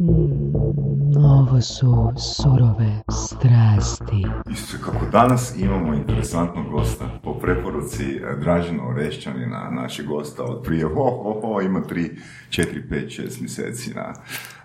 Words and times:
Mm, 0.00 1.16
ovo 1.16 1.60
su 1.60 2.12
surove 2.16 3.02
strasti. 3.10 4.26
Isuse, 4.50 4.78
kako 4.84 5.06
danas 5.12 5.54
imamo 5.58 5.94
interesantnog 5.94 6.70
gosta, 6.70 7.04
po 7.22 7.34
preporuci 7.34 8.04
eh, 8.16 8.36
Dražena 8.40 8.88
Orešćanina, 8.88 9.70
našeg 9.70 10.06
gosta 10.06 10.44
od 10.44 10.62
prije, 10.62 10.84
ho, 10.84 11.04
ho, 11.04 11.40
ho, 11.42 11.60
ima 11.60 11.80
3, 11.80 12.10
4, 12.50 12.88
5, 12.90 13.22
6 13.22 13.40
mjeseci 13.40 13.94
na 13.94 14.12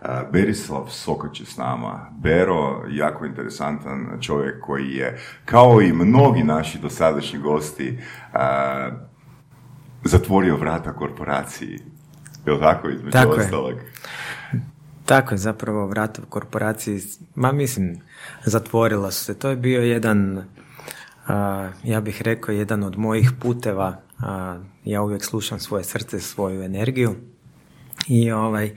eh, 0.02 0.08
Berislav 0.32 0.86
Sokoć 0.90 1.40
je 1.40 1.46
s 1.46 1.58
nama. 1.58 2.10
Bero, 2.12 2.84
jako 2.90 3.26
interesantan 3.26 4.18
čovjek 4.22 4.62
koji 4.62 4.90
je, 4.90 5.20
kao 5.46 5.82
i 5.82 5.94
mnogi 5.94 6.44
naši 6.44 6.80
dosadašnji 6.80 7.40
gosti, 7.40 8.00
eh, 8.34 8.92
zatvorio 10.04 10.58
vrata 10.58 10.94
korporaciji. 10.94 11.80
Je 12.46 12.54
li 12.54 12.60
tako, 12.60 12.90
između 12.90 13.12
Tako 13.12 13.36
je. 13.36 13.50
Tako 15.06 15.34
je, 15.34 15.38
zapravo 15.38 15.88
vrata 15.88 16.22
u 16.22 16.30
korporaciji, 16.30 17.02
ma 17.36 17.52
mislim, 17.52 18.02
zatvorila 18.46 19.12
su 19.12 19.24
se. 19.26 19.34
To 19.34 19.50
je 19.50 19.56
bio 19.56 19.82
jedan, 19.82 20.44
a, 21.28 21.70
ja 21.84 22.02
bih 22.02 22.22
rekao, 22.22 22.54
jedan 22.54 22.84
od 22.84 22.98
mojih 22.98 23.32
puteva. 23.42 24.02
A, 24.20 24.58
ja 24.86 25.02
uvijek 25.02 25.24
slušam 25.24 25.60
svoje 25.60 25.84
srce, 25.84 26.20
svoju 26.20 26.64
energiju 26.64 27.16
i 28.08 28.32
ovaj, 28.32 28.76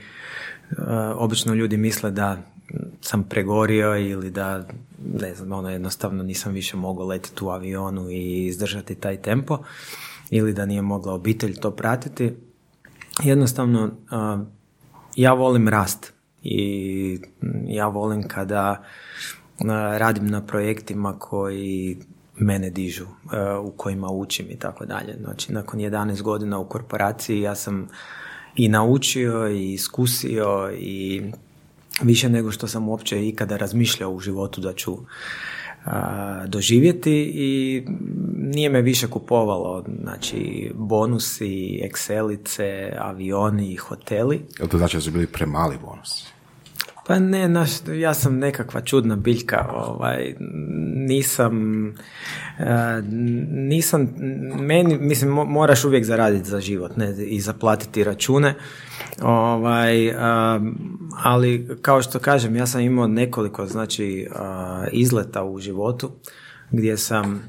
a, 0.79 1.15
obično 1.16 1.55
ljudi 1.55 1.77
misle 1.77 2.11
da 2.11 2.38
sam 3.01 3.23
pregorio 3.23 3.99
ili 3.99 4.30
da, 4.30 4.66
ne 5.15 5.35
znam, 5.35 5.52
ono 5.52 5.71
jednostavno 5.71 6.23
nisam 6.23 6.52
više 6.52 6.77
mogao 6.77 7.07
letiti 7.07 7.45
u 7.45 7.49
avionu 7.49 8.11
i 8.11 8.47
izdržati 8.47 8.95
taj 8.95 9.16
tempo 9.16 9.59
ili 10.30 10.52
da 10.52 10.66
nije 10.66 10.83
mogla 10.83 11.15
obitelj 11.15 11.55
to 11.55 11.71
pratiti. 11.71 12.37
Jednostavno, 13.23 13.91
ja 15.16 15.33
volim 15.33 15.69
rast 15.69 16.16
i 16.49 17.19
ja 17.67 17.89
volim 17.89 18.29
kada 18.29 18.85
a, 19.69 19.99
radim 19.99 20.27
na 20.27 20.47
projektima 20.47 21.19
koji 21.19 21.97
mene 22.37 22.71
dižu, 22.71 23.07
a, 23.33 23.61
u 23.61 23.71
kojima 23.71 24.09
učim 24.09 24.47
i 24.51 24.57
tako 24.57 24.87
dalje. 24.87 25.16
Znači, 25.21 25.53
nakon 25.53 25.80
11 25.80 26.23
godina 26.23 26.59
u 26.59 26.69
korporaciji 26.69 27.41
ja 27.41 27.55
sam 27.55 27.88
i 28.57 28.69
naučio 28.69 29.49
i 29.49 29.73
iskusio 29.73 30.73
i 30.79 31.23
više 32.03 32.29
nego 32.29 32.51
što 32.51 32.69
sam 32.69 32.88
uopće 32.88 33.29
ikada 33.29 33.57
razmišljao 33.57 34.10
u 34.10 34.21
životu 34.21 34.60
da 34.60 34.73
ću 34.73 34.97
a, 35.85 36.47
doživjeti 36.47 37.33
i 37.35 37.85
nije 38.37 38.71
me 38.71 38.83
više 38.83 39.07
kupovalo 39.07 39.85
znači 40.03 40.71
bonusi, 40.75 41.81
excelice, 41.85 42.93
avioni, 42.99 43.77
hoteli. 43.77 44.43
Jel 44.59 44.69
to 44.69 44.79
znači 44.79 44.97
da 44.97 45.01
su 45.01 45.10
bili 45.10 45.27
premali 45.27 45.77
bonusi? 45.83 46.35
Pa 47.07 47.18
ne, 47.18 47.49
naš, 47.49 47.71
ja 47.95 48.15
sam 48.15 48.38
nekakva 48.38 48.80
čudna 48.80 49.16
biljka, 49.16 49.68
ovaj, 49.74 50.35
nisam, 50.95 51.87
e, 52.59 53.02
nisam, 53.51 54.15
meni, 54.60 54.98
mislim, 54.98 55.30
mo- 55.30 55.48
moraš 55.48 55.85
uvijek 55.85 56.04
zaraditi 56.04 56.48
za 56.48 56.60
život, 56.60 56.96
ne, 56.96 57.15
i 57.18 57.40
zaplatiti 57.40 58.04
račune, 58.04 58.54
ovaj, 59.23 60.10
a, 60.10 60.60
ali 61.24 61.68
kao 61.82 62.02
što 62.02 62.18
kažem, 62.18 62.57
ja 62.57 62.66
sam 62.66 62.80
imao 62.80 63.07
nekoliko, 63.07 63.66
znači, 63.66 64.28
a, 64.34 64.84
izleta 64.93 65.44
u 65.44 65.59
životu, 65.59 66.10
gdje 66.70 66.97
sam 66.97 67.43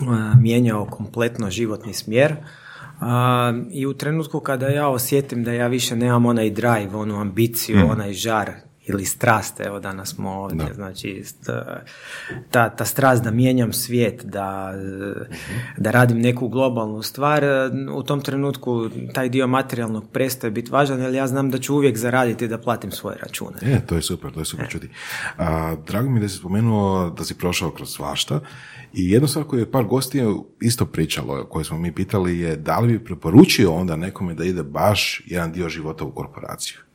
a, 0.00 0.32
mijenjao 0.40 0.86
kompletno 0.86 1.50
životni 1.50 1.94
smjer, 1.94 2.36
a, 3.00 3.52
I 3.70 3.86
u 3.86 3.94
trenutku 3.94 4.40
kada 4.40 4.68
ja 4.68 4.88
osjetim 4.88 5.44
da 5.44 5.52
ja 5.52 5.66
više 5.66 5.96
nemam 5.96 6.26
onaj 6.26 6.50
drive, 6.50 6.94
onu 6.94 7.20
ambiciju, 7.20 7.78
onaj 7.90 8.12
žar 8.12 8.65
ili 8.88 9.04
strast, 9.04 9.60
evo 9.60 9.80
danas 9.80 10.14
smo 10.14 10.30
ovdje, 10.30 10.74
znači 10.74 11.22
st- 11.24 11.78
ta, 12.50 12.68
ta 12.68 12.84
strast 12.84 13.22
da 13.24 13.30
mijenjam 13.30 13.72
svijet, 13.72 14.24
da, 14.24 14.72
da 15.76 15.90
radim 15.90 16.20
neku 16.20 16.48
globalnu 16.48 17.02
stvar, 17.02 17.44
u 17.94 18.02
tom 18.02 18.20
trenutku 18.20 18.88
taj 19.14 19.28
dio 19.28 19.46
materijalnog 19.46 20.04
prestaje 20.12 20.50
biti 20.50 20.70
važan, 20.70 21.00
jer 21.00 21.14
ja 21.14 21.26
znam 21.26 21.50
da 21.50 21.58
ću 21.58 21.74
uvijek 21.74 21.96
zaraditi 21.96 22.48
da 22.48 22.58
platim 22.58 22.90
svoje 22.90 23.16
račune. 23.22 23.56
E, 23.62 23.86
to 23.86 23.94
je 23.94 24.02
super, 24.02 24.32
to 24.32 24.40
je 24.40 24.44
super 24.44 24.68
čuti. 24.68 24.88
A, 25.38 25.76
drago 25.86 26.10
mi 26.10 26.18
je 26.18 26.22
da 26.22 26.28
si 26.28 26.36
spomenuo 26.36 27.10
da 27.10 27.24
si 27.24 27.38
prošao 27.38 27.70
kroz 27.70 27.88
svašta 27.88 28.40
i 28.92 29.10
jedna 29.10 29.28
stvar 29.28 29.44
koju 29.44 29.60
je 29.60 29.70
par 29.70 29.84
gostija 29.84 30.34
isto 30.60 30.86
pričalo, 30.86 31.44
koje 31.44 31.64
smo 31.64 31.78
mi 31.78 31.92
pitali 31.92 32.38
je 32.38 32.56
da 32.56 32.78
li 32.78 32.92
bi 32.92 33.04
preporučio 33.04 33.72
onda 33.72 33.96
nekome 33.96 34.34
da 34.34 34.44
ide 34.44 34.62
baš 34.62 35.22
jedan 35.26 35.52
dio 35.52 35.68
života 35.68 36.04
u 36.04 36.12
korporaciju? 36.12 36.85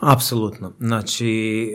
Apsolutno. 0.00 0.72
Znači, 0.80 1.68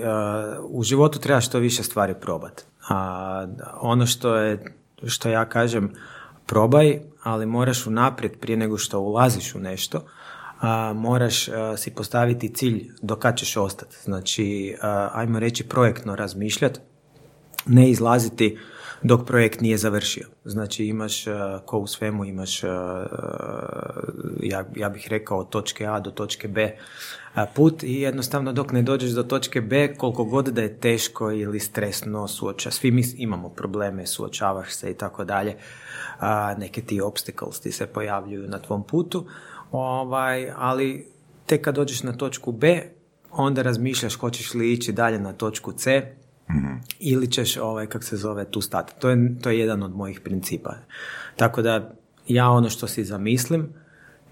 uh, 0.60 0.66
u 0.70 0.84
životu 0.84 1.20
treba 1.20 1.42
što 1.42 1.60
više 1.60 1.84
stvari 1.84 2.14
probati. 2.22 2.64
A 2.90 3.48
ono 3.82 4.06
što 4.06 4.36
je, 4.36 4.76
što 5.08 5.30
ja 5.30 5.50
kažem, 5.50 5.94
probaj, 6.46 7.00
ali 7.24 7.46
moraš 7.46 7.88
unaprijed 7.88 8.40
prije 8.40 8.58
nego 8.58 8.78
što 8.78 9.00
ulaziš 9.00 9.56
u 9.56 9.60
nešto, 9.60 10.06
a, 10.60 10.94
moraš 10.96 11.48
a, 11.48 11.78
si 11.78 11.92
postaviti 11.92 12.54
cilj 12.54 12.92
do 13.02 13.16
kad 13.16 13.38
ćeš 13.38 13.58
ostati. 13.58 13.98
Znači, 14.04 14.76
a, 14.82 15.10
ajmo 15.14 15.40
reći 15.40 15.64
projektno 15.64 16.16
razmišljati, 16.16 16.80
ne 17.68 17.90
izlaziti 17.90 18.58
dok 19.04 19.26
projekt 19.26 19.62
nije 19.62 19.78
završio. 19.78 20.28
Znači 20.46 20.86
imaš, 20.86 21.28
uh, 21.28 21.34
ko 21.66 21.78
u 21.78 21.88
svemu, 21.88 22.26
imaš, 22.26 22.64
uh, 22.64 22.70
ja, 24.44 24.66
ja 24.76 24.90
bih 24.90 25.08
rekao, 25.10 25.38
od 25.38 25.50
točke 25.50 25.86
A 25.86 26.00
do 26.00 26.12
točke 26.12 26.48
B 26.48 26.78
put 27.46 27.84
i 27.84 28.02
jednostavno 28.02 28.54
dok 28.54 28.72
ne 28.72 28.82
dođeš 28.82 29.12
do 29.12 29.24
točke 29.24 29.62
B, 29.62 29.96
koliko 29.98 30.24
god 30.24 30.46
da 30.48 30.62
je 30.62 30.80
teško 30.80 31.32
ili 31.32 31.60
stresno 31.60 32.28
suoča, 32.28 32.72
svi 32.72 32.92
mi 32.92 33.04
imamo 33.18 33.50
probleme, 33.50 34.06
suočavaš 34.06 34.74
se 34.74 34.92
i 34.92 34.94
tako 34.94 35.26
dalje, 35.26 35.56
neke 36.58 36.82
ti 36.82 37.02
obstacles 37.02 37.60
ti 37.60 37.72
se 37.72 37.88
pojavljuju 37.88 38.48
na 38.48 38.60
tvom 38.60 38.84
putu, 38.84 39.26
ovaj, 39.72 40.52
ali 40.56 41.08
tek 41.46 41.62
kad 41.62 41.76
dođeš 41.76 42.04
na 42.04 42.14
točku 42.14 42.52
B, 42.52 42.84
onda 43.32 43.62
razmišljaš 43.62 44.16
hoćeš 44.16 44.54
li 44.54 44.74
ići 44.74 44.92
dalje 44.92 45.20
na 45.20 45.34
točku 45.34 45.72
C, 45.72 46.16
ili 47.00 47.28
ćeš, 47.28 47.58
ovaj, 47.58 47.86
kak 47.88 48.04
se 48.04 48.18
zove, 48.18 48.46
tu 48.46 48.62
stati. 48.62 48.94
To 49.00 49.10
je, 49.10 49.36
to 49.42 49.50
je 49.50 49.60
jedan 49.60 49.84
od 49.84 49.96
mojih 49.96 50.20
principa. 50.20 50.74
Tako 51.36 51.62
da 51.62 51.92
ja 52.28 52.50
ono 52.50 52.70
što 52.70 52.88
si 52.88 53.04
zamislim, 53.04 53.70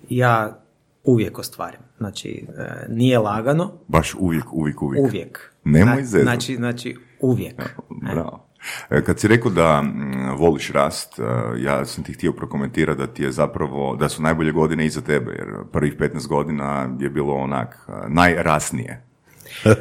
ja 0.10 0.60
uvijek 1.04 1.40
ostvarim. 1.40 1.80
Znači, 1.98 2.46
e, 2.58 2.86
nije 2.90 3.20
lagano, 3.20 3.72
Baš 3.88 4.16
uvijek, 4.16 4.54
uvijek, 4.54 4.82
uvijek. 4.82 5.06
uvijek. 5.06 5.54
Nemoj 5.64 5.96
Zna- 5.96 6.04
zezat. 6.04 6.22
Znači, 6.24 6.56
znači, 6.56 6.98
uvijek. 7.20 7.76
Bravo. 8.04 8.46
E, 8.90 9.04
Kad 9.04 9.20
si 9.20 9.28
rekao 9.28 9.52
da 9.52 9.84
voliš 10.38 10.72
rast, 10.72 11.20
e, 11.20 11.24
ja 11.58 11.86
sam 11.86 12.04
ti 12.04 12.14
htio 12.14 12.34
prokomentirati 12.34 13.00
da 13.00 13.08
ti 13.08 13.24
je 13.24 13.32
zapravo, 13.32 13.96
da 13.96 14.10
su 14.10 14.22
najbolje 14.22 14.52
godine 14.52 14.86
iza 14.86 15.02
tebe, 15.02 15.32
jer 15.32 15.48
prvih 15.72 15.96
15 15.96 16.28
godina 16.28 16.90
je 17.00 17.10
bilo 17.10 17.34
onak 17.34 17.88
e, 17.88 18.10
najrasnije. 18.10 19.02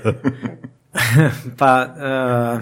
Pa, 1.59 1.83
e, 1.83 2.61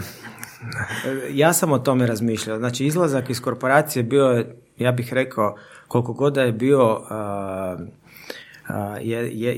ja 1.30 1.52
sam 1.52 1.72
o 1.72 1.78
tome 1.78 2.06
razmišljao. 2.06 2.58
Znači, 2.58 2.86
izlazak 2.86 3.30
iz 3.30 3.40
korporacije 3.40 4.02
bio 4.02 4.24
je, 4.24 4.56
ja 4.78 4.92
bih 4.92 5.12
rekao, 5.12 5.56
koliko 5.88 6.12
god 6.12 6.34
da 6.34 6.42
je 6.42 6.52
bio 6.52 7.00
a, 7.10 7.76
a, 8.68 8.96
je, 9.00 9.30
je, 9.40 9.56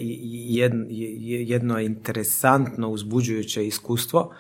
jed- 0.49 0.87
je- 0.91 1.45
jedno 1.49 1.81
interesantno, 1.81 2.89
uzbuđujuće 2.89 3.67
iskustvo, 3.67 4.31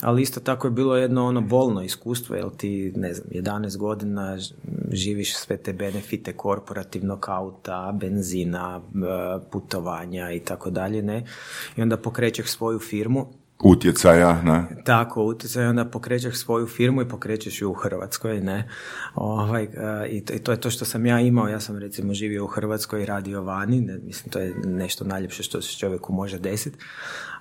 ali 0.00 0.22
isto 0.22 0.40
tako 0.40 0.66
je 0.66 0.70
bilo 0.70 0.96
jedno 0.96 1.26
ono 1.26 1.40
bolno 1.40 1.82
iskustvo, 1.82 2.36
jer 2.36 2.46
ti, 2.56 2.92
ne 2.96 3.14
znam, 3.14 3.28
11 3.30 3.76
godina 3.76 4.38
živiš 4.92 5.36
sve 5.36 5.56
te 5.56 5.72
benefite 5.72 6.32
korporativnog 6.32 7.26
auta, 7.28 7.92
benzina, 8.00 8.80
putovanja 9.50 10.32
i 10.32 10.40
tako 10.40 10.70
dalje, 10.70 11.02
ne? 11.02 11.24
I 11.76 11.82
onda 11.82 11.96
pokrećeš 11.96 12.46
svoju 12.46 12.78
firmu 12.78 13.26
Utjecaja, 13.62 14.42
ne? 14.42 14.66
tako, 14.84 15.24
utjecaj, 15.24 15.66
onda 15.66 15.84
pokrećeš 15.84 16.36
svoju 16.36 16.66
firmu 16.66 17.02
i 17.02 17.08
pokrećeš 17.08 17.62
ju 17.62 17.70
u 17.70 17.74
Hrvatskoj, 17.74 18.40
ne? 18.40 18.68
Ovaj, 19.14 19.62
e, 19.62 20.08
i, 20.10 20.24
to, 20.24 20.34
i 20.34 20.38
to 20.38 20.52
je 20.52 20.60
to 20.60 20.70
što 20.70 20.84
sam 20.84 21.06
ja 21.06 21.20
imao, 21.20 21.48
ja 21.48 21.60
sam 21.60 21.78
recimo 21.78 22.14
živio 22.14 22.44
u 22.44 22.46
Hrvatskoj 22.46 23.02
i 23.02 23.06
radio 23.06 23.42
vani, 23.42 23.80
ne, 23.80 23.98
mislim 23.98 24.32
to 24.32 24.38
je 24.38 24.54
nešto 24.64 25.04
najljepše 25.04 25.42
što 25.42 25.62
se 25.62 25.78
čovjeku 25.78 26.12
može 26.12 26.38
desiti, 26.38 26.78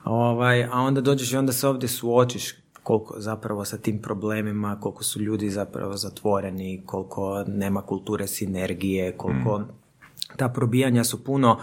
ovaj, 0.03 0.63
a 0.63 0.81
onda 0.81 1.01
dođeš 1.01 1.33
i 1.33 1.37
onda 1.37 1.53
se 1.53 1.67
ovdje 1.67 1.89
suočiš 1.89 2.55
koliko 2.83 3.15
zapravo 3.17 3.65
sa 3.65 3.77
tim 3.77 4.01
problemima, 4.01 4.79
koliko 4.79 5.03
su 5.03 5.21
ljudi 5.21 5.49
zapravo 5.49 5.97
zatvoreni, 5.97 6.83
koliko 6.85 7.43
nema 7.47 7.81
kulture 7.81 8.27
sinergije, 8.27 9.17
koliko 9.17 9.61
ta 10.37 10.49
probijanja 10.49 11.03
su 11.03 11.23
puno 11.23 11.59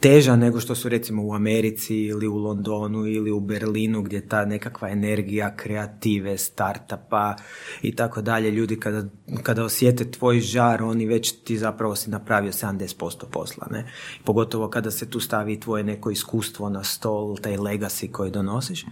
teža 0.00 0.36
nego 0.36 0.60
što 0.60 0.74
su 0.74 0.88
recimo 0.88 1.26
u 1.26 1.34
Americi 1.34 1.96
ili 1.96 2.28
u 2.28 2.36
Londonu 2.36 3.06
ili 3.06 3.30
u 3.30 3.40
Berlinu 3.40 4.02
gdje 4.02 4.28
ta 4.28 4.44
nekakva 4.44 4.88
energija 4.88 5.56
kreative, 5.56 6.38
startupa 6.38 7.36
i 7.82 7.96
tako 7.96 8.22
dalje. 8.22 8.50
Ljudi 8.50 8.80
kada, 8.80 9.08
kada 9.42 9.64
osjete 9.64 10.10
tvoj 10.10 10.40
žar, 10.40 10.82
oni 10.82 11.06
već 11.06 11.32
ti 11.44 11.58
zapravo 11.58 11.96
si 11.96 12.10
napravio 12.10 12.52
70% 12.52 13.24
posla. 13.30 13.66
Ne? 13.70 13.90
Pogotovo 14.24 14.68
kada 14.68 14.90
se 14.90 15.10
tu 15.10 15.20
stavi 15.20 15.60
tvoje 15.60 15.84
neko 15.84 16.10
iskustvo 16.10 16.68
na 16.68 16.84
stol, 16.84 17.36
taj 17.36 17.56
legacy 17.56 18.10
koji 18.10 18.30
donosiš. 18.30 18.84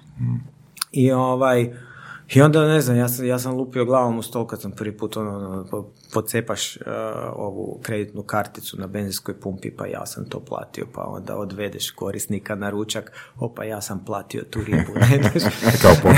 I 0.93 1.13
ovaj, 1.13 1.73
i 2.35 2.43
onda 2.43 2.69
ne 2.69 2.81
znam, 2.81 2.97
ja 2.97 3.09
sam, 3.09 3.27
ja 3.27 3.39
sam 3.39 3.57
lupio 3.57 3.85
glavom 3.85 4.19
u 4.19 4.23
stol 4.23 4.47
kad 4.47 4.61
sam 4.61 4.73
prvi 4.73 4.97
put 4.97 5.17
ono, 5.17 5.31
ono 5.31 5.87
pocepaš 6.13 6.77
uh, 6.77 6.83
ovu 7.37 7.81
kreditnu 7.83 8.23
karticu 8.23 8.81
na 8.81 8.87
benzinskoj 8.87 9.41
pumpi 9.41 9.71
pa 9.71 9.87
ja 9.87 10.07
sam 10.07 10.25
to 10.29 10.41
platio 10.41 10.87
pa 10.95 11.05
onda 11.07 11.37
odvedeš 11.37 11.91
korisnika 11.91 12.55
na 12.55 12.71
ručak 12.71 13.13
opa 13.37 13.65
ja 13.65 13.81
sam 13.81 14.05
platio 14.05 14.43
tu 14.51 14.61
ribu. 14.65 14.93
Kao 15.83 16.13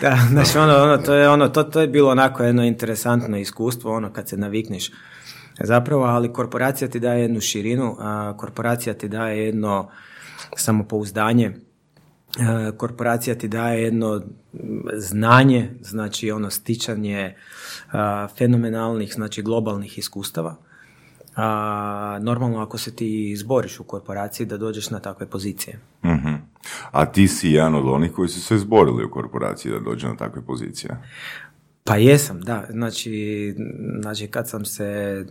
da, 0.00 0.18
znači 0.30 0.58
ono, 0.58 0.76
ono, 0.82 0.98
to, 0.98 1.14
je, 1.14 1.28
ono 1.28 1.48
to, 1.48 1.62
to 1.62 1.80
je 1.80 1.86
bilo 1.86 2.10
onako 2.10 2.42
jedno 2.42 2.64
interesantno 2.64 3.38
iskustvo 3.38 3.96
ono 3.96 4.12
kad 4.12 4.28
se 4.28 4.36
navikneš 4.36 4.90
zapravo, 5.60 6.04
ali 6.04 6.32
korporacija 6.32 6.88
ti 6.88 7.00
daje 7.00 7.22
jednu 7.22 7.40
širinu, 7.40 7.96
a 7.98 8.36
korporacija 8.36 8.94
ti 8.94 9.08
daje 9.08 9.46
jedno 9.46 9.90
samopouzdanje 10.56 11.52
korporacija 12.76 13.34
ti 13.34 13.48
daje 13.48 13.82
jedno 13.82 14.22
znanje, 14.94 15.70
znači 15.80 16.30
ono 16.30 16.50
stičanje 16.50 17.18
e, 17.18 17.34
fenomenalnih, 18.38 19.12
znači 19.14 19.42
globalnih 19.42 19.98
iskustava. 19.98 20.56
A, 21.36 22.18
normalno 22.22 22.60
ako 22.60 22.78
se 22.78 22.96
ti 22.96 23.30
izboriš 23.30 23.80
u 23.80 23.84
korporaciji 23.84 24.46
da 24.46 24.56
dođeš 24.56 24.90
na 24.90 25.00
takve 25.00 25.26
pozicije. 25.26 25.80
uh 26.02 26.32
A 26.90 27.06
ti 27.06 27.28
si 27.28 27.48
jedan 27.48 27.74
od 27.74 27.84
onih 27.86 28.12
koji 28.12 28.28
su 28.28 28.40
se 28.40 28.54
izborili 28.54 29.04
u 29.04 29.10
korporaciji 29.10 29.72
da 29.72 29.78
dođe 29.78 30.08
na 30.08 30.16
takve 30.16 30.42
pozicije. 30.42 30.96
Pa 31.84 31.96
jesam, 31.96 32.40
da. 32.40 32.66
Znači, 32.70 33.54
znači 34.02 34.26
kad 34.26 34.48
sam 34.48 34.64
se 34.64 34.84
e, 34.84 35.24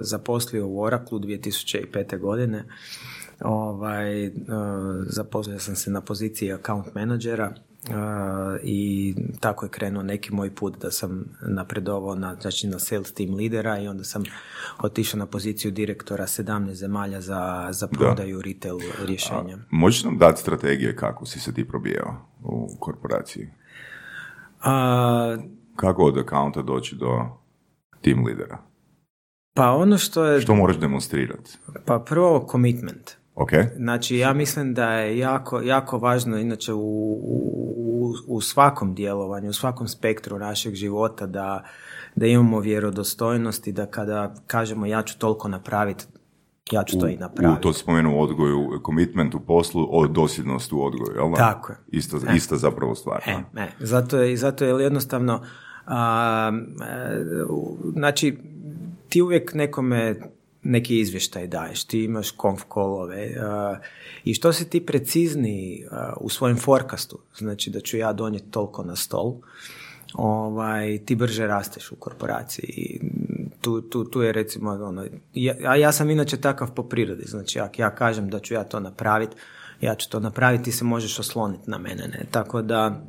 zaposlio 0.00 0.66
u 0.66 0.82
Oracle 0.82 1.18
2005. 1.18 2.18
godine, 2.18 2.64
Ovaj, 3.40 4.26
uh, 4.26 4.32
zaposlio 5.06 5.58
sam 5.58 5.76
se 5.76 5.90
na 5.90 6.00
poziciji 6.00 6.52
account 6.52 6.94
menadžera 6.94 7.54
uh, 7.88 7.94
i 8.62 9.14
tako 9.40 9.66
je 9.66 9.70
krenuo 9.70 10.02
neki 10.02 10.34
moj 10.34 10.54
put 10.54 10.78
da 10.78 10.90
sam 10.90 11.24
napredovao 11.42 12.14
na, 12.14 12.36
znači 12.40 12.66
na 12.66 12.78
sales 12.78 13.12
team 13.12 13.34
lidera 13.34 13.78
i 13.78 13.88
onda 13.88 14.04
sam 14.04 14.22
otišao 14.78 15.18
na 15.18 15.26
poziciju 15.26 15.70
direktora 15.70 16.26
17 16.26 16.72
zemalja 16.72 17.20
za, 17.20 17.68
za 17.70 17.88
prodaju 17.88 18.36
da. 18.36 18.42
retail 18.42 18.78
rješenja. 19.06 19.56
A, 19.56 19.66
možeš 19.70 20.04
nam 20.04 20.18
dati 20.18 20.40
strategije 20.40 20.96
kako 20.96 21.26
si 21.26 21.40
se 21.40 21.54
ti 21.54 21.68
probijao 21.68 22.14
u 22.42 22.76
korporaciji? 22.80 23.48
A, 24.62 25.36
kako 25.76 26.04
od 26.04 26.18
accounta 26.18 26.62
doći 26.62 26.96
do 26.96 27.08
team 28.00 28.24
lidera? 28.26 28.58
Pa 29.54 29.70
ono 29.70 29.98
što 29.98 30.24
je... 30.24 30.40
Što 30.40 30.54
moraš 30.54 30.78
demonstrirati? 30.78 31.58
Pa 31.84 31.98
prvo 31.98 32.48
commitment. 32.50 33.10
Okay. 33.36 33.64
Znači, 33.76 34.16
ja 34.16 34.32
mislim 34.32 34.74
da 34.74 34.92
je 34.92 35.18
jako, 35.18 35.60
jako 35.60 35.98
važno, 35.98 36.38
inače, 36.38 36.72
u, 36.72 36.80
u, 37.22 38.14
u 38.26 38.40
svakom 38.40 38.94
djelovanju, 38.94 39.50
u 39.50 39.52
svakom 39.52 39.88
spektru 39.88 40.38
našeg 40.38 40.74
života 40.74 41.26
da, 41.26 41.64
da 42.14 42.26
imamo 42.26 42.60
vjerodostojnost 42.60 43.66
i 43.66 43.72
da 43.72 43.86
kada 43.86 44.34
kažemo 44.46 44.86
ja 44.86 45.02
ću 45.02 45.18
toliko 45.18 45.48
napraviti, 45.48 46.04
ja 46.72 46.84
ću 46.84 46.98
to 46.98 47.08
i 47.08 47.16
napraviti. 47.16 47.58
U, 47.58 47.62
to 47.62 47.72
spomenu 47.72 48.22
odgoju, 48.22 48.80
commitment 48.86 49.34
u 49.34 49.40
poslu, 49.40 49.88
o 49.90 50.06
dosljednost 50.06 50.72
u 50.72 50.82
odgoju, 50.82 51.16
jel 51.16 51.34
Tako 51.36 51.72
je. 51.72 51.78
Isto, 51.88 52.16
e. 52.16 52.36
Ista 52.36 52.56
zapravo 52.56 52.94
stvar. 52.94 53.22
E, 53.26 53.60
e. 53.60 53.68
Zato, 53.80 54.18
je, 54.18 54.36
zato 54.36 54.64
je 54.64 54.82
jednostavno, 54.82 55.42
a, 55.86 56.52
e, 56.82 57.24
znači, 57.92 58.38
ti 59.08 59.22
uvijek 59.22 59.54
nekome 59.54 60.20
neki 60.68 61.00
izvještaj 61.00 61.46
daješ, 61.46 61.84
ti 61.84 62.04
imaš 62.04 62.30
konf 62.30 62.62
kolove 62.68 63.30
i 64.24 64.34
što 64.34 64.52
si 64.52 64.70
ti 64.70 64.86
precizniji 64.86 65.84
uh, 65.84 65.98
u 66.20 66.28
svojem 66.28 66.56
forecastu, 66.56 67.18
znači 67.36 67.70
da 67.70 67.80
ću 67.80 67.96
ja 67.96 68.12
donijeti 68.12 68.50
toliko 68.50 68.82
na 68.82 68.96
stol, 68.96 69.34
ovaj, 70.14 70.98
ti 70.98 71.14
brže 71.14 71.46
rasteš 71.46 71.92
u 71.92 71.96
korporaciji. 71.96 73.00
Tu, 73.60 73.80
tu, 73.80 74.04
tu 74.04 74.22
je 74.22 74.32
recimo, 74.32 74.70
ono, 74.70 75.06
ja, 75.34 75.76
ja 75.76 75.92
sam 75.92 76.10
inače 76.10 76.36
takav 76.36 76.74
po 76.74 76.82
prirodi, 76.82 77.24
znači 77.26 77.60
ako 77.60 77.82
ja 77.82 77.94
kažem 77.94 78.28
da 78.30 78.38
ću 78.38 78.54
ja 78.54 78.64
to 78.64 78.80
napraviti, 78.80 79.36
ja 79.80 79.94
ću 79.94 80.10
to 80.10 80.20
napraviti, 80.20 80.64
ti 80.64 80.72
se 80.72 80.84
možeš 80.84 81.18
osloniti 81.18 81.70
na 81.70 81.78
mene, 81.78 82.08
ne? 82.08 82.26
Tako 82.30 82.62
da, 82.62 83.02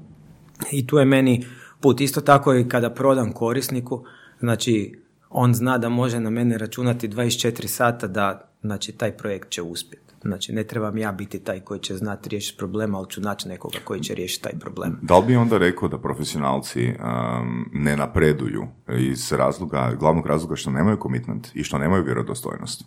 i 0.71 0.87
tu 0.87 0.97
je 0.97 1.05
meni 1.05 1.45
put. 1.81 2.01
Isto 2.01 2.21
tako 2.21 2.55
i 2.55 2.69
kada 2.69 2.89
prodam 2.89 3.31
korisniku, 3.31 4.03
znači 4.39 4.99
on 5.29 5.53
zna 5.53 5.77
da 5.77 5.89
može 5.89 6.19
na 6.19 6.29
mene 6.29 6.57
računati 6.57 7.09
24 7.09 7.67
sata 7.67 8.07
da 8.07 8.49
znači, 8.61 8.91
taj 8.91 9.11
projekt 9.11 9.49
će 9.49 9.61
uspjeti. 9.61 10.07
Znači, 10.21 10.53
ne 10.53 10.63
trebam 10.63 10.97
ja 10.97 11.11
biti 11.11 11.39
taj 11.39 11.59
koji 11.59 11.79
će 11.79 11.95
znati 11.95 12.29
riješiti 12.29 12.57
problem, 12.57 12.95
ali 12.95 13.09
ću 13.09 13.21
naći 13.21 13.47
nekoga 13.47 13.77
koji 13.83 14.01
će 14.01 14.15
riješiti 14.15 14.43
taj 14.43 14.59
problem. 14.59 14.99
Da 15.01 15.17
li 15.17 15.25
bi 15.25 15.35
onda 15.35 15.57
rekao 15.57 15.89
da 15.89 15.97
profesionalci 15.97 16.87
um, 16.87 17.69
ne 17.73 17.97
napreduju 17.97 18.67
iz 18.99 19.31
razloga, 19.31 19.93
glavnog 19.99 20.27
razloga 20.27 20.55
što 20.55 20.71
nemaju 20.71 20.99
komitment 20.99 21.47
i 21.53 21.63
što 21.63 21.77
nemaju 21.77 22.03
vjerodostojnost? 22.03 22.85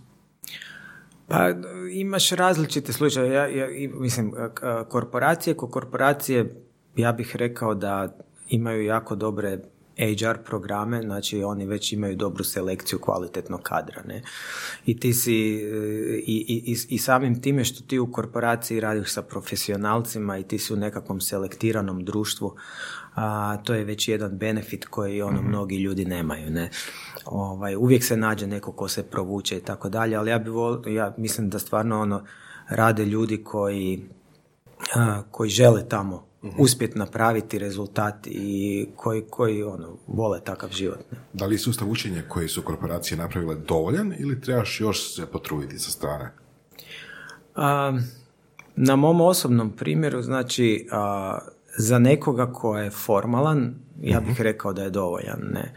Pa 1.28 1.50
imaš 1.92 2.30
različite 2.30 2.92
slučaje. 2.92 3.32
Ja, 3.32 3.46
ja, 3.46 3.66
mislim, 3.94 4.32
korporacije 4.88 5.54
ko 5.54 5.68
korporacije, 5.68 6.64
ja 6.96 7.12
bih 7.12 7.36
rekao 7.36 7.74
da 7.74 8.16
imaju 8.48 8.84
jako 8.84 9.14
dobre 9.14 9.58
HR 10.00 10.38
programe, 10.44 11.02
znači 11.02 11.42
oni 11.42 11.66
već 11.66 11.92
imaju 11.92 12.16
dobru 12.16 12.44
selekciju 12.44 12.98
kvalitetnog 12.98 13.62
kadra. 13.62 14.02
Ne? 14.06 14.22
I 14.86 15.00
ti 15.00 15.12
si, 15.12 15.34
i, 16.26 16.64
i, 16.66 16.76
i 16.88 16.98
samim 16.98 17.42
time 17.42 17.64
što 17.64 17.84
ti 17.84 17.98
u 17.98 18.12
korporaciji 18.12 18.80
radiš 18.80 19.12
sa 19.12 19.22
profesionalcima 19.22 20.38
i 20.38 20.42
ti 20.42 20.58
si 20.58 20.72
u 20.72 20.76
nekakvom 20.76 21.20
selektiranom 21.20 22.04
društvu, 22.04 22.54
a, 23.14 23.56
to 23.56 23.74
je 23.74 23.84
već 23.84 24.08
jedan 24.08 24.38
benefit 24.38 24.84
koji 24.84 25.22
ono 25.22 25.40
mhm. 25.40 25.48
mnogi 25.48 25.76
ljudi 25.76 26.04
nemaju. 26.04 26.50
Ne? 26.50 26.70
Ovaj, 27.24 27.76
uvijek 27.76 28.04
se 28.04 28.16
nađe 28.16 28.46
neko 28.46 28.72
ko 28.72 28.88
se 28.88 29.02
provuče 29.02 29.56
i 29.56 29.60
tako 29.60 29.88
dalje, 29.88 30.16
ali 30.16 30.30
ja, 30.30 30.38
bi 30.38 30.50
vol, 30.50 30.82
ja 30.86 31.14
mislim 31.16 31.50
da 31.50 31.58
stvarno 31.58 32.00
ono 32.00 32.24
rade 32.68 33.04
ljudi 33.04 33.44
koji, 33.44 34.04
a, 34.94 35.22
koji 35.30 35.50
žele 35.50 35.88
tamo 35.88 36.29
uspjeti 36.58 36.98
napraviti 36.98 37.58
rezultat 37.58 38.26
i 38.26 38.88
koji, 38.96 39.22
koji 39.30 39.62
ono, 39.62 39.96
vole 40.06 40.40
takav 40.44 40.70
život. 40.70 40.98
Ne? 41.12 41.18
Da 41.32 41.46
li 41.46 41.54
je 41.54 41.58
sustav 41.58 41.90
učenja 41.90 42.22
koji 42.28 42.48
su 42.48 42.62
korporacije 42.62 43.18
napravile 43.18 43.54
dovoljan 43.54 44.14
ili 44.18 44.40
trebaš 44.40 44.80
još 44.80 45.14
se 45.14 45.26
potruditi 45.26 45.78
sa 45.78 45.90
strane? 45.90 46.32
A, 47.54 47.98
na 48.76 48.96
mom 48.96 49.20
osobnom 49.20 49.70
primjeru, 49.70 50.22
znači, 50.22 50.88
a, 50.92 51.38
za 51.78 51.98
nekoga 51.98 52.52
ko 52.52 52.78
je 52.78 52.90
formalan, 52.90 53.74
ja 54.00 54.20
bih 54.20 54.32
mhm. 54.32 54.42
rekao 54.42 54.72
da 54.72 54.82
je 54.82 54.90
dovoljan. 54.90 55.40
Ne? 55.52 55.74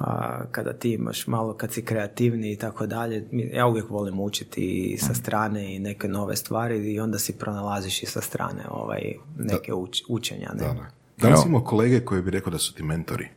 A, 0.00 0.40
kada 0.50 0.72
ti 0.72 0.92
imaš 0.92 1.26
malo, 1.26 1.54
kad 1.54 1.72
si 1.72 1.84
kreativni 1.84 2.52
i 2.52 2.56
tako 2.56 2.86
dalje, 2.86 3.28
ja 3.52 3.66
uvijek 3.66 3.90
volim 3.90 4.20
učiti 4.20 4.96
sa 5.00 5.14
strane 5.14 5.76
i 5.76 5.78
neke 5.78 6.08
nove 6.08 6.36
stvari 6.36 6.92
i 6.92 7.00
onda 7.00 7.18
si 7.18 7.38
pronalaziš 7.38 8.02
i 8.02 8.06
sa 8.06 8.20
strane 8.20 8.64
ovaj, 8.70 9.14
neke 9.38 9.72
učenja. 10.08 10.48
Ne? 10.54 10.64
Da, 10.64 10.72
da. 10.74 10.90
da 11.16 11.28
li 11.28 11.34
imamo 11.46 11.64
kolege 11.64 12.00
koji 12.00 12.22
bi 12.22 12.30
rekao 12.30 12.50
da 12.50 12.58
su 12.58 12.74
ti 12.74 12.82
mentori? 12.82 13.28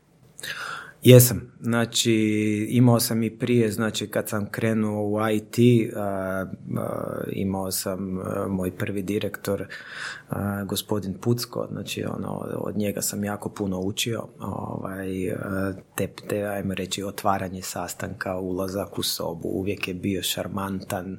Jesam, 1.03 1.51
znači 1.61 2.13
imao 2.69 2.99
sam 2.99 3.23
i 3.23 3.37
prije, 3.37 3.71
znači 3.71 4.07
kad 4.07 4.29
sam 4.29 4.49
krenuo 4.51 5.03
u 5.03 5.17
IT, 5.29 5.57
imao 7.31 7.71
sam 7.71 8.19
moj 8.49 8.71
prvi 8.77 9.01
direktor, 9.01 9.67
gospodin 10.65 11.13
Pucko, 11.21 11.67
znači 11.71 12.03
ono, 12.03 12.29
od 12.55 12.77
njega 12.77 13.01
sam 13.01 13.23
jako 13.23 13.49
puno 13.49 13.79
učio, 13.79 14.27
ovaj, 14.39 15.07
te, 15.95 16.07
te, 16.29 16.43
ajmo 16.43 16.73
reći, 16.73 17.03
otvaranje 17.03 17.61
sastanka, 17.61 18.39
ulazak 18.39 18.97
u 18.97 19.03
sobu, 19.03 19.49
uvijek 19.49 19.87
je 19.87 19.93
bio 19.93 20.23
šarmantan, 20.23 21.17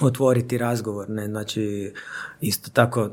otvoriti 0.00 0.58
razgovor, 0.58 1.10
ne, 1.10 1.26
znači 1.26 1.92
isto 2.40 2.70
tako 2.70 3.10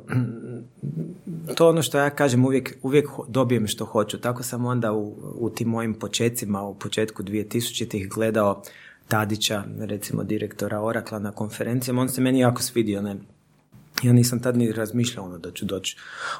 to 1.55 1.69
ono 1.69 1.81
što 1.81 1.97
ja 1.97 2.09
kažem 2.09 2.45
uvijek, 2.45 2.77
uvijek 2.81 3.07
dobijem 3.27 3.67
što 3.67 3.85
hoću, 3.85 4.17
tako 4.17 4.43
sam 4.43 4.65
onda 4.65 4.93
u, 4.93 5.15
u 5.39 5.49
tim 5.49 5.67
mojim 5.67 5.93
počecima 5.93 6.61
u 6.61 6.75
početku 6.75 7.23
2000-ih 7.23 8.09
gledao 8.09 8.61
Tadića, 9.07 9.63
recimo 9.79 10.23
direktora 10.23 10.81
Orakla 10.81 11.19
na 11.19 11.31
konferencijama, 11.31 12.01
on 12.01 12.09
se 12.09 12.21
meni 12.21 12.39
jako 12.39 12.61
svidio, 12.61 13.01
ne, 13.01 13.15
Ja 14.03 14.13
nisam 14.13 14.39
tad 14.39 14.57
ni 14.57 14.71
razmišljao 14.71 15.25
ono 15.25 15.37
da 15.37 15.51
ću 15.51 15.65
doći 15.65 15.97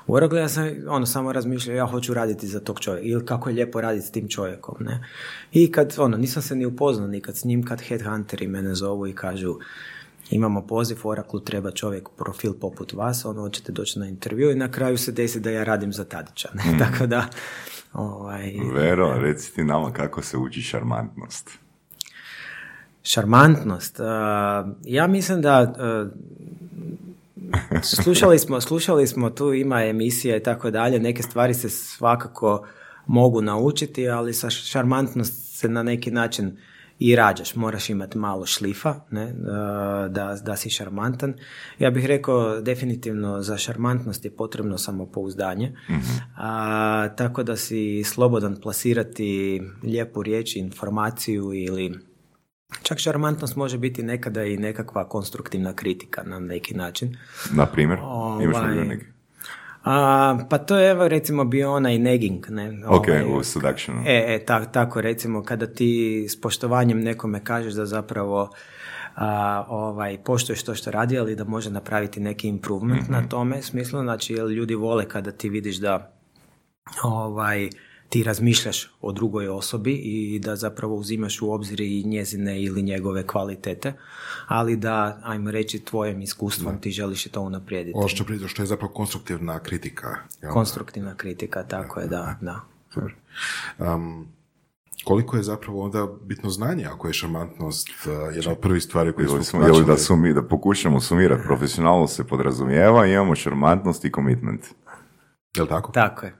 u 0.07 0.13
Oracle, 0.13 0.39
ja 0.39 0.49
sam 0.49 0.67
ono 0.87 1.05
samo 1.05 1.31
razmišljao 1.33 1.75
ja 1.75 1.85
hoću 1.85 2.13
raditi 2.13 2.47
za 2.47 2.59
tog 2.59 2.79
čovjeka 2.79 3.07
ili 3.07 3.25
kako 3.25 3.49
je 3.49 3.55
lijepo 3.55 3.81
raditi 3.81 4.07
s 4.07 4.11
tim 4.11 4.27
čovjekom, 4.27 4.75
ne. 4.79 5.03
I 5.51 5.71
kad, 5.71 5.95
ono, 5.97 6.17
nisam 6.17 6.41
se 6.41 6.55
ni 6.55 6.65
upoznao 6.65 7.07
nikad 7.07 7.37
s 7.37 7.43
njim, 7.43 7.65
kad 7.65 7.81
headhunteri 7.81 8.47
mene 8.47 8.75
zovu 8.75 9.07
i 9.07 9.13
kažu 9.13 9.55
imamo 10.29 10.67
poziv, 10.67 10.98
Oracle 11.03 11.43
treba 11.46 11.72
čovjek 11.72 12.10
profil 12.17 12.53
poput 12.53 12.93
vas, 12.93 13.25
ono, 13.25 13.41
hoćete 13.41 13.72
doći 13.72 14.00
na 14.00 14.07
intervju 14.07 14.51
i 14.51 14.55
na 14.55 14.72
kraju 14.72 14.98
se 14.98 15.12
desi 15.12 15.39
da 15.39 15.50
ja 15.50 15.63
radim 15.63 15.93
za 15.93 16.03
Tadića, 16.05 16.50
ne, 16.53 16.63
Mm. 16.74 16.79
tako 16.79 17.07
da, 17.07 17.25
ovaj, 17.93 18.53
Vero, 18.74 19.13
reci 19.19 19.55
ti 19.55 19.63
nama 19.63 19.93
kako 19.93 20.22
se 20.22 20.38
uči 20.38 20.62
šarmantnost. 20.62 21.50
Šarmantnost. 23.03 24.00
Uh, 24.00 24.05
ja 24.86 25.07
mislim 25.07 25.41
da 25.41 25.62
uh, 25.62 26.12
slušali 28.03 28.39
smo, 28.39 28.62
slušali 28.62 29.07
smo 29.07 29.29
tu 29.29 29.53
ima 29.53 29.84
emisija 29.84 30.38
i 30.38 30.43
tako 30.43 30.72
dalje, 30.72 31.00
neke 31.00 31.24
stvari 31.24 31.53
se 31.53 31.69
svakako 31.69 32.67
mogu 33.05 33.41
naučiti, 33.41 34.10
ali 34.10 34.34
sa 34.34 34.50
šarmantnost 34.50 35.57
se 35.57 35.69
na 35.69 35.84
neki 35.84 36.12
način 36.12 36.57
i 36.99 37.15
rađaš, 37.15 37.55
moraš 37.55 37.89
imati 37.89 38.17
malo 38.17 38.45
šlifa, 38.45 38.95
ne, 39.11 39.25
uh, 39.25 39.33
da, 40.11 40.37
da 40.45 40.55
si 40.55 40.69
šarmantan. 40.69 41.33
Ja 41.79 41.91
bih 41.91 42.05
rekao 42.05 42.61
definitivno 42.61 43.41
za 43.41 43.57
šarmantnost 43.57 44.25
je 44.25 44.35
potrebno 44.35 44.77
samopouzdanje, 44.77 45.75
a, 46.37 47.09
tako 47.17 47.43
da 47.43 47.55
si 47.55 48.03
slobodan 48.03 48.55
plasirati 48.61 49.61
lijepu 49.83 50.23
riječ, 50.23 50.55
informaciju 50.55 51.53
ili 51.53 51.99
Čak 52.83 52.97
šarmantnost 52.97 53.55
može 53.55 53.77
biti 53.77 54.03
nekada 54.03 54.43
i 54.43 54.57
nekakva 54.57 55.09
konstruktivna 55.09 55.73
kritika 55.73 56.23
na 56.23 56.39
neki 56.39 56.75
način. 56.75 57.17
Na 57.51 57.65
primjer, 57.65 57.99
Ovaj? 58.03 58.45
A, 59.89 60.38
pa 60.50 60.58
to 60.58 60.77
je 60.77 60.91
evo 60.91 61.08
recimo 61.08 61.44
bio 61.44 61.74
onaj 61.74 61.98
negging. 61.98 62.46
Ne? 62.50 62.82
Ok, 62.88 63.08
Ovaj, 63.08 63.24
u 63.39 63.44
seductionu. 63.44 64.01
E, 64.06 64.25
e 64.27 64.46
ta- 64.46 64.65
tako 64.65 65.01
recimo 65.01 65.44
kada 65.44 65.67
ti 65.67 66.25
s 66.29 66.41
poštovanjem 66.41 67.01
nekome 67.01 67.44
kažeš 67.44 67.74
da 67.74 67.86
zapravo 67.86 68.50
a, 69.15 69.65
ovaj, 69.70 70.17
poštuješ 70.24 70.63
to 70.63 70.75
što 70.75 70.91
radi, 70.91 71.20
ali 71.20 71.36
da 71.36 71.44
može 71.44 71.70
napraviti 71.70 72.20
neki 72.20 72.48
improvement 72.48 73.10
na 73.10 73.27
tome 73.29 73.62
smislu, 73.62 74.01
znači 74.01 74.34
jer 74.34 74.48
ljudi 74.48 74.75
vole 74.75 75.06
kada 75.10 75.32
ti 75.32 75.50
vidiš 75.50 75.77
da 75.77 76.12
ovaj, 77.03 77.70
ti 78.09 78.23
razmišljaš 78.23 78.91
o 79.01 79.11
drugoj 79.11 79.47
osobi 79.47 79.93
i 79.93 80.39
da 80.39 80.55
zapravo 80.55 80.95
uzimaš 80.95 81.41
u 81.41 81.51
obzir 81.51 81.81
i 81.81 82.03
njezine 82.03 82.61
ili 82.61 82.81
njegove 82.81 83.27
kvalitete, 83.27 83.93
ali 84.47 84.75
da, 84.75 85.19
ajmo 85.23 85.51
reći, 85.51 85.79
tvojim 85.79 86.21
iskustvom 86.21 86.81
ti 86.81 86.91
želiš 86.91 87.23
to 87.23 87.41
unaprijediti. 87.41 87.97
Ovo 87.97 88.07
što, 88.07 88.23
pri- 88.23 88.47
što 88.47 88.61
je 88.61 88.65
zapravo 88.65 88.93
konstruktivna 88.93 89.59
kritika. 89.59 90.15
jel? 90.41 90.53
Konstruktivna 90.53 91.15
kritika, 91.15 91.63
tako 91.63 91.99
je, 91.99 92.07
da, 92.07 92.35
da. 92.41 92.61
Super. 92.93 93.13
Um, 93.77 94.27
koliko 95.03 95.37
je 95.37 95.43
zapravo 95.43 95.83
onda 95.83 96.07
bitno 96.25 96.49
znanje 96.49 96.85
ako 96.85 97.07
je 97.07 97.13
šarmantnost 97.13 97.89
uh, 97.89 98.35
jedna 98.35 98.51
od 98.51 98.57
prvih 98.57 98.83
stvari 98.83 99.13
koje 99.13 99.25
Ili, 99.25 99.33
smo 99.33 99.43
smo, 99.43 99.67
ili 99.67 99.85
da, 99.85 99.97
sumi, 99.97 100.33
da 100.33 100.43
pokušamo 100.43 100.99
sumirati, 100.99 101.43
profesionalno 101.43 102.07
se 102.07 102.23
podrazumijeva, 102.23 103.05
imamo 103.05 103.35
šarmantnost 103.35 104.05
i 104.05 104.11
commitment. 104.11 104.65
Jel 105.55 105.67
tako? 105.67 105.91
Tako 105.91 106.25
je, 106.25 106.35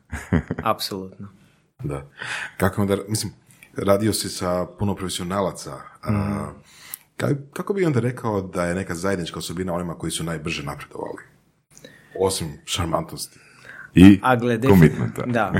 apsolutno. 0.64 1.37
Da. 1.80 2.10
Kako 2.58 2.82
onda, 2.82 2.98
mislim, 3.08 3.34
radio 3.78 4.14
si 4.14 4.30
sa 4.30 4.66
puno 4.80 4.96
profesionalaca. 4.96 5.74
a, 6.04 6.12
Mhm. 6.12 7.40
kako 7.54 7.74
bi 7.74 7.86
onda 7.86 8.00
rekao 8.00 8.42
da 8.42 8.66
je 8.66 8.76
neka 8.76 8.96
zajednička 8.96 9.40
osobina 9.40 9.74
onima 9.74 9.96
koji 9.96 10.12
su 10.12 10.24
najbrže 10.24 10.64
napredovali? 10.64 11.24
Osim 12.20 12.48
šarmantnosti. 12.66 13.40
I 13.96 14.20
A 14.24 14.36
glede... 14.36 14.68
commitmenta. 14.68 15.24
Da. 15.26 15.54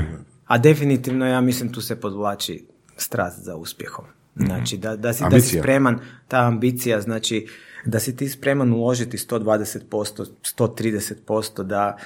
A 0.46 0.58
definitivno 0.58 1.26
ja 1.26 1.40
mislim 1.40 1.72
tu 1.72 1.80
se 1.80 2.00
podvlači 2.00 2.66
strast 2.96 3.38
za 3.38 3.56
uspjehom. 3.56 4.04
Znači 4.36 4.76
da, 4.76 4.96
da, 4.96 5.12
si, 5.12 5.24
da 5.30 5.40
si 5.40 5.58
spreman, 5.58 5.98
ta 6.28 6.38
ambicija, 6.38 7.00
znači 7.00 7.46
da 7.84 8.00
si 8.00 8.16
ti 8.16 8.28
spreman 8.28 8.72
uložiti 8.72 9.16
120%, 9.18 10.26
130% 10.58 11.62
da 11.62 11.96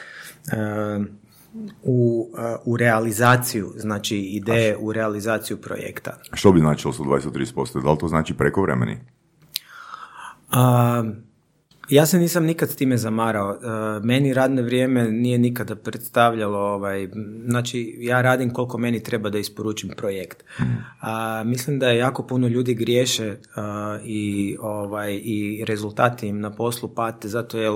e, 0.47 0.57
u, 1.82 2.30
e, 2.38 2.56
u 2.64 2.76
realizaciju, 2.76 3.73
znači 3.76 4.18
ideje 4.18 4.76
u 4.76 4.92
realizaciju 4.92 5.56
projekta. 5.56 6.18
Što 6.32 6.52
bi 6.52 6.61
značilo 6.61 6.92
sa 6.92 7.02
20-30%? 7.02 7.82
Da 7.82 7.90
li 7.90 7.99
to 7.99 8.09
znači 8.09 8.35
prekovremeni? 8.35 8.99
A, 10.50 11.04
ja 11.88 12.06
se 12.06 12.18
nisam 12.18 12.44
nikad 12.44 12.71
s 12.71 12.76
time 12.76 12.97
zamarao. 12.97 13.52
E, 13.52 13.56
meni 14.02 14.35
radno 14.35 14.62
vrijeme 14.62 15.11
nije 15.11 15.38
nikada 15.38 15.76
predstavljalo, 15.76 16.59
ovaj, 16.59 17.09
znači 17.47 17.97
ja 18.00 18.23
radim 18.23 18.50
koliko 18.50 18.78
meni 18.78 19.02
treba 19.02 19.30
da 19.30 19.38
isporučim 19.38 19.90
projekt. 19.97 20.44
A, 21.00 21.42
mislim 21.44 21.78
da 21.78 21.88
je 21.88 21.99
jako 21.99 22.26
puno 22.26 22.49
ljudi 22.49 22.75
griješe 22.75 23.37
a, 23.54 23.99
i, 24.04 24.56
ovaj, 24.61 25.21
i 25.25 25.64
rezultati 25.68 26.28
im 26.28 26.40
na 26.40 26.50
poslu 26.50 26.88
pate 26.88 27.28
zato 27.28 27.59
jer 27.59 27.73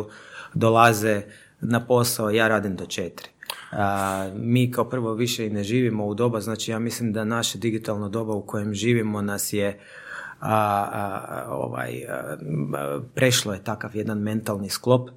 dolaze 0.54 1.23
na 1.61 1.87
posao, 1.87 2.30
ja 2.30 2.49
radim 2.49 2.76
do 2.76 2.87
četiri. 2.87 3.28
A, 3.78 4.30
mi 4.35 4.71
kao 4.71 4.85
prvo 4.85 5.14
više 5.14 5.47
i 5.47 5.50
ne 5.50 5.62
živimo 5.62 6.06
u 6.06 6.14
doba, 6.14 6.40
znači 6.40 6.71
ja 6.71 6.78
mislim 6.78 7.12
da 7.12 7.25
naše 7.25 7.59
digitalno 7.59 8.09
doba 8.09 8.35
u 8.35 8.47
kojem 8.47 8.75
živimo 8.75 9.23
nas 9.23 9.52
je 9.52 9.78
a, 10.40 10.88
a, 10.92 11.47
ovaj, 11.49 12.02
prešlo 13.14 13.52
je 13.52 13.64
takav 13.64 13.97
jedan 13.97 14.18
mentalni 14.18 14.68
sklop. 14.68 15.11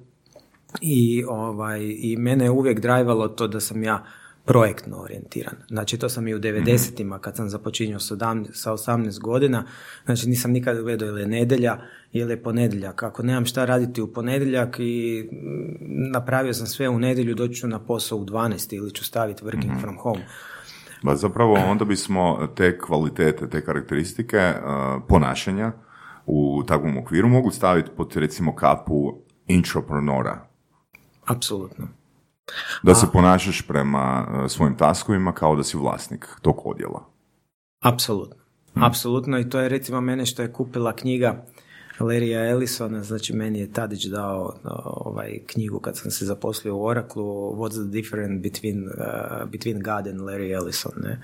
I, 0.80 1.24
ovaj, 1.28 1.80
i 1.98 2.16
mene 2.16 2.44
je 2.44 2.50
uvijek 2.50 2.80
drajvalo 2.80 3.28
to 3.28 3.48
da 3.48 3.60
sam 3.60 3.82
ja 3.82 4.04
projektno 4.50 4.96
orijentiran. 4.96 5.54
Znači 5.68 5.98
to 5.98 6.08
sam 6.08 6.28
i 6.28 6.34
u 6.34 6.38
90-ima 6.38 7.18
kad 7.18 7.36
sam 7.36 7.48
započinjao 7.48 8.00
sa 8.00 8.14
17 8.14 8.46
sa 8.52 8.72
18 8.72 9.20
godina, 9.20 9.64
znači 10.04 10.28
nisam 10.28 10.50
nikad 10.50 10.82
gledao 10.82 11.08
ili 11.08 11.20
je 11.20 11.26
nedjelja 11.26 11.78
ili 12.12 12.32
je 12.32 12.42
ponedjeljak. 12.42 13.02
Ako 13.02 13.22
nemam 13.22 13.46
šta 13.46 13.64
raditi 13.64 14.02
u 14.02 14.12
ponedjeljak 14.12 14.76
i 14.78 15.28
mm, 15.32 16.10
napravio 16.12 16.54
sam 16.54 16.66
sve 16.66 16.88
u 16.88 16.98
nedjelju, 16.98 17.34
doći 17.34 17.54
ću 17.54 17.68
na 17.68 17.78
posao 17.78 18.18
u 18.18 18.24
12 18.24 18.74
ili 18.74 18.90
ću 18.90 19.04
staviti 19.04 19.44
working 19.44 19.80
from 19.80 19.98
home. 19.98 20.26
Ba 21.02 21.16
zapravo 21.16 21.54
onda 21.54 21.84
bismo 21.84 22.48
te 22.56 22.78
kvalitete, 22.78 23.48
te 23.48 23.64
karakteristike 23.64 24.36
uh, 24.36 25.02
ponašanja 25.08 25.72
u 26.26 26.62
takvom 26.66 26.98
okviru 26.98 27.28
mogu 27.28 27.50
staviti 27.50 27.90
pod 27.96 28.16
recimo 28.16 28.54
kapu 28.54 29.14
intraprenora. 29.46 30.46
Apsolutno. 31.26 31.99
Da 32.82 32.94
se 32.94 33.06
ponašaš 33.12 33.62
prema 33.62 34.26
uh, 34.28 34.50
svojim 34.50 34.76
taskovima 34.76 35.32
kao 35.32 35.56
da 35.56 35.62
si 35.62 35.76
vlasnik 35.76 36.28
tog 36.42 36.62
odjela. 36.64 37.04
Apsolutno. 37.84 38.36
Apsolutno 38.74 39.38
i 39.38 39.48
to 39.48 39.60
je 39.60 39.68
recimo 39.68 40.00
mene 40.00 40.26
što 40.26 40.42
je 40.42 40.52
kupila 40.52 40.96
knjiga 40.96 41.44
Larrya 42.00 42.50
Ellisona, 42.50 43.02
znači 43.02 43.32
meni 43.32 43.58
je 43.58 43.72
Tadić 43.72 44.04
dao 44.04 44.58
ovaj 44.84 45.38
knjigu 45.46 45.80
kad 45.80 45.96
sam 45.96 46.10
se 46.10 46.24
zaposlio 46.24 46.76
u 46.76 46.84
Oracle, 46.84 47.22
What's 47.22 47.88
the 47.88 48.00
difference 48.00 48.50
between, 48.50 48.84
uh, 48.84 49.50
between 49.50 49.82
God 49.82 50.06
and 50.06 50.20
Larry 50.20 50.54
Ellison, 50.54 50.92
ne? 51.02 51.20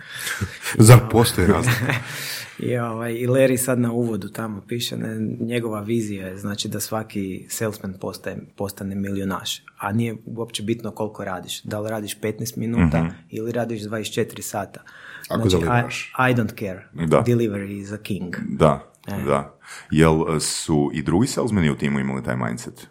Zar 0.87 1.01
postoji 1.11 1.47
razlika? 1.47 1.95
I, 2.59 2.77
ovaj, 2.77 3.15
I 3.15 3.27
Larry 3.27 3.57
sad 3.57 3.79
na 3.79 3.93
uvodu 3.93 4.29
tamo 4.29 4.63
piše, 4.69 4.97
ne, 4.97 5.37
njegova 5.41 5.81
vizija 5.81 6.27
je 6.27 6.39
znači 6.39 6.69
da 6.69 6.81
svaki 6.81 7.47
salesman 7.49 7.95
postaje, 8.01 8.37
postane 8.57 8.95
milionaš, 8.95 9.63
a 9.79 9.93
nije 9.93 10.17
uopće 10.27 10.63
bitno 10.63 10.91
koliko 10.91 11.25
radiš. 11.25 11.63
Da 11.63 11.81
li 11.81 11.91
radiš 11.91 12.21
15 12.21 12.59
minuta 12.59 13.07
ili 13.31 13.53
radiš 13.53 13.83
24 13.83 14.41
sata. 14.41 14.83
Ako 15.29 15.49
znači. 15.49 16.13
I, 16.19 16.31
I 16.31 16.35
don't 16.35 16.59
care. 16.59 17.07
Da. 17.07 17.25
Delivery 17.27 17.81
is 17.81 17.93
a 17.93 17.99
king. 17.99 18.37
Da, 18.49 18.93
da. 19.07 19.59
Jel 19.91 20.21
uh, 20.21 20.41
su 20.41 20.91
i 20.95 21.03
drugi 21.03 21.27
salesmeni 21.27 21.71
u 21.71 21.77
timu 21.77 21.99
imali 21.99 22.23
taj 22.23 22.37
mindset? 22.37 22.89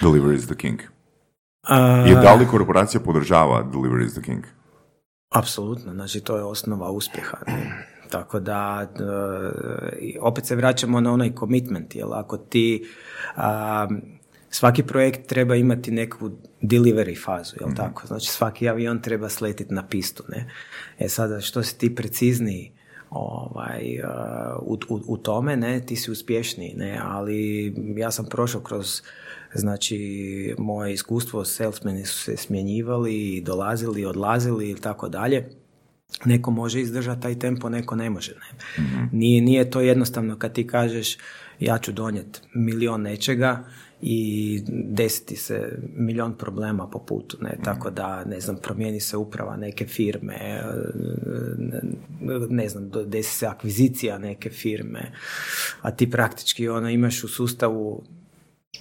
Delivery 0.00 0.34
is 0.34 0.46
the 0.46 0.56
king. 0.56 0.80
A, 1.62 2.04
I 2.08 2.14
da 2.14 2.34
li 2.34 2.46
korporacija 2.46 3.00
podržava 3.00 3.64
Delivery 3.72 4.06
is 4.06 4.12
the 4.12 4.22
king? 4.22 4.44
Apsolutno, 5.30 5.92
znači 5.92 6.20
to 6.20 6.36
je 6.36 6.44
osnova 6.44 6.90
uspjeha. 6.90 7.36
ne. 7.46 7.94
Tako 8.10 8.40
da, 8.40 8.88
e, 10.02 10.18
opet 10.20 10.46
se 10.46 10.56
vraćamo 10.56 11.00
na 11.00 11.12
onaj 11.12 11.32
commitment, 11.38 11.96
jer 11.96 12.06
ako 12.12 12.36
ti, 12.36 12.86
a, 13.36 13.88
svaki 14.50 14.82
projekt 14.82 15.26
treba 15.26 15.54
imati 15.54 15.90
neku 15.90 16.30
delivery 16.62 17.24
fazu, 17.24 17.56
jel 17.60 17.74
tako? 17.76 18.06
Znači 18.06 18.30
svaki 18.30 18.68
avion 18.68 19.02
treba 19.02 19.28
sletiti 19.28 19.74
na 19.74 19.86
pistu, 19.86 20.24
ne? 20.28 20.50
E 20.98 21.08
sada, 21.08 21.40
što 21.40 21.62
si 21.62 21.78
ti 21.78 21.94
precizniji 21.94 22.72
ovaj, 23.14 24.00
a, 24.04 24.56
u, 24.62 24.78
u, 24.88 25.00
u 25.06 25.16
tome, 25.16 25.56
ne, 25.56 25.86
ti 25.86 25.96
si 25.96 26.10
uspješniji, 26.10 26.74
ne, 26.76 27.00
ali 27.02 27.74
ja 27.96 28.10
sam 28.10 28.26
prošao 28.26 28.60
kroz 28.60 29.02
Znači, 29.54 30.54
moje 30.58 30.92
iskustvo, 30.92 31.44
salesmeni 31.44 32.06
su 32.06 32.18
se 32.18 32.36
smjenjivali, 32.36 33.42
dolazili, 33.46 34.04
odlazili 34.04 34.70
i 34.70 34.74
tako 34.74 35.08
dalje. 35.08 35.48
Neko 36.24 36.50
može 36.50 36.80
izdržati 36.80 37.22
taj 37.22 37.38
tempo, 37.38 37.68
neko 37.68 37.96
ne 37.96 38.10
može. 38.10 38.32
Ne? 38.32 39.08
Nije, 39.12 39.40
nije 39.42 39.70
to 39.70 39.80
jednostavno 39.80 40.38
kad 40.38 40.52
ti 40.52 40.66
kažeš 40.66 41.18
ja 41.60 41.78
ću 41.78 41.92
donijeti 41.92 42.40
milion 42.54 43.02
nečega 43.02 43.64
i 44.06 44.60
desiti 44.68 45.36
se 45.36 45.78
milion 45.96 46.34
problema 46.34 46.86
po 46.90 46.98
putu, 46.98 47.36
ne, 47.40 47.58
tako 47.64 47.90
da, 47.90 48.24
ne 48.24 48.40
znam, 48.40 48.56
promijeni 48.62 49.00
se 49.00 49.16
uprava 49.16 49.56
neke 49.56 49.86
firme, 49.86 50.34
e, 50.34 50.62
ne 52.48 52.68
znam, 52.68 52.90
desi 53.06 53.38
se 53.38 53.46
akvizicija 53.46 54.18
neke 54.18 54.50
firme, 54.50 55.12
a 55.80 55.90
ti 55.90 56.10
praktički 56.10 56.68
ono 56.68 56.90
imaš 56.90 57.24
u 57.24 57.28
sustavu 57.28 58.02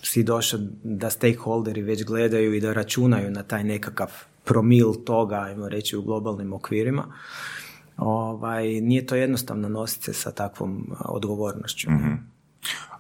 si 0.01 0.23
došao 0.23 0.59
da 0.83 1.09
stakeholderi 1.09 1.81
već 1.81 2.03
gledaju 2.03 2.53
i 2.53 2.61
da 2.61 2.73
računaju 2.73 3.31
na 3.31 3.43
taj 3.43 3.63
nekakav 3.63 4.11
promil 4.43 4.93
toga, 5.05 5.35
ajmo 5.35 5.69
reći, 5.69 5.97
u 5.97 6.01
globalnim 6.01 6.53
okvirima. 6.53 7.13
Ovaj, 7.97 8.67
nije 8.67 9.05
to 9.05 9.15
jednostavno 9.15 9.69
nositi 9.69 10.05
se 10.05 10.13
sa 10.13 10.31
takvom 10.31 10.95
odgovornošću. 10.99 11.91
Mhm. 11.91 12.32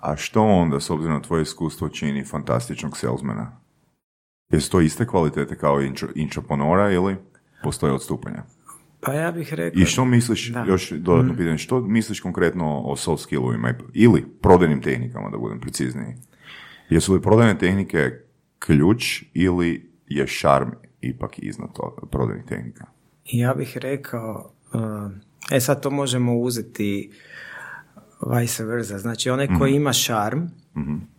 A 0.01 0.15
što 0.15 0.43
onda, 0.43 0.79
s 0.79 0.89
obzirom 0.89 1.15
na 1.15 1.21
tvoje 1.21 1.41
iskustvo, 1.41 1.89
čini 1.89 2.25
fantastičnog 2.25 2.97
salesmana? 2.97 3.59
Jesu 4.49 4.71
to 4.71 4.81
iste 4.81 5.07
kvalitete 5.07 5.57
kao 5.57 5.81
intraponora 6.15 6.91
ili 6.91 7.15
postoje 7.63 7.93
odstupanja? 7.93 8.43
Pa 8.99 9.13
ja 9.13 9.31
bih 9.31 9.53
rekao... 9.53 9.81
I 9.81 9.85
što 9.85 10.05
misliš, 10.05 10.51
još 10.67 10.91
dodatno 10.91 11.33
mm. 11.33 11.37
pitanje, 11.37 11.57
što 11.57 11.81
misliš 11.81 12.19
konkretno 12.19 12.81
o 12.85 12.95
soft 12.95 13.23
skillovima 13.23 13.73
ili 13.93 14.25
prodajnim 14.41 14.81
tehnikama, 14.81 15.29
da 15.29 15.37
budem 15.37 15.59
precizniji? 15.59 16.15
Jesu 16.89 17.13
li 17.13 17.21
prodajne 17.21 17.57
tehnike 17.57 18.11
ključ 18.59 19.23
ili 19.33 19.91
je 20.07 20.27
šarm 20.27 20.69
ipak 21.01 21.39
iznad 21.39 21.69
prodajnih 22.11 22.45
tehnika? 22.45 22.85
Ja 23.25 23.53
bih 23.53 23.77
rekao, 23.77 24.51
uh, 24.73 25.11
e 25.51 25.59
sad 25.59 25.83
to 25.83 25.89
možemo 25.89 26.37
uzeti 26.37 27.11
vice 28.29 28.65
versa. 28.65 28.97
Znači 28.97 29.29
onaj 29.29 29.47
koji 29.47 29.71
mhm. 29.71 29.81
ima 29.81 29.93
šarm, 29.93 30.39
mm 30.75 31.13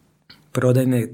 prodajne 0.54 1.08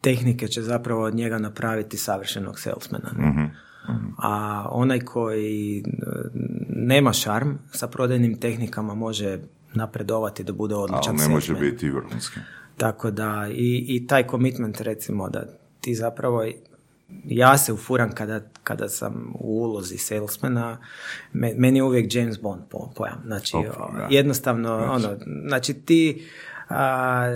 tehnike 0.00 0.48
će 0.48 0.62
zapravo 0.62 1.02
od 1.02 1.14
njega 1.14 1.38
napraviti 1.38 1.96
savršenog 1.96 2.60
salesmana. 2.60 3.12
Mhm. 3.12 3.42
Mhm. 3.90 4.06
A 4.18 4.66
onaj 4.70 5.00
koji 5.00 5.82
uh, 5.86 6.30
nema 6.68 7.12
šarm, 7.12 7.50
sa 7.72 7.86
prodajnim 7.86 8.40
tehnikama 8.40 8.94
može 8.94 9.38
napredovati 9.74 10.44
da 10.44 10.52
bude 10.52 10.74
odličan 10.74 11.14
Ali 11.20 11.28
ne 11.28 11.34
može 11.34 11.54
biti 11.54 11.90
vrhunski. 11.90 12.40
Tako 12.76 13.10
da 13.10 13.48
i, 13.50 13.84
i 13.88 14.06
taj 14.06 14.28
commitment 14.28 14.80
recimo 14.80 15.28
da 15.28 15.46
ti 15.80 15.94
zapravo 15.94 16.44
ja 17.24 17.58
se 17.58 17.72
ufuram 17.72 18.12
kada, 18.12 18.40
kada 18.64 18.88
sam 18.88 19.32
u 19.40 19.62
ulozi 19.62 19.98
salesmana, 19.98 20.78
meni 21.32 21.78
je 21.78 21.82
uvijek 21.82 22.14
James 22.14 22.40
Bond 22.40 22.62
pojam. 22.94 23.22
Znači, 23.26 23.56
jednostavno, 24.10 24.76
znači. 24.76 25.06
ono, 25.06 25.18
znači 25.48 25.74
ti 25.74 26.26
a, 26.68 27.26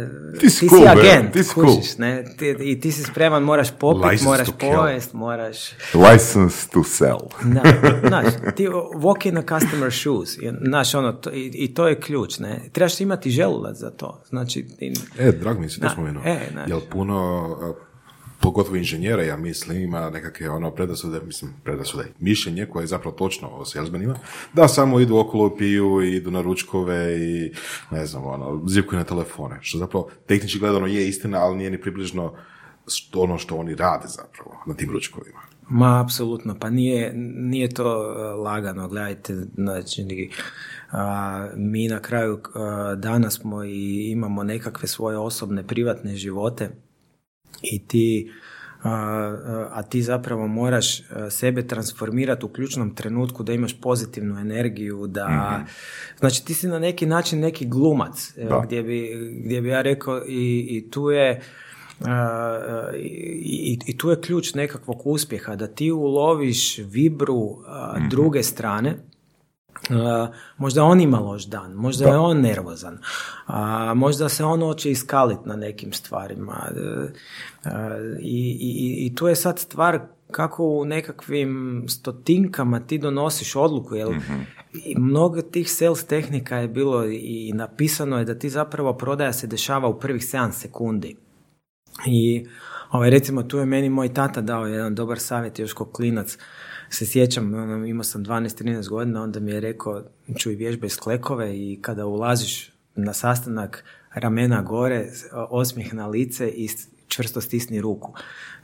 ti, 0.41 0.51
si, 0.51 0.69
cool, 0.69 0.89
agent, 0.89 1.33
ti 1.33 1.45
si 1.45 1.55
kužiš, 1.55 1.99
ne? 1.99 2.25
Ti, 2.39 2.57
I 2.61 2.81
ti 2.81 2.93
si 2.93 3.03
spreman, 3.03 3.43
moraš 3.43 3.71
popit, 3.79 4.23
moraš 4.23 4.49
pojest, 4.61 5.13
moraš... 5.13 5.71
License 5.95 6.69
to 6.73 6.85
sell. 6.85 7.19
da, 7.45 7.63
znaš, 8.09 8.25
ti 8.57 8.69
walk 8.95 9.29
in 9.29 9.39
a 9.39 9.43
customer 9.43 9.93
shoes, 9.93 10.39
znaš, 10.67 10.95
ono, 10.95 11.13
to, 11.13 11.31
i, 11.31 11.51
i, 11.55 11.75
to 11.75 11.89
je 11.89 12.01
ključ, 12.01 12.39
ne? 12.39 12.61
Trebaš 12.73 13.01
imati 13.01 13.31
želudac 13.31 13.77
za 13.77 13.91
to, 13.91 14.23
znači... 14.29 14.67
E, 15.19 15.33
drag 15.33 15.59
mi 15.59 15.69
si 15.69 15.81
to 15.81 15.89
spomenuo. 15.91 16.23
E, 16.27 16.41
Jel 16.67 16.81
puno 16.91 17.57
pogotovo 18.41 18.77
inženjera, 18.77 19.23
ja 19.23 19.37
mislim, 19.37 19.83
ima 19.83 20.11
nekakve 20.11 20.51
ono 20.51 20.71
predasude, 20.71 21.21
mislim, 21.27 21.53
predasude, 21.65 22.05
mišljenje 22.19 22.67
koje 22.67 22.83
je 22.83 22.87
zapravo 22.87 23.17
točno 23.17 23.49
o 23.49 23.65
salesmanima, 23.65 24.15
da 24.53 24.69
samo 24.69 25.01
idu 25.01 25.17
okolo, 25.17 25.57
piju, 25.57 26.03
idu 26.03 26.31
na 26.31 26.41
ručkove 26.41 27.19
i, 27.19 27.53
ne 27.91 28.07
znam, 28.07 28.27
ono, 28.27 28.63
zivkuju 28.67 28.99
na 28.99 29.05
telefone, 29.05 29.59
što 29.61 29.79
zapravo 29.79 30.09
tehnički 30.27 30.59
gledano 30.59 30.87
je 30.87 31.09
istina, 31.09 31.39
ali 31.39 31.57
nije 31.57 31.71
ni 31.71 31.81
približno 31.81 32.35
ono 33.15 33.39
što 33.39 33.57
oni 33.57 33.75
rade 33.75 34.09
zapravo 34.09 34.63
na 34.67 34.75
tim 34.75 34.91
ručkovima. 34.91 35.41
Ma, 35.69 36.01
apsolutno, 36.05 36.57
pa 36.61 36.71
nije, 36.71 37.13
nije 37.37 37.69
to 37.69 37.99
uh, 37.99 38.45
lagano, 38.45 38.89
gledajte, 38.89 39.35
znači, 39.55 40.31
mi 41.57 41.89
na 41.89 42.01
kraju 42.01 42.35
uh, 42.35 42.41
dana 42.99 43.31
smo 43.31 43.65
i 43.65 44.11
imamo 44.11 44.43
nekakve 44.43 44.89
svoje 44.89 45.19
osobne, 45.19 45.67
privatne 45.67 46.17
živote, 46.17 46.71
i 47.63 47.87
ti 47.87 48.33
a, 48.83 49.83
ti 49.89 50.03
zapravo 50.03 50.47
moraš 50.47 51.03
sebe 51.31 51.67
transformirati 51.67 52.47
u 52.47 52.49
ključnom 52.49 52.95
trenutku 52.95 53.43
da 53.43 53.53
imaš 53.53 53.81
pozitivnu 53.81 54.39
energiju, 54.41 55.07
da 55.07 55.29
mhm. 55.29 55.69
znači 56.19 56.45
ti 56.45 56.55
si 56.55 56.69
na 56.69 56.79
neki 56.79 57.07
način 57.07 57.41
neki 57.41 57.67
glumac 57.67 58.35
gdje 58.65 58.83
bi, 58.83 59.11
gdje 59.45 59.61
bi 59.61 59.69
ja 59.69 59.83
rekao 59.83 60.23
i, 60.29 60.67
i 60.71 60.91
tu 60.91 61.11
je 61.11 61.41
i, 62.97 63.79
i, 63.87 63.99
tu 63.99 64.11
je 64.11 64.21
ključ 64.21 64.55
nekakvog 64.55 65.07
uspjeha 65.07 65.57
da 65.57 65.67
ti 65.67 65.91
uloviš 65.91 66.79
vibru 66.79 67.59
mhm. 67.97 68.09
druge 68.09 68.43
strane 68.43 68.97
možda 70.57 70.85
on 70.85 71.01
ima 71.01 71.19
loš 71.19 71.45
dan, 71.45 71.73
možda 71.73 72.09
je 72.09 72.19
on 72.19 72.41
nervozan, 72.41 72.99
a, 73.47 73.95
možda 73.95 74.29
se 74.29 74.45
on 74.45 74.61
hoće 74.61 74.91
iskaliti 74.91 75.49
na 75.49 75.57
nekim 75.57 75.93
stvarima. 75.93 76.69
E, 76.71 76.81
e, 77.65 77.71
I, 78.21 78.59
i, 78.61 79.07
I 79.07 79.15
tu 79.15 79.29
je 79.29 79.37
sad 79.37 79.59
stvar 79.59 80.01
kako 80.31 80.65
u 80.65 80.85
nekakvim 80.85 81.85
stotinkama 81.89 82.81
ti 82.81 82.99
donosiš 82.99 83.57
odluku, 83.57 83.95
jer 83.95 84.09
mm 84.09 84.47
mnogo 84.97 85.43
tih 85.43 85.73
sales 85.73 86.07
tehnika 86.07 86.57
je 86.57 86.69
bilo 86.69 87.05
i 87.07 87.53
napisano 87.55 88.19
je 88.19 88.25
da 88.25 88.39
ti 88.39 88.51
zapravo 88.51 88.93
prodaja 88.93 89.33
se 89.33 89.47
dešava 89.47 89.89
u 89.89 89.99
prvih 89.99 90.23
7 90.23 90.53
sekundi. 90.53 91.17
I 92.07 92.47
ovaj, 92.91 93.11
recimo 93.11 93.43
tu 93.43 93.59
je 93.59 93.67
meni 93.67 93.89
moj 93.89 94.15
tata 94.15 94.41
dao 94.41 94.67
jedan 94.67 94.95
dobar 94.95 95.19
savjet 95.19 95.59
još 95.59 95.73
kao 95.73 95.87
klinac, 95.87 96.39
se 96.91 97.07
sjećam, 97.07 97.55
ono, 97.55 97.87
imao 97.87 98.05
sam 98.05 98.25
12-13 98.25 98.89
godina, 98.89 99.23
onda 99.23 99.41
mi 99.41 99.51
je 99.51 99.61
rekao, 99.61 100.03
čuj 100.39 100.55
vježbe 100.55 100.87
iz 100.87 100.97
klekove 100.97 101.57
i 101.57 101.79
kada 101.83 102.07
ulaziš 102.07 102.73
na 102.95 103.13
sastanak 103.13 103.85
ramena 104.15 104.63
gore, 104.63 105.07
osmijeh 105.33 105.95
na 105.95 106.07
lice 106.07 106.49
i 106.49 106.69
čvrsto 107.09 107.41
stisni 107.41 107.81
ruku. 107.81 108.13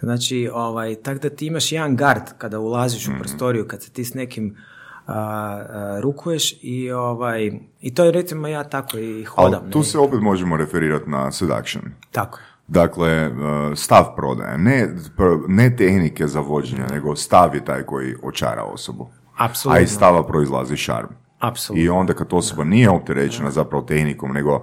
Znači, 0.00 0.50
ovaj, 0.52 0.94
tako 0.94 1.20
da 1.20 1.30
ti 1.30 1.46
imaš 1.46 1.72
jedan 1.72 1.96
gard 1.96 2.22
kada 2.38 2.58
ulaziš 2.58 3.08
u 3.08 3.10
mhm. 3.10 3.20
prostoriju, 3.20 3.68
kad 3.68 3.82
se 3.82 3.90
ti 3.90 4.04
s 4.04 4.14
nekim 4.14 4.56
a, 5.06 5.98
rukuješ 6.00 6.54
i 6.62 6.90
ovaj 6.90 7.52
i 7.80 7.94
to 7.94 8.04
je 8.04 8.12
recimo 8.12 8.48
ja 8.48 8.64
tako 8.64 8.98
i 8.98 9.24
hodam. 9.24 9.62
Ali 9.62 9.72
tu 9.72 9.82
se 9.82 9.98
opet 9.98 10.20
možemo 10.20 10.56
referirati 10.56 11.10
na 11.10 11.32
seduction. 11.32 11.82
Tako. 12.12 12.38
Dakle, 12.68 13.11
e, 13.11 13.31
stav 13.74 14.05
prodaje, 14.16 14.59
ne, 14.59 14.88
ne 15.48 15.76
tehnike 15.76 16.26
za 16.26 16.40
vođenje, 16.40 16.85
nego 16.90 17.16
stav 17.16 17.55
je 17.55 17.64
taj 17.64 17.83
koji 17.83 18.14
očara 18.22 18.62
osobu. 18.62 19.09
Apsolutno. 19.37 19.79
A 19.79 19.83
iz 19.83 19.90
stava 19.90 20.26
proizlazi 20.26 20.76
šarm. 20.76 21.07
Apsolutno. 21.38 21.85
I 21.85 21.88
onda 21.88 22.14
kad 22.14 22.26
osoba 22.31 22.64
nije 22.64 22.90
opterećena 22.90 23.50
zapravo 23.50 23.85
tehnikom, 23.85 24.33
nego, 24.33 24.62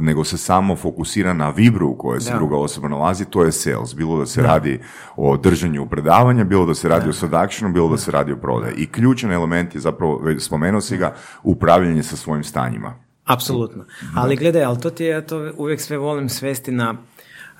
nego 0.00 0.24
se 0.24 0.38
samo 0.38 0.76
fokusira 0.76 1.32
na 1.32 1.50
vibru 1.50 1.88
u 1.88 1.96
kojoj 1.96 2.20
se 2.20 2.34
druga 2.34 2.56
osoba 2.56 2.88
nalazi, 2.88 3.24
to 3.24 3.44
je 3.44 3.52
sales. 3.52 3.94
Bilo 3.94 4.18
da 4.18 4.26
se 4.26 4.42
radi 4.42 4.80
o 5.16 5.36
držanju 5.36 5.86
predavanja, 5.86 6.44
bilo 6.44 6.66
da 6.66 6.74
se 6.74 6.88
radi 6.88 7.08
o 7.08 7.12
seductionu, 7.12 7.74
bilo 7.74 7.88
da 7.88 7.96
se 7.96 8.10
radi 8.10 8.32
o 8.32 8.36
prodaji. 8.36 8.74
I 8.76 8.86
ključan 8.86 9.32
element 9.32 9.74
je 9.74 9.80
zapravo, 9.80 10.20
spomenuo 10.38 10.80
si 10.80 10.96
ga, 10.96 11.14
upravljanje 11.42 12.02
sa 12.02 12.16
svojim 12.16 12.44
stanjima. 12.44 12.94
Apsolutno. 13.24 13.84
Ali 14.16 14.36
gledaj, 14.36 14.64
ali 14.64 14.80
to 14.80 14.90
ti 14.90 15.04
ja 15.04 15.26
to 15.26 15.52
uvijek 15.56 15.80
sve 15.80 15.98
volim 15.98 16.28
svesti 16.28 16.72
na 16.72 16.94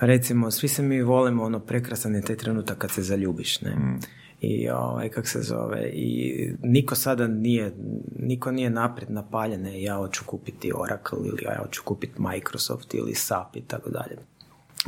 recimo, 0.06 0.50
svi 0.50 0.68
se 0.68 0.82
mi 0.82 1.02
volimo, 1.02 1.44
ono, 1.44 1.60
prekrasan 1.60 2.14
je 2.14 2.22
taj 2.22 2.36
trenutak 2.36 2.78
kad 2.78 2.90
se 2.90 3.02
zaljubiš, 3.02 3.60
ne? 3.60 3.70
Mm. 3.70 3.98
I 4.40 4.68
ovaj, 4.70 5.08
kak 5.08 5.28
se 5.28 5.40
zove, 5.42 5.90
i 5.92 6.48
niko 6.62 6.94
sada 6.94 7.26
nije, 7.28 7.74
niko 8.18 8.52
nije 8.52 8.70
naprijed 8.70 9.10
napaljene, 9.10 9.82
ja 9.82 9.96
hoću 9.96 10.24
kupiti 10.26 10.72
Oracle 10.74 11.18
ili 11.24 11.42
ja 11.42 11.58
hoću 11.62 11.82
kupiti 11.84 12.22
Microsoft 12.22 12.94
ili 12.94 13.14
SAP 13.14 13.56
i 13.56 13.60
tako 13.60 13.90
dalje. 13.90 14.16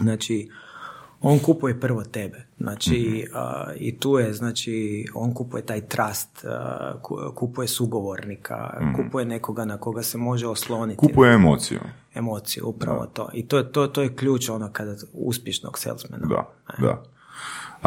Znači, 0.03 0.49
on 1.27 1.39
kupuje 1.39 1.81
prvo 1.81 2.05
tebe. 2.05 2.47
Znači, 2.59 3.25
mhm. 3.31 3.77
i 3.77 3.99
tu 3.99 4.19
je, 4.19 4.33
znači, 4.33 5.07
on 5.15 5.35
kupuje 5.35 5.67
taj 5.67 5.81
trust, 5.81 6.45
kupuje 7.35 7.69
sugovornika, 7.69 8.79
mm 8.81 8.97
kupuje 8.97 9.25
nekoga 9.25 9.65
na 9.65 9.79
koga 9.79 10.03
se 10.03 10.19
može 10.19 10.47
osloniti. 10.47 10.97
Kupuje 10.97 11.35
emociju. 11.35 11.81
Emociju, 12.15 12.69
upravo 12.69 13.07
to. 13.07 13.29
I 13.33 13.49
to, 13.49 13.63
to, 13.63 13.87
to 13.87 14.03
je 14.03 14.17
ključ 14.17 14.49
ono 14.49 14.73
kada 14.73 14.95
uspješnog 15.13 15.79
salesmana. 15.79 16.27
Da, 16.27 16.49
e. 16.79 16.83
da. 16.83 17.03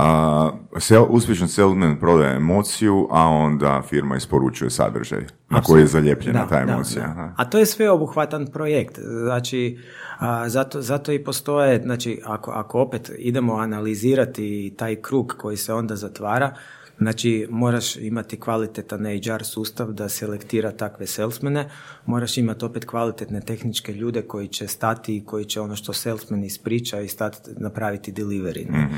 A, 0.02 0.52
sel, 0.78 1.06
uspješan 1.10 1.48
salesman 1.48 2.00
prodaje 2.00 2.36
emociju, 2.36 3.08
a 3.12 3.28
onda 3.28 3.82
firma 3.90 4.16
isporučuje 4.16 4.70
sadržaj 4.70 5.26
na 5.50 5.62
koji 5.62 5.82
je 5.82 5.88
zalijepljena 5.88 6.48
ta 6.48 6.62
emocija. 6.62 7.34
A 7.38 7.46
to 7.46 7.60
je 7.60 7.66
sve 7.66 7.90
obuhvatan 7.90 8.48
projekt. 8.48 9.00
Znači, 9.24 9.80
a, 10.20 10.50
zato, 10.50 10.82
zato 10.82 11.12
i 11.12 11.24
postoje, 11.24 11.82
znači, 11.82 12.22
ako, 12.26 12.52
ako 12.52 12.82
opet 12.82 13.12
idemo 13.18 13.56
analizirati 13.56 14.74
taj 14.78 14.96
krug 14.96 15.36
koji 15.38 15.58
se 15.58 15.74
onda 15.74 15.96
zatvara, 15.96 16.54
Znači, 17.00 17.48
moraš 17.50 17.96
imati 17.96 18.40
kvalitetan 18.40 19.06
HR 19.06 19.44
sustav 19.44 19.92
da 19.92 20.10
selektira 20.10 20.72
takve 20.72 21.08
salesmene, 21.08 21.70
moraš 22.06 22.38
imati 22.38 22.66
opet 22.66 22.86
kvalitetne 22.86 23.42
tehničke 23.42 23.94
ljude 23.94 24.22
koji 24.22 24.48
će 24.48 24.68
stati 24.68 25.18
i 25.18 25.26
koji 25.26 25.46
će 25.46 25.62
ono 25.62 25.76
što 25.76 25.94
salesman 25.94 26.44
ispriča 26.44 27.02
i 27.02 27.08
stati 27.08 27.40
napraviti 27.58 28.12
delivery. 28.12 28.72
Ne? 28.72 28.90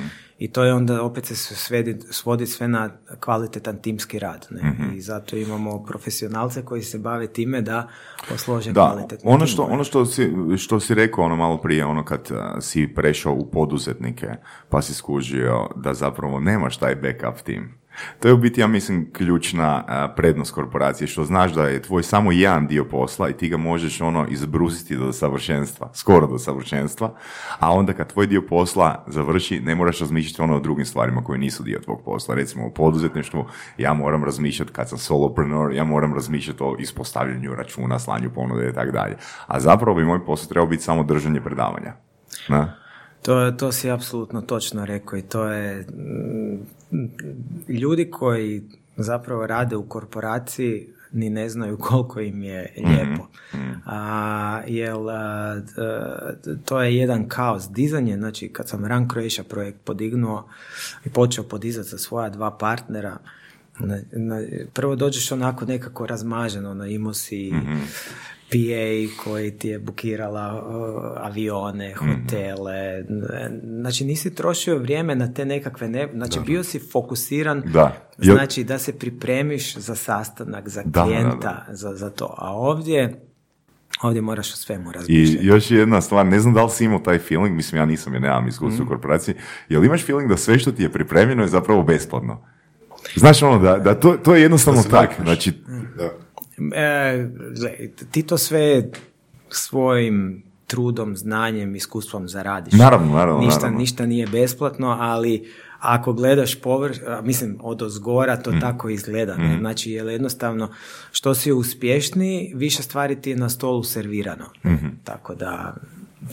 I 0.42 0.48
to 0.52 0.64
je 0.64 0.74
onda 0.74 1.04
opet 1.04 1.26
se 1.26 1.36
svedi, 1.36 2.00
svodi 2.10 2.48
sve 2.48 2.68
na 2.68 2.90
kvalitetan 3.20 3.82
timski 3.82 4.20
rad. 4.20 4.48
Ne? 4.50 4.76
I 4.96 5.02
zato 5.02 5.38
imamo 5.38 5.84
profesionalce 5.84 6.66
koji 6.66 6.82
se 6.82 7.00
bave 7.00 7.28
time 7.28 7.62
da 7.62 7.88
poslože 8.30 8.72
Da, 8.72 8.92
kvalitetne 8.92 9.32
ono 9.32 9.48
što, 9.48 9.56
timove. 9.56 9.74
ono 9.74 9.84
što 9.84 10.06
si, 10.06 10.32
što 10.58 10.80
si 10.80 10.94
rekao 10.94 11.24
ono 11.24 11.36
malo 11.36 11.58
prije, 11.58 11.86
ono 11.86 12.06
kad 12.06 12.30
si 12.62 12.94
prešao 12.96 13.34
u 13.34 13.52
poduzetnike, 13.52 14.28
pa 14.70 14.82
si 14.82 14.94
skužio 14.94 15.70
da 15.76 15.94
zapravo 15.94 16.40
nemaš 16.40 16.78
taj 16.78 16.96
backup 16.96 17.42
tim. 17.44 17.82
To 18.20 18.28
je 18.28 18.34
u 18.34 18.38
biti, 18.38 18.62
ja 18.62 18.68
mislim, 18.68 19.12
ključna 19.14 19.84
a, 19.88 20.08
prednost 20.16 20.54
korporacije, 20.54 21.08
što 21.08 21.24
znaš 21.24 21.54
da 21.54 21.68
je 21.68 21.82
tvoj 21.82 22.04
samo 22.04 22.32
jedan 22.32 22.68
dio 22.68 22.86
posla 22.86 23.30
i 23.30 23.34
ti 23.34 23.50
ga 23.50 23.58
možeš 23.58 24.02
ono 24.02 24.28
izbrusiti 24.30 24.96
do 24.96 25.14
savršenstva, 25.14 25.90
skoro 25.94 26.28
do 26.28 26.38
savršenstva, 26.38 27.14
a 27.60 27.72
onda 27.72 27.94
kad 27.94 28.14
tvoj 28.14 28.28
dio 28.28 28.42
posla 28.42 29.06
završi, 29.08 29.60
ne 29.60 29.76
moraš 29.76 30.00
razmišljati 30.00 30.42
ono 30.42 30.56
o 30.56 30.60
drugim 30.60 30.86
stvarima 30.86 31.24
koje 31.24 31.40
nisu 31.40 31.64
dio 31.64 31.80
tvog 31.80 32.02
posla. 32.06 32.36
Recimo 32.36 32.68
u 32.68 32.74
poduzetništvu, 32.74 33.46
ja 33.78 33.94
moram 33.94 34.24
razmišljati 34.24 34.72
kad 34.72 34.90
sam 34.90 34.98
solopreneur, 34.98 35.74
ja 35.74 35.84
moram 35.84 36.14
razmišljati 36.14 36.64
o 36.64 36.76
ispostavljanju 36.80 37.56
računa, 37.56 38.00
slanju 38.00 38.30
ponude 38.36 38.70
i 38.70 38.74
tako 38.74 38.92
dalje. 38.92 39.18
A 39.48 39.60
zapravo 39.60 39.98
bi 39.98 40.06
moj 40.06 40.26
posao 40.26 40.50
trebao 40.50 40.68
biti 40.68 40.84
samo 40.84 41.04
držanje 41.04 41.42
predavanja. 41.42 41.94
Na? 42.50 42.74
To, 43.22 43.52
to 43.52 43.72
si 43.72 43.92
apsolutno 43.92 44.42
točno 44.42 44.86
rekao 44.86 45.18
i 45.18 45.22
to 45.22 45.46
je 45.46 45.82
mm, 45.82 46.60
ljudi 47.68 48.12
koji 48.12 48.62
zapravo 48.98 49.48
rade 49.48 49.76
u 49.76 49.84
korporaciji 49.90 50.88
ni 51.12 51.30
ne 51.30 51.50
znaju 51.50 51.78
koliko 51.78 52.20
im 52.20 52.44
je 52.44 52.74
lijepo. 52.78 53.28
A, 53.86 54.62
jel, 54.68 55.10
a, 55.10 55.62
to 56.66 56.82
je 56.82 56.96
jedan 56.98 57.28
kaos. 57.28 57.70
Dizanje, 57.70 58.18
znači 58.18 58.50
kad 58.50 58.70
sam 58.70 58.86
Run 58.86 59.10
Croatia 59.10 59.44
projekt 59.44 59.78
podignuo 59.84 60.50
i 61.06 61.10
počeo 61.10 61.44
podizati 61.44 61.90
sa 61.90 61.98
svoja 61.98 62.30
dva 62.30 62.58
partnera, 62.58 63.18
na, 63.80 63.98
na- 64.12 64.42
prvo 64.74 64.96
dođeš 64.96 65.32
onako 65.32 65.66
nekako 65.66 66.08
razmaženo, 66.08 66.72
ono, 66.72 66.86
imao 66.86 67.14
si 67.14 67.52
PA 68.52 69.24
koji 69.24 69.52
ti 69.52 69.68
je 69.68 69.80
bukirala 69.80 70.54
uh, 70.58 71.28
avione, 71.28 71.94
hotele, 71.94 73.04
znači 73.64 74.06
nisi 74.06 74.36
trošio 74.36 74.78
vrijeme 74.78 75.16
na 75.16 75.34
te 75.34 75.46
nekakve, 75.46 75.90
ne, 75.90 76.10
znači 76.14 76.40
bio 76.46 76.64
si 76.64 76.80
fokusiran, 76.92 77.64
Da. 77.66 77.98
Jel- 78.18 78.34
znači 78.34 78.64
da 78.64 78.78
se 78.78 78.94
pripremiš 78.94 79.78
za 79.78 79.96
sastanak, 79.96 80.70
za 80.70 80.82
Da, 80.82 80.90
da, 80.92 81.04
klijenta, 81.04 81.66
Za, 81.70 81.96
za 81.96 82.10
to, 82.10 82.36
a 82.38 82.52
ovdje, 82.52 83.22
ovdje 84.02 84.22
moraš 84.22 84.54
o 84.54 84.58
svemu 84.58 84.90
I 84.90 84.94
razmišljati. 84.94 85.46
još 85.48 85.72
jedna 85.72 86.02
stvar, 86.02 86.26
ne 86.26 86.40
znam 86.40 86.54
da 86.54 86.64
li 86.64 86.70
si 86.70 86.86
imao 86.86 87.00
taj 87.00 87.20
feeling, 87.20 87.56
mislim 87.56 87.82
ja 87.82 87.86
nisam 87.86 88.14
jer 88.14 88.22
nemam 88.22 88.48
iskustva 88.48 88.86
u 88.86 88.88
korporaciji, 88.88 89.36
jel 89.70 89.86
imaš 89.86 90.06
feeling 90.06 90.30
da 90.30 90.38
sve 90.38 90.60
što 90.60 90.72
ti 90.72 90.84
je 90.84 90.92
pripremljeno 90.92 91.42
je 91.42 91.48
zapravo 91.48 91.84
besplatno? 91.84 92.46
Znaš 93.16 93.44
ono, 93.44 93.60
da, 93.60 93.78
da 93.78 94.00
to, 94.00 94.12
to 94.14 94.36
je 94.36 94.42
jednostavno 94.42 94.82
se 94.82 94.90
tak, 94.90 95.10
makneš. 95.10 95.26
znači, 95.28 95.54
Da. 95.98 96.10
E, 96.70 97.28
ti 98.12 98.24
to 98.24 98.38
sve 98.38 98.84
svojim 99.50 100.44
trudom, 100.68 101.18
znanjem, 101.18 101.76
iskustvom 101.76 102.28
zaradiš. 102.28 102.74
Naravno, 102.74 103.14
naravno, 103.14 103.42
Ništa, 103.42 103.58
naravno. 103.58 103.80
ništa 103.80 104.06
nije 104.06 104.28
besplatno, 104.28 104.98
ali 105.00 105.52
ako 105.80 106.14
gledaš 106.14 106.56
površ, 106.56 106.98
mislim, 107.24 107.58
od 107.62 107.82
ozgora 107.82 108.36
Mm. 108.36 108.44
to 108.44 108.52
tako 108.52 108.90
izgleda. 108.90 109.38
ne? 109.38 109.58
Znači, 109.60 109.92
jer 109.92 110.08
jednostavno, 110.08 110.70
što 111.12 111.34
si 111.34 111.52
uspješniji, 111.52 112.52
više 112.56 112.84
stvari 112.84 113.16
ti 113.16 113.30
je 113.30 113.36
na 113.36 113.50
stolu 113.50 113.84
servirano. 113.84 114.46
Mhm. 114.66 114.88
Tako 115.04 115.36
da, 115.36 115.76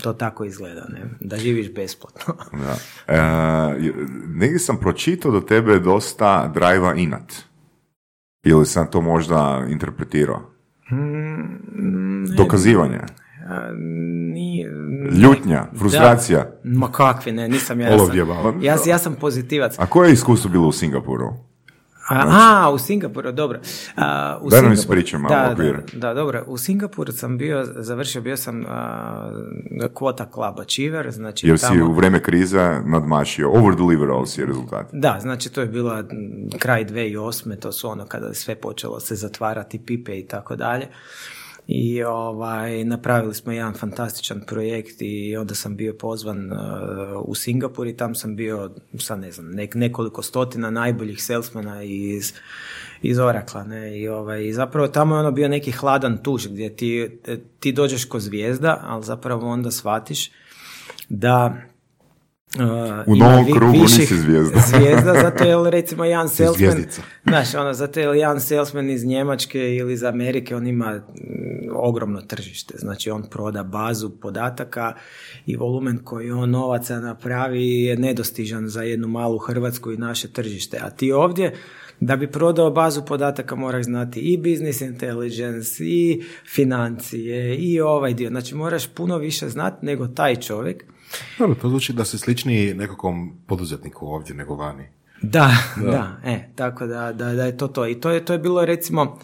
to 0.03 0.13
tako 0.13 0.45
izgleda, 0.45 0.87
ne? 0.89 1.01
Da 1.21 1.37
živiš 1.37 1.73
besplatno. 1.73 2.35
da. 2.53 2.77
E, 3.09 3.79
negdje 4.27 4.59
sam 4.59 4.77
pročitao 4.77 5.31
da 5.31 5.47
tebe 5.47 5.73
je 5.73 5.81
dosta 5.81 6.49
drajva 6.49 6.95
inat. 6.95 7.33
Ili 8.43 8.67
sam 8.67 8.91
to 8.91 9.01
možda 9.01 9.67
interpretirao? 9.69 10.41
Dokazivanje, 12.37 13.01
A, 13.49 13.71
nije, 14.33 14.71
ljutnja, 15.23 15.67
frustracija. 15.79 16.39
Da. 16.39 16.79
Ma 16.79 16.93
kakvi, 16.93 17.33
ne, 17.33 17.49
nisam 17.49 17.81
ja. 17.81 17.89
Ja 17.89 17.99
sam, 17.99 18.63
ja, 18.63 18.77
ja 18.87 18.99
sam 18.99 19.15
pozitivac. 19.15 19.79
A 19.79 19.87
koje 19.87 20.09
je 20.09 20.13
iskustvo 20.13 20.51
bilo 20.51 20.69
u 20.69 20.73
Singapuru? 20.73 21.48
A, 22.09 22.65
a, 22.65 22.71
u 22.71 22.79
Singapuru, 22.79 23.33
dobro. 23.33 23.61
A, 23.97 24.39
u 24.43 24.51
Daj 24.51 24.63
nam 24.63 24.73
ispričaj 24.73 25.21
malo 25.21 25.35
da. 25.35 25.55
Da, 25.55 25.83
da, 25.93 26.15
dobro. 26.15 26.45
U 26.47 26.59
Singapuru 26.59 27.13
sam 27.13 27.39
bio, 27.39 27.65
završio, 27.77 28.23
bio 28.23 28.37
sam 28.37 28.65
a, 28.69 29.31
kvota 29.95 30.29
club 30.35 30.61
achiever, 30.61 31.11
znači 31.11 31.47
Jer 31.47 31.59
si 31.59 31.67
tamo... 31.67 31.91
u 31.91 31.93
vreme 31.93 32.23
krize 32.23 32.81
nadmašio, 32.85 33.51
over-deliverao 33.51 34.27
si 34.27 34.45
rezultat. 34.45 34.87
Da, 34.93 35.19
znači 35.21 35.53
to 35.53 35.61
je 35.61 35.67
bila 35.67 36.05
kraj 36.59 36.85
2008. 36.85 37.61
To 37.61 37.73
su 37.73 37.89
ono 37.89 38.07
kada 38.07 38.27
je 38.27 38.35
sve 38.35 38.55
počelo 38.55 39.01
se 39.01 39.15
zatvarati 39.15 39.79
pipe 39.87 40.19
i 40.19 40.27
tako 40.27 40.57
dalje. 40.57 40.87
I 41.69 42.03
ovaj, 42.03 42.85
napravili 42.85 43.35
smo 43.35 43.53
jedan 43.53 43.75
fantastičan 43.75 44.41
projekt 44.47 44.97
i 45.01 45.37
onda 45.37 45.55
sam 45.55 45.77
bio 45.77 45.95
pozvan 45.95 46.53
uh, 46.53 46.59
u 47.25 47.35
Singapur 47.35 47.87
i 47.87 47.97
tam 47.97 48.15
sam 48.15 48.37
bio 48.37 48.71
sa 48.99 49.17
ne 49.17 49.33
znam, 49.33 49.47
nek- 49.47 49.77
nekoliko 49.77 50.23
stotina 50.23 50.71
najboljih 50.71 51.23
salesmana 51.23 51.83
iz, 51.83 52.33
iz 53.03 53.19
Orakla. 53.19 53.65
Ne? 53.65 54.01
I, 54.01 54.09
ovaj, 54.09 54.47
I 54.47 54.53
zapravo 54.53 54.89
tamo 54.89 55.15
je 55.15 55.21
ono 55.21 55.31
bio 55.31 55.49
neki 55.49 55.71
hladan 55.71 56.19
tuš 56.23 56.49
gdje 56.49 56.77
ti, 56.77 57.19
ti 57.61 57.73
dođeš 57.73 58.05
ko 58.05 58.21
zvijezda, 58.21 58.81
ali 58.83 59.05
zapravo 59.05 59.49
onda 59.49 59.71
shvatiš 59.71 60.31
da 61.09 61.63
Uh, 62.57 62.63
U 63.07 63.17
novom 63.17 63.45
vi- 63.47 63.53
krugu 63.53 63.73
nisi 63.73 64.17
zvijezda. 64.17 64.61
zvijezda, 64.61 65.15
zato 65.23 65.45
je 65.45 65.71
recimo 65.71 66.05
jedan 66.15 66.29
salesman, 66.29 66.85
znaš, 67.25 67.55
ono, 67.55 67.73
zato 67.73 68.01
je 68.01 68.19
jedan 68.19 68.41
salesman 68.41 68.91
iz 68.91 69.05
Njemačke 69.05 69.75
ili 69.77 69.93
iz 69.93 70.05
Amerike, 70.05 70.57
on 70.57 70.67
ima 70.67 70.95
mm, 70.95 71.03
ogromno 71.75 72.21
tržište, 72.21 72.75
znači 72.79 73.11
on 73.11 73.23
proda 73.31 73.63
bazu 73.63 74.11
podataka 74.11 74.95
i 75.47 75.57
volumen 75.57 75.99
koji 76.05 76.31
on 76.31 76.51
novaca 76.51 77.01
napravi 77.01 77.83
je 77.83 77.97
nedostižan 77.97 78.69
za 78.69 78.83
jednu 78.83 79.09
malu 79.09 79.39
Hrvatsku 79.39 79.93
i 79.93 79.97
naše 79.97 80.33
tržište, 80.33 80.79
a 80.83 80.91
ti 80.91 81.13
ovdje 81.13 81.55
da 82.01 82.17
bi 82.17 82.31
prodao 82.31 82.71
bazu 82.71 83.03
podataka 83.05 83.55
moraš 83.57 83.85
znati 83.85 84.21
i 84.21 84.37
business 84.37 84.81
intelligence, 84.81 85.85
i 85.85 86.23
financije, 86.55 87.57
i 87.57 87.81
ovaj 87.81 88.15
dio. 88.15 88.29
Znači 88.29 88.55
moraš 88.55 88.87
puno 88.87 89.19
više 89.19 89.49
znati 89.49 89.87
nego 89.87 90.07
taj 90.07 90.37
čovjek. 90.37 90.85
Dobro, 91.39 91.55
to 91.55 91.69
zvuči 91.69 91.93
da 91.93 92.05
se 92.05 92.19
slični 92.19 92.75
nekakvom 92.75 93.39
poduzetniku 93.47 94.07
ovdje 94.07 94.35
nego 94.35 94.55
vani. 94.55 94.89
Da, 95.23 95.51
da, 95.77 96.17
e, 96.25 96.49
tako 96.55 96.87
da, 96.87 97.13
da, 97.13 97.33
da 97.35 97.45
je 97.45 97.57
to 97.57 97.69
to. 97.69 97.87
I 97.87 98.01
to 98.01 98.11
je, 98.11 98.25
to 98.25 98.33
je 98.33 98.39
bilo 98.39 98.65
recimo, 98.65 99.19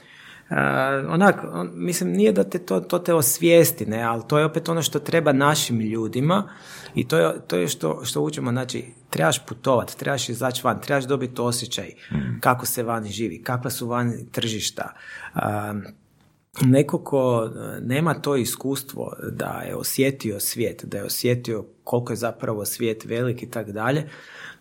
a, 0.49 1.05
onak, 1.09 1.45
on- 1.53 1.71
mislim, 1.75 2.11
nije 2.13 2.33
da 2.33 2.45
te 2.45 2.59
to, 2.59 2.81
to 2.81 2.99
te 2.99 3.15
osvijesti, 3.15 3.87
ne, 3.87 4.03
ali 4.03 4.23
to 4.29 4.39
je 4.39 4.45
opet 4.45 4.69
ono 4.69 4.83
što 4.83 4.99
treba 4.99 5.33
našim 5.33 5.81
ljudima 5.81 6.49
i 6.95 7.09
to 7.09 7.19
je, 7.19 7.33
to 7.47 7.57
je 7.57 7.69
što, 7.69 8.01
što 8.05 8.21
učimo, 8.21 8.51
znači, 8.51 8.85
trebaš 9.11 9.47
putovat, 9.47 9.95
trebaš 9.97 10.29
izaći 10.29 10.61
van, 10.65 10.81
trebaš 10.81 11.05
dobiti 11.05 11.41
osjećaj 11.41 11.91
kako 12.41 12.67
se 12.67 12.83
vani 12.83 13.11
živi, 13.11 13.43
kakva 13.43 13.71
su 13.71 13.87
vani 13.87 14.27
tržišta, 14.33 14.93
a, 15.35 15.75
neko 16.63 16.99
ko 16.99 17.45
e, 17.47 17.81
nema 17.81 18.15
to 18.15 18.37
iskustvo 18.37 19.13
da 19.33 19.63
je 19.69 19.77
osjetio 19.77 20.41
svijet, 20.41 20.85
da 20.85 20.99
je 20.99 21.05
osjetio 21.05 21.65
koliko 21.85 22.13
je 22.13 22.17
zapravo 22.17 22.65
svijet 22.65 23.05
velik 23.05 23.43
i 23.43 23.51
tak 23.51 23.71
dalje, 23.71 24.09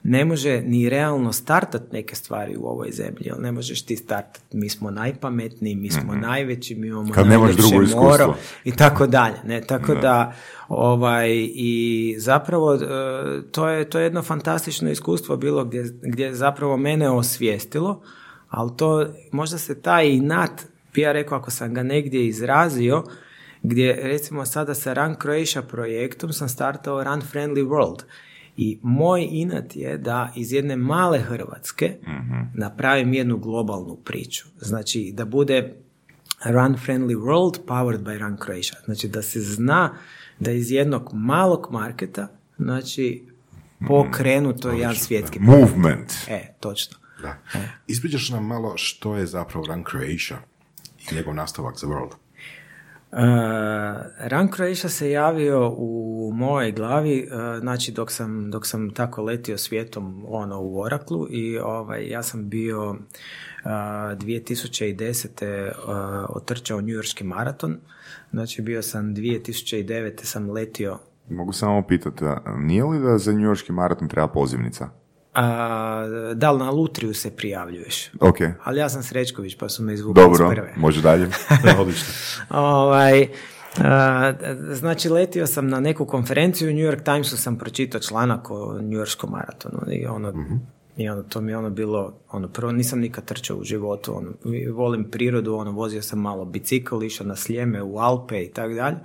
ne 0.03 0.25
može 0.25 0.62
ni 0.62 0.89
realno 0.89 1.34
startat 1.34 1.91
neke 1.91 2.15
stvari 2.15 2.58
u 2.58 2.65
ovoj 2.65 2.91
zemlji, 2.91 3.25
jer 3.25 3.39
ne 3.39 3.51
možeš 3.51 3.82
ti 3.82 3.95
startat, 3.95 4.43
mi 4.53 4.69
smo 4.69 4.91
najpametniji, 4.91 5.75
mi 5.75 5.91
smo 5.91 6.15
najveći, 6.15 6.75
mi 6.75 6.88
imamo. 6.88 7.13
Kad 7.13 7.27
iskustvo. 7.84 8.03
moro 8.03 8.36
i 8.63 8.75
tako 8.75 9.08
dalje, 9.08 9.36
ne, 9.45 9.62
tako 9.62 9.95
da, 9.95 10.34
ovaj, 10.67 11.29
i 11.56 12.15
zapravo 12.17 12.75
e, 12.75 12.79
to 13.51 13.69
je, 13.69 13.89
to 13.89 13.99
je 13.99 14.03
jedno 14.03 14.21
fantastično 14.21 14.91
iskustvo 14.91 15.38
bilo 15.38 15.65
gdje, 15.65 15.84
gdje 16.01 16.25
je 16.25 16.36
zapravo 16.36 16.77
mene 16.77 17.10
osvijestilo, 17.10 18.01
ali 18.49 18.71
to, 18.77 19.08
možda 19.32 19.58
se 19.58 19.82
taj 19.82 20.10
inat, 20.10 20.72
bi 20.93 21.01
ja 21.01 21.12
rekao 21.12 21.38
ako 21.38 21.51
sam 21.51 21.73
ga 21.73 21.84
negdje 21.84 22.27
izrazio, 22.27 23.03
gdje 23.63 23.99
recimo 24.03 24.45
sada 24.45 24.73
sa 24.73 24.93
Run 24.93 25.15
Croatia 25.21 25.62
projektom 25.62 26.34
sam 26.34 26.49
startao 26.49 27.03
Run 27.03 27.21
Friendly 27.21 27.67
World. 27.67 28.03
I 28.58 28.79
moj 28.82 29.27
inat 29.32 29.75
je 29.75 29.97
da 29.97 30.32
iz 30.36 30.51
jedne 30.51 30.75
male 30.75 31.19
Hrvatske 31.19 31.95
napravim 32.53 33.13
jednu 33.13 33.38
globalnu 33.38 33.95
priču. 33.95 34.45
Znači 34.60 35.12
da 35.13 35.25
bude 35.25 35.75
Run 36.45 36.75
Friendly 36.75 37.15
World 37.15 37.60
powered 37.67 37.99
by 37.99 38.17
Run 38.17 38.38
Croatia. 38.38 38.79
Znači 38.86 39.08
da 39.08 39.21
se 39.21 39.41
zna 39.41 39.93
da 40.39 40.51
iz 40.51 40.71
jednog 40.71 41.10
malog 41.13 41.67
marketa 41.71 42.27
znači 42.58 43.23
pokrenuto 43.88 44.69
je 44.69 44.79
jedan 44.79 44.95
svjetski 44.95 45.39
Movement. 45.39 46.13
E, 46.29 46.53
točno. 46.60 46.97
Da. 47.21 47.38
Ispričaš 47.88 48.29
nam 48.29 48.47
malo 48.47 48.73
što 48.77 49.15
je 49.15 49.25
zapravo 49.25 49.65
Run 49.67 49.84
Croatia 49.91 50.52
njegov 51.11 51.35
nastavak 51.35 51.77
za 51.77 51.87
World. 51.87 52.11
Uh, 53.11 53.19
Run 54.27 54.49
Croatia 54.55 54.89
se 54.89 55.11
javio 55.11 55.73
u 55.77 56.31
mojoj 56.33 56.71
glavi, 56.71 57.27
uh, 57.31 57.59
znači 57.59 57.91
dok 57.91 58.11
sam, 58.11 58.51
dok 58.51 58.67
sam 58.67 58.89
tako 58.89 59.23
letio 59.23 59.57
svijetom 59.57 60.25
ono 60.27 60.61
u 60.61 60.81
Oraklu 60.81 61.27
i 61.29 61.57
ovaj, 61.57 62.07
ja 62.07 62.23
sam 62.23 62.49
bio 62.49 62.89
uh, 62.89 62.97
2010. 63.65 65.67
Uh, 65.67 65.73
otrčao 66.29 66.81
New 66.81 66.95
Yorkski 66.95 67.23
maraton, 67.23 67.77
znači 68.31 68.61
bio 68.61 68.81
sam 68.81 69.15
2009. 69.15 70.23
sam 70.23 70.49
letio 70.49 70.99
Mogu 71.29 71.53
samo 71.53 71.83
pitati, 71.87 72.25
nije 72.57 72.83
li 72.83 72.99
da 72.99 73.17
za 73.17 73.31
New 73.31 73.45
Yorkski 73.45 73.71
maraton 73.71 74.07
treba 74.07 74.27
pozivnica? 74.27 74.89
A, 75.33 76.33
da 76.35 76.51
li 76.51 76.59
na 76.59 76.71
Lutriju 76.71 77.13
se 77.13 77.35
prijavljuješ. 77.35 78.11
Ok, 78.19 78.37
Ali 78.63 78.79
ja 78.79 78.89
sam 78.89 79.03
Srećković 79.03 79.55
pa 79.55 79.69
su 79.69 79.83
me 79.83 79.93
izvukli 79.93 80.21
iz 80.21 80.37
dobro, 80.37 80.49
prve. 80.49 80.73
može 80.77 81.01
dalje. 81.01 81.27
Da, 81.63 81.75
odlično. 81.81 82.07
Ovaj, 82.49 83.27
a, 83.77 84.33
znači, 84.73 85.09
letio 85.09 85.47
sam 85.47 85.67
na 85.67 85.79
neku 85.79 86.05
konferenciju 86.05 86.69
u 86.69 86.73
New 86.73 86.91
York 86.91 87.03
Timesu 87.03 87.37
sam 87.37 87.57
pročitao 87.57 88.01
članak 88.01 88.51
o 88.51 88.73
New 88.81 88.99
Yorkskom 88.99 89.31
maratonu 89.31 89.79
i 89.91 90.05
ono, 90.05 90.33
i 90.97 91.09
ono, 91.09 91.23
to 91.23 91.41
mi 91.41 91.51
je 91.51 91.57
ono 91.57 91.69
bilo, 91.69 92.13
ono, 92.31 92.47
prvo 92.47 92.71
nisam 92.71 92.99
nikad 92.99 93.25
trčao 93.25 93.57
u 93.57 93.63
životu, 93.63 94.17
ono, 94.17 94.31
volim 94.73 95.11
prirodu, 95.11 95.55
ono, 95.55 95.71
vozio 95.71 96.01
sam 96.01 96.19
malo 96.19 96.45
bicikl, 96.45 97.03
išao 97.03 97.27
na 97.27 97.35
Sljeme, 97.35 97.83
u 97.83 97.97
Alpe 97.97 98.43
i 98.43 98.51
tako 98.51 98.73
dalje, 98.73 98.97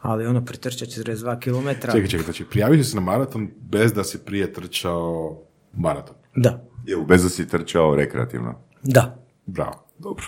ali 0.00 0.26
ono, 0.26 0.44
pretrčao 0.44 0.88
42 0.88 1.40
km. 1.40 1.68
Čekaj, 1.80 2.08
čekaj, 2.08 2.24
znači 2.24 2.44
prijavio 2.44 2.84
si 2.84 2.90
se 2.90 2.96
na 2.96 3.02
maraton 3.02 3.48
bez 3.60 3.92
da 3.92 4.04
si 4.04 4.18
prije 4.18 4.52
trčao 4.52 5.38
maraton. 5.72 6.16
Da, 6.36 6.64
Jel, 6.86 7.04
bez 7.04 7.22
da 7.22 7.28
si 7.28 7.48
trčao 7.48 7.94
rekreativno. 7.94 8.54
da. 8.82 9.16
Bravo. 9.46 9.86
Dobro. 9.98 10.24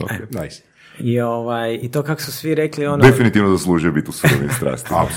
Ok, 0.00 0.10
nice. 0.42 0.62
I, 1.00 1.20
ovaj, 1.20 1.78
I 1.82 1.90
to 1.90 2.02
kako 2.02 2.20
su 2.22 2.32
svi 2.32 2.54
rekli, 2.54 2.86
ono, 2.86 3.04
Definitivno 3.04 3.50
zaslužuje 3.50 3.92
biti 3.92 4.10
u 4.10 4.12
surovim 4.12 4.50
strastima. 4.50 5.08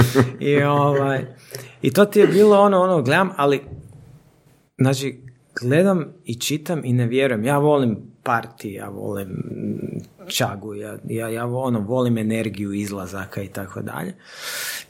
I, 0.50 0.62
ovaj, 0.62 1.26
I 1.82 1.92
to 1.92 2.04
ti 2.04 2.20
je 2.20 2.26
bilo 2.26 2.60
ono, 2.60 2.80
ono, 2.80 3.02
gledam, 3.02 3.30
ali, 3.36 3.60
znači, 4.78 5.22
gledam 5.60 6.04
i 6.24 6.34
čitam 6.40 6.80
i 6.84 6.92
ne 6.92 7.06
vjerujem. 7.06 7.44
Ja 7.44 7.58
volim 7.58 8.09
parti, 8.22 8.72
ja 8.72 8.88
volim 8.88 9.30
čagu, 10.28 10.74
ja, 10.74 10.98
ja, 11.08 11.28
ja 11.28 11.46
ono, 11.46 11.80
volim 11.80 12.18
energiju 12.18 12.72
izlazaka 12.72 13.42
i 13.42 13.48
tako 13.48 13.82
dalje. 13.82 14.14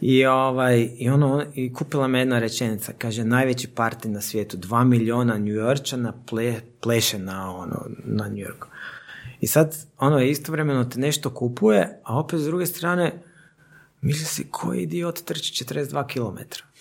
I, 0.00 0.26
ovaj, 0.26 0.88
i, 0.98 1.10
ono, 1.10 1.44
i 1.54 1.72
kupila 1.72 2.08
me 2.08 2.18
jedna 2.18 2.38
rečenica, 2.38 2.92
kaže, 2.98 3.24
najveći 3.24 3.68
parti 3.68 4.08
na 4.08 4.20
svijetu, 4.20 4.56
dva 4.56 4.84
miliona 4.84 5.38
New 5.38 5.54
Yorkčana 5.54 6.12
ple, 6.26 6.60
pleše 6.80 7.18
na, 7.18 7.56
ono, 7.56 7.86
na 8.04 8.28
New 8.28 8.38
Yorku. 8.38 8.66
I 9.40 9.46
sad, 9.46 9.76
ono, 9.98 10.20
istovremeno 10.20 10.84
te 10.84 10.98
nešto 10.98 11.30
kupuje, 11.30 12.00
a 12.04 12.18
opet 12.18 12.40
s 12.40 12.44
druge 12.44 12.66
strane, 12.66 13.22
Misli 14.02 14.24
si, 14.24 14.46
koji 14.50 14.82
idiot 14.82 15.20
trči 15.24 15.64
42 15.64 16.06
km? 16.06 16.38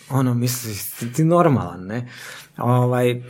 Ono, 0.09 0.33
misli, 0.33 0.73
si 0.73 1.13
ti 1.13 1.23
normalan, 1.23 1.85
ne? 1.85 2.09
Ovaj, 2.57 3.23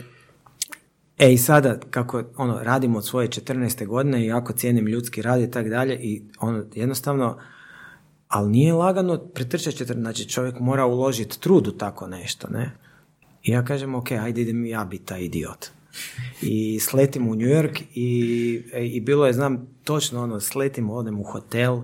e 1.20 1.32
i 1.32 1.38
sada, 1.38 1.78
kako 1.90 2.22
ono, 2.36 2.58
radim 2.62 2.96
od 2.96 3.06
svoje 3.06 3.28
14. 3.28 3.86
godine 3.86 4.22
i 4.22 4.26
jako 4.26 4.52
cijenim 4.52 4.86
ljudski 4.86 5.22
rad 5.22 5.40
i 5.40 5.50
tak 5.50 5.68
dalje 5.68 5.94
i 5.94 6.22
ono, 6.38 6.64
jednostavno, 6.74 7.38
ali 8.28 8.50
nije 8.50 8.72
lagano 8.72 9.18
pretrčati 9.18 9.84
14, 9.84 10.00
znači 10.00 10.28
čovjek 10.28 10.60
mora 10.60 10.86
uložiti 10.86 11.40
trud 11.40 11.68
u 11.68 11.72
tako 11.72 12.06
nešto, 12.06 12.48
ne? 12.48 12.70
I 13.42 13.50
ja 13.50 13.64
kažem, 13.64 13.94
ok, 13.94 14.10
ajde 14.10 14.42
idem 14.42 14.66
ja 14.66 14.84
biti 14.84 15.04
taj 15.04 15.20
idiot. 15.20 15.66
I 16.42 16.80
sletim 16.80 17.28
u 17.28 17.34
New 17.34 17.48
York 17.48 17.82
i, 17.94 18.62
i 18.80 19.00
bilo 19.00 19.26
je, 19.26 19.32
znam, 19.32 19.66
točno 19.84 20.22
ono, 20.22 20.40
sletim, 20.40 20.90
odem 20.90 21.20
u 21.20 21.22
hotel 21.22 21.80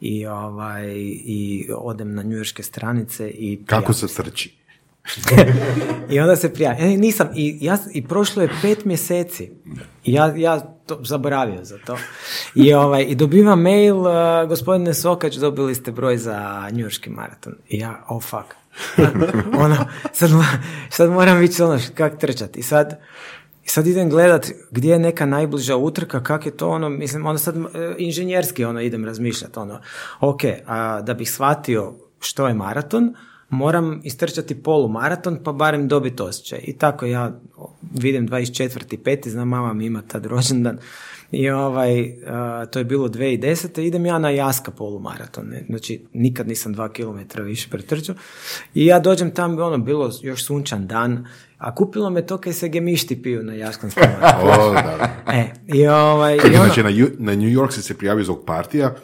i, 0.00 0.26
ovaj, 0.26 0.92
i 1.24 1.68
odem 1.76 2.14
na 2.14 2.22
njujorške 2.22 2.62
stranice 2.62 3.30
i 3.30 3.64
Kako 3.66 3.92
se 3.92 4.22
trči? 4.22 4.55
i 6.10 6.20
onda 6.20 6.36
se 6.36 6.54
prijavim. 6.54 6.84
E, 6.84 6.96
nisam, 6.96 7.28
i, 7.34 7.58
ja, 7.60 7.78
i 7.92 8.06
prošlo 8.06 8.42
je 8.42 8.50
pet 8.62 8.84
mjeseci. 8.84 9.50
I 10.04 10.12
ja, 10.12 10.32
ja 10.36 10.60
to 10.86 10.98
zaboravio 11.04 11.64
za 11.64 11.78
to. 11.86 11.96
I, 12.54 12.74
ovaj, 12.74 13.04
i 13.08 13.14
dobivam 13.14 13.60
mail, 13.60 13.96
uh, 13.96 14.08
gospodine 14.48 14.94
Sokač, 14.94 15.34
dobili 15.34 15.74
ste 15.74 15.92
broj 15.92 16.16
za 16.16 16.68
njujorški 16.72 17.10
maraton. 17.10 17.54
I 17.68 17.78
ja, 17.78 18.04
oh 18.08 18.22
fuck. 18.22 18.54
ono, 19.64 19.76
sad, 20.12 20.30
sad 20.90 21.10
moram 21.10 21.38
vidjeti 21.38 21.62
ono, 21.62 21.78
kak 21.94 22.18
trčati. 22.18 22.60
I 22.60 22.62
sad, 22.62 23.00
i 23.64 23.68
sad 23.68 23.86
idem 23.86 24.10
gledat 24.10 24.46
gdje 24.70 24.92
je 24.92 24.98
neka 24.98 25.26
najbliža 25.26 25.76
utrka, 25.76 26.22
kak 26.22 26.46
je 26.46 26.56
to 26.56 26.68
ono, 26.68 26.88
mislim, 26.88 27.26
onda 27.26 27.38
sad 27.38 27.56
e, 27.56 27.60
inženjerski 27.98 28.64
ono 28.64 28.80
idem 28.80 29.04
razmišljati, 29.04 29.58
ono, 29.58 29.80
ok, 30.20 30.40
a 30.66 31.00
da 31.00 31.14
bih 31.14 31.30
shvatio 31.30 31.94
što 32.20 32.48
je 32.48 32.54
maraton, 32.54 33.14
moram 33.48 34.00
istrčati 34.04 34.62
polumaraton, 34.62 35.38
pa 35.44 35.52
barem 35.52 35.88
dobiti 35.88 36.22
osjećaj. 36.22 36.60
I 36.62 36.78
tako 36.78 37.06
ja 37.06 37.40
vidim 37.94 38.28
24.5. 38.28 39.28
znam 39.28 39.48
mama 39.48 39.72
mi 39.72 39.86
ima 39.86 40.02
tad 40.02 40.26
rođendan 40.26 40.78
i 41.30 41.50
ovaj, 41.50 42.14
a, 42.26 42.66
to 42.66 42.78
je 42.78 42.84
bilo 42.84 43.08
2010. 43.08 43.80
idem 43.80 44.06
ja 44.06 44.18
na 44.18 44.30
Jaska 44.30 44.70
polumaraton, 44.70 45.46
ne? 45.46 45.64
znači 45.68 46.04
nikad 46.12 46.48
nisam 46.48 46.72
dva 46.72 46.92
kilometra 46.92 47.42
više 47.42 47.68
pretrčao 47.70 48.14
i 48.74 48.86
ja 48.86 49.00
dođem 49.00 49.30
tam, 49.30 49.58
ono, 49.58 49.78
bilo 49.78 50.10
još 50.22 50.44
sunčan 50.44 50.86
dan, 50.86 51.26
a 51.58 51.74
kupilo 51.74 52.10
me 52.10 52.22
to 52.22 52.38
kaj 52.38 52.52
se 52.52 52.68
gemišti 52.68 53.22
piju 53.22 53.42
na 53.42 53.52
Jaskanskom 53.54 54.02
maratonu. 54.12 54.50
O, 54.62 54.72
da, 54.72 54.82
da. 54.98 55.32
E, 55.32 55.44
i 55.68 55.86
ovaj, 55.88 56.36
i 56.36 56.40
ono, 56.46 56.56
Znači, 56.56 56.82
na, 56.82 56.88
Ju- 56.88 57.10
na 57.18 57.32
New 57.32 57.48
York 57.50 57.70
si 57.70 57.82
se 57.82 57.94
prijavio 57.94 58.24
zbog 58.24 58.44
partija, 58.46 58.94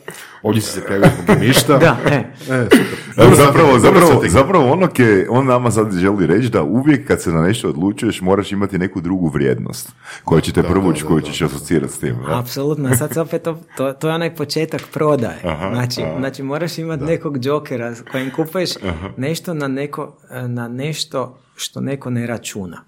ovdje 0.42 0.62
si 0.62 0.70
se 0.70 0.84
prijavio 0.84 1.08
zbog 1.14 1.36
gemišta. 1.36 1.78
da, 1.78 1.96
e. 2.06 2.14
E, 2.14 2.24
super. 2.44 2.98
Evo, 3.16 3.30
Dobro 3.30 3.36
zapravo, 3.36 3.78
zapravo, 3.78 4.06
strategija. 4.06 4.30
zapravo 4.32 4.72
ono 4.72 4.86
ke 4.88 5.26
on 5.30 5.46
nama 5.46 5.70
sad 5.70 5.92
želi 5.92 6.26
reći 6.26 6.48
da 6.48 6.62
uvijek 6.62 7.08
kad 7.08 7.22
se 7.22 7.30
na 7.30 7.42
nešto 7.42 7.68
odlučuješ 7.68 8.20
moraš 8.20 8.52
imati 8.52 8.78
neku 8.78 9.00
drugu 9.00 9.28
vrijednost 9.28 9.88
koja 10.24 10.40
će 10.40 10.52
te 10.52 10.62
da, 10.62 10.68
koju 11.08 11.20
ćeš 11.20 11.42
asocirati 11.42 11.92
s 11.92 11.98
tim. 11.98 12.16
da? 12.28 12.38
Apsolutno, 12.38 12.96
sad 12.96 13.12
se 13.12 13.20
opet 13.20 13.42
to, 13.42 13.60
to, 13.76 13.92
to 13.92 14.08
je 14.08 14.14
onaj 14.14 14.34
početak 14.34 14.82
prodaje. 14.92 15.40
znači, 15.72 16.02
znači 16.18 16.42
moraš 16.42 16.78
imati 16.78 17.04
nekog 17.04 17.38
džokera 17.38 17.94
kojim 18.12 18.30
kupuješ 18.30 18.70
nešto 19.16 19.54
na, 19.54 19.68
neko, 19.68 20.16
na 20.48 20.68
nešto 20.68 21.38
što 21.62 21.80
neko 21.80 22.10
ne 22.10 22.26
računa. 22.26 22.84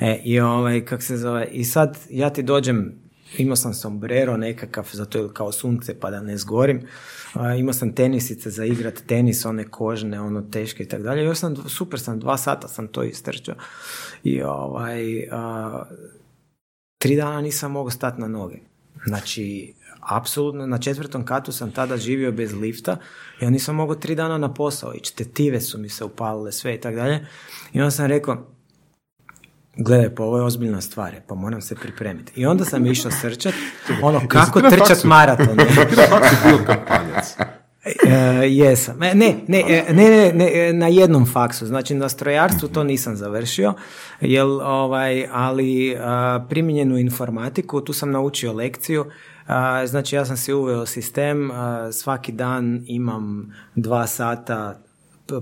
E, 0.00 0.20
i 0.24 0.40
ovaj, 0.40 0.84
kak 0.84 1.02
se 1.02 1.16
zove, 1.16 1.48
i 1.52 1.64
sad 1.64 1.98
ja 2.10 2.30
ti 2.30 2.42
dođem, 2.42 2.92
imao 3.38 3.56
sam 3.56 3.74
sombrero 3.74 4.36
nekakav, 4.36 4.88
zato 4.92 5.18
je 5.18 5.28
kao 5.32 5.52
sunce 5.52 6.00
pa 6.00 6.10
da 6.10 6.20
ne 6.20 6.36
zgorim, 6.36 6.82
a, 7.34 7.54
imao 7.54 7.72
sam 7.72 7.94
tenisice 7.94 8.50
za 8.50 8.64
igrat 8.64 9.02
tenis, 9.06 9.44
one 9.44 9.64
kožne, 9.64 10.20
ono 10.20 10.42
teške 10.42 10.82
i 10.82 10.88
tako 10.88 11.02
dalje, 11.02 11.24
još 11.24 11.38
sam, 11.38 11.56
super 11.68 12.00
sam, 12.00 12.20
dva 12.20 12.36
sata 12.36 12.68
sam 12.68 12.88
to 12.88 13.02
istrčao. 13.02 13.54
I 14.24 14.42
ovaj, 14.42 15.28
a, 15.30 15.82
tri 16.98 17.16
dana 17.16 17.40
nisam 17.40 17.72
mogao 17.72 17.90
stati 17.90 18.20
na 18.20 18.28
noge. 18.28 18.56
Znači, 19.06 19.74
apsolutno, 20.00 20.66
na 20.66 20.78
četvrtom 20.78 21.24
katu 21.24 21.52
sam 21.52 21.70
tada 21.70 21.96
živio 21.96 22.32
bez 22.32 22.54
lifta, 22.54 22.96
ja 23.40 23.50
nisam 23.50 23.76
mogao 23.76 23.94
tri 23.94 24.14
dana 24.14 24.38
na 24.38 24.54
posao 24.54 24.94
ići, 24.94 25.16
tetive 25.16 25.60
su 25.60 25.78
mi 25.78 25.88
se 25.88 26.04
upalile, 26.04 26.52
sve 26.52 26.74
i 26.74 26.80
tako 26.80 26.96
dalje. 26.96 27.26
I 27.72 27.80
onda 27.80 27.90
sam 27.90 28.06
rekao, 28.06 28.46
gledaj, 29.76 30.14
pa 30.14 30.22
ovo 30.22 30.36
je 30.36 30.44
ozbiljna 30.44 30.80
stvar, 30.80 31.14
pa 31.26 31.34
moram 31.34 31.60
se 31.60 31.74
pripremiti. 31.74 32.40
I 32.40 32.46
onda 32.46 32.64
sam 32.64 32.86
išao 32.86 33.10
srčat, 33.10 33.54
ono, 34.02 34.20
kako 34.28 34.60
trčat 34.60 35.04
maraton. 35.04 35.56
Kampanjac. 36.66 37.36
E, 37.84 38.48
jesam. 38.48 39.02
E, 39.02 39.14
Ne, 39.14 39.36
ne, 39.48 39.64
e, 39.68 39.92
ne, 39.92 40.10
ne, 40.10 40.32
ne, 40.32 40.68
e, 40.68 40.72
na 40.72 40.88
jednom 40.88 41.26
faksu. 41.26 41.66
Znači, 41.66 41.94
na 41.94 42.08
strojarstvu 42.08 42.68
to 42.68 42.84
nisam 42.84 43.16
završio, 43.16 43.74
jel, 44.20 44.60
ovaj, 44.60 45.26
ali 45.32 45.96
a, 46.00 46.46
primijenjenu 46.48 46.98
informatiku, 46.98 47.80
tu 47.80 47.92
sam 47.92 48.10
naučio 48.10 48.52
lekciju. 48.52 49.04
A, 49.50 49.86
znači, 49.86 50.16
ja 50.16 50.24
sam 50.24 50.36
si 50.36 50.52
uveo 50.52 50.86
sistem, 50.86 51.50
svaki 51.92 52.32
dan 52.32 52.84
imam 52.86 53.54
dva 53.74 54.06
sata 54.06 54.80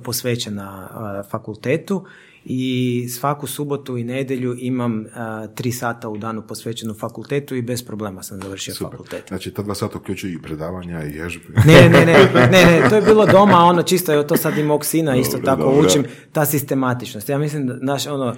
posvećena 0.04 0.88
fakultetu 1.30 2.04
i 2.44 3.06
svaku 3.08 3.46
subotu 3.46 3.96
i 3.96 4.04
nedjelju 4.04 4.56
imam 4.58 5.04
a, 5.14 5.46
tri 5.54 5.72
sata 5.72 6.08
u 6.08 6.16
danu 6.18 6.42
posvećenu 6.42 6.94
fakultetu 6.94 7.54
i 7.54 7.62
bez 7.62 7.86
problema 7.86 8.22
sam 8.22 8.40
završio 8.42 8.74
fakultet. 8.74 9.24
Znači, 9.28 9.50
ta 9.50 9.62
dva 9.62 9.74
sata 9.74 9.98
uključuju 9.98 10.32
i 10.32 10.42
predavanja 10.42 11.04
i 11.04 11.08
vježbe. 11.08 11.44
Ne, 11.66 11.88
ne, 11.88 12.06
ne, 12.06 12.30
ne, 12.34 12.64
ne, 12.64 12.88
to 12.88 12.96
je 12.96 13.02
bilo 13.02 13.26
doma, 13.26 13.56
ono 13.56 13.82
čisto, 13.82 14.12
evo 14.12 14.22
to 14.22 14.36
sad 14.36 14.58
i 14.58 14.62
mog 14.62 14.84
sina 14.84 15.16
isto 15.16 15.36
Dobro, 15.36 15.46
tako 15.46 15.62
dobro. 15.62 15.86
učim, 15.86 16.04
ta 16.32 16.46
sistematičnost. 16.46 17.28
Ja 17.28 17.38
mislim 17.38 17.66
da, 17.66 17.76
naš, 17.80 18.06
ono, 18.06 18.34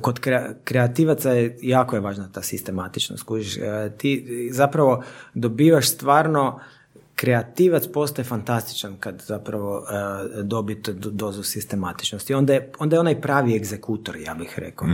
kod 0.00 0.20
kre- 0.20 0.54
kreativaca 0.64 1.30
je 1.32 1.58
jako 1.62 1.96
je 1.96 2.00
važna 2.00 2.28
ta 2.32 2.42
sistematičnost. 2.42 3.22
Kužiš, 3.22 3.56
E, 3.56 3.90
ti 3.98 4.26
zapravo 4.52 5.02
dobivaš 5.34 5.88
stvarno 5.88 6.60
kreativac 7.14 7.86
postaje 7.86 8.24
fantastičan 8.24 8.96
kad 9.00 9.22
zapravo 9.26 9.78
uh, 9.78 9.86
dobije 10.44 10.82
tu 10.82 10.92
do- 10.92 11.10
dozu 11.10 11.42
sistematičnosti. 11.42 12.34
Onda 12.34 12.52
je, 12.54 12.72
onda 12.78 12.96
je 12.96 13.00
onaj 13.00 13.20
pravi 13.20 13.56
egzekutor, 13.56 14.16
ja 14.16 14.34
bih 14.34 14.54
rekao. 14.56 14.88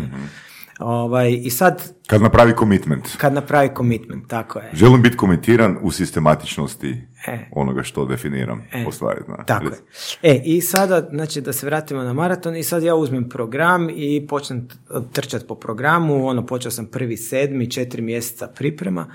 Ovaj, 0.79 1.33
I 1.33 1.51
sad, 1.51 1.93
Kad 2.07 2.23
napravi 2.23 2.53
commitment. 2.59 3.17
kad 3.17 3.33
napravi 3.33 3.71
commitment, 3.77 4.29
tako 4.29 4.59
je. 4.59 4.71
Želim 4.73 5.03
biti 5.03 5.17
komitiran 5.17 5.77
u 5.83 5.91
sistematičnosti 5.91 6.97
E. 7.27 7.39
onoga 7.53 7.83
što 7.83 8.05
definiram. 8.07 8.63
E, 8.73 8.85
ostvariti. 8.87 9.31
Tako 9.47 9.65
je. 9.67 9.79
E, 10.23 10.41
i 10.45 10.61
sada, 10.61 11.09
znači, 11.11 11.41
da 11.41 11.53
se 11.53 11.67
vratimo 11.67 12.03
na 12.03 12.13
maraton 12.13 12.57
i 12.57 12.63
sad 12.63 12.83
ja 12.83 12.95
uzmem 12.95 13.29
program 13.29 13.89
i 13.91 14.27
počnem 14.29 14.69
trčati 15.13 15.47
po 15.47 15.55
programu, 15.55 16.27
ono, 16.27 16.47
počeo 16.47 16.71
sam 16.71 16.87
prvi 16.87 17.17
sedmi, 17.17 17.71
četiri 17.71 18.03
mjeseca 18.03 18.47
priprema 18.49 19.07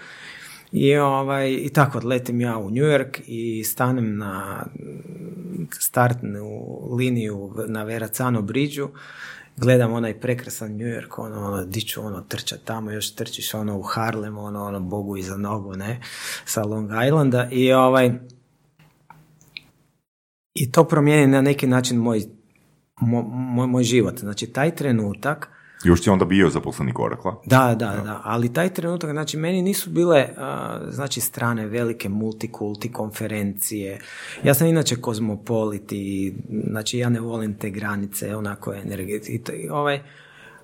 i, 0.71 0.95
ovaj, 0.95 1.51
i 1.51 1.69
tako 1.73 1.97
odletim 1.97 2.41
ja 2.41 2.57
u 2.57 2.69
New 2.69 2.83
York 2.83 3.21
i 3.27 3.63
stanem 3.63 4.17
na 4.17 4.65
startnu 5.79 6.41
liniju 6.97 7.53
na 7.67 7.83
Veracano 7.83 8.41
bridžu, 8.41 8.89
gledam 9.57 9.93
onaj 9.93 10.19
prekrasan 10.19 10.71
New 10.71 10.87
York, 10.87 11.19
ono, 11.19 11.47
ono, 11.47 11.65
di 11.65 11.81
ću 11.81 12.01
ono 12.05 12.21
trčat 12.21 12.59
tamo, 12.65 12.91
još 12.91 13.15
trčiš 13.15 13.53
ono 13.53 13.77
u 13.77 13.81
Harlem, 13.81 14.37
ono, 14.37 14.63
ono, 14.63 14.79
bogu 14.79 15.17
iza 15.17 15.37
nogu, 15.37 15.75
ne, 15.75 16.01
sa 16.45 16.63
Long 16.63 16.89
Islanda 17.07 17.47
i 17.51 17.73
ovaj, 17.73 18.11
i 20.53 20.71
to 20.71 20.83
promijeni 20.83 21.27
na 21.27 21.41
neki 21.41 21.67
način 21.67 21.97
moj, 21.97 22.19
mo- 23.01 23.27
moj, 23.31 23.67
moj 23.67 23.83
život. 23.83 24.19
Znači, 24.19 24.47
taj 24.47 24.75
trenutak, 24.75 25.49
Još 25.83 26.01
ti 26.01 26.09
onda 26.09 26.25
bio 26.25 26.49
zaposlenik 26.49 26.99
Oracle. 26.99 27.31
da, 27.45 27.75
da, 27.75 28.01
da, 28.03 28.21
ali 28.23 28.53
taj 28.53 28.73
trenutak, 28.73 29.11
znači, 29.11 29.37
meni 29.37 29.61
nisu 29.61 29.89
bile, 29.89 30.27
a, 30.37 30.79
znači, 30.89 31.21
strane 31.21 31.67
velike 31.67 32.09
multikulti 32.09 32.91
konferencije. 32.91 33.99
Ja 34.43 34.53
sam 34.53 34.67
inače 34.67 34.95
kozmopolit 34.95 35.91
i, 35.91 36.33
znači, 36.69 36.97
ja 36.97 37.09
ne 37.09 37.19
volim 37.19 37.53
te 37.57 37.69
granice, 37.69 38.35
onako 38.35 38.73
i 38.73 39.69
ovaj, 39.69 40.01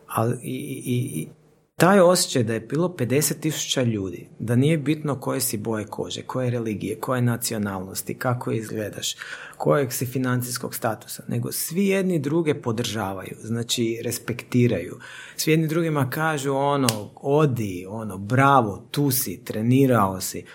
ali 0.07 0.37
i, 0.43 0.83
i, 0.85 1.21
i 1.21 1.27
taj 1.75 1.99
osjećaj 1.99 2.43
da 2.43 2.53
je 2.53 2.59
bilo 2.59 2.87
50 2.87 3.39
tisuća 3.39 3.83
ljudi, 3.83 4.29
da 4.39 4.55
nije 4.55 4.77
bitno 4.77 5.19
koje 5.19 5.41
si 5.41 5.57
boje 5.57 5.85
kože, 5.85 6.21
koje 6.21 6.49
religije, 6.49 6.99
koje 6.99 7.21
nacionalnosti, 7.21 8.17
kako 8.17 8.51
izgledaš, 8.51 9.15
kojeg 9.57 9.93
si 9.93 10.05
financijskog 10.05 10.75
statusa, 10.75 11.23
nego 11.27 11.51
svi 11.51 11.87
jedni 11.87 12.19
druge 12.19 12.61
podržavaju, 12.61 13.35
znači 13.41 14.01
respektiraju. 14.03 14.99
Svi 15.35 15.51
jedni 15.51 15.67
drugima 15.67 16.09
kažu 16.09 16.53
ono, 16.53 17.11
odi, 17.15 17.85
ono, 17.89 18.17
bravo, 18.17 18.87
tu 18.91 19.11
si, 19.11 19.43
trenirao 19.45 20.21
si. 20.21 20.45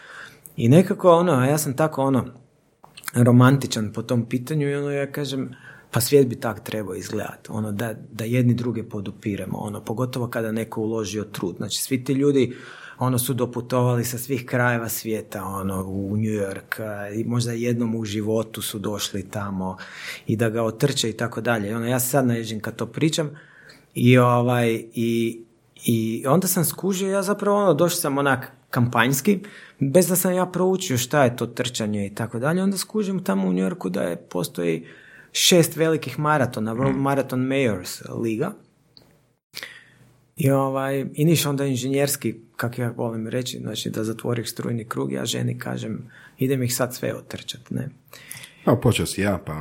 I 0.57 0.69
nekako 0.69 1.11
ono, 1.11 1.45
ja 1.45 1.59
sam 1.59 1.77
tako 1.77 2.03
ono, 2.03 2.25
romantičan 3.15 3.93
po 3.93 4.03
tom 4.03 4.29
pitanju 4.29 4.69
i 4.69 4.75
ono 4.75 4.91
ja 4.91 5.13
kažem, 5.13 5.51
pa 5.90 6.00
svijet 6.00 6.29
bi 6.29 6.40
tak 6.40 6.64
trebao 6.64 6.94
izgledati, 6.94 7.50
ono 7.53 7.72
da, 7.72 7.94
da 8.12 8.24
jedni 8.24 8.55
druge 8.55 8.83
podupiremo, 8.83 9.59
ono 9.59 9.85
pogotovo 9.85 10.29
kada 10.29 10.53
neko 10.53 10.81
uložio 10.81 11.24
trud. 11.24 11.57
Znači 11.57 11.83
svi 11.83 12.05
ti 12.05 12.12
ljudi 12.12 12.57
ono 12.98 13.18
su 13.18 13.35
doputovali 13.35 14.05
sa 14.05 14.18
svih 14.18 14.46
krajeva 14.46 14.88
svijeta, 14.88 15.44
ono 15.44 15.85
u 15.85 16.16
New 16.16 16.33
York 16.33 16.81
i 17.14 17.24
možda 17.24 17.53
jednom 17.53 17.94
u 17.94 18.05
životu 18.05 18.62
su 18.62 18.79
došli 18.79 19.31
tamo 19.31 19.76
i 20.26 20.37
da 20.37 20.48
ga 20.48 20.62
otrče 20.62 21.11
i 21.11 21.12
tako 21.12 21.40
dalje. 21.40 21.76
Ono 21.76 21.87
ja 21.87 22.00
sad 22.00 22.26
naježim 22.26 22.61
kad 22.61 22.76
to 22.76 22.87
pričam 22.87 23.31
i 23.94 24.18
ovaj 24.18 24.85
i 24.94 25.40
i 25.85 26.24
onda 26.26 26.46
sam 26.46 26.64
skužio, 26.64 27.11
ja 27.11 27.22
zapravo 27.22 27.57
ono, 27.57 27.74
došao 27.74 27.96
sam 27.96 28.18
onak 28.18 28.53
kampanjski, 28.70 29.38
bez 29.79 30.09
da 30.09 30.16
sam 30.16 30.35
ja 30.35 30.46
proučio 30.46 30.98
šta 30.98 31.24
je 31.24 31.37
to 31.37 31.46
trčanje 31.46 32.07
i 32.07 32.14
tako 32.14 32.38
dalje, 32.38 32.62
onda 32.62 32.76
skužim 32.76 33.24
tamo 33.24 33.48
u 33.48 33.53
Njorku 33.53 33.88
da 33.88 34.03
je, 34.03 34.16
postoji 34.16 34.87
šest 35.33 35.77
velikih 35.77 36.19
maratona, 36.19 36.75
World 36.75 36.97
Marathon 36.97 37.40
Mayors 37.40 38.21
liga. 38.23 38.53
I, 40.37 40.51
ovaj, 40.51 41.07
i 41.14 41.25
niš 41.25 41.47
onda 41.47 41.64
inženjerski, 41.64 42.35
kako 42.57 42.83
ja 42.83 42.93
volim 42.97 43.29
reći, 43.29 43.59
znači 43.59 43.90
da 43.90 44.05
zatvoriš 44.05 44.51
strujni 44.51 44.85
krug, 44.85 45.12
ja 45.12 45.25
ženi 45.25 45.59
kažem, 45.59 46.11
idem 46.38 46.62
ih 46.62 46.75
sad 46.75 46.95
sve 46.95 47.14
otrčat, 47.14 47.71
ne. 47.71 47.88
Pa 48.64 48.77
počeo 48.77 49.07
si 49.07 49.21
ja, 49.21 49.38
pa. 49.47 49.53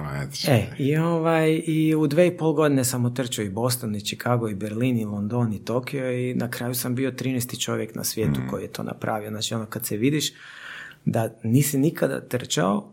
E, 0.47 0.67
i, 0.77 0.97
ovaj, 0.97 1.61
i 1.65 1.95
u 1.95 2.07
dve 2.07 2.27
i 2.27 2.37
pol 2.37 2.53
godine 2.53 2.83
sam 2.83 3.05
otrčao 3.05 3.45
i 3.45 3.49
Boston, 3.49 3.95
i 3.95 3.99
Chicago, 3.99 4.49
i 4.49 4.55
Berlin, 4.55 4.97
i 4.97 5.05
London, 5.05 5.53
i 5.53 5.65
Tokio 5.65 6.11
i 6.11 6.33
na 6.33 6.49
kraju 6.49 6.73
sam 6.73 6.95
bio 6.95 7.11
13. 7.11 7.59
čovjek 7.63 7.95
na 7.95 8.03
svijetu 8.03 8.39
koji 8.49 8.63
je 8.63 8.67
to 8.67 8.83
napravio. 8.83 9.29
Znači 9.29 9.53
ono 9.53 9.65
kad 9.65 9.85
se 9.85 9.97
vidiš 9.97 10.33
da 11.05 11.29
nisi 11.43 11.77
nikada 11.77 12.21
trčao 12.21 12.91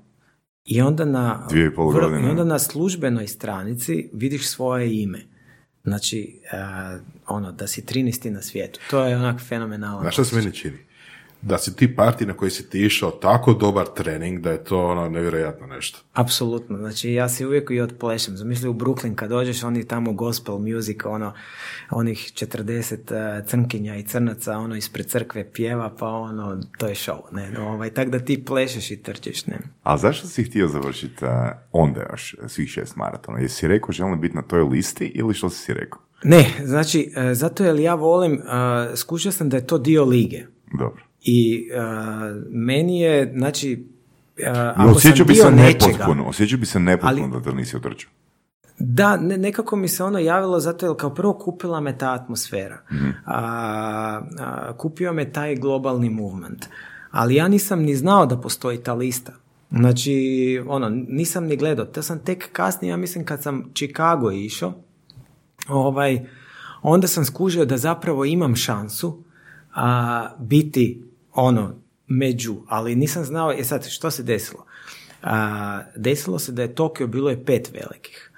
i 0.66 0.82
onda 0.82 1.04
na, 1.04 1.46
Dvije 1.48 1.66
i 1.66 1.74
pol 1.74 1.88
vrlo- 1.88 2.00
godine. 2.00 2.28
i 2.28 2.30
onda 2.30 2.44
na 2.44 2.58
službenoj 2.58 3.26
stranici 3.26 4.10
vidiš 4.12 4.48
svoje 4.48 5.02
ime. 5.02 5.20
Znači, 5.84 6.40
e, 6.44 6.56
ono, 7.26 7.52
da 7.52 7.66
si 7.66 7.82
13. 7.82 8.30
na 8.30 8.42
svijetu. 8.42 8.80
To 8.90 9.04
je 9.04 9.16
onak 9.16 9.40
fenomenalan. 9.40 10.00
Znaš 10.00 10.14
šta 10.14 10.24
se 10.24 10.36
meni 10.36 10.52
čini? 10.52 10.78
Da 11.42 11.58
si 11.58 11.76
ti 11.76 11.96
parti 11.96 12.26
na 12.26 12.32
koji 12.32 12.50
si 12.50 12.70
ti 12.70 12.80
išao 12.80 13.10
tako 13.10 13.54
dobar 13.54 13.86
trening 13.86 14.40
da 14.40 14.50
je 14.50 14.64
to 14.64 14.86
ono 14.86 15.08
nevjerojatno 15.08 15.66
nešto. 15.66 15.98
Apsolutno, 16.12 16.78
znači 16.78 17.12
ja 17.12 17.28
si 17.28 17.46
uvijek 17.46 17.70
i 17.70 17.80
odplešem. 17.80 18.36
Zamisli 18.36 18.68
u 18.68 18.74
Brooklyn 18.74 19.14
kad 19.14 19.30
dođeš, 19.30 19.62
oni 19.62 19.84
tamo 19.88 20.12
gospel 20.12 20.58
music, 20.58 20.98
ono, 21.04 21.32
onih 21.90 22.18
40 22.18 23.40
uh, 23.40 23.46
crnkinja 23.46 23.96
i 23.96 24.02
crnaca, 24.02 24.58
ono, 24.58 24.76
ispred 24.76 25.06
crkve 25.06 25.52
pjeva, 25.52 25.94
pa 25.98 26.06
ono, 26.06 26.60
to 26.78 26.86
je 26.86 26.94
show, 26.94 27.20
ne, 27.32 27.50
no, 27.50 27.68
ovaj, 27.68 27.90
tak 27.90 28.10
da 28.10 28.18
ti 28.18 28.44
plešeš 28.44 28.90
i 28.90 29.02
trčiš, 29.02 29.46
ne. 29.46 29.58
A 29.82 29.96
zašto 29.96 30.26
si 30.26 30.44
htio 30.44 30.68
završiti 30.68 31.24
uh, 31.24 31.30
onda 31.72 32.06
još 32.10 32.34
uh, 32.34 32.50
svih 32.50 32.68
šest 32.68 32.96
maratona? 32.96 33.38
Jesi 33.38 33.68
rekao 33.68 33.92
želim 33.92 34.20
biti 34.20 34.36
na 34.36 34.42
toj 34.42 34.62
listi 34.62 35.06
ili 35.06 35.34
što 35.34 35.50
si 35.50 35.58
si 35.58 35.74
rekao? 35.74 36.00
Ne, 36.24 36.46
znači, 36.64 37.12
e, 37.16 37.34
zato 37.34 37.64
jer 37.64 37.80
ja 37.80 37.94
volim, 37.94 38.32
uh, 38.32 38.96
skušao 38.96 39.32
sam 39.32 39.48
da 39.48 39.56
je 39.56 39.66
to 39.66 39.78
dio 39.78 40.04
lige. 40.04 40.46
Dobro. 40.78 41.05
I 41.28 41.68
uh, 41.70 42.44
meni 42.50 43.00
je, 43.00 43.32
znači, 43.36 43.86
uh, 44.38 44.46
ako 44.48 44.76
sam 44.82 44.90
osjećao 44.90 45.26
bi 45.26 45.32
dio 45.32 45.42
se 45.42 45.50
nečega, 45.50 45.86
nepotpuno, 45.86 46.24
osjećao 46.24 46.58
bi 46.58 46.66
se 46.66 46.80
nepotpuno 46.80 47.34
Ali- 47.36 47.44
da 47.44 47.52
nisi 47.52 47.76
otrčao. 47.76 48.10
Da, 48.78 49.16
ne, 49.16 49.38
nekako 49.38 49.76
mi 49.76 49.88
se 49.88 50.04
ono 50.04 50.18
javilo 50.18 50.60
zato 50.60 50.86
jer 50.86 50.96
kao 50.96 51.14
prvo 51.14 51.32
kupila 51.32 51.80
me 51.80 51.98
ta 51.98 52.12
atmosfera. 52.12 52.78
A, 53.24 53.36
a, 54.38 54.72
kupio 54.76 55.12
me 55.12 55.32
taj 55.32 55.56
globalni 55.56 56.10
movement. 56.10 56.66
Ali 57.10 57.34
ja 57.34 57.48
nisam 57.48 57.82
ni 57.82 57.96
znao 57.96 58.26
da 58.26 58.40
postoji 58.40 58.78
ta 58.78 58.94
lista. 58.94 59.32
Znači, 59.70 60.62
ono, 60.66 60.88
nisam 60.90 61.44
ni 61.44 61.56
gledao. 61.56 61.84
To 61.84 62.02
sam 62.02 62.18
tek 62.18 62.52
kasnije, 62.52 62.90
ja 62.90 62.96
mislim 62.96 63.24
kad 63.24 63.42
sam 63.42 63.64
Chicago 63.74 64.30
išao, 64.30 64.74
ovaj, 65.68 66.26
onda 66.82 67.06
sam 67.06 67.24
skužio 67.24 67.64
da 67.64 67.76
zapravo 67.76 68.24
imam 68.24 68.56
šansu 68.56 69.22
a, 69.74 70.28
biti 70.38 71.05
ono 71.36 71.74
među, 72.06 72.56
ali 72.66 72.94
nisam 72.94 73.24
znao, 73.24 73.50
je 73.50 73.64
sad 73.64 73.86
što 73.88 74.10
se 74.10 74.22
desilo? 74.22 74.64
A, 75.22 75.82
desilo 75.96 76.38
se 76.38 76.52
da 76.52 76.62
je 76.62 76.74
Tokio 76.74 77.06
bilo 77.06 77.30
je 77.30 77.44
pet 77.44 77.70
velikih 77.72 78.30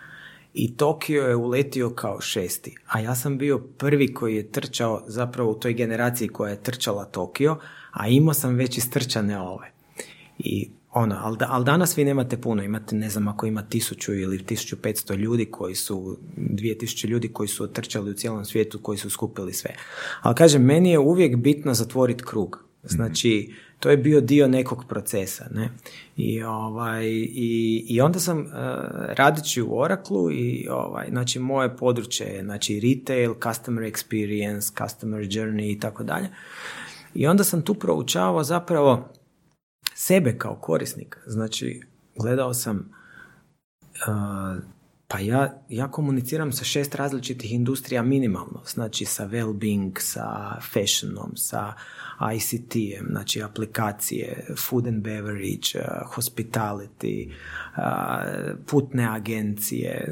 i 0.55 0.77
Tokio 0.77 1.23
je 1.23 1.37
uletio 1.37 1.91
kao 1.91 2.21
šesti, 2.21 2.77
a 2.87 3.01
ja 3.01 3.15
sam 3.15 3.39
bio 3.39 3.59
prvi 3.59 4.15
koji 4.15 4.37
je 4.37 4.53
trčao 4.53 5.05
zapravo 5.07 5.51
u 5.51 5.55
toj 5.55 5.75
generaciji 5.75 6.29
koja 6.29 6.51
je 6.51 6.63
trčala 6.63 7.05
Tokio, 7.05 7.57
a 7.93 8.09
imao 8.09 8.35
sam 8.35 8.55
već 8.55 8.79
istrčane 8.79 9.41
ove. 9.41 9.73
I 10.39 10.71
ono, 10.93 11.17
ali, 11.23 11.37
ali 11.41 11.65
danas 11.65 11.99
vi 11.99 12.05
nemate 12.05 12.41
puno, 12.41 12.63
imate, 12.63 12.97
ne 12.97 13.11
znam, 13.11 13.29
ako 13.29 13.47
ima 13.47 13.63
tisuću 13.63 14.15
ili 14.15 14.39
1500 14.39 15.17
ljudi 15.17 15.45
koji 15.45 15.75
su, 15.75 16.19
2000 16.37 17.07
ljudi 17.07 17.29
koji 17.29 17.49
su 17.49 17.65
otrčali 17.65 18.11
u 18.11 18.15
cijelom 18.15 18.45
svijetu, 18.45 18.79
koji 18.79 18.99
su 18.99 19.11
skupili 19.11 19.53
sve. 19.53 19.75
Ali 20.21 20.35
kažem, 20.35 20.63
meni 20.63 20.91
je 20.91 20.99
uvijek 20.99 21.37
bitno 21.37 21.75
zatvoriti 21.75 22.25
krug. 22.25 22.68
Znači, 22.89 23.55
to 23.81 23.91
je 23.91 23.97
bio 23.97 24.21
dio 24.21 24.49
nekog 24.49 24.85
procesa, 24.89 25.47
ne? 25.51 25.71
I, 26.17 26.43
ovaj, 26.43 27.07
i, 27.07 27.85
i 27.89 28.01
onda 28.01 28.19
sam 28.21 28.39
uh, 28.39 28.47
radeći 29.09 29.63
u 29.63 29.79
Oracle 29.79 30.35
i 30.35 30.69
ovaj, 30.71 31.07
znači 31.11 31.39
moje 31.39 31.77
područje 31.77 32.27
je 32.27 32.43
znači 32.43 32.81
retail, 32.81 33.35
customer 33.43 33.85
experience, 33.85 34.85
customer 34.85 35.21
journey 35.21 35.77
i 35.77 35.81
tako 35.81 36.05
dalje. 36.05 36.29
I 37.15 37.27
onda 37.27 37.45
sam 37.45 37.63
tu 37.63 37.75
proučavao 37.75 38.45
zapravo 38.45 39.09
sebe 39.95 40.39
kao 40.39 40.55
korisnika. 40.55 41.21
Znači, 41.27 41.83
gledao 42.17 42.55
sam 42.55 42.91
uh, 44.09 44.63
pa 45.09 45.19
ja, 45.19 45.63
ja 45.69 45.91
komuniciram 45.91 46.53
sa 46.53 46.65
šest 46.65 46.95
različitih 46.95 47.53
industrija 47.53 48.03
minimalno, 48.03 48.63
znači 48.67 49.05
sa 49.05 49.29
well-being, 49.29 50.01
sa 50.01 50.57
fashionom, 50.73 51.37
sa 51.37 51.73
ICT-em, 52.35 53.07
znači 53.11 53.43
aplikacije, 53.43 54.47
food 54.57 54.87
and 54.87 55.03
beverage, 55.03 55.69
uh, 55.75 56.15
hospitality, 56.15 57.29
uh, 57.29 57.83
putne 58.67 59.09
agencije, 59.09 60.09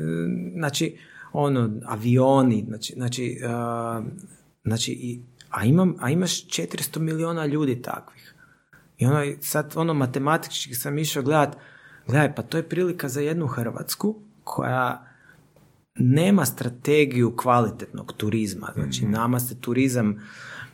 znači 0.57 0.97
ono, 1.33 1.71
avioni, 1.87 2.64
znači, 2.69 2.92
znači, 2.97 3.38
uh, 3.45 4.05
znači 4.64 4.92
i, 4.92 5.21
a, 5.51 5.64
imam, 5.64 5.95
a 6.01 6.11
imaš 6.11 6.47
400 6.47 6.99
miliona 6.99 7.47
ljudi 7.47 7.83
takvih. 7.83 8.35
I 8.99 9.07
ono, 9.07 9.33
sad 9.40 9.73
ono 9.76 9.95
matematički 9.95 10.74
sam 10.74 10.99
išao 10.99 11.22
gledat, 11.22 11.57
gledaj, 12.07 12.35
pa 12.35 12.43
to 12.43 12.57
je 12.57 12.68
prilika 12.68 13.09
za 13.09 13.20
jednu 13.20 13.47
Hrvatsku 13.47 14.16
koja 14.45 15.07
nema 15.95 16.45
strategiju 16.45 17.37
kvalitetnog 17.37 18.12
turizma. 18.16 18.68
Znači, 18.74 19.03
Mhm. 19.03 19.12
nama 19.12 19.41
se 19.41 19.61
turizam 19.61 20.22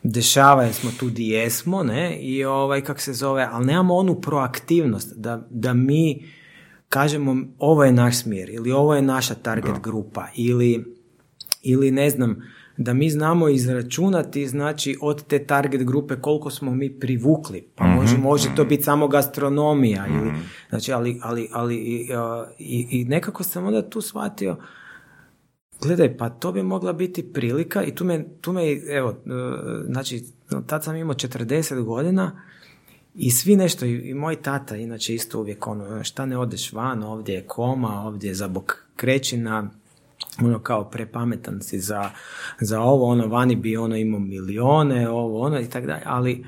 dešava 0.03 0.63
jer 0.63 0.73
smo 0.73 0.91
tu 0.99 1.09
di 1.09 1.27
jesmo, 1.27 1.83
ne, 1.83 2.17
i 2.19 2.45
ovaj, 2.45 2.81
kak 2.81 2.99
se 2.99 3.13
zove, 3.13 3.47
ali 3.51 3.65
nemamo 3.65 3.95
onu 3.95 4.21
proaktivnost 4.21 5.13
da, 5.15 5.47
da 5.49 5.73
mi 5.73 6.25
kažemo 6.89 7.37
ovo 7.59 7.83
je 7.83 7.91
naš 7.91 8.21
smjer 8.21 8.49
ili 8.49 8.71
ovo 8.71 8.95
je 8.95 9.01
naša 9.01 9.35
target 9.35 9.79
grupa 9.83 10.27
ili, 10.35 10.85
ili 11.61 11.91
ne 11.91 12.09
znam, 12.09 12.41
da 12.77 12.93
mi 12.93 13.09
znamo 13.09 13.49
izračunati 13.49 14.47
znači 14.47 14.97
od 15.01 15.23
te 15.27 15.45
target 15.45 15.83
grupe 15.83 16.15
koliko 16.15 16.49
smo 16.49 16.71
mi 16.71 16.99
privukli. 16.99 17.67
Pa 17.75 17.85
može, 17.85 18.17
može 18.17 18.55
to 18.55 18.65
biti 18.65 18.83
samo 18.83 19.07
gastronomija 19.07 20.05
ili, 20.07 20.31
znači, 20.69 20.93
ali, 20.93 21.19
ali, 21.23 21.49
ali 21.51 21.75
i, 21.75 22.09
i, 22.59 22.87
i 22.91 23.05
nekako 23.05 23.43
sam 23.43 23.65
onda 23.65 23.89
tu 23.89 24.01
shvatio 24.01 24.57
Gledaj, 25.83 26.17
pa 26.17 26.29
to 26.29 26.51
bi 26.51 26.63
mogla 26.63 26.93
biti 26.93 27.33
prilika 27.33 27.83
i 27.83 27.95
tu 27.95 28.05
me, 28.05 28.25
tu 28.41 28.53
me 28.53 28.61
evo, 28.89 29.09
e, 29.09 29.15
znači, 29.85 30.23
tad 30.67 30.83
sam 30.83 30.95
imao 30.95 31.13
40 31.13 31.83
godina 31.83 32.41
i 33.15 33.31
svi 33.31 33.55
nešto, 33.55 33.85
i, 33.85 34.09
i 34.09 34.13
moj 34.13 34.35
tata, 34.35 34.75
inače 34.75 35.15
isto 35.15 35.39
uvijek 35.39 35.67
ono, 35.67 36.03
šta 36.03 36.25
ne 36.25 36.37
odeš 36.37 36.73
van, 36.73 37.03
ovdje 37.03 37.35
je 37.35 37.43
koma, 37.47 38.03
ovdje 38.05 38.27
je 38.27 38.33
za 38.33 38.47
bok 38.47 38.85
krećina, 38.95 39.69
ono 40.41 40.59
kao 40.59 40.89
prepametan 40.89 41.61
si 41.61 41.79
za, 41.79 42.09
za 42.59 42.81
ovo, 42.81 43.05
ono 43.05 43.27
vani 43.27 43.55
bi 43.55 43.77
ono 43.77 43.95
imao 43.95 44.19
milione, 44.19 45.09
ovo, 45.09 45.39
ono 45.39 45.59
i 45.59 45.69
tako 45.69 45.87
dalje, 45.87 46.03
ali 46.05 46.45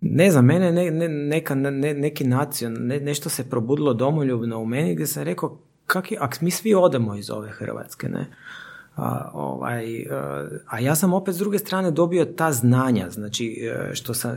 ne 0.00 0.30
znam, 0.30 0.44
mene 0.44 0.72
ne, 0.72 0.90
ne, 0.90 1.08
neka, 1.08 1.54
ne, 1.54 1.94
neki 1.94 2.24
nacion, 2.24 2.76
ne, 2.80 3.00
nešto 3.00 3.28
se 3.28 3.50
probudilo 3.50 3.94
domoljubno 3.94 4.58
u 4.58 4.66
meni 4.66 4.94
gdje 4.94 5.06
sam 5.06 5.22
rekao, 5.22 5.58
kak 5.86 6.12
je, 6.12 6.18
ak 6.20 6.40
mi 6.40 6.50
svi 6.50 6.74
odemo 6.74 7.14
iz 7.14 7.30
ove 7.30 7.50
Hrvatske, 7.50 8.08
ne? 8.08 8.26
A, 8.96 9.30
ovaj, 9.34 10.06
a, 10.10 10.48
a 10.66 10.80
ja 10.80 10.94
sam 10.94 11.12
opet 11.12 11.34
s 11.34 11.38
druge 11.38 11.58
strane 11.58 11.90
dobio 11.90 12.24
ta 12.24 12.52
znanja, 12.52 13.10
znači, 13.10 13.70
e, 13.72 13.94
što 13.94 14.14
sam, 14.14 14.36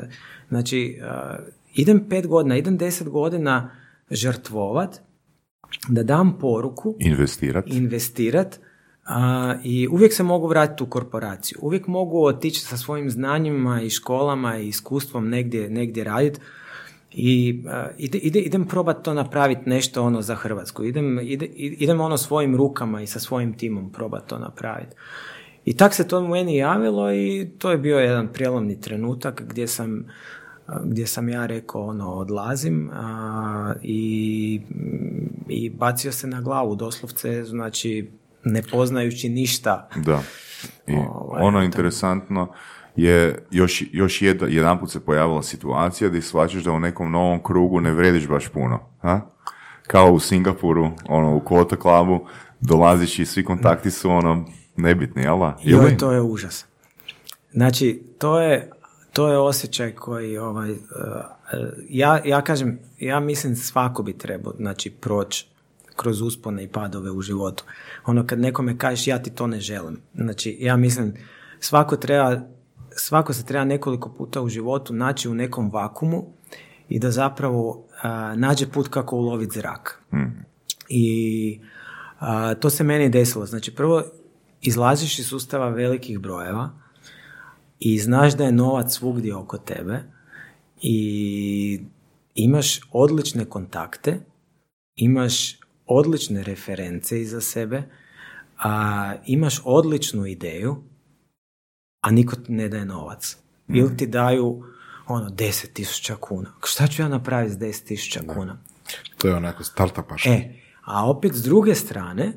znači, 0.50 1.00
a, 1.04 1.36
idem 1.74 2.06
pet 2.10 2.28
godina, 2.28 2.58
idem 2.58 2.78
deset 2.78 3.10
godina 3.10 3.72
žrtvovat, 4.12 5.00
da 5.88 6.04
dam 6.04 6.38
poruku, 6.39 6.95
Investirat. 7.00 7.66
investirat 7.68 8.60
a, 9.06 9.56
i 9.64 9.88
uvijek 9.88 10.14
se 10.14 10.24
mogu 10.24 10.47
vratiti 10.47 10.84
u 10.84 10.89
korporaciju. 10.89 11.58
Uvijek 11.62 11.88
mogu 11.88 12.26
otići 12.26 12.62
sa 12.62 12.78
svojim 12.78 13.10
znanjima 13.10 13.82
i 13.82 13.89
školama 13.89 14.58
i 14.58 14.68
iskustvom 14.68 15.30
negdje, 15.30 15.70
negdje 15.70 16.04
raditi 16.04 16.39
i 17.12 17.64
a, 17.68 17.88
ide, 17.97 18.18
ide, 18.18 18.39
idem 18.39 18.66
probati 18.66 19.03
to 19.03 19.14
napraviti 19.14 19.70
nešto 19.70 20.03
ono 20.03 20.22
za 20.22 20.36
Hrvatsku. 20.36 20.84
Idem, 20.84 21.20
ide, 21.20 21.45
idem 21.55 22.01
ono 22.01 22.18
svojim 22.18 22.55
rukama 22.55 23.01
i 23.01 23.07
sa 23.07 23.20
svojim 23.20 23.53
timom 23.53 23.91
probati 23.91 24.30
to 24.30 24.38
napraviti. 24.39 24.95
I 25.66 25.78
tak 25.78 25.93
se 25.93 26.07
to 26.07 26.28
meni 26.28 26.57
javilo 26.57 27.14
i 27.14 27.49
to 27.57 27.72
je 27.72 27.78
bio 27.78 27.99
jedan 27.99 28.28
prijelomni 28.28 28.82
trenutak 28.82 29.43
gdje 29.49 29.68
sam 29.68 30.05
gdje 30.84 31.07
sam 31.07 31.30
ja 31.30 31.45
rekao 31.45 31.82
ono 31.82 32.14
odlazim 32.14 32.89
a, 32.93 33.74
i, 33.82 34.62
i 35.47 35.70
bacio 35.70 36.12
se 36.12 36.28
na 36.28 36.41
glavu 36.41 36.76
doslovce 36.76 37.43
znači 37.43 38.10
ne 38.43 38.62
poznajući 38.72 39.30
ništa 39.30 39.89
Da. 39.95 40.22
I 40.88 40.93
Ovaj, 41.14 41.41
ono 41.43 41.60
to- 41.60 41.64
interesantno 41.66 42.53
je 43.02 43.45
još, 43.52 43.84
još 43.91 44.22
jed, 44.22 44.41
jedan 44.47 44.80
put 44.80 44.91
se 44.91 45.00
pojavila 45.00 45.43
situacija 45.43 46.10
gdje 46.10 46.22
shvaćaš 46.22 46.64
da 46.64 46.72
u 46.72 46.80
nekom 46.80 47.12
novom 47.12 47.43
krugu 47.43 47.82
ne 47.82 47.91
vrediš 47.91 48.28
baš 48.28 48.47
puno. 48.47 48.80
Ha? 49.02 49.22
Kao 49.88 50.12
u 50.12 50.20
Singapuru, 50.20 50.91
ono, 51.08 51.36
u 51.36 51.39
Kota 51.39 51.76
Clubu, 51.76 52.28
dolaziš 52.60 53.20
i 53.20 53.26
svi 53.26 53.43
kontakti 53.43 53.91
su 53.91 54.10
ono 54.10 54.45
nebitni, 54.76 55.22
jel 55.22 55.39
da? 55.39 55.58
Joj, 55.64 55.97
to 55.97 56.12
je 56.12 56.22
užas. 56.22 56.66
Znači, 57.52 58.04
to 58.18 58.41
je, 58.41 58.72
to 59.14 59.32
je 59.32 59.38
osjećaj 59.38 59.91
koji, 59.91 60.38
ovaj, 60.38 60.72
uh, 60.72 60.78
ja, 61.89 62.22
ja 62.26 62.41
kažem, 62.41 62.80
ja 63.00 63.20
mislim 63.20 63.56
svako 63.56 64.04
bi 64.04 64.14
trebao, 64.14 64.54
znači, 64.58 64.89
proći 64.89 65.47
kroz 65.95 66.22
uspone 66.22 66.64
i 66.64 66.68
padove 66.68 67.12
u 67.12 67.22
životu. 67.22 67.64
Ono, 68.06 68.28
kad 68.28 68.39
nekome 68.39 68.78
kažeš, 68.78 69.08
ja 69.08 69.20
ti 69.24 69.30
to 69.30 69.47
ne 69.47 69.60
želim. 69.60 70.02
Znači, 70.16 70.58
ja 70.60 70.78
mislim, 70.78 71.14
svako 71.60 71.95
treba, 71.95 72.41
svako 73.00 73.34
se 73.34 73.45
treba 73.45 73.66
nekoliko 73.66 74.10
puta 74.10 74.41
u 74.41 74.50
životu 74.50 74.93
naći 74.93 75.30
u 75.30 75.34
nekom 75.34 75.72
vakumu 75.72 76.26
i 76.89 77.00
da 77.00 77.12
zapravo 77.12 77.70
uh, 77.70 77.86
nađe 78.36 78.68
put 78.68 78.88
kako 78.88 79.16
uloviti 79.16 79.60
zrak. 79.60 80.04
I 80.89 81.60
a, 82.20 82.56
to 82.56 82.70
se 82.70 82.84
meni 82.84 83.10
desilo. 83.10 83.45
Znači, 83.45 83.76
prvo 83.76 84.04
izlaziš 84.62 85.20
iz 85.20 85.28
sustava 85.28 85.70
velikih 85.70 86.20
brojeva 86.20 86.70
i 87.80 88.00
znaš 88.00 88.38
da 88.38 88.45
je 88.45 88.52
novac 88.52 88.93
svugdje 88.93 89.36
oko 89.36 89.58
tebe 89.58 90.04
i 90.82 91.82
imaš 92.36 92.80
odlične 92.91 93.45
kontakte, 93.45 94.20
imaš 94.95 95.60
odlične 95.86 96.43
reference 96.43 97.22
iza 97.22 97.41
sebe, 97.41 97.84
a 98.58 99.14
imaš 99.26 99.62
odličnu 99.66 100.26
ideju, 100.26 100.84
a 102.02 102.12
niko 102.12 102.36
ti 102.36 102.52
ne 102.52 102.70
daje 102.70 102.86
novac. 102.86 103.38
Ili 103.68 103.97
ti 103.97 104.08
daju 104.08 104.64
ono 105.08 105.30
10.000 105.30 106.16
kuna. 106.16 106.52
Šta 106.64 106.88
ću 106.88 107.02
ja 107.02 107.08
napraviti 107.08 107.54
s 107.54 107.58
10.000 107.58 108.34
kuna? 108.34 108.58
To 109.18 109.28
je 109.28 109.36
onako 109.36 109.64
startupaš. 109.64 110.26
E, 110.26 110.54
a 110.86 111.10
opet 111.10 111.34
s 111.36 111.43
druge 111.43 111.76
strane, 111.76 112.34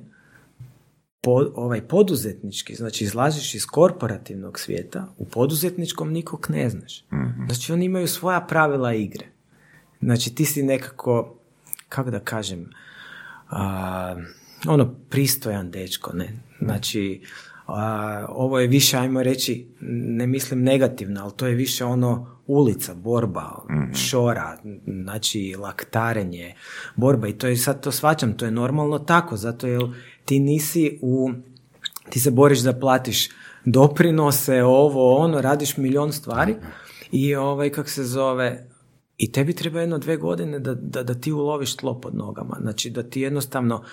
po, 1.20 1.44
ovaj 1.54 1.88
poduzetnički, 1.88 2.74
znači 2.74 3.04
izlaziš 3.04 3.54
iz 3.54 3.66
korporativnog 3.66 4.58
svijeta, 4.58 5.14
u 5.18 5.24
poduzetničkom 5.24 6.12
nikog 6.12 6.46
ne 6.50 6.70
znaš. 6.70 7.04
Znači 7.46 7.72
oni 7.72 7.84
imaju 7.84 8.08
svoja 8.08 8.40
pravila 8.40 8.94
igre. 8.94 9.26
Znači 10.00 10.34
ti 10.34 10.44
si 10.44 10.62
nekako, 10.62 11.38
kako 11.88 12.10
da 12.10 12.20
kažem, 12.20 12.70
a, 13.50 14.16
ono 14.66 14.94
pristojan 15.10 15.70
dečko, 15.70 16.12
ne? 16.12 16.32
Znači, 16.60 17.22
ovo 18.28 18.58
je 18.58 18.66
više, 18.66 18.96
ajmo 18.96 19.22
reći, 19.22 19.68
ne 19.80 20.26
mislim 20.26 20.62
negativno, 20.62 21.22
ali 21.22 21.32
to 21.36 21.46
je 21.46 21.54
više 21.54 21.84
ono 21.84 22.40
ulica, 22.46 22.94
borba, 22.94 23.64
šora, 23.94 24.58
znači 25.02 25.54
laktarenje, 25.58 26.54
borba 26.96 27.28
i 27.28 27.32
to 27.32 27.46
je 27.46 27.56
sad 27.56 27.82
to 27.82 27.92
svačam, 27.92 28.36
to 28.36 28.44
je 28.44 28.50
normalno 28.50 28.98
tako, 28.98 29.36
zato 29.36 29.66
jer 29.66 29.82
ti 30.24 30.40
nisi 30.40 30.98
u, 31.02 31.30
ti 32.10 32.20
se 32.20 32.30
boriš 32.30 32.60
da 32.60 32.78
platiš 32.78 33.28
doprinose, 33.64 34.62
ovo, 34.62 35.16
ono, 35.16 35.40
radiš 35.40 35.76
milion 35.76 36.12
stvari 36.12 36.56
i 37.12 37.34
ovaj, 37.34 37.70
kak 37.70 37.88
se 37.88 38.04
zove, 38.04 38.66
i 39.18 39.32
tebi 39.32 39.54
treba 39.54 39.80
jedno 39.80 39.98
dve 39.98 40.16
godine 40.16 40.58
da, 40.58 40.74
da, 40.74 41.02
da 41.02 41.14
ti 41.14 41.32
uloviš 41.32 41.76
tlo 41.76 42.00
pod 42.00 42.14
nogama. 42.14 42.56
Znači 42.60 42.90
da 42.90 43.02
ti 43.02 43.20
jednostavno 43.20 43.84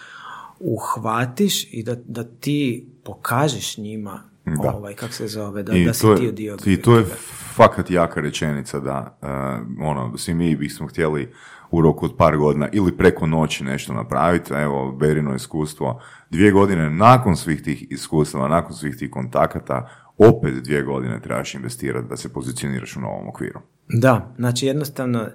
uhvatiš 0.60 1.74
i 1.74 1.84
da, 1.84 1.96
da 1.96 2.24
ti 2.24 2.88
pokažeš 3.04 3.78
njima 3.78 4.30
Da. 4.64 4.74
ovaj, 4.76 4.94
kak 4.94 5.14
se 5.14 5.28
zove, 5.28 5.64
da, 5.64 5.74
I 5.74 5.86
da 5.86 5.94
si 5.94 6.02
to 6.02 6.16
ti 6.16 6.24
je, 6.24 6.32
dio. 6.32 6.58
I 6.66 6.82
to 6.82 6.98
je 6.98 7.06
fakat 7.56 7.92
jaka 7.92 8.22
rečenica 8.22 8.80
da 8.80 9.18
uh, 9.22 9.88
ono, 9.88 10.18
svi 10.18 10.34
mi 10.34 10.56
bismo 10.56 10.88
htjeli 10.88 11.34
u 11.72 11.82
roku 11.82 12.06
od 12.06 12.16
par 12.18 12.38
godina 12.38 12.70
ili 12.72 12.98
preko 12.98 13.28
noći 13.28 13.64
nešto 13.64 13.94
napraviti. 13.94 14.54
Evo, 14.54 14.92
Berino 14.92 15.36
iskustvo. 15.36 16.02
Dvije 16.30 16.52
godine 16.52 16.90
nakon 16.90 17.36
svih 17.36 17.62
tih 17.62 17.92
iskustava, 17.92 18.48
nakon 18.48 18.74
svih 18.74 18.96
tih 18.96 19.10
kontakata, 19.10 19.90
opet 20.20 20.64
dvije 20.64 20.84
godine 20.84 21.22
trebaš 21.22 21.56
investirati 21.56 22.08
da 22.10 22.18
se 22.18 22.34
pozicioniraš 22.34 22.96
u 22.96 23.00
novom 23.00 23.28
okviru. 23.28 23.60
Da, 23.90 24.34
znači 24.38 24.66
jednostavno, 24.66 25.28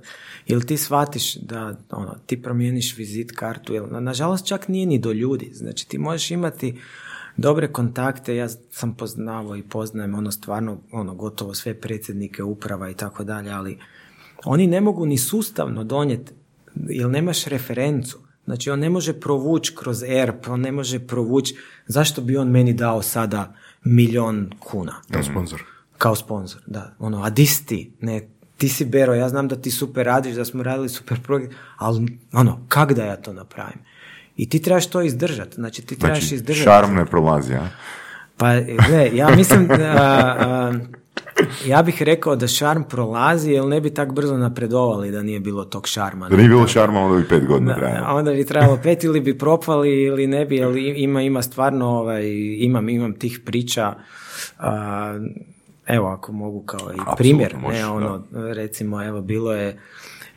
ili 0.47 0.67
ti 0.67 0.77
shvatiš 0.77 1.35
da 1.35 1.77
ono, 1.91 2.17
ti 2.27 2.43
promijeniš 2.43 2.99
vizit 2.99 3.33
kartu, 3.37 3.73
na- 3.91 4.01
nažalost 4.01 4.47
čak 4.47 4.69
nije 4.69 4.87
ni 4.87 4.99
do 4.99 5.13
ljudi, 5.13 5.51
znači 5.53 5.89
ti 5.89 5.99
možeš 5.99 6.31
imati 6.31 6.81
dobre 7.37 7.73
kontakte, 7.73 8.37
ja 8.37 8.49
sam 8.49 8.95
poznavao 8.95 9.57
i 9.57 9.63
poznajem 9.63 10.15
ono 10.15 10.31
stvarno, 10.31 10.81
ono 10.93 11.15
gotovo 11.15 11.55
sve 11.55 11.81
predsjednike 11.81 12.43
uprava 12.43 12.91
i 12.91 12.95
tako 12.95 13.25
dalje, 13.25 13.51
ali 13.51 13.79
oni 14.45 14.67
ne 14.67 14.81
mogu 14.81 15.07
ni 15.07 15.19
sustavno 15.19 15.85
donijeti, 15.85 16.33
jer 16.75 17.11
nemaš 17.11 17.45
referencu. 17.45 18.19
Znači 18.45 18.71
on 18.71 18.79
ne 18.79 18.91
može 18.91 19.21
provući 19.21 19.77
kroz 19.77 20.03
ERP, 20.03 20.49
on 20.49 20.61
ne 20.61 20.73
može 20.73 21.07
provući, 21.07 21.57
zašto 21.87 22.21
bi 22.23 22.37
on 22.37 22.51
meni 22.51 22.73
dao 22.73 23.03
sada 23.03 23.55
milion 23.85 24.51
kuna? 24.59 24.95
Kao 25.11 25.23
sponsor. 25.23 25.63
Kao 25.99 26.15
sponsor, 26.17 26.61
da. 26.67 26.95
Ono, 26.99 27.23
a 27.23 27.31
di 27.31 27.47
si 27.47 27.67
ti? 27.67 27.93
Ne, 28.01 28.29
ti 28.57 28.69
si 28.69 28.85
Bero, 28.85 29.15
ja 29.15 29.29
znam 29.29 29.49
da 29.49 29.57
ti 29.57 29.71
super 29.71 30.07
radiš, 30.07 30.35
da 30.35 30.45
smo 30.45 30.63
radili 30.63 30.89
super 30.89 31.21
projekt, 31.21 31.55
ali 31.77 32.19
ono, 32.33 32.61
kak 32.69 32.93
da 32.93 33.05
ja 33.05 33.17
to 33.17 33.33
napravim? 33.33 33.79
I 34.37 34.49
ti 34.49 34.63
trebaš 34.63 34.87
to 34.87 35.03
izdržati, 35.03 35.55
znači 35.55 35.83
ti 35.83 35.99
trebaš 35.99 36.19
Znači, 36.19 36.35
izdržati. 36.35 36.65
šarm 36.65 36.95
ne 36.95 37.07
prolazi, 37.07 37.55
a? 37.55 37.69
Pa, 38.37 38.61
gle, 38.89 39.11
ja 39.15 39.29
mislim 39.37 39.67
da, 39.67 39.95
a, 40.39 40.73
ja 41.67 41.83
bih 41.83 42.03
rekao 42.03 42.37
da 42.37 42.47
šarm 42.49 42.83
prolazi, 42.83 43.51
jer 43.51 43.65
ne 43.65 43.81
bi 43.81 43.91
tak 43.91 44.13
brzo 44.13 44.37
napredovali 44.37 45.11
da 45.11 45.23
nije 45.23 45.41
bilo 45.41 45.65
tog 45.65 45.89
šarma. 45.89 46.29
Da 46.29 46.37
nije 46.37 46.49
bilo 46.49 46.67
šarma, 46.67 47.01
onda 47.01 47.21
bi 47.21 47.29
pet 47.29 47.47
godina 47.47 47.75
trajalo. 47.75 48.19
onda 48.19 48.33
bi 48.33 48.47
trebalo 48.47 48.79
pet 48.83 49.05
ili 49.05 49.21
bi 49.21 49.39
propali 49.39 50.03
ili 50.03 50.27
ne 50.27 50.47
bi, 50.47 50.63
ali 50.63 50.89
ima, 50.89 51.23
ima 51.23 51.43
stvarno, 51.43 51.87
ovaj, 51.87 52.23
imam, 52.59 52.89
imam 52.89 53.13
tih 53.13 53.41
priča, 53.45 53.95
a, 54.59 55.19
evo 55.87 56.09
ako 56.09 56.33
mogu 56.33 56.63
kao 56.63 56.93
i 56.95 57.17
primjer, 57.17 57.57
ne, 57.69 57.87
ono, 57.87 58.25
recimo, 58.33 59.05
evo, 59.05 59.21
bilo 59.21 59.53
je, 59.53 59.79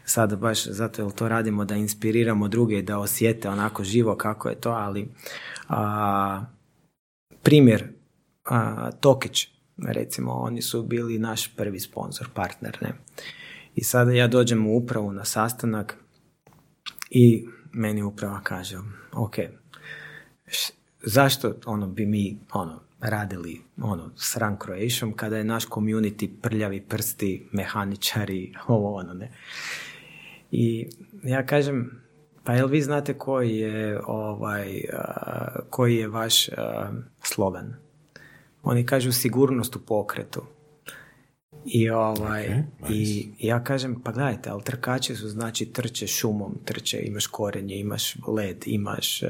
sad 0.05 0.35
baš 0.35 0.65
zato 0.65 1.01
jer 1.01 1.11
to 1.11 1.27
radimo 1.27 1.65
da 1.65 1.75
inspiriramo 1.75 2.47
druge 2.47 2.81
da 2.81 2.99
osjete 2.99 3.49
onako 3.49 3.83
živo 3.83 4.15
kako 4.15 4.49
je 4.49 4.55
to, 4.55 4.69
ali 4.69 5.07
a, 5.69 6.41
primjer, 7.47 7.87
a, 8.45 8.91
Tokić, 8.91 9.47
recimo, 9.77 10.31
oni 10.31 10.61
su 10.61 10.83
bili 10.83 11.19
naš 11.19 11.55
prvi 11.55 11.79
sponsor, 11.79 12.27
partner, 12.33 12.77
ne. 12.81 12.93
I 13.75 13.83
sada 13.83 14.11
ja 14.11 14.27
dođem 14.27 14.67
u 14.67 14.77
upravu 14.77 15.13
na 15.13 15.25
sastanak 15.25 15.97
i 17.09 17.45
meni 17.71 18.03
uprava 18.03 18.41
kaže, 18.43 18.77
ok, 19.13 19.35
š- 20.47 20.73
zašto 21.03 21.55
ono 21.65 21.87
bi 21.87 22.05
mi 22.05 22.37
ono 22.53 22.81
radili 22.99 23.61
ono 23.81 24.11
s 24.15 24.37
Run 24.37 24.57
Croatiom 24.63 25.13
kada 25.13 25.37
je 25.37 25.43
naš 25.43 25.67
community 25.67 26.29
prljavi 26.41 26.81
prsti, 26.81 27.47
mehaničari, 27.51 28.53
ovo 28.67 28.95
ono 28.95 29.13
ne. 29.13 29.31
I 30.51 30.87
ja 31.23 31.45
kažem, 31.45 32.01
pa 32.47 32.53
jel 32.53 32.67
vi 32.67 32.81
znate 32.81 33.13
koji 33.13 33.57
je 33.57 34.01
ovaj, 34.05 34.81
a, 34.93 35.59
koji 35.69 35.95
je 35.95 36.07
vaš 36.07 36.49
a, 36.49 36.91
slogan? 37.23 37.73
Oni 38.63 38.85
kažu 38.85 39.11
sigurnost 39.11 39.75
u 39.75 39.79
pokretu. 39.79 40.41
I, 41.65 41.89
ovaj, 41.89 42.63
i 42.89 43.29
ja 43.39 43.63
kažem, 43.63 44.01
pa 44.03 44.11
gledajte, 44.11 44.49
ali 44.49 44.63
trkači 44.63 45.15
su, 45.15 45.29
znači, 45.29 45.65
trče 45.65 46.07
šumom, 46.07 46.57
trče, 46.65 46.99
imaš 47.03 47.27
korenje, 47.27 47.75
imaš 47.75 48.15
led, 48.27 48.63
imaš 48.65 49.23
uh, 49.23 49.29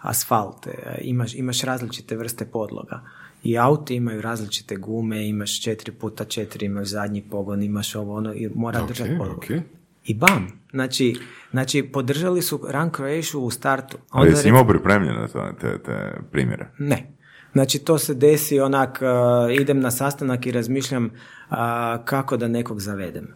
asfalt, 0.00 0.66
uh, 0.66 0.72
imaš, 1.00 1.34
imaš 1.34 1.62
različite 1.62 2.16
vrste 2.16 2.46
podloga. 2.46 3.00
I 3.42 3.58
auti 3.58 3.94
imaju 3.94 4.20
različite 4.20 4.76
gume, 4.76 5.28
imaš 5.28 5.60
4 5.62 5.90
puta 5.90 6.24
4 6.24 6.64
imaš 6.64 6.88
zadnji 6.88 7.22
pogon, 7.30 7.62
imaš 7.62 7.94
ovo, 7.94 8.14
ono, 8.14 8.34
i 8.34 8.48
mora 8.54 8.82
Ok, 8.82 8.88
držati 8.88 9.18
podlogu. 9.18 9.40
ok. 9.40 9.83
I 10.04 10.14
bam! 10.14 10.48
Znači, 10.70 11.16
znači, 11.50 11.82
podržali 11.82 12.42
su 12.42 12.60
Run 12.68 12.90
Croatia 12.90 13.38
u 13.38 13.50
startu. 13.50 13.96
A 14.10 14.20
Onda 14.20 14.30
jesi 14.30 14.42
rec- 14.42 14.48
imao 14.48 14.64
pripremljene 14.64 15.28
to- 15.28 15.52
te, 15.60 15.78
te 15.78 16.12
primjere? 16.32 16.68
ne. 16.78 17.10
Znači 17.52 17.78
to 17.78 17.98
se 17.98 18.14
desi 18.14 18.60
onak, 18.60 19.02
uh, 19.02 19.54
idem 19.54 19.80
na 19.80 19.90
sastanak 19.90 20.46
i 20.46 20.52
razmišljam 20.52 21.04
uh, 21.04 21.56
kako 22.04 22.36
da 22.36 22.48
nekog 22.48 22.80
zavedem. 22.80 23.26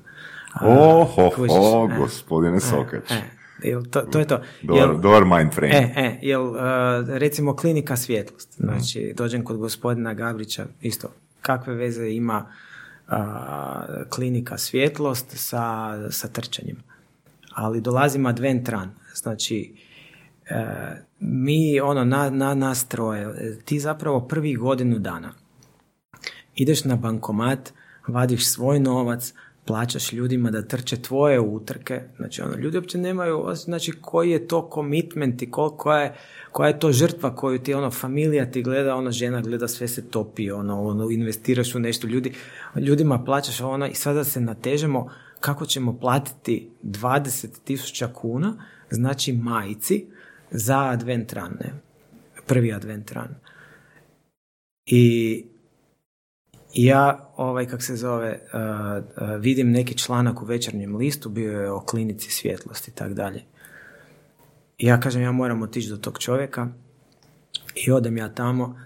Uh, 0.54 0.68
Oho, 0.68 1.30
kužiš, 1.36 1.52
o, 1.54 1.88
e, 1.92 1.96
gospodine 1.98 2.60
Sokać. 2.60 3.10
e, 3.10 3.22
jel 3.62 3.84
to, 3.84 4.00
to 4.00 4.18
je 4.18 4.26
to. 4.26 4.40
Dobar, 4.62 4.82
Jel- 4.82 5.00
dobar 5.00 5.24
mind 5.24 5.52
frame. 5.52 5.74
E, 5.74 5.92
e, 5.96 6.18
jel, 6.22 6.46
uh, 6.46 6.56
recimo 7.08 7.56
klinika 7.56 7.96
svjetlost, 7.96 8.54
znači 8.56 9.12
dođem 9.16 9.44
kod 9.44 9.56
gospodina 9.56 10.14
Gabrića, 10.14 10.66
isto, 10.80 11.08
kakve 11.40 11.74
veze 11.74 12.08
ima 12.08 12.44
uh, 12.46 12.67
klinika 14.10 14.58
svjetlost 14.58 15.26
sa, 15.34 15.94
sa 16.10 16.28
trčanjem. 16.28 16.76
Ali 17.54 17.80
dolazim 17.80 18.26
advent 18.26 18.68
run, 18.68 18.90
znači 19.14 19.74
e, 20.50 20.64
mi 21.20 21.80
ono 21.80 22.04
na, 22.04 22.30
na 22.30 22.54
nas 22.54 22.86
ti 23.64 23.80
zapravo 23.80 24.28
prvi 24.28 24.56
godinu 24.56 24.98
dana 24.98 25.32
ideš 26.58 26.84
na 26.84 26.96
bankomat, 26.96 27.72
vadiš 28.06 28.46
svoj 28.46 28.80
novac, 28.80 29.34
plaćaš 29.68 30.12
ljudima 30.12 30.50
da 30.50 30.62
trče 30.62 31.02
tvoje 31.02 31.40
utrke, 31.40 32.00
znači 32.16 32.42
ono, 32.42 32.56
ljudi 32.56 32.76
uopće 32.76 32.98
nemaju, 32.98 33.44
znači 33.54 33.92
koji 34.00 34.30
je 34.30 34.48
to 34.48 34.70
commitment 34.74 35.42
i 35.42 35.50
kol- 35.50 35.76
koja 35.76 36.00
je, 36.00 36.14
koja 36.52 36.68
je 36.68 36.78
to 36.78 36.92
žrtva 36.92 37.36
koju 37.36 37.58
ti, 37.58 37.74
ono, 37.74 37.90
familija 37.90 38.50
ti 38.50 38.62
gleda, 38.62 38.94
ono, 38.94 39.10
žena 39.10 39.40
gleda, 39.40 39.68
sve 39.68 39.88
se 39.88 40.10
topi, 40.10 40.50
ono, 40.50 40.82
ono, 40.82 41.10
investiraš 41.10 41.74
u 41.74 41.78
nešto, 41.78 42.06
ljudi, 42.06 42.32
ljudima 42.76 43.24
plaćaš 43.24 43.60
ono 43.60 43.86
i 43.86 43.94
sada 43.94 44.24
se 44.24 44.40
natežemo 44.40 45.10
kako 45.40 45.66
ćemo 45.66 45.98
platiti 45.98 46.70
20 46.82 47.46
tisuća 47.64 48.08
kuna, 48.14 48.64
znači 48.90 49.32
majici, 49.32 50.06
za 50.50 50.84
advent 50.84 51.32
run, 51.32 51.52
ne? 51.60 51.72
prvi 52.46 52.72
advent 52.72 53.12
run. 53.12 53.34
I 54.86 55.44
ja, 56.74 57.27
ovaj, 57.38 57.66
kak 57.66 57.82
se 57.82 57.96
zove, 57.96 58.40
uh, 58.52 58.60
uh, 58.60 59.40
vidim 59.40 59.70
neki 59.70 59.98
članak 59.98 60.42
u 60.42 60.44
večernjem 60.44 60.96
listu, 60.96 61.28
bio 61.28 61.60
je 61.60 61.70
o 61.70 61.80
klinici 61.80 62.30
svjetlosti 62.30 62.90
i 62.90 62.94
tak 62.94 63.14
dalje. 63.14 63.42
Ja 64.78 65.00
kažem, 65.00 65.22
ja 65.22 65.32
moram 65.32 65.62
otići 65.62 65.88
do 65.88 65.96
tog 65.96 66.18
čovjeka 66.18 66.68
i 67.74 67.90
odem 67.90 68.16
ja 68.16 68.28
tamo 68.28 68.76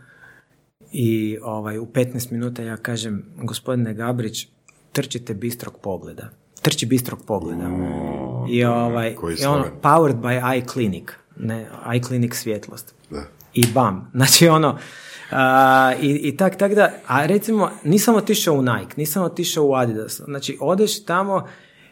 i 0.92 1.38
ovaj, 1.42 1.78
u 1.78 1.86
15 1.86 2.32
minuta 2.32 2.62
ja 2.62 2.76
kažem, 2.76 3.24
gospodine 3.36 3.94
Gabrić, 3.94 4.48
trčite 4.92 5.34
bistrog 5.34 5.78
pogleda. 5.82 6.30
Trči 6.62 6.86
bistrog 6.86 7.18
pogleda. 7.26 7.70
I, 8.50 8.64
ovaj, 8.64 9.16
i 9.40 9.44
ono, 9.44 9.64
powered 9.82 10.20
by 10.20 10.40
eye 10.42 10.68
clinic. 10.72 11.08
Ne, 11.36 11.68
eye 11.86 12.06
clinic 12.06 12.34
svjetlost 12.34 12.94
Da. 13.10 13.22
i 13.54 13.64
bam. 13.74 14.10
Znači 14.14 14.48
ono, 14.48 14.78
a, 15.32 15.92
i, 16.00 16.08
i 16.08 16.36
tak, 16.36 16.56
tak 16.56 16.74
da, 16.74 16.90
a 17.06 17.26
recimo 17.26 17.70
nisam 17.84 18.14
otišao 18.14 18.54
u 18.54 18.62
Nike, 18.62 18.94
nisam 18.96 19.22
otišao 19.24 19.64
u 19.64 19.74
Adidas, 19.74 20.20
znači 20.20 20.58
odeš 20.60 21.04
tamo, 21.04 21.46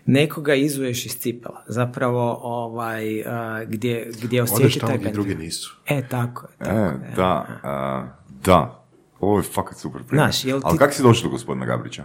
nekoga 0.06 0.54
izuješ 0.54 1.06
iz 1.06 1.12
cipela, 1.12 1.62
zapravo 1.66 2.40
ovaj, 2.42 3.22
a, 3.22 3.64
gdje, 3.64 4.10
gdje 4.22 4.42
osjeti 4.42 4.78
taj 4.80 4.98
gdje 4.98 5.10
drugi 5.12 5.34
nisu. 5.34 5.76
E, 5.86 6.08
tako 6.08 6.46
je. 6.46 6.64
Tako 6.64 6.76
E, 6.76 7.14
da, 7.16 7.46
a, 7.62 8.06
da. 8.44 8.76
Ovo 9.20 9.38
je 9.38 9.42
fakat 9.44 9.78
super 9.78 10.02
primjer. 10.02 10.30
Jel 10.44 10.60
Ali 10.64 10.74
ti- 10.74 10.78
kako 10.78 10.92
si 10.92 11.02
došao 11.02 11.22
do 11.22 11.30
gospodina 11.30 11.66
Gabrića? 11.66 12.04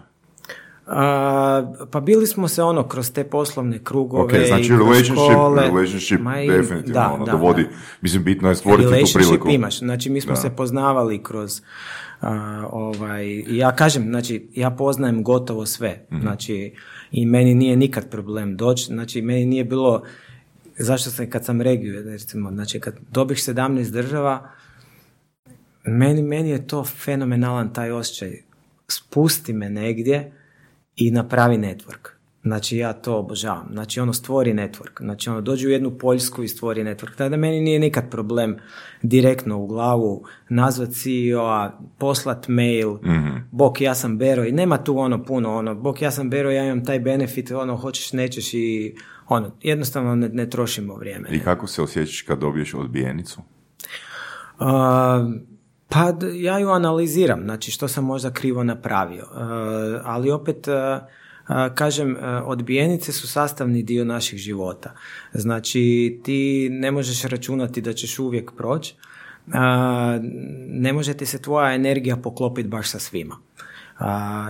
Pa 1.92 2.00
bili 2.02 2.28
smo 2.28 2.48
se 2.48 2.64
ono 2.64 2.84
kroz 2.84 3.12
te 3.12 3.24
poslovne 3.26 3.80
krugove 3.80 4.24
Ok, 4.24 4.48
znači 4.48 4.64
i 4.64 4.68
kroz 4.68 4.80
relationship, 4.80 5.16
škole. 5.32 5.62
relationship 5.64 6.22
Ma 6.22 6.42
i- 6.42 6.48
definitivno 6.50 6.94
da, 6.94 7.12
ono, 7.12 7.26
da, 7.26 7.32
dovodi, 7.32 7.64
da. 7.64 7.70
mislim 8.02 8.24
bitno 8.24 8.50
je 8.50 8.56
stvoriti 8.56 8.84
tu 8.84 8.90
relationship 8.90 9.22
priliku. 9.22 9.50
imaš. 9.50 9.80
Znači, 9.80 10.10
mi 10.10 10.22
smo 10.22 10.32
Da. 10.32 10.36
se 10.36 10.50
poznavali 10.50 11.24
kroz 11.24 11.62
a, 12.22 12.30
ovaj, 12.72 13.26
ja 13.48 13.72
kažem, 13.72 14.04
znači, 14.04 14.48
ja 14.54 14.70
poznajem 14.72 15.24
gotovo 15.24 15.66
sve. 15.66 16.06
Mhm. 16.12 16.22
Znači, 16.22 16.74
i 17.12 17.26
meni 17.26 17.56
nije 17.56 17.76
nikad 17.76 18.10
problem 18.10 18.58
doći, 18.58 18.84
znači, 18.84 19.22
meni 19.22 19.46
nije 19.46 19.64
bilo, 19.64 20.04
zašto 20.78 21.10
sam, 21.10 21.30
kad 21.30 21.46
sam 21.46 21.62
regiju, 21.62 22.04
recimo, 22.04 22.52
znači, 22.52 22.80
kad 22.80 22.96
dobiš 23.12 23.44
17 23.44 23.92
država, 23.92 24.50
meni, 25.84 26.22
meni 26.22 26.50
je 26.50 26.68
to 26.68 26.84
fenomenalan 26.84 27.74
taj 27.74 27.92
osjećaj. 27.92 28.32
Spusti 28.88 29.54
me 29.54 29.70
negdje 29.70 30.32
i 30.96 31.12
napravi 31.12 31.58
network. 31.58 32.16
Znači 32.46 32.78
ja 32.78 32.94
to 32.94 33.18
obožavam. 33.18 33.68
Znači 33.72 34.00
ono 34.00 34.14
stvori 34.14 34.54
network. 34.54 35.00
Znači 35.00 35.30
ono 35.30 35.42
dođi 35.42 35.68
u 35.68 35.70
jednu 35.70 35.98
Poljsku 35.98 36.44
i 36.44 36.48
stvori 36.48 36.84
network. 36.84 37.16
Tako 37.16 37.30
da 37.30 37.38
meni 37.38 37.62
nije 37.62 37.80
nikad 37.80 38.12
problem 38.12 38.56
direktno 39.02 39.60
u 39.60 39.68
glavu 39.68 40.26
nazvat 40.50 40.90
CEO-a, 40.90 41.80
poslat 41.98 42.48
mail, 42.48 42.98
bok 43.52 43.82
ja 43.82 43.96
sam 43.96 44.18
Bero 44.18 44.44
i 44.44 44.52
nema 44.52 44.78
tu 44.78 44.98
ono 44.98 45.24
puno 45.24 45.56
ono, 45.56 45.76
bok 45.76 46.02
ja 46.02 46.12
sam 46.12 46.30
Bero, 46.30 46.52
ja 46.52 46.66
imam 46.66 46.86
taj 46.86 47.00
benefit, 47.00 47.52
ono 47.52 47.78
hoćeš, 47.78 48.14
nećeš 48.14 48.54
i 48.54 48.96
ono, 49.28 49.52
jednostavno 49.62 50.16
ne, 50.16 50.30
ne 50.30 50.50
trošimo 50.50 50.96
vrijeme. 50.96 51.30
I 51.32 51.40
kako 51.40 51.68
se 51.68 51.82
osjećaš 51.82 52.22
kad 52.22 52.40
dobiješ 52.40 52.74
odbijenicu? 52.74 53.42
A, 54.60 55.32
pa 55.90 56.14
ja 56.34 56.60
ju 56.60 56.70
analiziram, 56.70 57.44
znači 57.44 57.72
što 57.72 57.88
sam 57.88 58.06
možda 58.06 58.34
krivo 58.34 58.64
napravio. 58.64 59.24
E, 59.24 59.38
ali 60.04 60.32
opet, 60.32 60.68
e, 60.68 61.00
a, 61.48 61.70
kažem, 61.76 62.16
e, 62.16 62.42
odbijenice 62.46 63.12
su 63.12 63.28
sastavni 63.28 63.84
dio 63.84 64.06
naših 64.06 64.40
života. 64.40 64.94
Znači 65.34 66.20
ti 66.24 66.70
ne 66.72 66.92
možeš 66.92 67.24
računati 67.24 67.82
da 67.82 67.94
ćeš 67.94 68.20
uvijek 68.20 68.52
proći, 68.58 68.96
ne 70.68 70.94
može 70.94 71.14
ti 71.14 71.26
se 71.26 71.42
tvoja 71.42 71.74
energija 71.74 72.18
poklopiti 72.18 72.68
baš 72.68 72.90
sa 72.90 73.00
svima. 73.00 73.36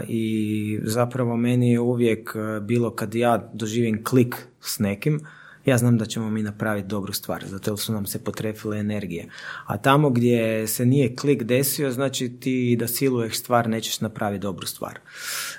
I 0.08 0.80
zapravo 0.84 1.38
meni 1.38 1.72
je 1.72 1.80
uvijek 1.80 2.36
e, 2.36 2.60
bilo 2.60 2.92
kad 2.96 3.16
ja 3.16 3.50
doživim 3.54 4.04
klik 4.04 4.36
s 4.62 4.80
nekim, 4.80 5.20
ja 5.66 5.78
znam 5.78 5.97
da 5.97 6.05
ćemo 6.05 6.30
mi 6.30 6.43
napraviti 6.43 6.88
dobru 6.88 7.13
stvar, 7.13 7.45
zato 7.45 7.72
jer 7.72 7.80
su 7.80 7.93
nam 7.93 8.05
se 8.05 8.24
potrefile 8.24 8.80
energije. 8.80 9.28
A 9.66 9.78
tamo 9.78 10.09
gdje 10.09 10.68
se 10.68 10.86
nije 10.86 11.16
klik 11.16 11.43
desio, 11.43 11.91
znači 11.91 12.30
ti 12.30 12.76
da 12.80 12.88
siluješ 12.88 13.39
stvar 13.39 13.70
nećeš 13.70 14.01
napraviti 14.01 14.41
dobru 14.41 14.68
stvar. 14.68 14.99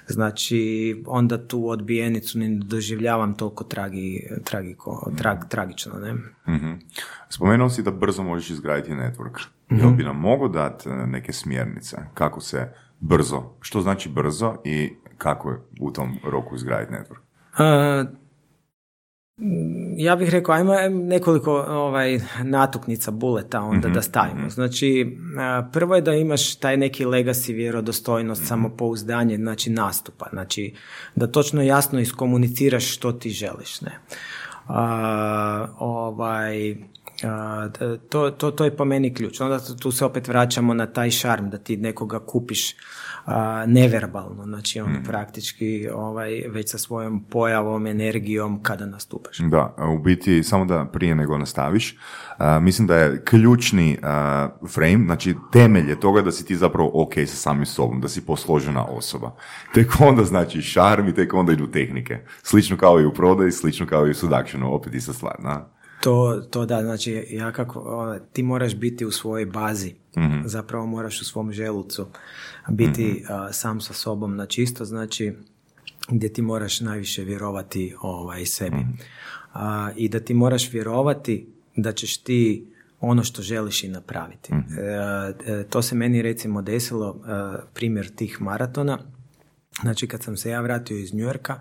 Znači, 0.06 1.02
onda 1.06 1.46
tu 1.48 1.68
odbijenicu 1.68 2.38
ne 2.38 2.48
doživljavam 2.48 3.36
toliko 3.36 3.64
tragi, 3.64 4.28
tragiko, 4.44 5.12
trag, 5.18 5.38
tragično, 5.48 5.92
ne? 5.98 6.12
Mhm. 6.54 6.72
Spomenuo 7.28 7.70
si 7.70 7.82
da 7.82 7.90
brzo 7.90 8.22
možeš 8.22 8.50
izgraditi 8.50 8.92
network. 8.92 9.46
Mhm. 9.72 9.80
Jel 9.80 9.90
bi 9.90 10.04
nam 10.04 10.16
mogo 10.16 10.48
dati 10.48 10.88
e, 10.88 10.92
neke 10.92 11.32
smjernice 11.32 11.96
kako 12.14 12.40
se 12.40 12.72
brzo. 13.00 13.42
Što 13.60 13.80
znači 13.80 14.08
brzo 14.08 14.56
i 14.64 14.92
kako 15.18 15.50
je 15.50 15.58
u 15.80 15.90
tom 15.90 16.18
roku 16.24 16.54
izgraditi 16.54 16.92
network? 16.92 17.20
Uh, 17.58 18.25
ja 19.96 20.16
bih 20.16 20.30
rekao, 20.30 20.54
ajmo 20.54 20.74
nekoliko 20.88 21.52
ovaj, 21.68 22.20
natuknica, 22.42 23.10
buleta 23.10 23.60
onda 23.60 23.88
da 23.88 24.02
stavimo. 24.02 24.50
Znači, 24.50 25.18
prvo 25.72 25.94
je 25.94 26.00
da 26.00 26.12
imaš 26.12 26.54
taj 26.54 26.76
neki 26.76 27.04
legacy, 27.04 27.54
vjerodostojnost, 27.54 28.46
samopouzdanje, 28.46 29.36
znači 29.36 29.70
nastupa. 29.70 30.26
Znači, 30.32 30.74
da 31.14 31.26
točno 31.26 31.62
jasno 31.62 32.00
iskomuniciraš 32.00 32.94
što 32.94 33.12
ti 33.12 33.30
želiš. 33.30 33.80
Ne? 33.80 33.98
ovaj, 35.78 36.76
to, 38.08 38.30
to, 38.30 38.50
to 38.50 38.64
je 38.64 38.76
po 38.76 38.84
meni 38.84 39.14
ključ. 39.14 39.40
Onda 39.40 39.58
tu 39.80 39.92
se 39.92 40.04
opet 40.04 40.28
vraćamo 40.28 40.74
na 40.74 40.86
taj 40.86 41.10
šarm 41.10 41.50
da 41.50 41.58
ti 41.58 41.76
nekoga 41.76 42.18
kupiš 42.18 42.74
neverbalno, 43.66 44.44
znači 44.44 44.80
on 44.80 44.92
mhm. 44.92 45.04
praktički 45.04 45.88
ovaj, 45.94 46.44
već 46.48 46.70
sa 46.70 46.78
svojom 46.78 47.24
pojavom, 47.24 47.86
energijom 47.86 48.62
kada 48.62 48.86
nastupaš. 48.86 49.38
Da, 49.38 49.74
u 49.94 49.98
biti, 49.98 50.42
samo 50.42 50.64
da 50.64 50.84
prije 50.84 51.14
nego 51.14 51.38
nastaviš, 51.38 51.96
mislim 52.60 52.86
da 52.86 52.96
je 52.96 53.24
ključni 53.24 53.98
frame, 54.74 55.04
znači 55.06 55.34
temelj 55.52 55.88
je 55.88 56.00
toga 56.00 56.22
da 56.22 56.32
si 56.32 56.46
ti 56.46 56.56
zapravo 56.56 56.90
ok 56.94 57.14
sa 57.14 57.36
samim 57.36 57.66
sobom, 57.66 58.00
da 58.00 58.08
si 58.08 58.26
posložena 58.26 58.84
osoba. 58.84 59.36
Tek 59.74 60.00
onda 60.00 60.24
znači 60.24 60.62
šarm 60.62 61.08
i 61.08 61.14
tek 61.14 61.34
onda 61.34 61.52
idu 61.52 61.66
tehnike. 61.66 62.18
Slično 62.42 62.76
kao 62.76 63.00
i 63.00 63.06
u 63.06 63.14
prodaji, 63.14 63.52
slično 63.52 63.86
kao 63.86 64.06
i 64.06 64.10
u 64.10 64.14
seductionu, 64.14 64.74
opet 64.74 64.94
ista 64.94 65.12
stvar, 65.12 65.36
da? 65.42 65.76
To, 66.00 66.42
to 66.50 66.66
da, 66.66 66.82
znači 66.82 67.26
ja 67.30 67.52
kako, 67.52 68.14
ti 68.32 68.42
moraš 68.42 68.76
biti 68.76 69.04
u 69.04 69.10
svojoj 69.10 69.46
bazi, 69.46 69.94
mm 70.16 70.36
zapravo 70.44 70.86
moraš 70.86 71.20
u 71.20 71.24
svom 71.24 71.52
želucu 71.52 72.06
biti 72.68 73.22
mhm. 73.24 73.52
sam 73.52 73.80
sa 73.80 73.92
sobom 73.92 74.36
na 74.36 74.46
čisto, 74.46 74.84
znači 74.84 75.32
gdje 76.08 76.32
ti 76.32 76.42
moraš 76.42 76.80
najviše 76.80 77.24
vjerovati 77.24 77.94
ovaj, 78.00 78.46
sebi. 78.46 78.76
mm 78.76 78.98
I 79.96 80.08
da 80.08 80.20
ti 80.20 80.34
moraš 80.34 80.72
vjerovati 80.72 81.46
da 81.76 81.92
ćeš 81.92 82.18
ti 82.18 82.66
ono 83.00 83.24
što 83.24 83.42
želiš 83.42 83.84
i 83.84 83.88
napraviti. 83.88 84.54
mm 84.54 84.64
E, 85.46 85.64
to 85.70 85.82
se 85.82 85.94
meni 85.94 86.22
recimo 86.22 86.62
desilo, 86.62 87.16
e, 87.16 87.30
primjer 87.74 88.08
tih 88.08 88.42
maratona, 88.42 88.98
znači 89.82 90.06
kad 90.06 90.22
sam 90.22 90.36
se 90.36 90.50
ja 90.50 90.60
vratio 90.60 90.96
iz 90.96 91.14
Njujorka, 91.14 91.60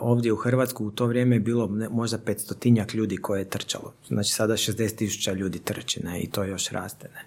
ovdje 0.00 0.32
u 0.32 0.36
Hrvatsku 0.36 0.86
u 0.86 0.90
to 0.90 1.06
vrijeme 1.06 1.36
je 1.36 1.40
bilo 1.40 1.68
možda 1.90 2.18
petstotinjak 2.18 2.94
ljudi 2.94 3.16
koje 3.16 3.40
je 3.40 3.50
trčalo. 3.50 3.92
Znači 4.08 4.32
sada 4.32 4.56
60 4.56 4.96
tisuća 4.96 5.32
ljudi 5.32 5.58
trče 5.58 6.00
ne, 6.04 6.20
i 6.20 6.30
to 6.30 6.44
još 6.44 6.68
raste. 6.68 7.08
Ne. 7.14 7.24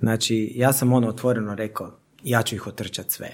Znači 0.00 0.52
ja 0.54 0.72
sam 0.72 0.92
ono 0.92 1.08
otvoreno 1.08 1.54
rekao 1.54 1.98
ja 2.24 2.42
ću 2.42 2.54
ih 2.54 2.66
otrčati 2.66 3.10
sve. 3.10 3.28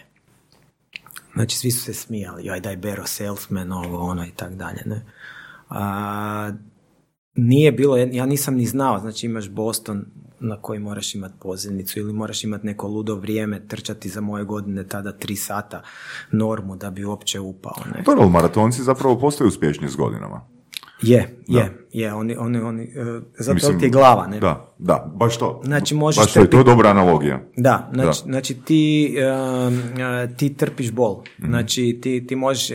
Znači 1.34 1.56
svi 1.56 1.70
su 1.70 1.84
se 1.84 1.94
smijali, 1.94 2.46
joj 2.46 2.60
daj 2.60 2.76
Bero 2.76 3.06
salesman, 3.06 3.72
ovo 3.72 3.98
ono 3.98 4.26
i 4.26 4.30
tak 4.36 4.54
dalje. 4.54 4.82
Ne. 4.86 5.06
A, 5.68 6.52
nije 7.34 7.72
bilo, 7.72 7.96
ja 7.96 8.26
nisam 8.26 8.54
ni 8.54 8.66
znao, 8.66 8.98
znači 8.98 9.26
imaš 9.26 9.50
Boston 9.50 10.04
na 10.40 10.62
koji 10.62 10.80
moraš 10.80 11.14
imati 11.14 11.34
pozivnicu 11.40 11.98
ili 11.98 12.12
moraš 12.12 12.44
imati 12.44 12.66
neko 12.66 12.88
ludo 12.88 13.14
vrijeme, 13.14 13.68
trčati 13.68 14.08
za 14.08 14.20
moje 14.20 14.44
godine 14.44 14.88
tada 14.88 15.12
tri 15.12 15.36
sata 15.36 15.82
normu 16.32 16.76
da 16.76 16.90
bi 16.90 17.04
uopće 17.04 17.40
upao. 17.40 17.76
Ne? 17.94 18.02
Dobro, 18.06 18.28
maratonci 18.28 18.82
zapravo 18.82 19.18
postaju 19.18 19.48
uspješni 19.48 19.88
s 19.88 19.96
godinama. 19.96 20.46
Je, 21.02 21.44
je, 21.48 21.81
je, 21.92 22.14
oni, 22.14 22.36
oni, 22.36 22.58
oni, 22.58 22.82
uh, 22.82 23.22
zato 23.38 23.78
ti 23.78 23.84
je 23.84 23.90
glava, 23.90 24.26
ne? 24.26 24.40
Da, 24.40 24.74
da, 24.78 25.12
baš 25.14 25.38
to. 25.38 25.60
Znači 25.64 25.94
možeš 25.94 26.24
baš 26.24 26.32
to, 26.32 26.40
je 26.40 26.50
to 26.50 26.62
dobra 26.62 26.90
analogija. 26.90 27.40
Da, 27.56 27.90
znači, 27.94 28.20
znači 28.24 28.54
ti, 28.54 29.14
uh, 29.18 30.36
ti 30.36 30.54
trpiš 30.54 30.92
bol, 30.92 31.22
mm 31.38 31.52
znači 31.52 31.98
ti, 32.02 32.26
ti 32.26 32.36
možeš, 32.36 32.70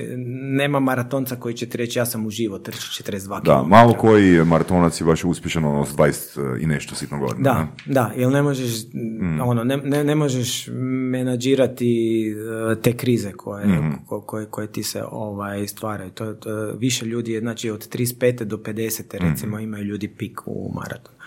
nema 0.58 0.80
maratonca 0.80 1.36
koji 1.36 1.54
će 1.54 1.66
ti 1.66 1.78
reći 1.78 2.00
ja 2.00 2.06
sam 2.06 2.26
uživo, 2.26 2.60
trči 2.60 3.04
42 3.04 3.40
km. 3.40 3.46
Da, 3.46 3.64
malo 3.68 3.94
koji 3.94 4.46
maratonac 4.46 5.02
je 5.02 5.06
baš 5.06 5.24
uspješan 5.24 5.66
ono 5.66 5.86
s 5.86 5.96
20 5.96 6.64
i 6.64 6.66
nešto 6.66 6.96
sitno 6.96 7.20
godina. 7.20 7.54
Da, 7.54 7.60
ne? 7.60 7.94
da, 7.94 8.12
jer 8.16 8.32
ne 8.32 8.42
možeš, 8.42 8.84
mm. 8.94 9.42
ono, 9.42 9.64
ne, 9.64 9.78
ne, 9.78 10.04
ne 10.04 10.16
možeš 10.16 10.68
menadžirati 11.12 12.36
te 12.82 12.98
krize 12.98 13.32
koje, 13.32 13.68
mm 13.68 13.98
koje, 14.26 14.46
koje, 14.46 14.72
ti 14.72 14.84
se 14.84 15.04
ovaj, 15.12 15.68
stvaraju. 15.68 16.12
To, 16.12 16.34
to, 16.34 16.50
više 16.80 17.06
ljudi 17.06 17.32
je, 17.32 17.40
znači 17.40 17.70
od 17.70 17.90
35. 17.96 18.44
do 18.44 18.58
50. 18.58 19.07
recimo 19.12 19.58
mm 19.58 19.60
imaju 19.60 19.84
ljudi 19.84 20.08
pik 20.08 20.42
u 20.46 20.72
maratonu. 20.76 21.18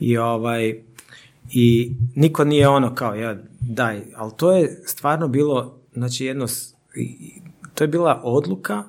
I 0.00 0.16
ovaj, 0.16 0.82
i 1.50 1.92
niko 2.14 2.44
nije 2.44 2.68
ono 2.68 2.94
kao, 2.94 3.14
ja, 3.14 3.36
daj, 3.60 4.02
ali 4.16 4.32
to 4.36 4.52
je 4.52 4.82
stvarno 4.86 5.28
bilo, 5.28 5.80
znači 5.94 6.24
jedno, 6.24 6.46
to 7.74 7.84
je 7.84 7.88
bila 7.88 8.20
odluka 8.24 8.84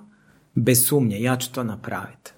bez 0.56 0.88
sumnje, 0.88 1.22
ja 1.22 1.38
ću 1.38 1.54
to 1.54 1.64
napraviti. 1.64 2.32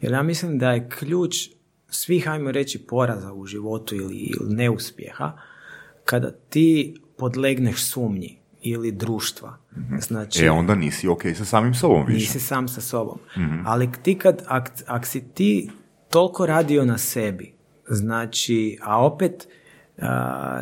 Jer 0.00 0.12
ja 0.12 0.22
mislim 0.22 0.58
da 0.58 0.72
je 0.72 0.88
ključ 0.88 1.48
svih, 1.88 2.28
ajmo 2.28 2.50
reći, 2.50 2.78
poraza 2.78 3.32
u 3.32 3.46
životu 3.46 3.94
ili, 3.94 4.16
ili 4.16 4.54
neuspjeha, 4.54 5.32
kada 6.04 6.30
ti 6.30 6.96
podlegneš 7.16 7.84
sumnji 7.84 8.38
ili 8.62 8.92
društva. 8.92 9.58
Mhm. 9.76 9.98
Znači, 9.98 10.44
e, 10.44 10.50
onda 10.50 10.74
nisi 10.74 11.08
ok 11.08 11.22
sa 11.36 11.44
samim 11.44 11.74
sobom 11.74 12.06
više. 12.06 12.18
Nisi 12.18 12.40
sam 12.40 12.68
sa 12.68 12.80
sobom. 12.80 13.18
mm 13.36 13.66
Ali 13.66 13.88
ti 14.02 14.18
kad, 14.18 14.42
ak, 14.46 14.70
ak 14.86 15.06
si 15.06 15.20
ti 15.34 15.70
toliko 16.10 16.46
radio 16.46 16.84
na 16.84 16.98
sebi, 16.98 17.52
znači, 17.88 18.78
a 18.82 19.04
opet 19.04 19.48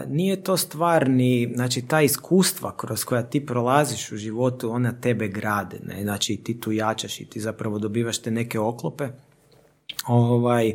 nije 0.08 0.42
to 0.42 0.56
stvar 0.56 1.10
ni, 1.10 1.52
znači 1.54 1.82
ta 1.82 2.00
iskustva 2.00 2.76
kroz 2.76 3.04
koja 3.04 3.22
ti 3.22 3.46
prolaziš 3.46 4.12
u 4.12 4.16
životu, 4.16 4.72
ona 4.72 4.92
tebe 4.92 5.28
grade, 5.28 5.80
ne? 5.86 6.02
znači 6.02 6.36
ti 6.36 6.60
tu 6.60 6.72
jačaš 6.72 7.20
i 7.20 7.24
ti 7.24 7.40
zapravo 7.40 7.78
dobivaš 7.78 8.18
te 8.18 8.30
neke 8.30 8.58
oklope, 8.58 9.08
ovaj, 10.06 10.72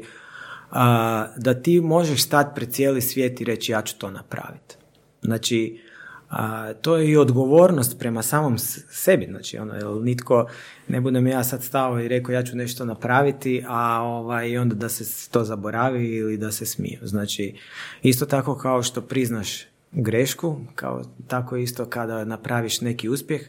da 1.38 1.62
ti 1.64 1.82
možeš 1.82 2.24
stati 2.24 2.56
pred 2.56 2.72
cijeli 2.72 3.02
svijet 3.02 3.42
i 3.42 3.46
reći 3.46 3.72
ja 3.72 3.82
ću 3.82 3.98
to 3.98 4.12
napraviti. 4.12 4.76
Znači, 5.22 5.82
a, 6.30 6.74
to 6.74 6.98
je 6.98 7.10
i 7.10 7.18
odgovornost 7.18 8.00
prema 8.00 8.22
samom 8.22 8.58
sebi, 8.90 9.26
znači 9.30 9.58
ono, 9.58 9.74
jel 9.74 10.04
nitko, 10.04 10.48
ne 10.88 11.02
budem 11.02 11.28
ja 11.28 11.44
sad 11.44 11.64
stao 11.64 12.00
i 12.00 12.08
rekao 12.08 12.34
ja 12.34 12.44
ću 12.44 12.58
nešto 12.58 12.86
napraviti, 12.86 13.64
a 13.68 14.02
ovaj, 14.02 14.58
onda 14.58 14.76
da 14.76 14.90
se 14.90 15.30
to 15.30 15.44
zaboravi 15.44 16.08
ili 16.16 16.38
da 16.38 16.52
se 16.52 16.66
smije. 16.66 17.00
Znači, 17.02 17.56
isto 18.04 18.26
tako 18.26 18.58
kao 18.58 18.84
što 18.84 19.02
priznaš 19.02 19.66
grešku, 19.92 20.56
kao 20.76 21.02
tako 21.28 21.58
isto 21.58 21.86
kada 21.86 22.26
napraviš 22.26 22.82
neki 22.82 23.10
uspjeh. 23.10 23.42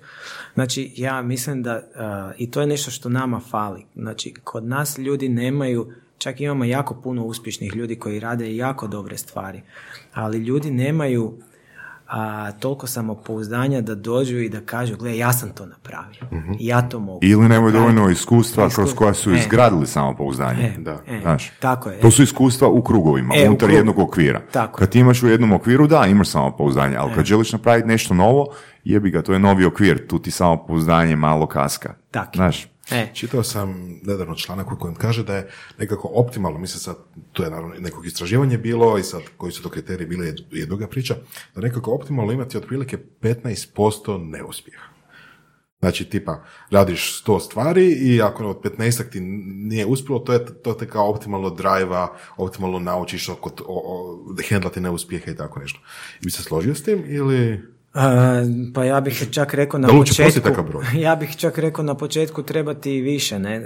Znači, 0.55 0.93
ja 0.97 1.23
mislim 1.23 1.63
da, 1.63 1.83
i 2.39 2.51
to 2.51 2.61
je 2.61 2.67
nešto 2.67 2.91
što 2.91 3.09
nama 3.09 3.41
fali, 3.41 3.85
znači, 3.95 4.35
kod 4.45 4.65
nas 4.65 4.99
ljudi 4.99 5.29
nemaju 5.29 5.93
Čak 6.21 6.41
imamo 6.41 6.65
jako 6.65 6.95
puno 6.95 7.25
uspješnih 7.25 7.75
ljudi 7.75 7.97
koji 7.97 8.21
rade 8.21 8.57
jako 8.57 8.87
dobre 8.87 9.17
stvari, 9.17 9.63
ali 10.13 10.39
ljudi 10.39 10.71
nemaju 10.71 11.39
a, 12.11 12.53
toliko 12.53 12.87
samopouzdanja 12.87 13.81
da 13.81 13.95
dođu 13.95 14.39
i 14.39 14.49
da 14.49 14.61
kažu, 14.61 14.97
gle, 14.97 15.17
ja 15.17 15.33
sam 15.33 15.51
to 15.51 15.67
napravio, 15.67 16.21
uh 16.31 16.57
ja 16.59 16.89
to 16.89 17.01
mogu. 17.01 17.19
Ili 17.23 17.49
nemaju 17.49 17.73
dovoljno 17.73 18.11
iskustva 18.11 18.69
kroz 18.69 18.95
koja 18.95 19.15
su 19.15 19.31
e. 19.31 19.39
izgradili 19.39 19.87
samopouzdanje. 19.87 20.63
E, 20.63 20.81
da. 20.81 20.99
E, 21.07 21.21
Znaš, 21.23 21.51
tako 21.61 21.91
je. 21.91 22.01
To 22.01 22.11
su 22.11 22.23
iskustva 22.23 22.69
u 22.69 22.83
krugovima, 22.83 23.35
e, 23.37 23.49
unutar 23.49 23.71
jednog 23.71 23.99
okvira. 23.99 24.41
Tako 24.53 24.79
kad 24.79 24.89
ti 24.89 24.99
imaš 24.99 25.23
u 25.23 25.29
jednom 25.29 25.53
okviru, 25.53 25.87
da, 25.87 26.07
imaš 26.07 26.29
samopouzdanje, 26.29 26.97
ali 26.97 27.15
kad 27.15 27.25
želiš 27.25 27.53
napraviti 27.53 27.89
nešto 27.89 28.15
novo, 28.15 28.47
jebi 28.85 29.11
ga, 29.11 29.23
to 29.23 29.33
je 29.33 29.39
novi 29.39 29.65
okvir, 29.65 30.07
tu 30.07 30.19
ti 30.19 30.31
samopouzdanje 30.31 31.17
malo 31.17 31.47
kaska. 31.47 31.95
Tako. 32.11 32.31
Znaš, 32.35 32.69
E. 32.91 33.11
Čitao 33.15 33.43
sam 33.43 34.01
nedavno 34.03 34.35
članak 34.35 34.73
u 34.73 34.77
kojem 34.79 34.95
kaže 34.95 35.25
da 35.25 35.37
je 35.37 35.51
nekako 35.79 36.11
optimalno, 36.15 36.59
mislim 36.59 36.81
sad, 36.81 36.97
to 37.33 37.45
je 37.45 37.51
naravno 37.51 37.75
nekog 37.79 38.07
istraživanje 38.07 38.59
bilo 38.59 38.99
i 38.99 39.03
sad 39.03 39.23
koji 39.37 39.53
su 39.53 39.63
to 39.63 39.69
kriteriji 39.69 40.09
bile 40.09 40.35
je 40.51 40.67
druga 40.67 40.89
priča, 40.89 41.17
da 41.55 41.61
nekako 41.61 41.95
optimalno 41.95 42.33
imati 42.33 42.57
otprilike 42.57 42.99
15% 43.21 44.31
neuspjeha. 44.31 44.91
Znači, 45.81 46.05
tipa, 46.05 46.45
radiš 46.71 47.21
sto 47.21 47.41
stvari 47.41 47.87
i 47.87 48.23
ako 48.23 48.47
od 48.47 48.61
15 48.63 49.11
ti 49.11 49.21
nije 49.21 49.87
uspjelo, 49.87 50.19
to 50.19 50.33
je 50.33 50.63
to 50.63 50.73
te 50.73 50.89
kao 50.89 51.11
optimalno 51.11 51.51
drajva, 51.51 52.17
optimalno 52.37 52.79
naučiš 52.79 53.29
oko, 53.29 53.51
o, 53.67 54.19
hendlati 54.49 54.81
neuspjehe 54.81 55.31
i 55.31 55.37
tako 55.37 55.61
nešto. 55.61 55.81
Bi 56.25 56.31
se 56.31 56.43
složio 56.43 56.75
s 56.75 56.83
tim 56.83 57.05
ili 57.07 57.61
pa 58.75 58.85
ja 58.85 59.01
bih 59.01 59.29
čak 59.31 59.55
rekao 59.55 59.81
na 59.81 59.89
početku, 59.89 60.51
ja 61.07 61.17
bih 61.17 61.37
čak 61.37 61.59
rekao 61.59 61.85
na 61.85 61.95
početku 61.95 62.43
trebati 62.43 63.01
više, 63.01 63.39
ne. 63.39 63.65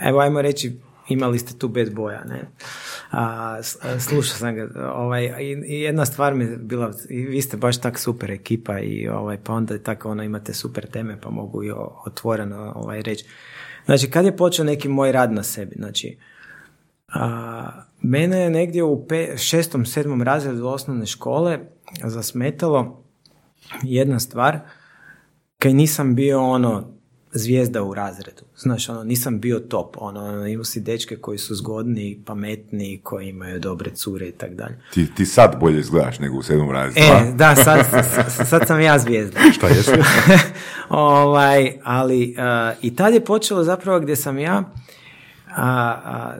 evo 0.00 0.20
ajmo 0.20 0.42
reći, 0.42 0.78
imali 1.08 1.38
ste 1.38 1.58
tu 1.58 1.68
bez 1.68 1.90
boja, 1.90 2.24
ne. 2.24 2.50
A, 3.10 3.58
slušao 4.08 4.36
sam 4.38 4.54
ga, 4.54 4.92
ovaj, 4.94 5.24
i 5.66 5.80
jedna 5.80 6.06
stvar 6.06 6.34
mi 6.34 6.44
je 6.44 6.56
bila, 6.56 6.92
vi 7.08 7.42
ste 7.42 7.56
baš 7.56 7.80
tak 7.80 7.98
super 7.98 8.30
ekipa 8.30 8.78
i 8.78 9.08
ovaj, 9.08 9.38
pa 9.44 9.52
onda 9.52 9.78
tako 9.78 10.10
ono 10.10 10.22
imate 10.22 10.54
super 10.54 10.86
teme 10.86 11.20
pa 11.20 11.30
mogu 11.30 11.64
i 11.64 11.72
otvoreno 12.06 12.72
ovaj, 12.76 13.02
reći. 13.02 13.24
Znači, 13.84 14.10
kad 14.10 14.24
je 14.24 14.36
počeo 14.36 14.64
neki 14.64 14.88
moj 14.88 15.12
rad 15.12 15.32
na 15.32 15.42
sebi, 15.42 15.74
znači, 15.78 16.16
A, 17.14 17.70
mene 18.02 18.40
je 18.40 18.50
negdje 18.50 18.82
u 18.82 19.06
pe, 19.06 19.36
šestom, 19.36 19.86
sedmom 19.86 20.22
razredu 20.22 20.66
osnovne 20.66 21.06
škole 21.06 21.58
zasmetalo 22.04 23.03
jedna 23.82 24.20
stvar, 24.20 24.60
kaj 25.58 25.72
nisam 25.72 26.14
bio 26.14 26.42
ono 26.42 26.94
zvijezda 27.34 27.82
u 27.82 27.94
razredu. 27.94 28.42
Znaš, 28.56 28.88
ono, 28.88 29.04
nisam 29.04 29.40
bio 29.40 29.58
top. 29.58 29.96
Ono, 29.98 30.46
imao 30.46 30.64
si 30.64 30.80
dečke 30.80 31.16
koji 31.16 31.38
su 31.38 31.54
zgodni, 31.54 32.22
pametni, 32.26 33.00
koji 33.02 33.28
imaju 33.28 33.60
dobre 33.60 33.90
cure 33.90 34.28
i 34.28 34.32
tak 34.32 34.54
dalje. 34.54 34.80
Ti, 34.94 35.14
ti 35.14 35.26
sad 35.26 35.56
bolje 35.60 35.80
izgledaš 35.80 36.18
nego 36.18 36.38
u 36.38 36.42
sedmom 36.42 36.70
razredu. 36.70 37.06
E, 37.06 37.32
da, 37.32 37.56
sad, 37.56 37.86
sad, 37.90 38.48
sad 38.48 38.66
sam 38.66 38.80
ja 38.80 38.98
zvijezda. 38.98 39.40
Šta 39.56 39.68
jesi? 39.68 39.90
ovaj, 40.88 41.72
ali 41.84 42.36
uh, 42.38 42.76
i 42.82 42.96
tad 42.96 43.14
je 43.14 43.24
počelo 43.24 43.64
zapravo 43.64 44.00
gdje 44.00 44.16
sam 44.16 44.38
ja 44.38 44.64
a, 45.56 45.96
a, 46.04 46.34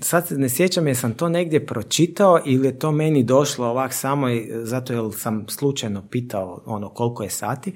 sad 0.00 0.28
se 0.28 0.38
ne 0.38 0.48
sjećam 0.48 0.86
jer 0.86 0.96
sam 0.96 1.14
to 1.14 1.28
negdje 1.28 1.66
pročitao 1.66 2.40
ili 2.44 2.66
je 2.68 2.78
to 2.78 2.92
meni 2.92 3.22
došlo 3.24 3.66
ovak 3.66 3.92
samo 3.92 4.28
i- 4.28 4.50
zato 4.62 4.92
jer 4.92 5.02
sam 5.16 5.44
slučajno 5.48 6.02
pitao 6.10 6.62
ono 6.66 6.88
koliko 6.88 7.22
je 7.22 7.30
sati, 7.30 7.72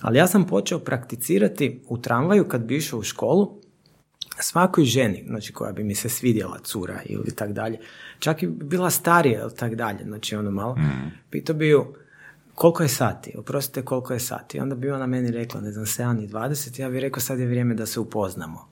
ali 0.00 0.18
ja 0.18 0.26
sam 0.26 0.46
počeo 0.46 0.78
prakticirati 0.78 1.80
u 1.88 1.98
tramvaju 1.98 2.48
kad 2.48 2.60
bi 2.64 2.76
išao 2.76 2.98
u 2.98 3.02
školu 3.02 3.60
svakoj 4.40 4.84
ženi, 4.84 5.24
znači 5.26 5.52
koja 5.52 5.72
bi 5.72 5.84
mi 5.84 5.94
se 5.94 6.08
svidjela 6.08 6.58
cura 6.58 7.00
ili 7.04 7.34
tak 7.34 7.52
dalje, 7.52 7.78
čak 8.18 8.42
i 8.42 8.46
bila 8.46 8.90
starija 8.90 9.40
ili 9.40 9.54
tak 9.54 9.74
dalje, 9.74 10.04
znači 10.04 10.36
ono 10.36 10.50
malo, 10.50 10.76
pitao 11.30 11.56
bi 11.56 11.68
ju 11.68 11.84
koliko 12.54 12.82
je 12.82 12.88
sati, 12.88 13.32
oprostite 13.38 13.82
koliko 13.82 14.12
je 14.12 14.20
sati, 14.20 14.60
onda 14.60 14.74
bi 14.74 14.90
ona 14.90 15.06
meni 15.06 15.30
rekla, 15.30 15.60
ne 15.60 15.72
znam, 15.72 15.86
7 15.86 16.24
i 16.24 16.28
20, 16.28 16.80
ja 16.80 16.90
bih 16.90 17.00
rekao 17.00 17.20
sad 17.20 17.38
je 17.38 17.46
vrijeme 17.46 17.74
da 17.74 17.86
se 17.86 18.00
upoznamo. 18.00 18.68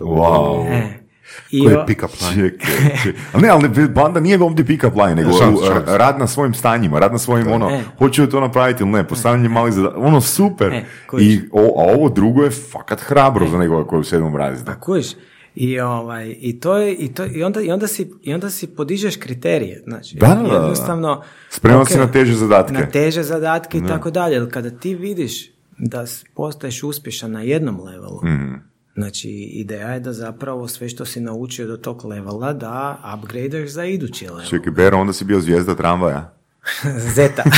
Wow. 0.00 0.66
E. 0.72 1.07
I 1.50 1.60
Koji 1.60 1.72
je 1.72 1.84
pick-up 1.86 2.08
line? 2.22 2.50
Čekaj, 2.50 2.74
čekaj. 2.96 3.20
Ali 3.32 3.42
ne, 3.42 3.48
ali 3.48 3.88
banda 3.88 4.20
nije 4.20 4.42
ovdje 4.42 4.64
pick-up 4.66 4.94
line, 4.96 5.14
nego 5.14 5.32
Šans, 5.34 5.60
uh, 5.60 5.66
šans. 5.66 5.84
rad 5.88 6.18
na 6.18 6.26
svojim 6.26 6.54
stanjima, 6.54 6.98
rad 6.98 7.12
na 7.12 7.18
svojim, 7.18 7.48
ono, 7.48 7.70
E. 7.70 7.80
hoću 7.98 8.22
li 8.22 8.30
to 8.30 8.40
napraviti 8.40 8.82
ili 8.82 8.92
ne, 8.92 9.04
postavljanje 9.04 9.48
malih 9.48 9.74
zada- 9.74 9.92
ono, 9.96 10.20
super. 10.20 10.72
E. 10.72 10.84
I, 11.20 11.40
o, 11.52 11.60
a 11.78 11.92
ovo 11.92 12.08
drugo 12.08 12.42
je 12.42 12.50
fakat 12.50 13.00
hrabro 13.00 13.48
za 13.48 13.58
nekoga 13.58 13.84
koji 13.84 13.96
je 13.96 14.00
u 14.00 14.04
sedmom 14.04 14.36
razredu. 14.36 14.66
Pa 14.66 14.74
kužiš, 14.76 15.06
i, 15.54 15.80
ovaj, 15.80 16.36
i, 16.38 16.60
to 16.60 16.76
je, 16.76 16.94
i, 16.94 17.08
to, 17.08 17.26
i, 17.26 17.42
onda, 17.42 17.60
i, 17.60 17.70
onda 17.70 17.86
si, 17.86 18.10
i 18.22 18.34
onda 18.34 18.50
si 18.50 18.66
podižeš 18.68 19.16
kriterije. 19.16 19.82
Znači, 19.84 20.16
Da, 20.16 20.26
da, 20.26 20.34
da, 20.34 20.48
da. 20.48 20.54
jednostavno... 20.54 21.22
Spreman 21.50 21.80
ok, 21.80 21.88
si 21.88 21.98
na 21.98 22.06
teže 22.06 22.34
zadatke. 22.34 22.72
Na 22.72 22.86
teže 22.86 23.22
zadatke 23.22 23.78
i 23.78 23.86
tako 23.86 24.10
dalje. 24.10 24.34
Jer 24.34 24.50
kada 24.50 24.70
ti 24.70 24.94
vidiš 24.94 25.50
da 25.78 26.04
postaješ 26.34 26.82
uspješan 26.82 27.32
na 27.32 27.42
jednom 27.42 27.80
levelu, 27.80 28.20
Mhm. 28.24 28.54
Znači 28.98 29.28
ideja 29.30 29.88
je 29.88 30.00
da 30.00 30.12
zapravo 30.12 30.68
sve 30.68 30.88
što 30.88 31.04
si 31.04 31.20
naučio 31.20 31.66
do 31.66 31.76
tog 31.76 32.04
levela 32.04 32.52
da 32.52 32.74
upgradeš 33.14 33.70
za 33.70 33.84
idući 33.84 34.26
level. 34.26 34.44
Čekaj, 34.44 34.72
Bero, 34.72 34.98
onda 34.98 35.12
si 35.12 35.24
bio 35.24 35.40
zvijezda 35.40 35.74
tramvaja. 35.74 36.34
Zeta. 37.16 37.42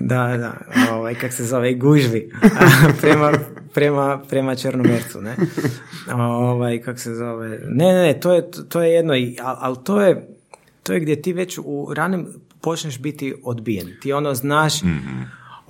da, 0.00 0.36
da, 0.36 0.52
ovaj, 0.92 1.14
kak 1.14 1.32
se 1.32 1.44
zove, 1.44 1.74
gužvi. 1.74 2.30
prema, 3.00 3.32
prema, 3.74 4.18
prema 4.20 4.54
Črnomercu, 4.54 5.20
ne? 5.20 5.36
Ovaj, 6.14 6.78
kak 6.78 6.98
se 6.98 7.14
zove, 7.14 7.48
ne, 7.48 7.58
ne, 7.86 8.02
ne, 8.02 8.14
to 8.14 8.32
je, 8.32 8.42
to 8.68 8.82
je 8.82 8.90
jedno, 8.90 9.14
i- 9.14 9.36
al- 9.36 9.56
ali 9.58 9.76
to 9.84 10.00
je, 10.00 10.28
to 10.82 10.92
je 10.92 11.00
gdje 11.00 11.22
ti 11.22 11.32
već 11.32 11.58
u 11.58 11.94
ranim 11.94 12.26
počneš 12.60 12.98
biti 12.98 13.34
odbijen. 13.44 13.88
Ti 14.02 14.12
ono 14.12 14.34
znaš, 14.34 14.72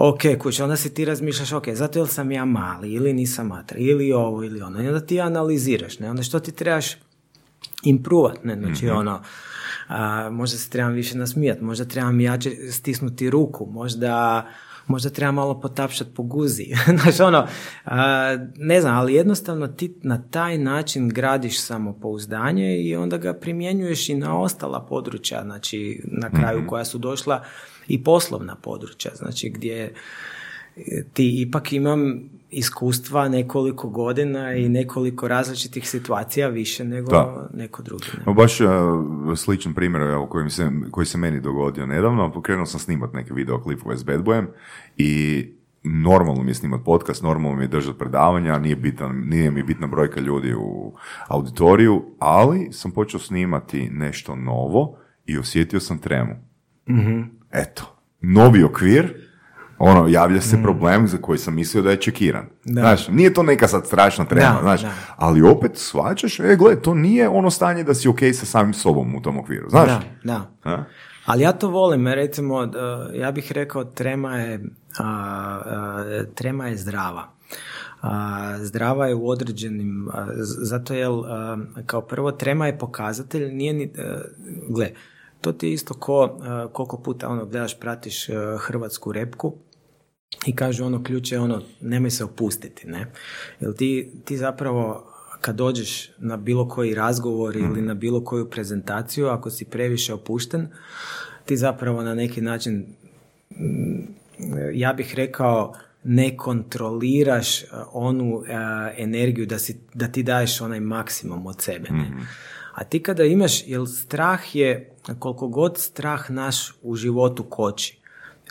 ok, 0.03 0.21
kuć, 0.39 0.61
onda 0.61 0.77
si 0.77 0.95
ti 0.95 1.05
razmišljaš, 1.05 1.53
ok, 1.53 1.69
zato 1.69 1.99
jel 1.99 2.07
sam 2.07 2.33
ja 2.33 2.45
mali, 2.45 2.93
ili 2.93 3.13
nisam 3.13 3.47
matra, 3.47 3.79
ili 3.79 4.13
ovo, 4.13 4.45
ili 4.45 4.63
ono. 4.63 4.83
I 4.83 4.87
onda 4.87 5.01
ti 5.01 5.21
analiziraš, 5.21 5.99
ne? 5.99 6.11
Onda 6.11 6.23
što 6.23 6.41
ti 6.41 6.53
trebaš 6.53 6.97
improvat, 7.83 8.45
ne, 8.45 8.57
znači 8.57 8.89
ono, 8.89 9.23
a, 9.89 10.31
možda 10.31 10.59
se 10.59 10.71
trebam 10.71 10.93
više 10.93 11.19
nasmijat, 11.19 11.61
možda 11.61 11.85
trebam 11.85 12.21
jače 12.21 12.51
stisnuti 12.71 13.31
ruku, 13.31 13.67
možda, 13.71 14.47
možda 14.87 15.11
trebam 15.11 15.35
malo 15.35 15.61
potapšat 15.61 16.09
po 16.15 16.23
guzi, 16.23 16.67
znaš 17.01 17.21
ono, 17.21 17.47
a, 17.85 18.37
ne 18.57 18.81
znam, 18.81 18.97
ali 18.97 19.15
jednostavno 19.15 19.69
ti 19.69 19.95
na 20.03 20.23
taj 20.31 20.59
način 20.59 21.09
gradiš 21.09 21.61
samopouzdanje 21.61 22.77
i 22.77 22.97
onda 22.97 23.19
ga 23.19 23.35
primjenjuješ 23.35 24.09
i 24.09 24.15
na 24.15 24.41
ostala 24.41 24.87
područja, 24.89 25.43
znači 25.45 26.03
na 26.05 26.31
kraju 26.31 26.67
koja 26.67 26.85
su 26.85 26.99
došla 26.99 27.45
i 27.89 28.05
poslovna 28.05 28.57
područja, 28.57 29.11
znači 29.15 29.51
gdje 29.51 29.95
ti 31.13 31.43
ipak 31.43 31.73
imam 31.73 32.31
iskustva 32.51 33.29
nekoliko 33.29 33.89
godina 33.89 34.53
i 34.55 34.69
nekoliko 34.69 35.29
različitih 35.29 35.89
situacija 35.91 36.49
više 36.49 36.85
nego 36.85 37.11
Da. 37.11 37.49
neko 37.55 37.83
drugi. 37.83 38.05
ne. 38.27 38.35
Baš 38.35 38.61
uh, 38.61 38.69
sličan 39.37 39.75
primjer 39.75 40.03
evo, 40.03 40.27
koji, 40.27 40.51
se, 40.51 40.71
koji 40.91 41.07
se 41.07 41.19
meni 41.19 41.41
dogodio 41.41 41.87
nedavno. 41.87 42.33
Pokrenuo 42.33 42.67
sam 42.67 42.81
snimat 42.81 43.13
neke 43.13 43.35
videoklipove 43.35 43.97
s 43.97 44.05
Bad 44.05 44.25
Boyem 44.25 44.47
i 44.97 45.45
normalno 45.83 46.43
mi 46.43 46.51
je 46.51 46.55
snimat 46.55 46.81
podcast, 46.85 47.23
normalno 47.23 47.57
mi 47.59 47.65
je 47.65 47.69
držati 47.69 47.99
predavanja, 47.99 48.59
nije, 48.59 48.77
bitan, 48.77 49.25
nije 49.29 49.51
mi 49.51 49.63
bitna 49.63 49.87
brojka 49.87 50.21
ljudi 50.21 50.55
u 50.55 50.93
auditoriju, 51.29 52.03
ali 52.19 52.69
sam 52.73 52.91
počeo 52.91 53.21
snimati 53.21 53.91
nešto 53.91 54.37
novo 54.37 54.97
i 55.27 55.39
osjetio 55.39 55.81
sam 55.81 55.99
tremu. 55.99 56.35
Eto, 57.53 57.97
novi 58.21 58.63
okvir, 58.63 59.30
ono, 59.83 60.09
javlja 60.09 60.41
se 60.41 60.63
problem 60.63 61.09
za 61.09 61.19
koji 61.19 61.39
sam 61.39 61.55
mislio 61.55 61.83
da 61.83 61.91
je 61.91 61.97
čekiran. 61.97 62.47
Da. 62.65 62.81
Znaš, 62.81 63.09
nije 63.09 63.35
to 63.35 63.43
neka 63.43 63.69
sad 63.69 63.87
strašna 63.87 64.25
trema, 64.25 64.53
Da, 64.53 64.59
znaš, 64.63 64.83
da. 64.83 64.93
ali 65.17 65.43
opet 65.43 65.71
shvaćaš, 65.75 66.41
e, 66.41 66.57
gle, 66.57 66.83
to 66.83 66.95
nije 66.95 67.29
ono 67.29 67.51
stanje 67.51 67.85
da 67.85 67.95
si 67.95 68.09
ok 68.09 68.19
sa 68.35 68.47
samim 68.47 68.75
sobom 68.75 69.15
u 69.15 69.23
tom 69.23 69.39
okviru, 69.39 69.71
znaš? 69.71 69.87
Da, 69.87 70.01
da. 70.25 70.51
A? 70.65 70.85
Ali 71.25 71.43
ja 71.43 71.53
to 71.53 71.69
volim, 71.69 72.09
recimo, 72.09 72.67
da- 72.67 73.11
ja 73.15 73.33
bih 73.33 73.53
rekao 73.53 73.85
trema 73.85 74.37
je, 74.37 74.65
a, 74.99 75.05
a, 75.05 76.05
trema 76.35 76.69
je 76.69 76.77
zdrava. 76.77 77.29
A, 78.03 78.55
zdrava 78.59 79.07
je 79.07 79.15
u 79.15 79.29
određenim, 79.29 80.09
zato 80.43 80.95
jer 80.95 81.09
a, 81.09 81.57
kao 81.87 82.01
prvo 82.01 82.33
trema 82.33 82.67
je 82.67 82.79
pokazatelj, 82.79 83.53
nije 83.53 83.73
ni, 83.73 83.93
a, 83.99 84.21
gle, 84.69 84.91
to 85.41 85.53
ti 85.53 85.67
je 85.67 85.73
isto 85.73 85.95
ko, 85.95 86.39
koliko 86.73 86.99
puta 86.99 87.29
ono 87.29 87.45
gledaš, 87.47 87.81
pratiš 87.81 88.27
hrvatsku 88.59 89.13
repku, 89.13 89.55
i 90.47 90.57
kažu 90.57 90.85
ono 90.85 91.05
ključ 91.05 91.33
je 91.33 91.41
ono 91.41 91.63
nemoj 91.81 92.11
se 92.11 92.25
opustiti, 92.25 92.87
ne? 92.87 93.07
Jer 93.61 93.77
ti, 93.77 94.13
ti 94.25 94.37
zapravo 94.37 95.07
kad 95.41 95.57
dođeš 95.57 96.11
na 96.19 96.37
bilo 96.37 96.69
koji 96.69 96.95
razgovor 96.95 97.57
ili 97.57 97.83
na 97.83 97.95
bilo 97.95 98.25
koju 98.25 98.51
prezentaciju, 98.51 99.29
ako 99.29 99.51
si 99.51 99.65
previše 99.65 100.15
opušten, 100.15 100.69
ti 101.45 101.57
zapravo 101.57 102.03
na 102.03 102.15
neki 102.15 102.41
način 102.41 102.87
mm, 103.51 104.21
ja 104.75 104.93
bih 104.93 105.15
rekao 105.15 105.75
ne 106.05 106.37
kontroliraš 106.37 107.63
uh, 107.63 107.69
onu 107.93 108.35
uh, 108.35 108.47
energiju 108.97 109.47
da, 109.47 109.59
si, 109.59 109.81
da 109.95 110.09
ti 110.09 110.23
daješ 110.23 110.61
onaj 110.61 110.81
maksimum 110.81 111.47
od 111.47 111.61
sebe. 111.61 111.89
Ne? 111.91 112.11
A 112.75 112.85
ti 112.85 113.03
kada 113.03 113.25
imaš, 113.25 113.67
jer 113.67 113.81
strah 113.87 114.57
je, 114.57 114.91
koliko 115.19 115.49
god 115.49 115.79
strah 115.79 116.31
naš 116.31 116.75
u 116.83 116.97
životu 116.97 117.43
koči, 117.43 118.00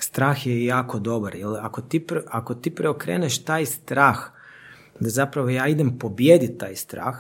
strah 0.03 0.47
je 0.47 0.65
jako 0.65 0.99
dobar. 0.99 1.35
Jer 1.35 1.47
ako 1.61 1.81
ti, 1.81 1.99
pre- 1.99 2.23
ako 2.27 2.55
ti 2.55 2.75
preokreneš 2.75 3.43
taj 3.43 3.65
strah, 3.65 4.17
da 4.99 5.09
zapravo 5.09 5.49
ja 5.49 5.67
idem 5.67 5.99
pobijediti 5.99 6.57
taj 6.57 6.75
strah, 6.75 7.15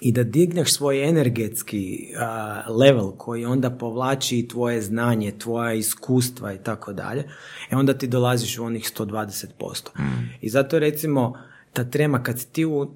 i 0.00 0.12
da 0.12 0.22
digneš 0.22 0.74
svoj 0.74 1.08
energetski 1.08 2.12
a, 2.18 2.62
level 2.68 3.12
koji 3.12 3.44
onda 3.44 3.70
povlači 3.70 4.38
i 4.38 4.48
tvoje 4.48 4.82
znanje, 4.82 5.38
tvoja 5.38 5.74
iskustva 5.74 6.52
i 6.52 6.58
tako 6.58 6.92
dalje, 6.92 7.24
e 7.70 7.76
onda 7.76 7.98
ti 7.98 8.06
dolaziš 8.06 8.58
u 8.58 8.64
onih 8.64 8.92
120%. 8.96 9.46
I 10.40 10.50
zato 10.50 10.78
recimo 10.78 11.38
ta 11.72 11.84
trema 11.84 12.22
kad 12.22 12.38
si 12.38 12.46
ti 12.46 12.64
u, 12.64 12.90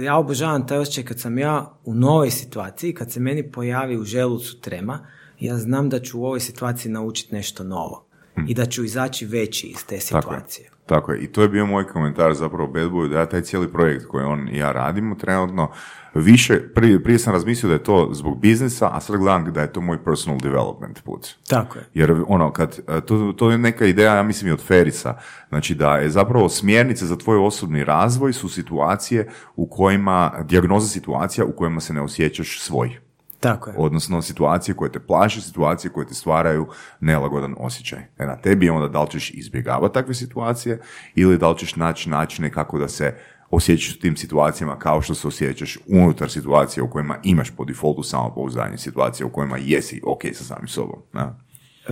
ja 0.00 0.16
obožavam 0.16 0.66
taj 0.66 0.78
osjećaj 0.78 1.04
kad 1.04 1.20
sam 1.20 1.38
ja 1.38 1.72
u 1.84 1.94
novoj 1.94 2.30
situaciji, 2.30 2.94
kad 2.94 3.12
se 3.12 3.20
meni 3.20 3.52
pojavi 3.52 3.96
u 3.96 4.04
želucu 4.04 4.60
trema, 4.60 5.06
ja 5.40 5.58
znam 5.58 5.88
da 5.88 6.00
ću 6.00 6.20
u 6.20 6.24
ovoj 6.24 6.40
situaciji 6.40 6.92
naučiti 6.92 7.34
nešto 7.34 7.64
novo 7.64 8.03
i 8.48 8.54
da 8.54 8.66
ću 8.66 8.84
izaći 8.84 9.26
veći 9.26 9.66
iz 9.66 9.86
te 9.86 9.98
Tako 9.98 10.16
je. 10.16 10.22
situacije. 10.22 10.70
Tako 10.86 11.12
je. 11.12 11.20
I 11.20 11.26
to 11.26 11.42
je 11.42 11.48
bio 11.48 11.66
moj 11.66 11.86
komentar 11.86 12.34
zapravo 12.34 12.68
Bad 12.68 12.90
Boyu, 12.90 13.08
da 13.08 13.18
ja 13.18 13.26
taj 13.26 13.40
cijeli 13.40 13.72
projekt 13.72 14.06
koji 14.06 14.24
on 14.24 14.48
i 14.48 14.58
ja 14.58 14.72
radimo 14.72 15.14
trenutno, 15.14 15.70
više, 16.14 16.60
prije, 16.74 17.02
prije 17.02 17.18
sam 17.18 17.32
razmislio 17.32 17.68
da 17.68 17.74
je 17.74 17.82
to 17.82 18.08
zbog 18.12 18.40
biznisa, 18.40 18.90
a 18.92 19.00
sad 19.00 19.16
gledam 19.16 19.52
da 19.52 19.60
je 19.60 19.72
to 19.72 19.80
moj 19.80 20.04
personal 20.04 20.38
development 20.40 21.02
put. 21.02 21.28
Tako 21.48 21.78
je. 21.78 21.84
Jer 21.94 22.22
ono, 22.26 22.52
kad, 22.52 22.80
e, 22.88 23.00
to, 23.00 23.32
to 23.36 23.50
je 23.50 23.58
neka 23.58 23.86
ideja, 23.86 24.14
ja 24.14 24.22
mislim 24.22 24.48
i 24.48 24.52
od 24.52 24.62
Ferisa, 24.62 25.18
znači 25.48 25.74
da 25.74 25.96
je 25.96 26.10
zapravo 26.10 26.48
smjernice 26.48 27.06
za 27.06 27.16
tvoj 27.16 27.38
osobni 27.38 27.84
razvoj 27.84 28.32
su 28.32 28.48
situacije 28.48 29.28
u 29.56 29.66
kojima, 29.66 30.32
dijagnoza 30.44 30.88
situacija 30.88 31.44
u 31.44 31.52
kojima 31.52 31.80
se 31.80 31.92
ne 31.92 32.00
osjećaš 32.00 32.60
svoj. 32.60 33.03
Tako 33.44 33.70
je. 33.70 33.76
Odnosno 33.78 34.22
situacije 34.22 34.74
koje 34.74 34.92
te 34.92 35.00
plaše, 35.00 35.40
situacije 35.40 35.90
koje 35.90 36.06
te 36.06 36.14
stvaraju 36.14 36.66
nelagodan 37.00 37.54
osjećaj. 37.58 37.98
E 38.18 38.26
na 38.26 38.36
tebi 38.36 38.66
je 38.66 38.72
onda 38.72 38.88
da 38.88 39.02
li 39.02 39.10
ćeš 39.10 39.30
izbjegavati 39.34 39.94
takve 39.94 40.14
situacije 40.14 40.80
ili 41.14 41.38
da 41.38 41.50
li 41.50 41.58
ćeš 41.58 41.76
naći 41.76 42.10
načine 42.10 42.50
kako 42.50 42.78
da 42.78 42.88
se 42.88 43.14
osjećaš 43.50 43.96
u 43.96 44.00
tim 44.00 44.16
situacijama 44.16 44.78
kao 44.78 45.02
što 45.02 45.14
se 45.14 45.28
osjećaš 45.28 45.78
unutar 45.86 46.30
situacije 46.30 46.82
u 46.82 46.90
kojima 46.90 47.18
imaš 47.22 47.50
po 47.50 47.64
defaultu 47.64 48.02
samopouzdanje, 48.02 48.78
situacije 48.78 49.26
u 49.26 49.32
kojima 49.32 49.58
jesi 49.58 50.00
ok 50.04 50.22
sa 50.32 50.44
samim 50.44 50.68
sobom. 50.68 51.02
Da? 51.12 51.38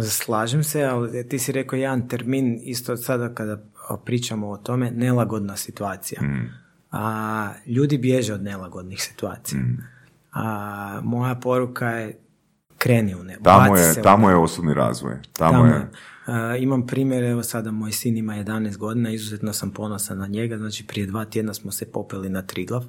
Slažem 0.03 0.64
se, 0.64 0.84
ali 0.84 1.28
ti 1.28 1.38
si 1.38 1.53
rekao 1.53 1.76
jedan 1.76 2.09
termin 2.09 2.61
isto 2.62 2.96
sada 2.96 3.34
kada 3.34 3.62
pričamo 4.05 4.50
o 4.50 4.57
tome, 4.57 4.90
nelagodna 4.90 5.57
situacija. 5.57 6.22
Mm. 6.22 6.50
A, 6.90 7.53
ljudi 7.66 7.98
bježe 7.98 8.34
od 8.34 8.42
nelagodnih 8.42 9.03
situacija. 9.03 9.61
Mm. 9.61 10.01
A, 10.32 11.00
moja 11.04 11.34
poruka 11.34 11.88
je 11.88 12.18
kreni 12.78 13.14
u 13.14 13.24
nebo. 13.24 13.44
Tamo 13.44 13.76
je, 13.76 13.92
se 13.94 14.02
tamo 14.02 14.30
je 14.30 14.36
osobni 14.36 14.74
razvoj. 14.74 15.14
Tamo, 15.32 15.52
Tamo 15.52 15.66
je, 15.66 15.72
je. 15.72 15.90
A, 16.26 16.56
imam 16.56 16.86
primjer, 16.86 17.24
evo 17.24 17.42
sada 17.42 17.70
moj 17.70 17.92
sin 17.92 18.16
ima 18.16 18.34
11 18.34 18.76
godina, 18.76 19.10
izuzetno 19.10 19.52
sam 19.52 19.70
ponosan 19.70 20.18
na 20.18 20.26
njega, 20.26 20.58
znači 20.58 20.86
prije 20.86 21.06
dva 21.06 21.24
tjedna 21.24 21.54
smo 21.54 21.72
se 21.72 21.92
popeli 21.92 22.28
na 22.28 22.42
Triglav, 22.42 22.84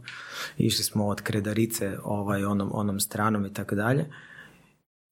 išli 0.58 0.84
smo 0.84 1.08
od 1.08 1.22
Kredarice 1.22 1.98
ovaj, 2.04 2.46
onom, 2.46 2.70
onom 2.74 3.00
stranom 3.00 3.46
i 3.46 3.54
tako 3.54 3.76
dalje. 3.76 4.06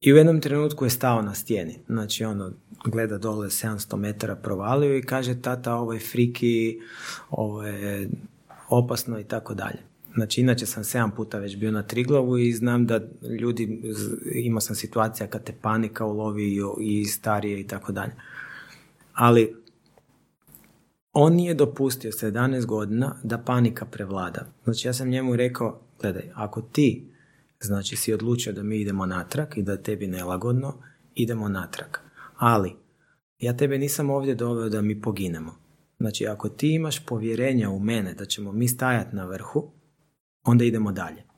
I 0.02 0.14
u 0.14 0.18
jednom 0.18 0.42
trenutku 0.42 0.86
je 0.86 0.90
stao 0.90 1.22
na 1.22 1.34
stijeni, 1.34 1.80
znači 1.88 2.26
ono, 2.26 2.52
gleda 2.86 3.18
dole 3.18 3.48
700 3.48 3.96
metara 3.96 4.36
provalio 4.36 4.98
i 4.98 5.02
kaže 5.02 5.42
tata 5.42 5.76
ovo 5.76 5.94
je 5.94 6.00
friki, 6.00 6.80
ovo 7.30 7.64
je 7.64 8.10
opasno 8.70 9.20
i 9.20 9.24
tako 9.24 9.54
dalje. 9.54 9.91
Znači, 10.16 10.42
inače 10.42 10.66
sam 10.66 10.84
sedam 10.84 11.12
puta 11.12 11.40
već 11.40 11.58
bio 11.58 11.72
na 11.72 11.84
Triglavu 11.84 12.38
i 12.38 12.54
znam 12.54 12.86
da 12.86 13.00
ljudi, 13.40 13.82
imao 14.34 14.62
sam 14.62 14.76
situacija 14.76 15.28
kad 15.28 15.44
te 15.44 15.54
panika 15.62 16.06
ulovi 16.06 16.44
i, 16.44 16.62
i 16.80 17.06
starije 17.06 17.60
i 17.60 17.68
tako 17.68 17.92
dalje. 17.92 18.12
Ali 19.14 19.56
on 21.14 21.34
nije 21.34 21.54
dopustio 21.54 22.12
sa 22.12 22.28
11 22.28 22.66
godina 22.66 23.16
da 23.24 23.38
panika 23.38 23.86
prevlada. 23.86 24.46
Znači, 24.64 24.88
ja 24.88 24.94
sam 24.94 25.10
njemu 25.10 25.36
rekao, 25.36 25.82
gledaj, 26.02 26.32
ako 26.34 26.62
ti 26.62 27.08
znači 27.60 27.96
si 27.96 28.14
odlučio 28.14 28.54
da 28.54 28.64
mi 28.64 28.82
idemo 28.82 29.06
natrag 29.06 29.48
i 29.56 29.64
da 29.64 29.72
je 29.72 29.84
tebi 29.84 30.08
nelagodno, 30.08 30.74
idemo 31.16 31.50
natrag. 31.50 31.98
Ali, 32.38 32.76
ja 33.40 33.58
tebe 33.58 33.78
nisam 33.78 34.10
ovdje 34.10 34.36
doveo 34.36 34.70
da 34.70 34.82
mi 34.82 35.02
poginemo. 35.02 35.56
Znači, 36.00 36.28
ako 36.28 36.50
ti 36.50 36.74
imaš 36.74 37.06
povjerenja 37.06 37.70
u 37.70 37.80
mene 37.80 38.14
da 38.14 38.26
ćemo 38.26 38.52
mi 38.52 38.68
stajati 38.68 39.16
na 39.16 39.26
vrhu, 39.26 39.72
onda 40.44 40.66
idemo 40.66 40.92
dalje. 40.92 41.31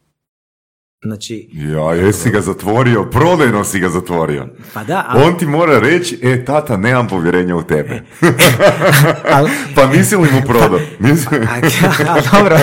Znači, 1.04 1.48
Ja, 1.54 1.94
jesi 1.94 2.30
ga 2.30 2.42
zatvorio, 2.42 3.04
prodajno 3.04 3.64
si 3.64 3.80
ga 3.80 3.90
zatvorio. 3.90 4.48
pa 4.74 4.84
da, 4.84 5.06
ali, 5.08 5.24
On 5.24 5.38
ti 5.38 5.46
mora 5.46 5.80
reći, 5.80 6.20
e, 6.24 6.46
tata, 6.46 6.78
nemam 6.78 7.08
povjerenja 7.08 7.56
u 7.56 7.64
tebe. 7.64 8.02
ali, 9.36 9.50
pa 9.76 9.88
nisi 9.88 10.16
li 10.16 10.28
mu 10.32 10.42
prodao? 10.48 10.80
Nisi... 11.00 11.28
a, 11.32 11.62
a, 12.10 12.22
dobro, 12.32 12.60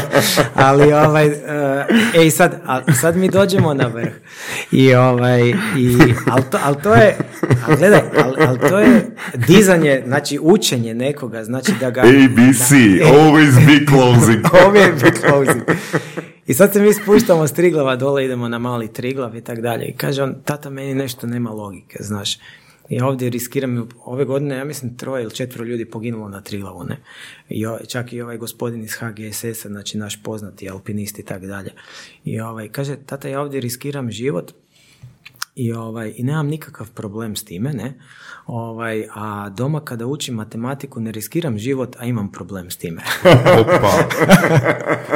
ali 0.55 0.93
ovaj, 0.93 1.29
uh, 1.29 1.35
ej 2.15 2.31
sad, 2.31 2.63
a, 2.67 2.93
sad 2.93 3.17
mi 3.17 3.29
dođemo 3.29 3.75
na 3.75 3.87
vrh 3.87 4.13
i 4.71 4.95
ovaj, 4.95 5.49
i, 5.77 5.99
ali, 6.31 6.43
to, 6.51 6.59
ali 6.65 6.77
to 6.83 6.95
je, 6.95 7.17
ali 7.67 7.77
gledaj, 7.77 8.01
ali, 8.25 8.37
ali 8.49 8.59
to 8.59 8.79
je 8.79 9.17
dizanje, 9.35 10.03
znači 10.07 10.39
učenje 10.43 10.95
nekoga, 10.95 11.45
znači 11.45 11.73
da 11.81 11.91
ga... 11.91 12.01
ABC, 12.01 12.71
always 13.05 13.67
be 13.67 13.87
closing. 13.89 14.47
Uvijek 14.69 15.03
be 15.03 15.11
closing. 15.21 15.63
I 16.51 16.55
sad 16.55 16.73
se 16.73 16.81
mi 16.83 16.93
spuštamo 16.95 17.47
s 17.47 17.53
Triglava 17.53 17.97
dole, 17.97 18.25
idemo 18.25 18.49
na 18.49 18.59
mali 18.59 18.93
Triglav 18.93 19.37
i 19.37 19.41
tak 19.41 19.61
dalje. 19.61 19.85
I 19.87 19.97
kaže 19.97 20.23
on, 20.23 20.35
tata, 20.45 20.71
meni 20.71 20.95
nešto 20.95 21.27
nema 21.27 21.51
logike, 21.51 21.99
znaš. 22.01 22.39
I 22.89 23.01
ovdje 23.01 23.31
riskiram, 23.31 23.89
ove 24.05 24.25
godine, 24.25 24.57
ja 24.57 24.65
mislim, 24.65 24.97
troje 24.97 25.23
ili 25.23 25.35
četvero 25.35 25.65
ljudi 25.65 25.85
poginulo 25.85 26.29
na 26.29 26.41
Triglavu, 26.41 26.85
ne. 26.85 26.97
I 27.49 27.67
o- 27.67 27.79
čak 27.89 28.13
i 28.13 28.21
ovaj 28.23 28.37
gospodin 28.37 28.83
iz 28.83 28.93
HGSS-a, 28.95 29.69
znači 29.69 29.99
naš 29.99 30.23
poznati 30.23 30.71
alpinist 30.71 31.19
i 31.19 31.25
tak 31.25 31.47
dalje. 31.47 31.73
I 32.25 32.41
ovaj, 32.41 32.69
kaže, 32.69 32.97
tata, 33.07 33.29
ja 33.29 33.41
ovdje 33.41 33.61
riskiram 33.61 34.11
život, 34.11 34.53
i, 35.55 35.73
ovaj, 35.73 36.13
I 36.17 36.23
nemam 36.23 36.47
nikakav 36.47 36.91
problem 36.95 37.37
s 37.37 37.45
time, 37.45 37.73
ne? 37.73 37.95
Ovaj, 38.53 39.07
a 39.15 39.49
doma 39.49 39.81
kada 39.81 40.07
učim 40.07 40.35
matematiku 40.35 41.01
ne 41.01 41.13
riskiram 41.13 41.59
život, 41.59 41.97
a 41.99 42.05
imam 42.05 42.33
problem 42.33 42.71
s 42.71 42.77
time. 42.77 43.03
Opa. 43.61 43.91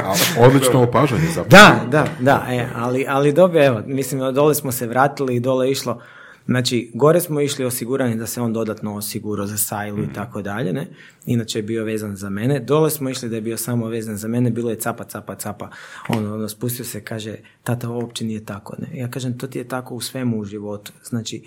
A, 0.04 0.14
odlično 0.38 0.82
opažanje 0.82 1.26
zapravo. 1.26 1.48
Da, 1.50 1.86
da, 1.90 2.06
da, 2.20 2.46
e, 2.50 2.68
ali, 2.76 3.06
ali 3.08 3.32
dobro, 3.32 3.64
evo, 3.64 3.82
mislim, 3.86 4.34
dole 4.34 4.54
smo 4.54 4.72
se 4.72 4.86
vratili 4.86 5.36
i 5.36 5.40
dole 5.40 5.66
je 5.66 5.72
išlo, 5.72 6.00
znači, 6.46 6.90
gore 6.94 7.20
smo 7.20 7.40
išli 7.40 7.64
osigurani 7.64 8.16
da 8.16 8.26
se 8.26 8.40
on 8.40 8.52
dodatno 8.52 8.96
osigurao 8.96 9.46
za 9.46 9.56
sajlu 9.56 10.02
i 10.02 10.12
tako 10.14 10.42
dalje, 10.42 10.72
ne, 10.72 10.86
inače 11.26 11.58
je 11.58 11.62
bio 11.62 11.84
vezan 11.84 12.16
za 12.16 12.30
mene, 12.30 12.60
dole 12.60 12.90
smo 12.90 13.10
išli 13.10 13.28
da 13.28 13.36
je 13.36 13.42
bio 13.42 13.56
samo 13.56 13.86
vezan 13.86 14.16
za 14.16 14.28
mene, 14.28 14.50
bilo 14.50 14.70
je 14.70 14.76
capa, 14.76 15.04
capa, 15.04 15.34
capa, 15.34 15.70
ono, 16.08 16.34
ono 16.34 16.48
spustio 16.48 16.84
se, 16.84 17.04
kaže, 17.04 17.36
tata, 17.62 17.88
ovo 17.88 17.98
uopće 17.98 18.24
nije 18.24 18.44
tako, 18.44 18.76
ne, 18.78 18.98
ja 18.98 19.10
kažem, 19.10 19.38
to 19.38 19.46
ti 19.46 19.58
je 19.58 19.68
tako 19.68 19.94
u 19.94 20.00
svemu 20.00 20.38
u 20.38 20.44
životu, 20.44 20.92
znači, 21.04 21.42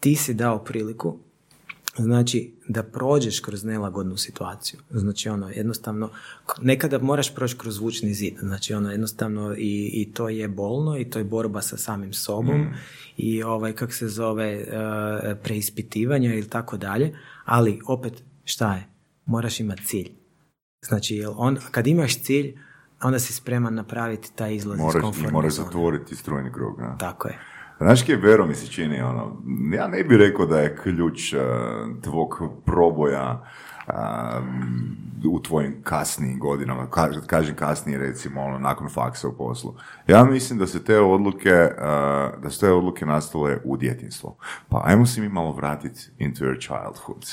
ti 0.00 0.16
si 0.16 0.34
dao 0.34 0.58
priliku 0.58 1.18
Znači, 1.98 2.54
da 2.68 2.82
prođeš 2.82 3.40
kroz 3.40 3.64
nelagodnu 3.64 4.16
situaciju. 4.16 4.80
Znači, 4.90 5.28
ono, 5.28 5.50
jednostavno, 5.50 6.10
nekada 6.62 6.98
moraš 6.98 7.34
proći 7.34 7.58
kroz 7.58 7.74
zvučni 7.74 8.14
zid. 8.14 8.34
Znači, 8.38 8.74
ono, 8.74 8.90
jednostavno, 8.90 9.54
i, 9.58 9.90
i 9.92 10.12
to 10.12 10.28
je 10.28 10.48
bolno, 10.48 10.98
i 10.98 11.10
to 11.10 11.18
je 11.18 11.24
borba 11.24 11.62
sa 11.62 11.76
samim 11.76 12.12
sobom, 12.12 12.66
i 13.16 13.42
ovaj, 13.42 13.72
kak 13.72 13.92
se 13.92 14.08
zove, 14.08 14.52
e, 14.52 14.66
preispitivanje 15.42 16.28
ili 16.28 16.48
tako 16.48 16.76
dalje. 16.76 17.16
Ali, 17.44 17.80
opet, 17.86 18.22
šta 18.44 18.74
je? 18.74 18.86
Moraš 19.26 19.60
imati 19.60 19.84
cilj. 19.84 20.10
Znači, 20.82 21.16
jel 21.16 21.32
on, 21.36 21.58
kad 21.70 21.86
imaš 21.86 22.22
cilj, 22.22 22.58
onda 23.02 23.18
si 23.18 23.32
spreman 23.32 23.74
napraviti 23.74 24.32
taj 24.34 24.54
izlaz 24.54 24.78
iz 24.78 24.84
Moraš, 24.84 25.02
komfortne 25.02 25.32
moraš 25.32 25.54
zatvoriti 25.54 26.16
strojni 26.16 26.52
krug. 26.52 26.80
Tako 26.98 27.28
je. 27.28 27.53
Znaš 27.78 28.02
kje 28.02 28.16
Vero 28.16 28.46
mi 28.46 28.54
se 28.54 28.66
čini, 28.66 29.00
ono, 29.02 29.36
ja 29.72 29.88
ne 29.88 30.04
bih 30.04 30.18
rekao 30.18 30.46
da 30.46 30.60
je 30.60 30.76
ključ 30.76 31.32
uh, 31.32 31.40
tvog 32.02 32.42
proboja 32.66 33.44
uh, 33.88 33.94
u 35.32 35.42
tvojim 35.42 35.74
kasnijim 35.82 36.38
godinama, 36.38 36.86
Ka- 36.86 37.26
kažem 37.26 37.56
kasnije 37.56 37.98
recimo 37.98 38.40
ono, 38.42 38.58
nakon 38.58 38.88
faksa 38.88 39.28
u 39.28 39.32
poslu. 39.32 39.74
Ja 40.06 40.24
mislim 40.24 40.58
da 40.58 40.66
se 40.66 40.84
te 40.84 41.00
odluke, 41.00 41.50
uh, 41.50 42.42
da 42.42 42.50
su 42.50 42.60
te 42.60 42.72
odluke 42.72 43.06
nastale 43.06 43.58
u 43.64 43.76
djetinstvu. 43.76 44.36
Pa 44.68 44.82
ajmo 44.84 45.06
se 45.06 45.20
mi 45.20 45.28
malo 45.28 45.52
vratiti 45.52 46.00
into 46.18 46.44
your 46.44 46.60
childhood. 46.60 47.26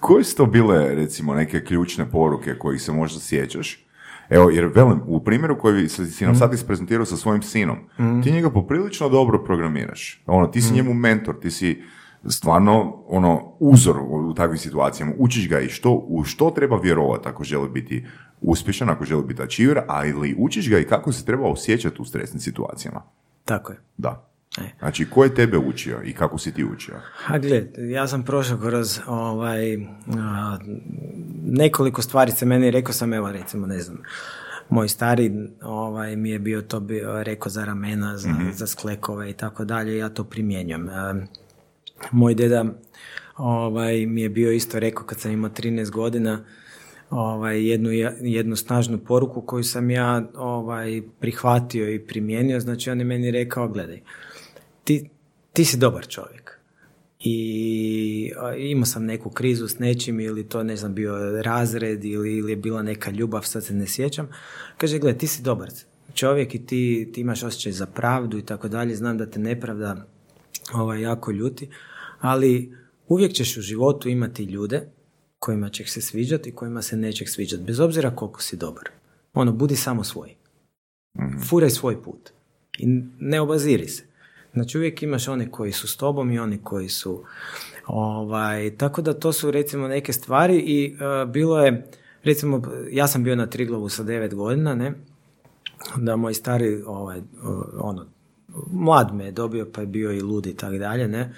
Koje 0.00 0.24
su 0.24 0.36
to 0.36 0.46
bile, 0.46 0.94
recimo, 0.94 1.34
neke 1.34 1.64
ključne 1.64 2.10
poruke 2.10 2.58
kojih 2.58 2.82
se 2.82 2.92
možda 2.92 3.20
sjećaš? 3.20 3.87
Evo, 4.30 4.50
jer 4.50 4.70
velim, 4.74 5.00
u 5.06 5.20
primjeru 5.20 5.58
koji 5.58 5.88
si 5.88 6.06
si 6.06 6.24
nam 6.24 6.36
sad 6.36 6.54
isprezentirao 6.54 7.04
sa 7.04 7.16
svojim 7.16 7.42
sinom, 7.42 7.76
ti 8.22 8.32
njega 8.32 8.50
poprilično 8.50 9.08
dobro 9.08 9.44
programiraš. 9.44 10.22
Ono, 10.26 10.46
ti 10.46 10.60
si 10.60 10.74
njemu 10.74 10.94
mentor, 10.94 11.40
ti 11.40 11.50
si 11.50 11.82
stvarno 12.26 13.04
ono 13.06 13.52
uzor 13.58 13.98
u, 13.98 14.28
u 14.30 14.34
takvim 14.34 14.58
situacijama. 14.58 15.12
Učiš 15.18 15.48
ga 15.48 15.60
i 15.60 15.68
što, 15.68 15.92
u 16.08 16.24
što 16.24 16.50
treba 16.50 16.76
vjerovati 16.76 17.28
ako 17.28 17.44
želi 17.44 17.68
biti 17.68 18.06
uspješan, 18.40 18.90
ako 18.90 19.04
želi 19.04 19.24
biti 19.24 19.42
achiever, 19.42 19.80
ali 19.88 20.36
učiš 20.38 20.70
ga 20.70 20.78
i 20.78 20.84
kako 20.84 21.12
se 21.12 21.24
treba 21.24 21.48
osjećati 21.48 22.02
u 22.02 22.04
stresnim 22.04 22.40
situacijama. 22.40 23.02
Tako 23.44 23.72
je. 23.72 23.78
Da. 23.96 24.27
E. 24.58 24.70
Znači, 24.78 25.10
ko 25.10 25.24
je 25.24 25.34
tebe 25.34 25.58
učio 25.58 26.00
i 26.04 26.12
kako 26.12 26.38
si 26.38 26.54
ti 26.54 26.64
učio? 26.64 26.94
A 27.26 27.38
gled, 27.38 27.66
ja 27.78 28.06
sam 28.06 28.24
prošao 28.24 28.58
kroz 28.58 29.00
ovaj, 29.06 29.76
a, 30.18 30.58
nekoliko 31.44 32.02
stvari 32.02 32.32
se 32.32 32.46
meni, 32.46 32.70
rekao 32.70 32.92
sam, 32.92 33.12
evo 33.12 33.32
recimo, 33.32 33.66
ne 33.66 33.80
znam, 33.80 33.98
moj 34.68 34.88
stari 34.88 35.32
ovaj, 35.62 36.16
mi 36.16 36.30
je 36.30 36.38
bio 36.38 36.62
to 36.62 36.80
bio, 36.80 37.22
rekao 37.22 37.50
za 37.50 37.64
ramena, 37.64 38.16
za, 38.16 38.30
za 38.52 38.66
sklekove 38.66 39.30
i 39.30 39.32
tako 39.32 39.64
dalje, 39.64 39.96
ja 39.98 40.08
to 40.08 40.24
primjenjujem. 40.24 40.88
Moj 42.10 42.34
deda 42.34 42.64
ovaj, 43.36 44.06
mi 44.06 44.22
je 44.22 44.28
bio 44.28 44.52
isto 44.52 44.78
rekao 44.78 45.06
kad 45.06 45.20
sam 45.20 45.32
imao 45.32 45.50
13 45.50 45.90
godina, 45.90 46.44
ovaj, 47.10 47.68
jednu, 47.68 47.90
jednu 48.20 48.56
snažnu 48.56 48.98
poruku 48.98 49.40
koju 49.40 49.64
sam 49.64 49.90
ja 49.90 50.22
ovaj, 50.34 51.02
prihvatio 51.20 51.94
i 51.94 52.06
primijenio, 52.06 52.60
znači 52.60 52.90
on 52.90 52.98
je 52.98 53.04
meni 53.04 53.30
rekao, 53.30 53.68
gledaj, 53.68 54.00
ti, 54.88 55.10
ti 55.52 55.64
si 55.64 55.76
dobar 55.76 56.06
čovjek. 56.06 56.58
I 57.20 58.32
imao 58.58 58.84
sam 58.84 59.04
neku 59.04 59.30
krizu 59.30 59.68
s 59.68 59.78
nečim 59.78 60.20
ili 60.20 60.48
to 60.48 60.62
ne 60.62 60.76
znam 60.76 60.94
bio 60.94 61.42
razred 61.42 62.04
ili, 62.04 62.36
ili 62.36 62.52
je 62.52 62.56
bila 62.56 62.82
neka 62.82 63.10
ljubav, 63.10 63.42
sad 63.42 63.64
se 63.64 63.74
ne 63.74 63.86
sjećam. 63.86 64.28
Kaže, 64.78 64.98
gle, 64.98 65.18
ti 65.18 65.26
si 65.26 65.42
dobar 65.42 65.70
čovjek 66.14 66.54
i 66.54 66.66
ti, 66.66 67.10
ti 67.14 67.20
imaš 67.20 67.42
osjećaj 67.42 67.72
za 67.72 67.86
pravdu 67.86 68.38
i 68.38 68.42
tako 68.42 68.68
dalje, 68.68 68.96
znam 68.96 69.18
da 69.18 69.30
te 69.30 69.38
nepravda 69.38 70.06
ovaj, 70.74 71.00
jako 71.00 71.30
ljuti, 71.30 71.68
ali 72.20 72.72
uvijek 73.08 73.32
ćeš 73.32 73.56
u 73.56 73.60
životu 73.60 74.08
imati 74.08 74.44
ljude 74.44 74.88
kojima 75.38 75.68
ćeš 75.68 75.92
se 75.92 76.00
sviđati 76.00 76.48
i 76.48 76.54
kojima 76.54 76.82
se 76.82 76.96
nećeš 76.96 77.32
sviđati, 77.32 77.62
bez 77.62 77.80
obzira 77.80 78.16
koliko 78.16 78.42
si 78.42 78.56
dobar. 78.56 78.90
Ono, 79.34 79.52
budi 79.52 79.76
samo 79.76 80.04
svoj. 80.04 80.34
Furaj 81.48 81.70
svoj 81.70 82.02
put. 82.02 82.30
I 82.78 82.86
ne 83.20 83.40
obaziri 83.40 83.88
se. 83.88 84.07
Znači 84.52 84.78
uvijek 84.78 85.02
imaš 85.02 85.28
one 85.28 85.50
koji 85.50 85.72
su 85.72 85.88
s 85.88 85.96
tobom 85.96 86.30
i 86.30 86.38
oni 86.38 86.58
koji 86.58 86.88
su 86.88 87.24
ovaj, 87.86 88.76
tako 88.76 89.02
da 89.02 89.14
to 89.14 89.32
su 89.32 89.50
recimo 89.50 89.88
neke 89.88 90.12
stvari 90.12 90.58
i 90.58 90.96
e, 91.00 91.26
bilo 91.26 91.60
je, 91.60 91.86
recimo, 92.22 92.62
ja 92.90 93.06
sam 93.06 93.24
bio 93.24 93.36
na 93.36 93.46
Triglavu 93.46 93.88
sa 93.88 94.02
devet 94.02 94.34
godina, 94.34 94.74
ne, 94.74 94.92
da 95.96 96.16
moj 96.16 96.34
stari, 96.34 96.82
ovaj, 96.86 97.20
ono, 97.80 98.06
mlad 98.72 99.14
me 99.14 99.24
je 99.24 99.32
dobio, 99.32 99.66
pa 99.72 99.80
je 99.80 99.86
bio 99.86 100.12
i 100.12 100.20
lud 100.20 100.46
i 100.46 100.56
tak 100.56 100.78
dalje, 100.78 101.08
ne, 101.08 101.34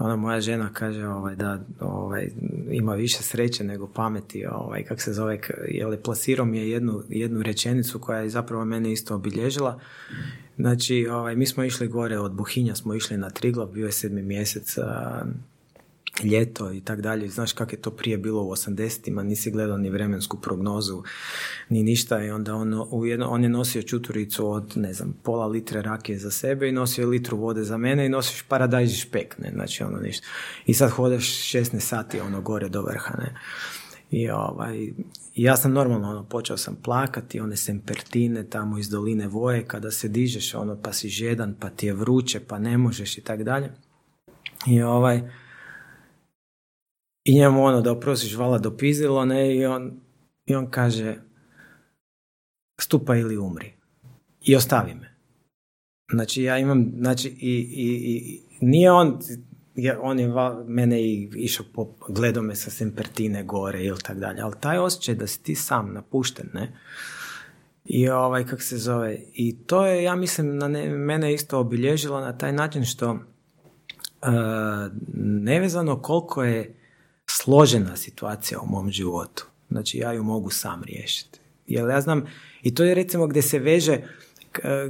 ona 0.00 0.16
moja 0.16 0.40
žena 0.40 0.70
kaže 0.72 1.06
ovaj, 1.06 1.36
da 1.36 1.60
ovaj, 1.80 2.28
ima 2.70 2.94
više 2.94 3.22
sreće 3.22 3.64
nego 3.64 3.86
pameti, 3.86 4.46
ovaj, 4.46 4.84
kak 4.84 5.00
se 5.00 5.12
zove, 5.12 5.40
je 5.68 6.02
plasirao 6.02 6.46
mi 6.46 6.58
je 6.58 6.70
jednu, 6.70 7.02
jednu 7.08 7.42
rečenicu 7.42 7.98
koja 7.98 8.20
je 8.20 8.28
zapravo 8.28 8.64
mene 8.64 8.92
isto 8.92 9.14
obilježila. 9.14 9.80
Znači, 10.56 11.06
ovaj, 11.06 11.36
mi 11.36 11.46
smo 11.46 11.64
išli 11.64 11.88
gore 11.88 12.18
od 12.18 12.32
Buhinja, 12.32 12.74
smo 12.74 12.94
išli 12.94 13.16
na 13.16 13.30
Triglav, 13.30 13.68
bio 13.68 13.86
je 13.86 13.92
sedmi 13.92 14.22
mjesec, 14.22 14.78
ljeto 16.24 16.72
i 16.72 16.80
tak 16.80 17.00
dalje. 17.00 17.28
Znaš 17.28 17.52
kako 17.52 17.72
je 17.72 17.82
to 17.82 17.90
prije 17.90 18.18
bilo 18.18 18.42
u 18.42 18.50
80-ima, 18.50 19.22
nisi 19.22 19.50
gledao 19.50 19.78
ni 19.78 19.90
vremensku 19.90 20.40
prognozu, 20.40 21.02
ni 21.68 21.82
ništa 21.82 22.24
i 22.24 22.30
onda 22.30 22.54
on, 22.54 22.86
u 22.90 23.06
jedno, 23.06 23.28
on 23.28 23.42
je 23.42 23.48
nosio 23.48 23.82
čuturicu 23.82 24.50
od, 24.50 24.72
ne 24.76 24.92
znam, 24.92 25.14
pola 25.22 25.46
litre 25.46 25.82
rakije 25.82 26.18
za 26.18 26.30
sebe 26.30 26.68
i 26.68 26.72
nosio 26.72 27.08
litru 27.08 27.36
vode 27.36 27.64
za 27.64 27.76
mene 27.76 28.06
i 28.06 28.08
nosiš 28.08 28.42
paradajz 28.42 28.92
špek, 28.92 29.38
ne, 29.38 29.50
znači 29.54 29.82
ono 29.82 29.98
ništa. 29.98 30.26
I 30.66 30.74
sad 30.74 30.90
hodeš 30.90 31.52
16 31.52 31.80
sati 31.80 32.20
ono 32.20 32.40
gore 32.40 32.68
do 32.68 32.82
vrha, 32.82 33.14
ne. 33.18 33.34
I 34.10 34.30
ovaj, 34.30 34.92
ja 35.34 35.56
sam 35.56 35.72
normalno 35.72 36.10
ono, 36.10 36.24
počeo 36.24 36.56
sam 36.56 36.76
plakati, 36.82 37.40
one 37.40 37.56
sempertine 37.56 38.44
tamo 38.44 38.78
iz 38.78 38.90
doline 38.90 39.28
Voje, 39.28 39.64
kada 39.64 39.90
se 39.90 40.08
dižeš 40.08 40.54
ono, 40.54 40.76
pa 40.82 40.92
si 40.92 41.08
žedan, 41.08 41.54
pa 41.60 41.70
ti 41.70 41.86
je 41.86 41.94
vruće, 41.94 42.40
pa 42.40 42.58
ne 42.58 42.78
možeš 42.78 43.18
i 43.18 43.20
tak 43.20 43.42
dalje. 43.42 43.70
I 44.66 44.82
ovaj, 44.82 45.22
i 47.24 47.34
njemu 47.34 47.64
ono 47.64 47.80
da 47.80 47.92
oprosiš 47.92 48.36
vala 48.36 48.58
dopizilo, 48.58 49.24
ne, 49.24 49.56
i 49.56 49.66
on, 49.66 50.00
i 50.46 50.54
on 50.54 50.70
kaže 50.70 51.16
stupa 52.80 53.16
ili 53.16 53.38
umri. 53.38 53.72
I 54.42 54.56
ostavi 54.56 54.94
me. 54.94 55.16
Znači 56.12 56.42
ja 56.42 56.58
imam, 56.58 56.92
znači 56.98 57.28
i, 57.28 57.54
i, 57.76 57.88
i 58.04 58.42
nije 58.60 58.92
on, 58.92 59.18
on 60.00 60.18
je 60.18 60.32
mene 60.66 61.02
i 61.02 61.30
išao 61.34 61.66
po, 61.74 61.94
gledao 62.08 62.42
me 62.42 62.54
sa 62.54 62.70
sempertine 62.70 63.42
gore 63.44 63.84
ili 63.84 63.98
tak 63.98 64.18
dalje, 64.18 64.40
ali 64.40 64.54
taj 64.60 64.78
osjećaj 64.78 65.14
da 65.14 65.26
si 65.26 65.42
ti 65.42 65.54
sam 65.54 65.92
napušten, 65.92 66.48
ne, 66.54 66.72
i 67.84 68.08
ovaj, 68.08 68.46
kak 68.46 68.62
se 68.62 68.78
zove, 68.78 69.18
i 69.34 69.56
to 69.66 69.86
je, 69.86 70.02
ja 70.02 70.16
mislim, 70.16 70.56
na 70.56 70.68
ne, 70.68 70.90
mene 70.90 71.34
isto 71.34 71.58
obilježilo 71.58 72.20
na 72.20 72.38
taj 72.38 72.52
način 72.52 72.84
što 72.84 73.10
uh, 73.10 73.18
nevezano 75.24 76.02
koliko 76.02 76.44
je 76.44 76.79
složena 77.36 77.96
situacija 77.96 78.60
u 78.60 78.66
mom 78.66 78.90
životu. 78.90 79.46
Znači 79.70 79.98
ja 79.98 80.12
ju 80.12 80.22
mogu 80.22 80.50
sam 80.50 80.82
riješiti. 80.82 81.40
Jer 81.66 81.88
ja 81.88 82.00
znam, 82.00 82.26
i 82.62 82.74
to 82.74 82.84
je 82.84 82.94
recimo 82.94 83.26
gdje 83.26 83.42
se 83.42 83.58
veže, 83.58 83.98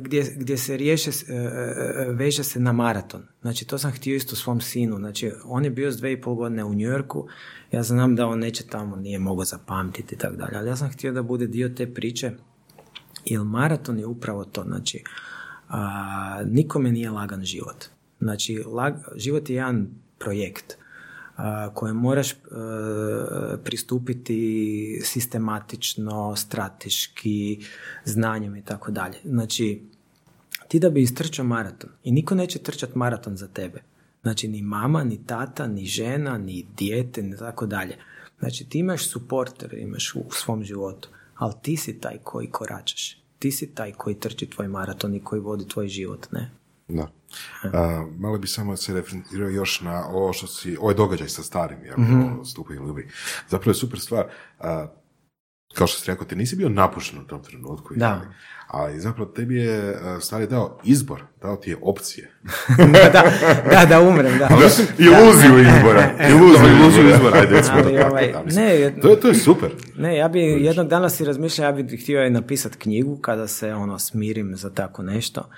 gdje, 0.01 0.35
gdje 0.37 0.57
se 0.57 0.77
riješe, 0.77 1.11
e, 1.29 1.35
e, 1.35 2.13
veže 2.13 2.45
se 2.45 2.61
na 2.61 2.73
maraton. 2.73 3.23
Znači 3.41 3.67
to 3.67 3.79
sam 3.79 3.93
htio 3.93 4.17
isto 4.17 4.37
svom 4.37 4.61
sinu. 4.61 4.97
Znači 4.97 5.33
on 5.45 5.65
je 5.65 5.71
bio 5.71 5.93
s 5.93 5.97
dve 5.97 6.13
i 6.13 6.21
pol 6.21 6.35
godine 6.35 6.65
u 6.65 6.75
Njujorku. 6.75 7.29
Ja 7.73 7.83
znam 7.83 8.17
da 8.17 8.27
on 8.27 8.39
neće 8.39 8.67
tamo, 8.67 8.97
nije 8.97 9.19
mogao 9.19 9.45
zapamtiti 9.45 10.15
i 10.15 10.19
tako 10.19 10.37
dalje. 10.37 10.57
Ali 10.57 10.69
ja 10.69 10.77
sam 10.77 10.91
htio 10.91 11.13
da 11.13 11.23
bude 11.23 11.47
dio 11.47 11.69
te 11.69 11.95
priče. 11.95 12.33
Jer 13.25 13.41
maraton 13.41 13.99
je 13.99 14.07
upravo 14.07 14.45
to. 14.45 14.63
Znači 14.63 15.05
a, 15.69 16.43
nikome 16.45 16.93
nije 16.93 17.11
lagan 17.11 17.45
život. 17.45 17.85
Znači 18.21 18.65
život 19.17 19.51
je 19.51 19.57
jedan 19.57 19.89
projekt 20.19 20.80
koje 21.75 21.93
moraš 21.93 22.33
e, 22.33 22.37
pristupiti 23.65 25.01
sistematično, 25.05 26.37
strateški, 26.37 27.65
znanjem 28.05 28.57
i 28.57 28.65
tako 28.65 28.91
dalje. 28.91 29.19
Znači, 29.25 29.83
ti 30.69 30.79
da 30.79 30.91
bi 30.91 31.03
istrčao 31.03 31.45
maraton 31.45 31.91
i 32.05 32.13
niko 32.13 32.35
neće 32.35 32.59
trčati 32.59 32.99
maraton 32.99 33.37
za 33.37 33.49
tebe. 33.49 33.83
Znači, 34.23 34.49
ni 34.49 34.63
mama, 34.63 35.05
ni 35.05 35.27
tata, 35.27 35.67
ni 35.67 35.85
žena, 35.85 36.39
ni 36.39 36.67
dijete, 36.77 37.23
ni 37.23 37.37
tako 37.37 37.67
dalje. 37.67 37.97
Znači, 38.39 38.69
ti 38.69 38.79
imaš 38.79 39.09
suporter, 39.09 39.75
imaš 39.75 40.15
u 40.15 40.25
svom 40.31 40.65
životu, 40.65 41.09
ali 41.35 41.55
ti 41.63 41.77
si 41.77 42.01
taj 42.01 42.19
koji 42.25 42.51
koračaš. 42.51 43.23
Ti 43.39 43.51
si 43.53 43.75
taj 43.75 43.93
koji 43.93 44.21
trči 44.21 44.51
tvoj 44.51 44.69
maraton 44.69 45.15
i 45.15 45.25
koji 45.25 45.41
vodi 45.41 45.69
tvoj 45.69 45.89
život, 45.89 46.27
ne? 46.33 46.51
Da. 46.89 47.20
A, 47.63 48.07
malo 48.19 48.39
bi 48.39 48.47
samo 48.47 48.77
se 48.77 48.95
referirao 48.95 49.49
još 49.49 49.81
na 49.81 50.07
ovo 50.09 50.33
što 50.33 50.47
si, 50.47 50.77
ovaj 50.77 50.95
događaj 50.95 51.29
sa 51.29 51.43
starim, 51.43 51.85
ja, 51.85 51.95
mm-hmm. 51.99 52.43
ljubi. 52.87 53.09
Zapravo 53.49 53.71
je 53.71 53.75
super 53.75 54.01
stvar. 54.01 54.27
A, 54.59 54.87
kao 55.75 55.87
što 55.87 56.01
si 56.01 56.11
rekao, 56.11 56.27
ti 56.27 56.37
nisi 56.37 56.57
bio 56.57 56.69
napušten 56.69 57.19
u 57.19 57.27
tom 57.27 57.43
trenutku. 57.43 57.95
Da. 57.97 58.21
Ali 58.67 59.01
zapravo 59.01 59.31
tebi 59.31 59.57
je 59.57 59.99
stari 60.21 60.47
dao 60.47 60.79
izbor, 60.85 61.23
dao 61.43 61.57
ti 61.57 61.71
je 61.71 61.77
opcije. 61.83 62.33
da, 62.79 63.11
da, 63.15 63.23
da, 63.71 63.87
da 63.89 64.01
umrem, 64.01 64.39
da. 64.39 64.49
iluziju 65.09 65.59
izbora. 65.59 66.11
iluziju, 66.31 66.77
iluziju 66.81 67.09
izbora, 67.09 67.41
ajde, 67.41 67.63
Ali, 67.71 67.99
ovaj, 67.99 68.33
ne, 68.45 69.01
to, 69.03 69.11
je, 69.11 69.21
to 69.21 69.29
je 69.29 69.35
super. 69.35 69.71
Ne, 69.97 70.17
ja 70.17 70.29
bi 70.29 70.41
jednog 70.41 70.89
dana 70.89 71.09
si 71.09 71.25
razmišljao, 71.25 71.67
ja 71.67 71.73
bih 71.73 72.03
htio 72.03 72.31
napisati 72.31 72.79
knjigu 72.79 73.17
kada 73.17 73.47
se 73.47 73.75
ono 73.75 73.99
smirim 73.99 74.57
za 74.57 74.71
tako 74.71 75.03
nešto 75.03 75.51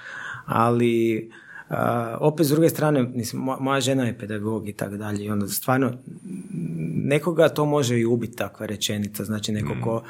ali 0.46 1.30
uh, 1.72 1.78
opet 2.20 2.46
s 2.46 2.50
druge 2.50 2.68
strane, 2.68 3.02
mislim, 3.02 3.42
moja 3.60 3.80
žena 3.80 4.04
je 4.04 4.18
pedagog 4.18 4.68
i 4.68 4.72
tako 4.72 4.96
dalje 4.96 5.24
i 5.24 5.30
onda 5.30 5.48
stvarno 5.48 5.92
nekoga 7.04 7.48
to 7.48 7.64
može 7.64 7.98
i 7.98 8.04
ubiti 8.04 8.36
takva 8.36 8.66
rečenica, 8.66 9.24
znači 9.24 9.52
neko 9.52 9.74
ko, 9.84 10.02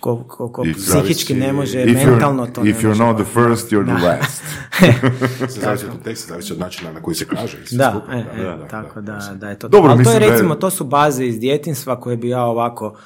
ko, 0.00 0.24
ko, 0.28 0.52
ko 0.52 0.64
psihički 0.76 1.34
ne 1.34 1.52
može, 1.52 1.84
mentalno 1.84 2.46
to 2.46 2.64
If 2.64 2.82
you're 2.82 2.98
not 2.98 3.16
the 3.16 3.32
first, 3.32 3.72
you're 3.72 3.96
the 3.96 4.06
last. 4.06 4.42
se 5.54 5.60
zavisi 5.60 5.86
od 5.86 6.02
teksta, 6.04 6.28
zavisi 6.28 6.52
od 6.52 6.58
načina 6.58 6.92
na 6.92 7.02
koji 7.02 7.14
se 7.14 7.26
kaže. 7.26 7.58
Da, 7.70 8.06
e, 8.12 8.40
e, 8.40 8.44
da, 8.44 8.68
tako 8.68 9.00
da, 9.00 9.34
da, 9.34 9.48
je 9.48 9.58
to. 9.58 9.68
Dobro, 9.68 9.90
Ali 9.90 10.04
to 10.04 10.10
je 10.10 10.18
recimo, 10.18 10.54
to 10.54 10.70
su 10.70 10.84
baze 10.84 11.26
iz 11.26 11.40
djetinstva 11.40 12.00
koje 12.00 12.16
bi 12.16 12.28
ja 12.28 12.42
ovako 12.42 12.96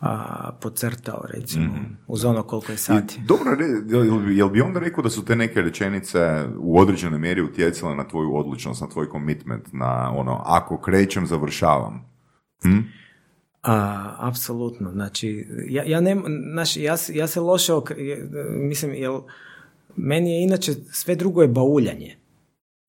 a, 0.00 0.50
pocrtao 0.60 1.24
recimo 1.32 1.64
mm 1.64 2.00
uz 2.06 2.24
ono 2.24 2.42
koliko 2.42 2.72
je 2.72 2.78
sati. 2.78 3.18
I, 3.18 3.26
dobro, 3.26 3.56
jel, 4.30 4.48
bi 4.48 4.60
onda 4.60 4.80
rekao 4.80 5.02
da 5.02 5.10
su 5.10 5.24
te 5.24 5.36
neke 5.36 5.62
rečenice 5.62 6.44
u 6.58 6.78
određenoj 6.78 7.18
mjeri 7.18 7.42
utjecale 7.42 7.94
na 7.94 8.08
tvoju 8.08 8.36
odlučnost, 8.36 8.80
na 8.80 8.88
tvoj 8.88 9.06
commitment, 9.12 9.72
na 9.72 10.12
ono, 10.16 10.42
ako 10.44 10.80
krećem, 10.80 11.26
završavam? 11.26 12.04
Hm? 12.62 12.78
A, 13.62 14.14
apsolutno, 14.18 14.90
znači, 14.92 15.46
ja, 15.68 15.84
ja, 15.86 16.00
ne, 16.00 16.16
znači, 16.52 16.82
ja, 16.82 16.96
ja 17.12 17.26
se 17.26 17.40
loše, 17.40 17.72
ok, 17.72 17.90
mislim, 18.50 18.94
jel, 18.94 19.20
meni 19.96 20.32
je 20.32 20.42
inače 20.42 20.72
sve 20.92 21.14
drugo 21.14 21.42
je 21.42 21.48
bauljanje. 21.48 22.16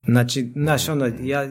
Znači, 0.06 0.52
znaš, 0.56 0.90
ono, 0.90 1.12
ja, 1.22 1.50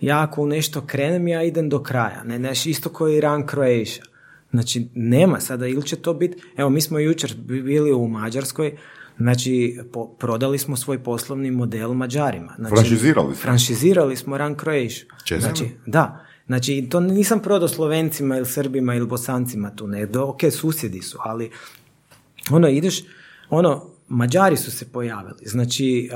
ja 0.00 0.22
ako 0.22 0.42
u 0.42 0.46
nešto 0.46 0.80
krenem, 0.86 1.28
ja 1.28 1.42
idem 1.42 1.68
do 1.68 1.82
kraja. 1.82 2.24
Ne, 2.24 2.38
znaš, 2.38 2.66
isto 2.66 2.88
koji 2.88 3.20
Run 3.20 3.46
Croatia. 3.50 4.11
Znači, 4.52 4.88
nema 4.94 5.40
sada, 5.40 5.66
ili 5.66 5.82
će 5.82 5.96
to 5.96 6.14
biti, 6.14 6.42
evo, 6.56 6.70
mi 6.70 6.80
smo 6.80 6.98
jučer 6.98 7.34
bili 7.44 7.92
u 7.92 8.08
Mađarskoj, 8.08 8.76
Znači, 9.16 9.78
prodali 10.18 10.58
smo 10.58 10.76
svoj 10.76 11.02
poslovni 11.02 11.50
model 11.50 11.92
Mađarima. 11.92 12.54
Znači, 12.58 12.74
franšizirali 12.74 13.34
smo. 13.34 13.42
Franšizirali 13.42 14.16
smo 14.16 14.38
Run 14.38 14.54
Croatia. 14.54 15.38
Znači, 15.40 15.68
da. 15.86 16.24
Znači, 16.46 16.86
to 16.90 17.00
nisam 17.00 17.40
prodao 17.40 17.68
Slovencima 17.68 18.36
ili 18.36 18.46
Srbima 18.46 18.94
ili 18.94 19.06
Bosancima 19.06 19.76
tu, 19.76 19.86
ne. 19.86 20.08
ok, 20.18 20.40
susjedi 20.50 21.02
su, 21.02 21.18
ali 21.20 21.50
ono, 22.50 22.68
ideš, 22.68 23.04
ono, 23.50 23.91
Mađari 24.12 24.56
su 24.56 24.70
se 24.70 24.92
pojavili. 24.92 25.38
Znači, 25.42 26.10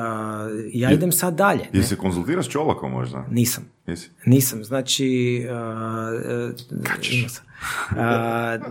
ja 0.72 0.92
idem 0.92 1.12
sad 1.12 1.34
dalje. 1.34 1.60
Ne? 1.72 1.78
Jesi 1.78 1.96
konzultiraš 1.96 2.46
s 2.46 2.50
Čolakom 2.50 2.92
možda? 2.92 3.26
Nisam. 3.30 3.64
Jesi? 3.86 4.10
Nisam. 4.26 4.64
Znači, 4.64 5.42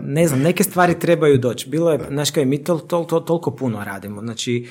ne 0.02 0.28
znam, 0.28 0.42
neke 0.42 0.64
stvari 0.64 1.00
trebaju 1.00 1.38
doći. 1.38 1.70
Bilo 1.70 1.92
je, 1.92 2.00
znaš 2.10 2.32
kaj, 2.32 2.46
mi 2.46 2.64
to, 2.64 2.78
to, 2.78 3.04
to, 3.04 3.20
toliko 3.20 3.52
puno 3.52 3.84
radimo. 3.84 4.22
Znači, 4.22 4.68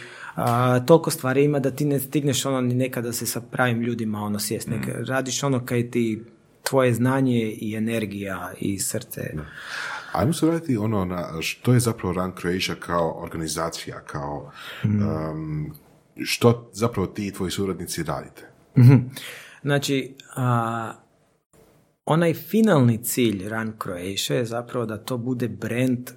toliko 0.87 1.11
stvari 1.11 1.45
ima 1.45 1.59
da 1.59 1.71
ti 1.71 1.85
ne 1.85 2.01
stigneš 2.01 2.47
ono 2.47 2.61
ni 2.61 2.75
nekada 2.75 3.13
se 3.13 3.27
sa 3.27 3.41
pravim 3.41 3.81
ljudima 3.81 4.23
ono 4.23 4.39
sjest. 4.39 4.69
Mm. 4.69 4.81
Radiš 5.09 5.43
ono 5.43 5.67
kaj 5.67 5.91
ti 5.91 6.23
tvoje 6.63 6.95
znanje 6.95 7.57
i 7.61 7.75
energija 7.75 8.53
i 8.61 8.79
srce. 8.79 9.35
Ajmo 10.15 10.33
se 10.33 10.47
vratiti 10.47 10.77
ono 10.77 11.05
na 11.05 11.29
što 11.41 11.73
je 11.73 11.81
zapravo 11.81 12.15
Run 12.15 12.33
Croatia 12.41 12.75
kao 12.81 13.23
organizacija, 13.23 14.01
kao 14.01 14.51
mm. 14.85 15.71
što 16.25 16.71
zapravo 16.73 17.07
ti 17.07 17.27
i 17.27 17.33
tvoji 17.33 17.51
suradnici 17.51 18.03
radite? 18.03 18.43
mm 18.77 19.11
Znači, 19.63 20.15
onaj 22.05 22.35
finalni 22.35 23.05
cilj 23.05 23.49
Run 23.49 23.73
Croatia 23.83 24.37
je 24.37 24.45
zapravo 24.45 24.87
da 24.87 24.97
to 24.97 25.17
bude 25.17 25.49
brand 25.49 26.11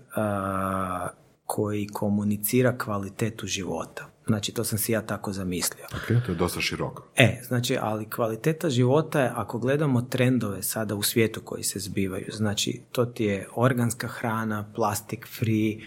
koji 1.48 1.88
komunicira 1.88 2.78
kvalitetu 2.78 3.48
života. 3.48 4.10
Znači, 4.28 4.54
to 4.54 4.64
sam 4.64 4.78
si 4.78 4.92
ja 4.92 5.02
tako 5.02 5.34
zamislio. 5.34 5.86
Ok, 5.86 6.26
to 6.26 6.32
je 6.32 6.36
dosta 6.36 6.62
široko. 6.62 7.08
E, 7.16 7.42
znači, 7.48 7.78
ali 7.82 8.10
kvaliteta 8.10 8.70
života 8.70 9.22
je, 9.22 9.32
ako 9.36 9.60
gledamo 9.60 10.02
trendove 10.02 10.64
sada 10.64 10.96
u 10.96 11.04
svijetu 11.04 11.42
koji 11.42 11.64
se 11.64 11.80
zbivaju, 11.80 12.26
znači, 12.32 12.82
to 12.92 13.06
ti 13.06 13.24
je 13.24 13.48
organska 13.56 14.08
hrana, 14.08 14.72
plastic 14.76 15.20
free, 15.40 15.78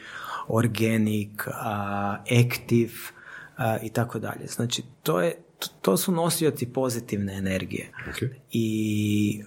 organic, 0.48 1.46
uh, 1.46 1.52
active 2.44 2.94
i 3.82 3.90
tako 3.90 4.18
dalje. 4.18 4.46
Znači, 4.46 4.82
to, 5.02 5.20
je, 5.20 5.34
to 5.82 5.96
su 5.96 6.12
nosioci 6.12 6.66
pozitivne 6.66 7.34
energije. 7.34 7.92
Okay. 8.12 8.28
I 8.52 9.42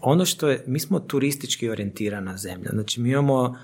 ono 0.00 0.24
što 0.24 0.48
je, 0.48 0.64
mi 0.66 0.80
smo 0.80 1.00
turistički 1.00 1.68
orijentirana 1.68 2.36
zemlja, 2.36 2.70
znači 2.72 3.00
mi 3.00 3.10
imamo 3.10 3.56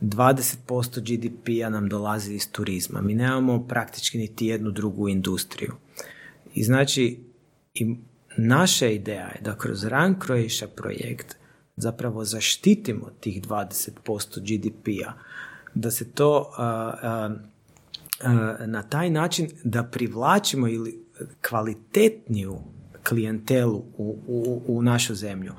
20% 0.00 1.00
GDP-a 1.00 1.68
nam 1.68 1.88
dolazi 1.88 2.34
iz 2.34 2.52
turizma. 2.52 3.00
Mi 3.00 3.14
nemamo 3.14 3.66
praktički 3.66 4.18
niti 4.18 4.46
jednu 4.46 4.70
drugu 4.70 5.08
industriju. 5.08 5.72
I 6.54 6.64
znači, 6.64 7.18
i 7.74 7.96
naša 8.36 8.86
ideja 8.86 9.26
je 9.26 9.40
da 9.40 9.58
kroz 9.58 9.84
Run 9.84 10.16
Croatia 10.24 10.68
projekt 10.76 11.36
zapravo 11.76 12.24
zaštitimo 12.24 13.10
tih 13.20 13.42
20% 13.42 13.90
GDP-a, 14.40 15.12
da 15.74 15.90
se 15.90 16.12
to 16.12 16.52
na 18.66 18.82
taj 18.82 19.10
način 19.10 19.48
da 19.64 19.82
privlačimo 19.82 20.68
ili 20.68 21.04
kvalitetniju 21.48 22.58
klijentelu 23.08 23.76
u, 23.96 24.18
u, 24.26 24.62
u 24.66 24.82
našu 24.82 25.14
zemlju. 25.14 25.52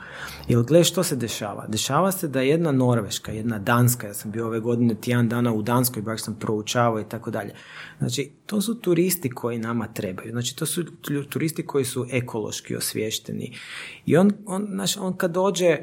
Jer 0.48 0.64
gledaj 0.64 0.84
što 0.84 1.04
se 1.04 1.16
dešava. 1.16 1.68
Dešava 1.68 2.12
se 2.12 2.28
da 2.28 2.42
jedna 2.42 2.72
Norveška, 2.72 3.32
jedna 3.32 3.60
Danska, 3.60 4.08
ja 4.08 4.14
sam 4.14 4.32
bio 4.32 4.48
ove 4.48 4.60
godine 4.60 4.96
tjedan 4.96 5.30
dana 5.30 5.54
u 5.54 5.62
Danskoj, 5.62 6.02
baš 6.02 6.24
sam 6.24 6.36
proučavao 6.40 7.00
i 7.00 7.10
tako 7.10 7.32
dalje. 7.32 7.54
Znači, 8.00 8.32
to 8.46 8.62
su 8.62 8.76
turisti 8.80 9.30
koji 9.30 9.60
nama 9.60 9.88
trebaju. 9.88 10.32
Znači, 10.32 10.56
to 10.56 10.66
su 10.66 10.86
turisti 11.30 11.66
koji 11.66 11.86
su 11.86 12.06
ekološki 12.12 12.76
osviješteni. 12.76 13.58
I 14.06 14.18
on, 14.18 14.32
on, 14.46 14.68
znači, 14.72 15.00
on 15.00 15.18
kad 15.18 15.32
dođe, 15.32 15.78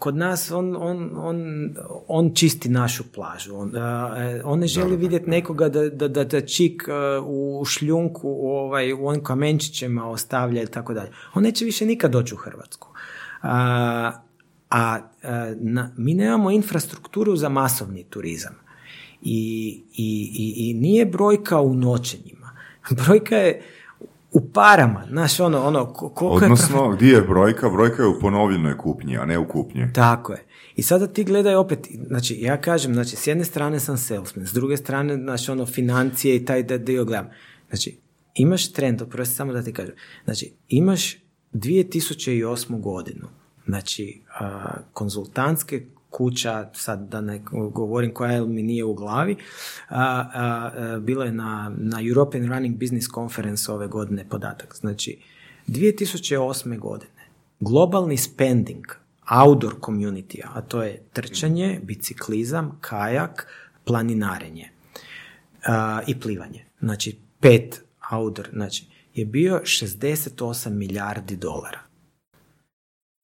kod 0.00 0.16
nas 0.16 0.50
on, 0.50 0.76
on, 0.76 1.10
on, 1.16 1.70
on 2.08 2.34
čisti 2.34 2.68
našu 2.68 3.04
plažu. 3.14 3.56
On, 3.56 3.76
e, 3.76 4.42
on 4.44 4.58
ne 4.58 4.66
želi 4.66 4.96
vidjeti 4.96 5.30
nekoga 5.30 5.68
da, 5.68 5.90
da, 5.90 6.08
da, 6.08 6.24
da 6.24 6.40
čik 6.40 6.82
e, 6.88 6.92
u 7.24 7.64
šljunku 7.64 8.28
ovaj, 8.42 8.92
u 8.92 9.06
onim 9.06 9.24
kamenčićima 9.24 10.10
ostavlja 10.10 10.62
i 10.62 10.66
tako 10.66 10.94
dalje. 10.94 11.10
On 11.34 11.42
neće 11.42 11.64
više 11.64 11.86
nikad 11.86 12.10
doći 12.10 12.34
u 12.34 12.36
Hrvatsku. 12.36 12.88
A, 13.42 14.12
a 14.70 14.98
na, 15.56 15.94
mi 15.96 16.14
nemamo 16.14 16.50
infrastrukturu 16.50 17.36
za 17.36 17.48
masovni 17.48 18.04
turizam. 18.04 18.54
I, 19.22 19.82
i, 19.92 20.30
i, 20.34 20.70
i 20.70 20.74
nije 20.74 21.06
brojka 21.06 21.60
u 21.60 21.74
noćenjima. 21.74 22.56
Brojka 23.04 23.36
je 23.36 23.62
u 24.32 24.52
parama, 24.52 25.06
znaš, 25.08 25.40
ono, 25.40 25.62
ono, 25.62 25.92
koliko 25.92 26.26
Odnosno, 26.26 26.90
gdje 26.90 27.12
je 27.12 27.22
brojka? 27.22 27.68
Brojka 27.68 28.02
je 28.02 28.08
u 28.08 28.20
ponovljenoj 28.20 28.76
kupnji, 28.76 29.18
a 29.18 29.24
ne 29.24 29.38
u 29.38 29.48
kupnji. 29.48 29.92
Tako 29.92 30.32
je. 30.32 30.46
I 30.76 30.82
sada 30.82 31.06
ti 31.06 31.24
gledaj 31.24 31.54
opet, 31.54 31.88
znači, 32.06 32.36
ja 32.40 32.60
kažem, 32.60 32.94
znači, 32.94 33.16
s 33.16 33.26
jedne 33.26 33.44
strane 33.44 33.80
sam 33.80 33.96
salesman, 33.96 34.46
s 34.46 34.52
druge 34.52 34.76
strane, 34.76 35.16
znači, 35.16 35.50
ono, 35.50 35.66
financije 35.66 36.36
i 36.36 36.44
taj 36.44 36.62
dio 36.62 37.04
gledam. 37.04 37.28
Znači, 37.68 37.98
imaš 38.34 38.72
trend, 38.72 39.02
oprosti 39.02 39.34
samo 39.34 39.52
da 39.52 39.62
ti 39.62 39.72
kažem, 39.72 39.94
znači, 40.24 40.52
imaš 40.68 41.16
2008. 41.52 42.80
godinu, 42.80 43.28
znači, 43.66 44.22
konzultantske 44.92 45.86
kuća, 46.10 46.70
sad 46.74 47.08
da 47.08 47.20
ne 47.20 47.42
govorim 47.50 48.14
koja 48.14 48.44
mi 48.44 48.62
nije 48.62 48.84
u 48.84 48.94
glavi, 48.94 49.36
a, 49.88 50.24
a, 50.34 50.98
bilo 50.98 51.24
je 51.24 51.32
na, 51.32 51.72
na 51.76 51.98
European 52.08 52.48
Running 52.48 52.76
Business 52.76 53.08
Conference 53.14 53.72
ove 53.72 53.86
godine 53.86 54.26
podatak. 54.28 54.76
Znači, 54.80 55.18
2008. 55.68 56.78
godine 56.78 57.20
globalni 57.60 58.16
spending 58.16 58.84
outdoor 59.30 59.74
community, 59.80 60.40
a 60.54 60.60
to 60.60 60.82
je 60.82 61.02
trčanje, 61.12 61.80
biciklizam, 61.82 62.78
kajak, 62.80 63.46
planinarenje 63.84 64.70
i 66.06 66.20
plivanje. 66.20 66.64
Znači, 66.80 67.18
pet 67.40 67.82
outdoor, 68.12 68.48
znači, 68.52 68.86
je 69.14 69.24
bio 69.24 69.60
68 69.64 70.70
milijardi 70.70 71.36
dolara. 71.36 71.89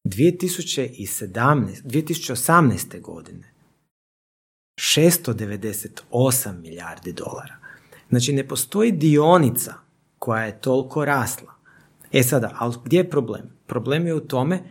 2017, 0.07 1.83
2018. 1.85 3.01
godine 3.01 3.53
698 4.81 6.61
milijardi 6.61 7.13
dolara. 7.13 7.57
Znači 8.09 8.33
ne 8.33 8.49
postoji 8.49 8.93
dionica 8.93 9.75
koja 10.19 10.45
je 10.45 10.61
toliko 10.61 11.05
rasla. 11.05 11.55
E 12.13 12.23
sada, 12.23 12.55
ali 12.59 12.75
gdje 12.85 12.97
je 12.99 13.11
problem? 13.11 13.43
Problem 13.67 14.07
je 14.07 14.15
u 14.15 14.21
tome 14.21 14.63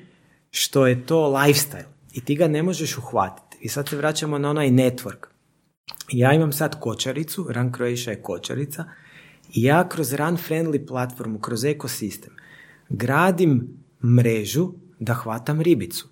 što 0.52 0.88
je 0.88 1.06
to 1.06 1.16
lifestyle 1.16 1.86
i 2.14 2.22
ti 2.22 2.36
ga 2.36 2.48
ne 2.48 2.64
možeš 2.64 2.98
uhvatiti. 2.98 3.58
I 3.62 3.70
sad 3.70 3.90
se 3.90 3.98
vraćamo 3.98 4.38
na 4.38 4.50
onaj 4.50 4.70
network. 4.70 5.26
Ja 6.12 6.34
imam 6.34 6.52
sad 6.52 6.80
kočaricu, 6.80 7.48
Run 7.50 7.74
Croatia 7.74 8.12
je 8.12 8.22
kočarica 8.22 8.86
i 9.54 9.64
ja 9.64 9.90
kroz 9.90 10.14
Run 10.14 10.38
Friendly 10.38 10.88
platformu, 10.88 11.40
kroz 11.40 11.66
ekosistem 11.66 12.36
gradim 12.90 13.78
mrežu 14.04 14.74
da 15.00 15.14
hvatam 15.14 15.62
ribicu. 15.62 16.08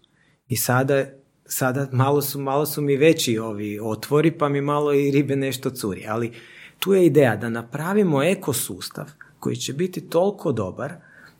I 0.47 0.55
sada, 0.55 1.05
sada 1.45 1.89
malo, 1.91 2.21
su, 2.21 2.39
malo 2.39 2.65
su 2.65 2.81
mi 2.81 2.97
veći 2.97 3.37
ovi 3.37 3.79
otvori, 3.81 4.31
pa 4.37 4.49
mi 4.49 4.61
malo 4.61 4.93
i 4.93 5.11
ribe 5.11 5.35
nešto 5.35 5.69
curi. 5.69 6.05
Ali 6.07 6.31
tu 6.79 6.93
je 6.93 7.05
ideja 7.05 7.35
da 7.35 7.49
napravimo 7.49 8.23
ekosustav 8.23 9.05
koji 9.39 9.55
će 9.55 9.73
biti 9.73 10.09
toliko 10.09 10.51
dobar 10.51 10.93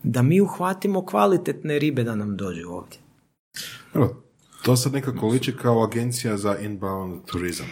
da 0.03 0.21
mi 0.21 0.41
uhvatimo 0.41 1.05
kvalitetne 1.05 1.79
ribe 1.79 2.03
da 2.03 2.15
nam 2.15 2.37
dođu 2.37 2.69
ovdje. 2.69 2.99
Evo, 3.93 4.23
to 4.63 4.75
sad 4.75 4.93
nekako 4.93 5.27
liči 5.27 5.55
kao 5.61 5.83
agencija 5.83 6.37
za 6.37 6.57
inbound 6.57 7.25
turizam. 7.25 7.67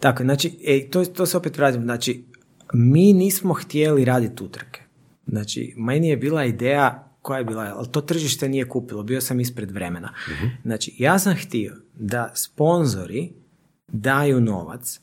Tako, 0.00 0.22
znači, 0.22 0.58
e, 0.64 0.90
to, 0.90 1.04
to 1.04 1.26
se 1.26 1.36
opet 1.36 1.58
vratim, 1.58 1.82
znači, 1.82 2.24
mi 2.72 3.12
nismo 3.12 3.54
htjeli 3.54 4.04
raditi 4.04 4.44
utrke. 4.44 4.82
Znači, 5.26 5.74
meni 5.76 6.08
je 6.08 6.16
bila 6.16 6.44
ideja 6.44 7.07
koja 7.28 7.38
je 7.38 7.44
bila, 7.44 7.72
ali 7.76 7.88
to 7.92 8.00
tržište 8.00 8.48
nije 8.48 8.68
kupilo, 8.68 9.02
bio 9.02 9.20
sam 9.20 9.40
ispred 9.40 9.70
vremena. 9.70 10.12
uh 10.26 10.48
Znači, 10.62 10.94
ja 10.98 11.18
sam 11.18 11.34
htio 11.36 11.76
da 11.94 12.32
sponzori 12.34 13.32
daju 13.88 14.40
novac, 14.40 15.00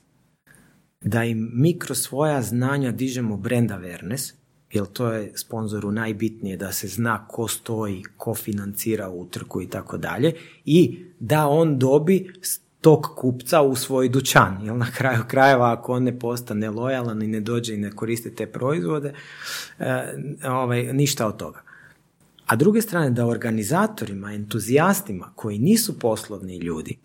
da 1.02 1.24
im 1.24 1.50
mi 1.54 1.80
kroz 1.80 2.00
svoja 2.00 2.42
znanja 2.42 2.92
dižemo 2.92 3.38
brand 3.38 3.72
awareness, 3.72 4.34
jer 4.72 4.86
to 4.86 5.12
je 5.12 5.32
sponzoru 5.36 5.92
najbitnije 5.92 6.58
da 6.58 6.72
se 6.72 6.88
zna 6.88 7.28
ko 7.28 7.48
stoji, 7.48 8.04
ko 8.18 8.36
financira 8.36 9.10
utrku 9.10 9.62
i 9.62 9.68
tako 9.70 9.98
dalje, 9.98 10.34
i 10.66 11.06
da 11.20 11.48
on 11.48 11.80
dobi 11.80 12.34
tog 12.82 13.08
kupca 13.16 13.62
u 13.62 13.76
svoj 13.76 14.10
dućan, 14.10 14.58
jer 14.64 14.76
na 14.76 14.92
kraju 14.98 15.24
krajeva 15.28 15.72
ako 15.72 15.94
on 15.94 16.04
ne 16.04 16.20
postane 16.20 16.70
lojalan 16.70 17.22
i 17.22 17.28
ne 17.28 17.40
dođe 17.40 17.74
i 17.74 17.78
ne 17.78 17.92
koristi 17.92 18.36
te 18.36 18.46
proizvode, 18.46 19.14
e, 19.80 20.04
ovaj, 20.44 20.94
ništa 20.94 21.28
od 21.28 21.38
toga. 21.38 21.65
A 22.46 22.56
druge 22.56 22.82
strane 22.82 23.10
da 23.10 23.26
organizatorima, 23.26 24.34
entuzijastima 24.34 25.32
koji 25.36 25.60
nisu 25.60 26.00
poslovni 26.00 26.58
ljudi, 26.58 26.98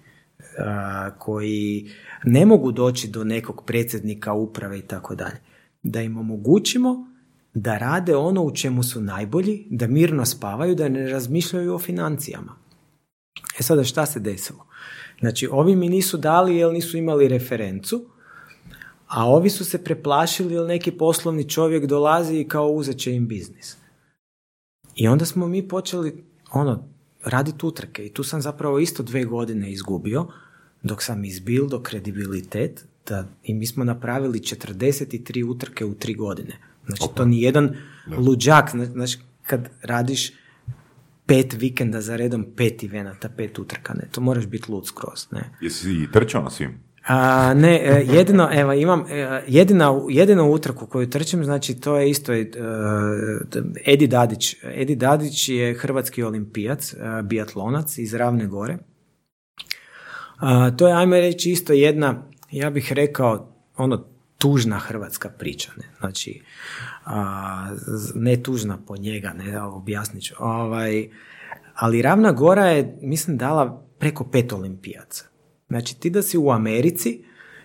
koji 1.18 1.91
ne 2.24 2.47
mogu 2.47 2.72
doći 2.72 3.09
do 3.09 3.24
nekog 3.24 3.64
predsjednika 3.66 4.32
uprave 4.32 4.78
i 4.78 4.82
tako 4.82 5.14
dalje, 5.14 5.36
da 5.82 6.03
im 6.03 6.16
omogućimo 6.16 7.07
da 7.55 7.78
rade 7.78 8.16
ono 8.16 8.43
u 8.43 8.55
čemu 8.55 8.82
su 8.82 9.01
najbolji, 9.01 9.66
da 9.70 9.86
mirno 9.86 10.26
spavaju, 10.26 10.74
da 10.74 10.88
ne 10.88 11.09
razmišljaju 11.09 11.74
o 11.74 11.78
financijama. 11.78 12.57
E 13.61 13.62
sada 13.62 13.84
šta 13.84 14.07
se 14.07 14.20
desilo? 14.20 14.66
Znači, 15.20 15.49
ovi 15.51 15.76
mi 15.76 15.88
nisu 15.88 16.16
dali 16.16 16.57
jer 16.57 16.72
nisu 16.72 16.97
imali 16.97 17.28
referencu, 17.28 18.05
a 19.07 19.26
ovi 19.26 19.51
su 19.51 19.64
se 19.64 19.84
preplašili 19.84 20.55
jer 20.55 20.66
neki 20.66 20.91
poslovni 20.93 21.49
čovjek 21.49 21.86
dolazi 21.86 22.38
i 22.38 22.49
kao 22.49 22.68
uzet 22.68 22.99
će 22.99 23.14
im 23.14 23.28
biznis. 23.28 23.80
I 25.01 25.09
onda 25.09 25.25
smo 25.25 25.47
mi 25.47 25.69
počeli 25.69 26.25
ono, 26.53 26.85
raditi 27.25 27.67
utrke 27.67 28.07
i 28.07 28.13
tu 28.13 28.25
sam 28.25 28.41
zapravo 28.41 28.79
isto 28.79 29.03
dve 29.03 29.25
godine 29.25 29.73
izgubio 29.73 30.27
dok 30.83 31.03
sam 31.03 31.25
izbil 31.25 31.67
do 31.69 31.83
kredibilitet 31.83 32.85
da, 33.09 33.29
i 33.43 33.55
mi 33.55 33.67
smo 33.67 33.85
napravili 33.85 34.39
43 34.39 35.45
utrke 35.45 35.85
u 35.85 35.95
tri 35.95 36.15
godine. 36.15 36.59
Znači 36.87 37.03
to 37.15 37.25
ni 37.25 37.43
jedan 37.43 37.77
luđak, 38.17 38.71
znači 38.93 39.19
kad 39.43 39.69
radiš 39.83 40.33
pet 41.27 41.53
vikenda 41.53 42.01
za 42.01 42.17
redom, 42.17 42.47
pet 42.57 42.83
venata, 42.83 43.29
pet 43.29 43.59
utrka, 43.59 43.95
ne, 43.95 44.09
to 44.13 44.21
moraš 44.21 44.47
biti 44.47 44.72
lud 44.72 44.87
skroz, 44.87 45.27
ne. 45.31 45.51
Jesi 45.61 45.93
i 45.93 46.13
trčao 46.13 46.43
na 46.43 46.51
svim? 46.51 46.79
A, 47.12 47.54
ne, 47.54 47.80
e, 47.84 48.04
jedino, 48.12 48.49
evo, 48.53 48.72
imam, 48.72 49.04
e, 49.11 49.42
jedina, 49.46 50.00
jedinu 50.08 50.53
utrku 50.53 50.87
koju 50.87 51.11
trčim, 51.11 51.45
znači 51.45 51.80
to 51.80 51.96
je 51.96 52.11
isto 52.11 52.32
uh, 52.32 52.38
Edi 53.87 54.07
Dadić. 54.07 54.57
Edi 54.62 54.96
Dadić 54.96 55.49
je 55.49 55.74
hrvatski 55.74 56.22
olimpijac, 56.22 56.92
uh, 56.92 57.26
biatlonac 57.26 57.99
iz 57.99 58.14
Ravne 58.14 58.46
gore. 58.46 58.78
to 60.78 60.88
je, 60.88 60.95
ajme 60.95 61.20
reći, 61.20 61.50
isto 61.50 61.72
jedna 61.72 62.22
ja 62.50 62.70
bih 62.70 62.92
rekao, 62.92 63.54
ono, 63.76 64.04
tužna 64.38 64.78
hrvatska 64.78 65.28
priča, 65.28 65.70
ne? 65.76 65.84
Znači, 65.99 66.42
ne 68.14 68.42
tužna 68.42 68.78
po 68.87 68.96
njega, 68.96 69.32
ne, 69.32 69.62
objasnit 69.62 70.24
ću. 70.24 70.34
Ovaj, 70.38 71.08
ali 71.74 72.03
Ravna 72.03 72.32
Gora 72.32 72.66
je, 72.66 72.99
mislim, 73.03 73.37
dala 73.37 73.87
preko 73.99 74.24
pet 74.24 74.53
olimpijaca. 74.53 75.30
Znači, 75.71 76.01
ti 76.01 76.11
da 76.11 76.22
si 76.22 76.38
u 76.38 76.51
Americi, 76.51 77.22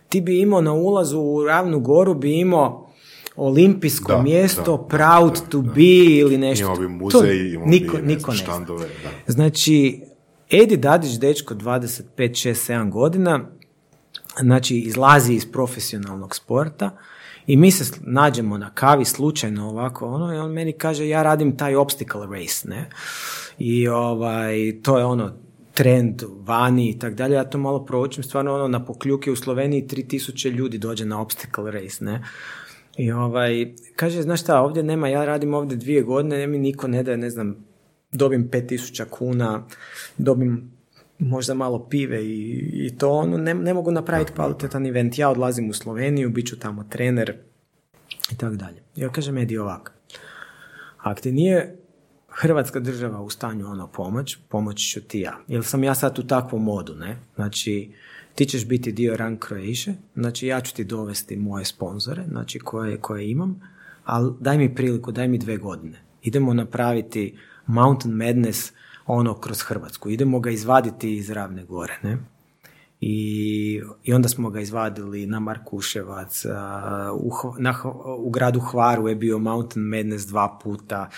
ti 0.10 0.22
bi 0.22 0.40
imao 0.40 0.62
na 0.62 0.74
ulazu 0.74 1.20
u 1.20 1.44
Ravnu 1.44 1.80
Goru, 1.80 2.14
bi 2.14 2.40
imao 2.40 2.90
olimpijsko 3.36 4.12
Da, 4.12 4.22
mjesto, 4.22 4.78
da, 4.78 4.84
proud 4.98 5.34
da, 5.34 5.50
to 5.50 5.62
da. 5.62 5.72
be 5.72 6.06
ili 6.20 6.38
nešto. 6.38 6.66
Imamo 6.66 6.80
bi 6.80 6.88
muzej, 6.88 7.54
imamo 7.54 7.72
niko, 7.72 7.98
bi 7.98 8.04
niko 8.04 8.32
ne 8.32 8.38
zna. 8.38 8.46
štandove, 8.46 8.88
da. 9.04 9.34
Znači, 9.34 10.02
Edi 10.50 10.78
Dadić, 10.78 11.12
dečko 11.12 11.54
25, 11.54 12.04
6, 12.18 12.74
7 12.74 12.92
godina, 12.92 13.40
znači 14.42 14.78
izlazi 14.78 15.34
iz 15.34 15.52
profesionalnog 15.52 16.36
sporta 16.36 16.98
i 17.48 17.58
mi 17.58 17.72
se 17.72 18.00
nađemo 18.02 18.58
na 18.58 18.70
kavi 18.74 19.06
slučajno 19.06 19.70
ovako 19.70 20.08
ono 20.08 20.34
i 20.34 20.38
on 20.38 20.52
meni 20.52 20.74
kaže 20.74 21.08
ja 21.08 21.24
radim 21.24 21.58
taj 21.58 21.76
obstacle 21.76 22.40
race, 22.40 22.70
ne? 22.70 22.90
I 23.60 23.88
ovaj, 23.88 24.56
to 24.84 24.98
je 24.98 25.06
ono 25.06 25.45
trend 25.76 26.24
vani 26.40 26.90
i 26.90 27.00
tak 27.00 27.16
dalje, 27.16 27.36
ja 27.36 27.44
to 27.44 27.58
malo 27.58 27.86
proučim, 27.86 28.24
stvarno 28.24 28.54
ono 28.54 28.68
na 28.68 28.86
pokljuke 28.86 29.32
u 29.32 29.36
Sloveniji 29.36 29.88
3000 29.88 30.52
ljudi 30.52 30.78
dođe 30.78 31.06
na 31.06 31.22
obstacle 31.22 31.72
race, 31.72 32.06
ne? 32.06 32.22
I 32.98 33.12
ovaj, 33.12 33.74
kaže, 33.96 34.22
znaš 34.22 34.42
šta, 34.42 34.62
ovdje 34.62 34.84
nema, 34.84 35.08
ja 35.08 35.26
radim 35.26 35.54
ovdje 35.54 35.78
dvije 35.78 36.02
godine, 36.02 36.38
ne 36.38 36.48
mi 36.48 36.58
niko 36.58 36.88
ne 36.88 37.04
daje, 37.04 37.18
ne 37.18 37.30
znam, 37.30 37.56
dobim 38.12 38.50
5000 38.52 39.06
kuna, 39.10 39.68
dobim 40.18 40.72
možda 41.20 41.54
malo 41.54 41.88
pive 41.90 42.26
i, 42.26 42.70
i 42.74 42.98
to, 42.98 43.10
ono, 43.10 43.38
ne, 43.38 43.54
ne 43.54 43.74
mogu 43.74 43.92
napraviti 43.92 44.32
kvalitetan 44.32 44.86
event. 44.86 45.18
Ja 45.18 45.30
odlazim 45.30 45.70
u 45.70 45.74
Sloveniju, 45.74 46.30
bit 46.30 46.48
ću 46.48 46.60
tamo 46.60 46.84
trener 46.84 47.38
i 48.32 48.38
tako 48.38 48.56
dalje. 48.56 48.82
Ja 48.96 49.10
kažem, 49.10 49.38
Edi, 49.38 49.58
ovako. 49.58 49.92
Ako 50.98 51.22
ti 51.22 51.32
nije 51.32 51.76
Hrvatska 52.38 52.80
država 52.80 53.22
u 53.22 53.30
stanju 53.30 53.68
ono 53.68 53.88
pomoć, 53.88 54.38
pomoći 54.50 54.90
ću 54.90 55.02
ti 55.02 55.20
ja. 55.20 55.38
Jer 55.48 55.64
sam 55.64 55.84
ja 55.84 55.96
sad 55.96 56.20
u 56.20 56.28
takvom 56.28 56.64
modu, 56.64 56.96
ne? 56.96 57.18
Znači, 57.36 57.92
ti 58.36 58.46
ćeš 58.46 58.68
biti 58.68 58.92
dio 58.92 59.18
Run 59.18 59.38
Croatia, 59.48 59.94
znači 60.16 60.48
ja 60.48 60.62
ću 60.62 60.76
ti 60.76 60.84
dovesti 60.84 61.36
moje 61.36 61.66
sponzore, 61.66 62.24
znači 62.28 62.60
koje, 62.60 62.98
koje 62.98 63.32
imam, 63.32 63.62
ali 64.06 64.34
daj 64.40 64.58
mi 64.58 64.76
priliku, 64.76 65.12
daj 65.12 65.28
mi 65.28 65.38
dve 65.38 65.58
godine. 65.58 66.02
Idemo 66.22 66.54
napraviti 66.54 67.38
Mountain 67.66 68.16
Madness 68.16 68.72
ono 69.06 69.40
kroz 69.40 69.62
Hrvatsku. 69.62 70.10
Idemo 70.10 70.40
ga 70.40 70.50
izvaditi 70.50 71.18
iz 71.18 71.30
Ravne 71.30 71.64
gore, 71.64 72.00
ne? 72.04 72.18
I, 73.08 73.82
I 74.04 74.14
onda 74.14 74.30
smo 74.30 74.50
ga 74.50 74.60
izvadili 74.60 75.26
na 75.26 75.40
Markuševac, 75.40 76.46
u, 77.14 77.32
na, 77.60 77.76
u 78.18 78.30
gradu 78.30 78.60
Hvaru 78.60 79.08
je 79.08 79.16
bio 79.16 79.40
Mountain 79.40 79.86
Madness 79.86 80.26
dva 80.26 80.60
puta 80.64 81.10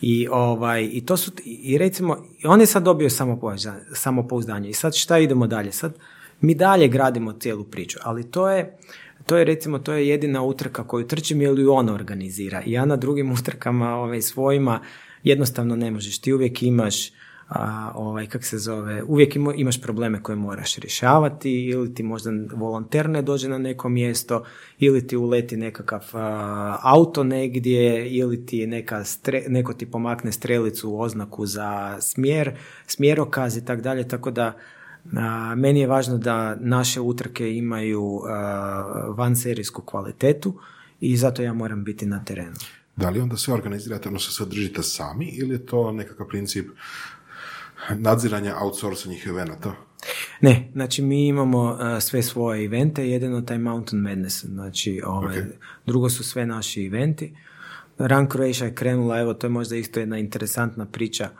i, 0.00 0.28
ovaj, 0.30 0.88
i 0.92 1.06
to 1.06 1.16
su, 1.16 1.32
i 1.44 1.78
recimo, 1.78 2.24
on 2.44 2.60
je 2.60 2.66
sad 2.66 2.82
dobio 2.82 3.10
samopouzdanje, 3.10 3.80
samopouzdanje 3.92 4.68
i 4.70 4.74
sad 4.74 4.94
šta 4.94 5.18
idemo 5.18 5.46
dalje? 5.46 5.72
Sad 5.72 5.94
mi 6.40 6.54
dalje 6.54 6.88
gradimo 6.88 7.32
cijelu 7.32 7.64
priču, 7.64 7.98
ali 8.02 8.30
to 8.30 8.50
je, 8.50 8.78
to 9.26 9.36
je 9.36 9.44
recimo, 9.44 9.78
to 9.78 9.92
je 9.92 10.08
jedina 10.08 10.42
utrka 10.42 10.84
koju 10.84 11.06
trčim 11.06 11.42
ili 11.42 11.66
on 11.66 11.88
organizira. 11.88 12.62
Ja 12.66 12.84
na 12.84 12.96
drugim 12.96 13.32
utrkama 13.32 13.94
ovaj, 13.94 14.22
svojima 14.22 14.80
jednostavno 15.22 15.76
ne 15.76 15.90
možeš. 15.90 16.18
Ti 16.18 16.32
uvijek 16.32 16.62
imaš 16.62 17.10
a, 17.48 17.92
ovaj, 17.94 18.26
kak 18.26 18.44
se 18.44 18.58
zove, 18.58 19.02
uvijek 19.02 19.36
ima- 19.36 19.54
imaš 19.54 19.80
probleme 19.82 20.22
koje 20.22 20.36
moraš 20.36 20.76
rješavati 20.76 21.52
ili 21.64 21.94
ti 21.94 22.02
možda 22.02 22.30
volonter 22.54 23.08
ne 23.10 23.22
dođe 23.22 23.48
na 23.48 23.58
neko 23.58 23.88
mjesto 23.88 24.44
ili 24.78 25.06
ti 25.06 25.16
uleti 25.16 25.56
nekakav 25.56 26.04
a, 26.12 26.78
auto 26.82 27.24
negdje 27.24 28.10
ili 28.10 28.46
ti 28.46 28.66
neka 28.66 28.96
stre- 28.98 29.48
neko 29.48 29.72
ti 29.72 29.86
pomakne 29.86 30.32
strelicu 30.32 30.90
u 30.90 31.00
oznaku 31.00 31.46
za 31.46 31.96
smjer, 32.00 32.56
smjerokaz 32.86 33.56
i 33.56 33.64
tako 33.64 33.82
dalje, 33.82 34.08
tako 34.08 34.30
da 34.30 34.56
a, 35.16 35.54
meni 35.54 35.80
je 35.80 35.86
važno 35.86 36.18
da 36.18 36.56
naše 36.56 37.00
utrke 37.00 37.56
imaju 37.56 38.20
a, 38.28 38.32
vanserijsku 39.16 39.82
kvalitetu 39.82 40.54
i 41.00 41.16
zato 41.16 41.42
ja 41.42 41.52
moram 41.52 41.84
biti 41.84 42.06
na 42.06 42.24
terenu. 42.24 42.56
Da 42.96 43.10
li 43.10 43.20
onda 43.20 43.36
sve 43.36 43.54
organizirate, 43.54 44.08
odnosno 44.08 44.32
sve 44.32 44.46
držite 44.46 44.82
sami 44.82 45.26
ili 45.26 45.54
je 45.54 45.66
to 45.66 45.92
nekakav 45.92 46.26
princip 46.26 46.66
nadziranja 47.98 48.56
outsourcanjih 48.60 49.26
evenata? 49.26 49.74
Ne, 50.40 50.68
znači 50.72 51.02
mi 51.02 51.26
imamo 51.26 51.62
uh, 51.62 51.78
sve 52.02 52.22
svoje 52.22 52.64
evente, 52.64 53.08
jedino 53.08 53.40
taj 53.40 53.58
Mountain 53.58 54.02
Madness, 54.02 54.44
znači 54.44 55.02
ovaj, 55.04 55.38
Ok. 55.38 55.44
drugo 55.86 56.10
su 56.10 56.24
sve 56.24 56.46
naši 56.46 56.86
eventi. 56.86 57.36
Run 57.98 58.28
Croatia 58.32 58.66
je 58.66 58.74
krenula, 58.74 59.20
evo 59.20 59.34
to 59.34 59.46
je 59.46 59.50
možda 59.50 59.76
isto 59.76 60.00
jedna 60.00 60.18
interesantna 60.18 60.86
priča, 60.86 61.30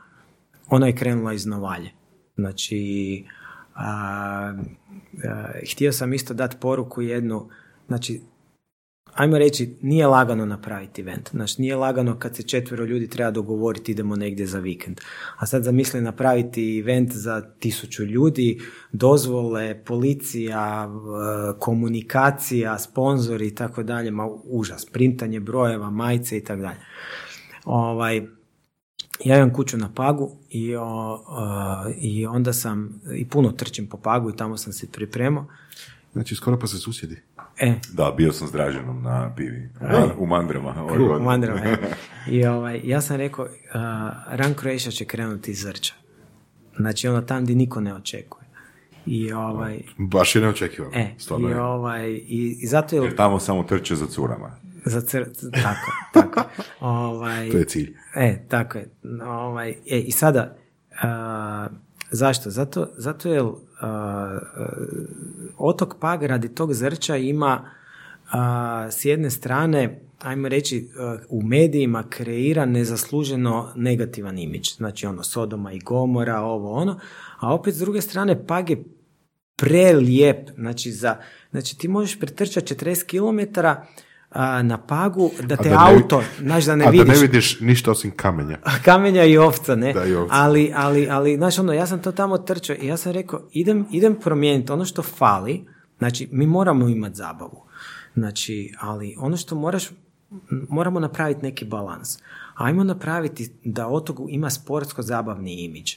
ona 0.69 0.87
je 0.87 0.97
krenula 0.97 1.33
iz 1.33 1.47
Novalje. 1.47 1.91
Znači, 2.37 3.25
a, 3.75 4.55
a, 5.25 5.51
htio 5.73 5.93
sam 5.93 6.13
isto 6.13 6.35
dati 6.35 6.57
poruku 6.61 7.03
jednu, 7.03 7.49
znači, 7.87 8.21
ajmo 9.19 9.39
reći, 9.39 9.77
nije 9.83 10.07
lagano 10.07 10.47
napraviti 10.47 11.01
event. 11.01 11.31
Znači, 11.31 11.63
nije 11.63 11.77
lagano 11.77 12.19
kad 12.19 12.37
se 12.37 12.43
četvero 12.43 12.85
ljudi 12.85 13.09
treba 13.09 13.31
dogovoriti 13.31 13.93
idemo 13.93 14.17
negdje 14.17 14.47
za 14.47 14.59
vikend. 14.59 15.01
A 15.37 15.47
sad 15.47 15.65
zamisli 15.65 16.01
napraviti 16.01 16.79
event 16.79 17.13
za 17.13 17.41
tisuću 17.59 18.05
ljudi, 18.05 18.61
dozvole, 18.93 19.85
policija, 19.85 20.89
e, 20.89 21.59
komunikacija, 21.59 22.79
sponzori 22.79 23.47
i 23.47 23.55
tako 23.55 23.83
dalje, 23.83 24.11
ma 24.11 24.29
užas, 24.45 24.87
printanje 24.87 25.41
brojeva, 25.41 25.91
majice 25.91 26.37
i 26.37 26.45
tako 26.45 26.63
dalje. 26.63 26.81
Ovaj, 27.65 28.23
ja 29.25 29.37
imam 29.37 29.53
kuću 29.53 29.77
na 29.77 29.93
Pagu 29.95 30.37
i, 30.51 30.77
o, 30.77 30.85
o, 30.85 31.93
i 32.01 32.27
onda 32.27 32.53
sam, 32.53 33.01
i 33.17 33.29
puno 33.29 33.53
trčim 33.53 33.87
po 33.87 33.97
Pagu 33.97 34.31
i 34.31 34.37
tamo 34.37 34.57
sam 34.57 34.73
se 34.73 34.87
pripremao. 34.93 35.47
Znači, 36.13 36.35
skoro 36.35 36.59
pa 36.59 36.67
se 36.67 36.79
susjedi. 36.79 37.23
E, 37.61 37.75
Da, 37.93 38.15
bio 38.17 38.33
sam 38.33 38.49
s 38.49 38.53
Draženom 38.53 39.03
na 39.03 39.33
pivi. 39.37 39.69
Aj. 39.81 40.09
U 40.19 40.27
Mandrama. 40.27 40.75
ove 40.83 41.17
u. 41.17 41.23
Mandrama, 41.23 41.61
e. 41.61 41.77
I 42.37 42.47
ovaj, 42.47 42.81
ja 42.85 43.01
sam 43.01 43.17
rekao, 43.17 43.45
uh, 43.45 43.51
Run 44.39 44.55
Croatia 44.55 44.91
će 44.91 45.05
krenuti 45.05 45.51
iz 45.51 45.63
Zrča. 45.63 45.95
Znači 46.77 47.09
ono 47.09 47.21
tam 47.21 47.43
gdje 47.45 47.57
niko 47.57 47.81
ne 47.81 47.95
očekuje. 47.95 48.45
I 49.07 49.33
ovaj, 49.33 49.81
Baš 49.99 50.37
je 50.37 50.43
neočekivano. 50.43 50.93
e, 50.95 51.15
i, 51.41 51.43
je. 51.43 51.61
ovaj, 51.61 52.09
i, 52.11 52.57
i 52.61 52.67
zato 52.67 52.97
je 52.97 53.03
Jer 53.03 53.17
tamo 53.17 53.41
samo 53.41 53.63
trče 53.63 53.95
za 53.97 54.07
curama. 54.07 54.51
za 54.85 55.01
cr... 55.01 55.25
tako, 55.63 55.91
tako. 56.13 56.43
Ovaj, 56.81 57.51
To 57.51 57.59
je 57.59 57.65
cilj. 57.65 57.95
E, 58.15 58.45
tako 58.49 58.79
je. 58.79 58.89
Ovaj, 59.27 59.71
e, 59.71 59.99
I 59.99 60.11
sada, 60.13 60.57
a, 61.03 61.67
zašto? 62.11 62.51
Zato, 62.51 62.89
zato 62.97 63.29
a, 63.31 63.61
otok 65.57 65.97
Pag 66.01 66.23
radi 66.23 66.49
tog 66.49 66.75
zrča 66.75 67.17
ima 67.17 67.71
s 68.91 69.05
jedne 69.05 69.31
strane, 69.31 70.01
ajmo 70.23 70.49
reći, 70.49 70.89
u 71.29 71.43
medijima 71.43 72.05
kreira 72.11 72.65
nezasluženo 72.65 73.73
negativan 73.77 74.39
imidž. 74.39 74.69
Znači 74.77 75.07
ono, 75.07 75.23
Sodoma 75.23 75.73
i 75.73 75.79
Gomora, 75.79 76.41
ovo 76.41 76.73
ono. 76.73 76.99
A 77.39 77.55
opet 77.55 77.75
s 77.75 77.79
druge 77.79 78.01
strane, 78.01 78.47
Pag 78.47 78.71
je 78.71 78.85
prelijep. 79.57 80.51
Znači, 80.55 80.93
za, 80.93 81.17
znači 81.51 81.79
ti 81.79 81.89
možeš 81.89 82.21
pretrčati 82.21 82.75
40 82.75 83.07
km 83.07 83.61
a, 84.31 84.63
na 84.63 84.79
pagu 84.79 85.31
da 85.43 85.57
te 85.57 85.69
da 85.69 85.89
ne- 85.89 85.95
auto, 85.95 86.23
znaš 86.39 86.65
da 86.65 86.77
ne 86.77 86.85
A 86.85 86.91
vidiš 86.91 87.07
da 87.07 87.13
ne 87.13 87.19
vidiš 87.19 87.61
ništa 87.61 87.91
osim 87.91 88.11
kamenja. 88.11 88.59
kamenja 88.85 89.25
i 89.25 89.39
ovca, 89.39 89.75
ne? 89.77 89.93
Da, 89.93 90.05
i 90.05 90.15
ovca. 90.15 90.35
Ali, 90.35 90.73
ali, 90.77 91.09
ali, 91.11 91.37
znaš, 91.37 91.59
ono, 91.59 91.73
ja 91.73 91.87
sam 91.87 92.03
to 92.03 92.13
tamo 92.13 92.39
trčao 92.39 92.77
i 92.81 92.87
ja 92.87 92.97
sam 92.97 93.13
rekao, 93.13 93.41
idem, 93.53 93.87
idem 93.91 94.15
promijeniti 94.15 94.73
ono 94.73 94.85
što 94.85 95.03
fali, 95.03 95.65
znači, 95.99 96.29
mi 96.33 96.47
moramo 96.47 96.89
imati 96.89 97.15
zabavu. 97.17 97.63
Znači, 98.15 98.75
ali 98.81 99.15
ono 99.19 99.37
što 99.37 99.55
moraš, 99.55 99.89
moramo 100.69 101.01
napraviti 101.01 101.43
neki 101.43 101.65
balans. 101.65 102.19
Ajmo 102.55 102.85
napraviti 102.85 103.51
da 103.65 103.87
otok 103.87 104.17
ima 104.29 104.51
sportsko-zabavni 104.51 105.65
imidž. 105.65 105.93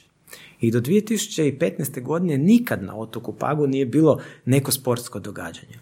I 0.60 0.70
do 0.70 0.80
2015. 0.80 2.02
godine 2.02 2.38
nikad 2.38 2.82
na 2.82 2.96
otoku 2.96 3.32
Pagu 3.32 3.66
nije 3.66 3.86
bilo 3.86 4.20
neko 4.44 4.70
sportsko 4.72 5.20
događanje. 5.20 5.78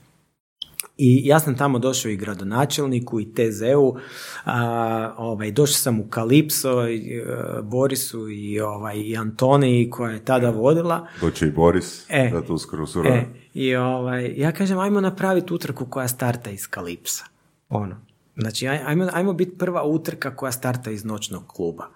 I 1.03 1.23
ja 1.25 1.41
sam 1.41 1.57
tamo 1.57 1.79
došao 1.79 2.11
i 2.11 2.17
gradonačelniku 2.17 3.21
i 3.21 3.25
TZ-u, 3.27 3.97
a, 4.45 5.15
ovaj, 5.19 5.51
došao 5.51 5.75
sam 5.75 6.01
u 6.01 6.05
Kalipso, 6.05 6.89
i, 6.89 7.17
e, 7.17 7.25
Borisu 7.63 8.29
i, 8.29 8.61
ovaj, 8.61 8.97
i 8.97 9.17
Antoniji 9.17 9.91
koja 9.91 10.13
je 10.13 10.25
tada 10.25 10.51
vodila. 10.51 11.07
Doće 11.21 11.47
i 11.47 11.51
Boris, 11.51 12.07
E. 12.09 12.31
da 12.31 12.43
tu 12.43 12.59
skoro 12.59 12.87
surove. 12.87 13.17
E, 13.17 13.25
I 13.55 13.77
ovaj, 13.77 14.35
ja 14.37 14.53
kažem, 14.53 14.79
ajmo 14.79 15.01
napraviti 15.01 15.55
utrku 15.55 15.87
koja 15.87 16.09
starta 16.09 16.51
iz 16.51 16.67
Kalipsa. 16.67 17.25
Ono. 17.69 17.97
Znači, 18.37 18.67
aj- 18.67 18.81
ajmo, 18.87 19.09
ajmo 19.13 19.33
biti 19.33 19.59
prva 19.59 19.85
utrka 19.85 20.37
koja 20.37 20.53
starta 20.53 20.91
iz 20.91 21.05
noćnog 21.05 21.47
kluba. 21.47 21.89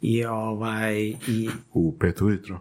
I 0.00 0.24
ovaj, 0.24 0.98
i, 1.28 1.48
U 1.72 1.96
pet 1.98 2.20
ujutro. 2.20 2.60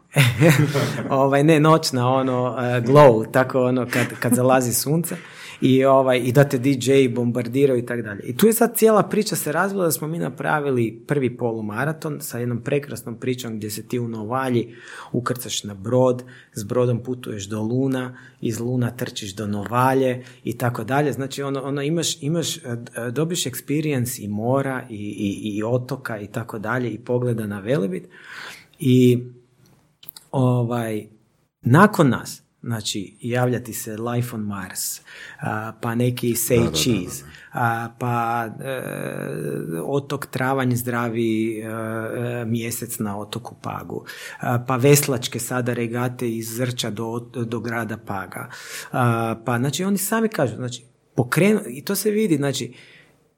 ovaj, 1.10 1.44
ne 1.44 1.60
noćna, 1.60 2.10
ono, 2.10 2.44
uh, 2.44 2.60
glow, 2.60 3.32
tako 3.32 3.64
ono, 3.64 3.86
kad, 3.86 4.08
kad 4.20 4.34
zalazi 4.34 4.74
sunce 4.74 5.16
i, 5.62 5.86
ovaj, 5.86 6.20
i 6.20 6.32
da 6.32 6.44
te 6.44 6.58
DJ 6.58 7.08
bombardiraju 7.10 7.80
i 7.80 7.86
tako 7.86 8.02
dalje. 8.02 8.24
I 8.24 8.38
tu 8.38 8.48
je 8.48 8.54
sad 8.54 8.78
cijela 8.78 9.04
priča 9.04 9.36
se 9.36 9.52
razvila 9.52 9.86
da 9.86 9.92
smo 9.92 10.08
mi 10.08 10.20
napravili 10.20 11.04
prvi 11.08 11.38
polumaraton 11.38 12.22
sa 12.22 12.40
jednom 12.40 12.62
prekrasnom 12.62 13.16
pričom 13.16 13.58
gdje 13.58 13.70
se 13.70 13.88
ti 13.88 14.00
u 14.00 14.08
Novalji 14.08 14.76
ukrcaš 15.12 15.64
na 15.64 15.74
brod, 15.74 16.24
s 16.54 16.64
brodom 16.64 17.04
putuješ 17.04 17.50
do 17.50 17.62
Luna, 17.62 18.18
iz 18.42 18.60
Luna 18.60 18.92
trčiš 18.92 19.36
do 19.36 19.48
Novalje 19.48 20.24
i 20.44 20.58
tako 20.58 20.84
dalje. 20.84 21.12
Znači 21.12 21.44
ono, 21.44 21.62
ono 21.62 21.82
imaš, 21.82 22.24
imaš, 22.24 22.58
e, 22.58 22.62
e, 22.96 23.12
dobiš 23.12 23.44
experience 23.44 24.24
i 24.24 24.28
mora 24.28 24.86
i, 24.90 24.96
i, 24.96 25.58
i 25.58 25.64
otoka 25.64 26.20
i 26.20 26.28
tako 26.28 26.60
dalje 26.60 26.90
i 26.90 26.98
pogleda 27.30 27.48
na 27.48 27.60
Velebit 27.60 28.08
i 28.80 29.24
ovaj, 30.32 31.08
nakon 31.62 32.10
nas, 32.10 32.42
znači 32.62 33.18
javljati 33.22 33.74
se 33.74 33.98
Life 33.98 34.36
on 34.36 34.42
Mars, 34.42 35.02
a, 35.40 35.72
pa 35.82 35.96
neki 35.96 36.34
Say 36.34 36.84
Cheese, 36.84 37.24
a, 37.52 37.90
pa 38.00 38.46
e, 38.60 38.82
otok 39.86 40.26
Travanj 40.26 40.76
zdravi 40.76 41.60
e, 41.60 41.66
e, 41.66 42.46
mjesec 42.46 43.00
na 43.00 43.20
otoku 43.20 43.56
Pagu, 43.62 44.06
a, 44.40 44.66
pa 44.68 44.76
veslačke 44.76 45.40
sada 45.40 45.74
regate 45.74 46.30
iz 46.36 46.56
Zrča 46.56 46.90
do, 46.90 47.20
do 47.20 47.60
grada 47.60 47.98
Paga. 47.98 48.50
Pa 49.46 49.58
znači 49.60 49.84
oni 49.84 49.98
sami 49.98 50.30
kažu, 50.30 50.56
znači 50.56 50.84
pokrenu, 51.16 51.60
i 51.68 51.86
to 51.86 51.96
se 51.96 52.12
vidi, 52.12 52.36
znači 52.36 52.74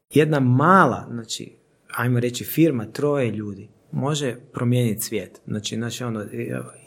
jedna 0.10 0.40
mala, 0.40 1.08
znači 1.12 1.62
ajmo 1.98 2.20
reći 2.20 2.44
firma, 2.44 2.86
troje 2.86 3.32
ljudi, 3.32 3.70
može 3.92 4.36
promijeniti 4.54 5.02
svijet. 5.02 5.42
Znači, 5.48 5.76
znači 5.76 6.04
ono, 6.04 6.24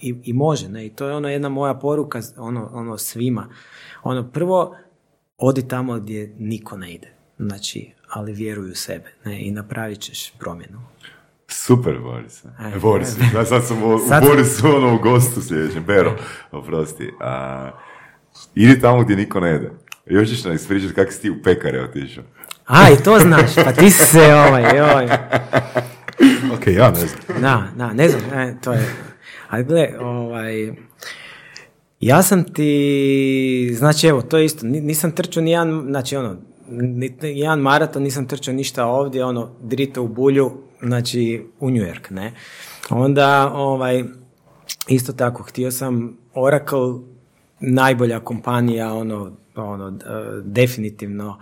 i, 0.01 0.15
i 0.25 0.33
može, 0.33 0.69
ne, 0.69 0.87
i 0.87 0.91
to 0.91 1.07
je 1.07 1.15
ono 1.15 1.29
jedna 1.29 1.49
moja 1.49 1.75
poruka 1.75 2.21
ono, 2.37 2.71
ono 2.73 2.99
svima. 2.99 3.49
Ono, 4.03 4.31
prvo, 4.31 4.77
odi 5.39 5.69
tamo 5.69 6.01
gdje 6.01 6.35
niko 6.39 6.77
ne 6.77 6.95
ide. 6.95 7.13
Znači, 7.39 7.91
ali 8.09 8.33
vjeruj 8.33 8.71
u 8.71 8.75
sebe, 8.75 9.13
ne, 9.25 9.47
i 9.47 9.51
napravit 9.51 10.01
ćeš 10.01 10.33
promjenu. 10.39 10.81
Super, 11.49 11.99
Boris. 11.99 12.45
E, 12.45 12.79
Boris, 12.81 13.19
e. 13.19 13.37
ja 13.37 13.45
sad 13.45 13.67
sam 13.67 13.83
u, 13.83 13.99
Sad- 14.09 14.25
u 14.25 14.27
Borisu 14.27 14.77
ono 14.77 14.95
u 14.95 14.99
gostu 14.99 15.43
sljedećem. 15.43 15.85
Bero, 15.85 16.17
oprosti. 16.53 17.11
A, 17.21 17.71
idi 18.55 18.81
tamo 18.81 19.03
gdje 19.05 19.17
niko 19.17 19.41
ne 19.41 19.57
ide. 19.57 19.71
Još 20.07 20.29
ćeš 20.29 20.45
nam 20.45 20.55
ispričati 20.55 20.95
kako 20.95 21.13
si 21.13 21.23
ti 21.23 21.31
u 21.31 21.43
pekare 21.43 21.83
otišao. 21.83 22.25
A, 22.67 22.91
i 22.91 23.03
to 23.05 23.19
znaš, 23.19 23.55
pa 23.55 23.73
ti 23.73 23.91
se, 23.91 24.35
ovaj, 24.35 24.77
joj. 24.77 25.09
Ok, 26.55 26.67
ja 26.67 26.91
ne 26.91 26.97
znam. 27.07 27.41
Da, 27.43 27.69
da, 27.77 27.93
ne 27.93 28.09
znam, 28.09 28.39
e, 28.39 28.57
to 28.63 28.73
je. 28.73 28.87
Ali 29.49 29.65
gle, 29.65 29.89
ovaj, 30.01 30.73
ja 32.01 32.23
sam 32.23 32.45
ti, 32.45 33.75
znači 33.75 34.07
evo, 34.07 34.23
to 34.23 34.39
je 34.39 34.45
isto, 34.45 34.67
ni- 34.67 34.81
nisam 34.81 35.13
trčao 35.13 35.43
ni 35.43 35.51
jedan, 35.51 35.85
znači 35.89 36.17
ono, 36.17 36.37
ni 36.71 37.17
jedan 37.23 37.61
maraton, 37.61 38.03
nisam 38.03 38.27
trčao 38.29 38.55
ništa 38.55 38.87
ovdje, 38.87 39.25
ono, 39.25 39.51
drito 39.63 40.03
u 40.03 40.09
bulju, 40.09 40.53
znači 40.83 41.47
u 41.61 41.71
New 41.71 41.83
York, 41.83 42.11
ne. 42.11 42.33
Onda, 42.91 43.53
ovaj, 43.55 44.05
isto 44.89 45.13
tako, 45.13 45.43
htio 45.43 45.71
sam 45.71 46.17
Oracle, 46.35 46.81
najbolja 47.61 48.21
kompanija, 48.21 48.95
ono, 48.95 49.37
ono, 49.57 49.91
d- 49.91 50.05
definitivno 50.45 51.39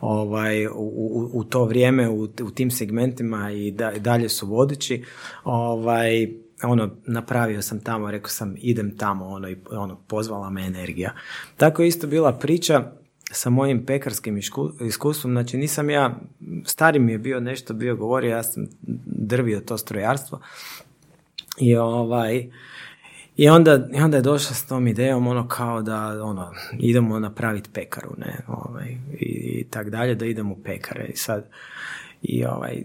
ovaj, 0.00 0.66
u, 0.66 0.70
u, 0.74 1.30
u 1.32 1.44
to 1.44 1.64
vrijeme, 1.64 2.08
u, 2.08 2.22
u 2.22 2.50
tim 2.54 2.70
segmentima 2.70 3.52
i 3.52 3.70
da, 3.70 3.92
dalje 3.98 4.28
su 4.28 4.46
vodeći, 4.46 5.04
ovaj, 5.44 6.28
ono, 6.62 6.90
napravio 7.06 7.62
sam 7.62 7.80
tamo, 7.80 8.10
rekao 8.10 8.28
sam 8.28 8.54
idem 8.58 8.96
tamo, 8.96 9.26
ono, 9.26 9.48
i 9.48 9.56
ono, 9.70 9.96
pozvala 10.06 10.50
me 10.50 10.66
energija. 10.66 11.12
Tako 11.56 11.82
je 11.82 11.88
isto 11.88 12.06
bila 12.06 12.32
priča 12.32 12.92
sa 13.30 13.50
mojim 13.50 13.86
pekarskim 13.86 14.36
isku- 14.36 14.86
iskustvom, 14.86 15.32
znači 15.32 15.56
nisam 15.56 15.90
ja, 15.90 16.20
stari 16.64 16.98
mi 16.98 17.12
je 17.12 17.18
bio 17.18 17.40
nešto 17.40 17.74
bio 17.74 17.96
govorio, 17.96 18.30
ja 18.30 18.42
sam 18.42 18.66
drvio 19.06 19.60
to 19.60 19.78
strojarstvo 19.78 20.40
i 21.60 21.76
ovaj, 21.76 22.50
i 23.36 23.48
onda, 23.48 23.88
I 23.92 24.00
onda 24.00 24.16
je 24.16 24.22
došla 24.22 24.54
s 24.54 24.66
tom 24.66 24.86
idejom 24.86 25.26
ono 25.26 25.48
kao 25.48 25.82
da 25.82 26.24
ono, 26.24 26.52
idemo 26.78 27.18
napraviti 27.18 27.70
pekaru, 27.72 28.10
ne, 28.18 28.38
ovaj, 28.48 28.96
i, 29.20 29.24
i 29.60 29.64
tak 29.70 29.90
dalje, 29.90 30.14
da 30.14 30.26
idemo 30.26 30.54
u 30.54 30.62
pekare. 30.64 31.06
I 31.06 31.16
sad, 31.16 31.48
i 32.22 32.44
ovaj, 32.44 32.82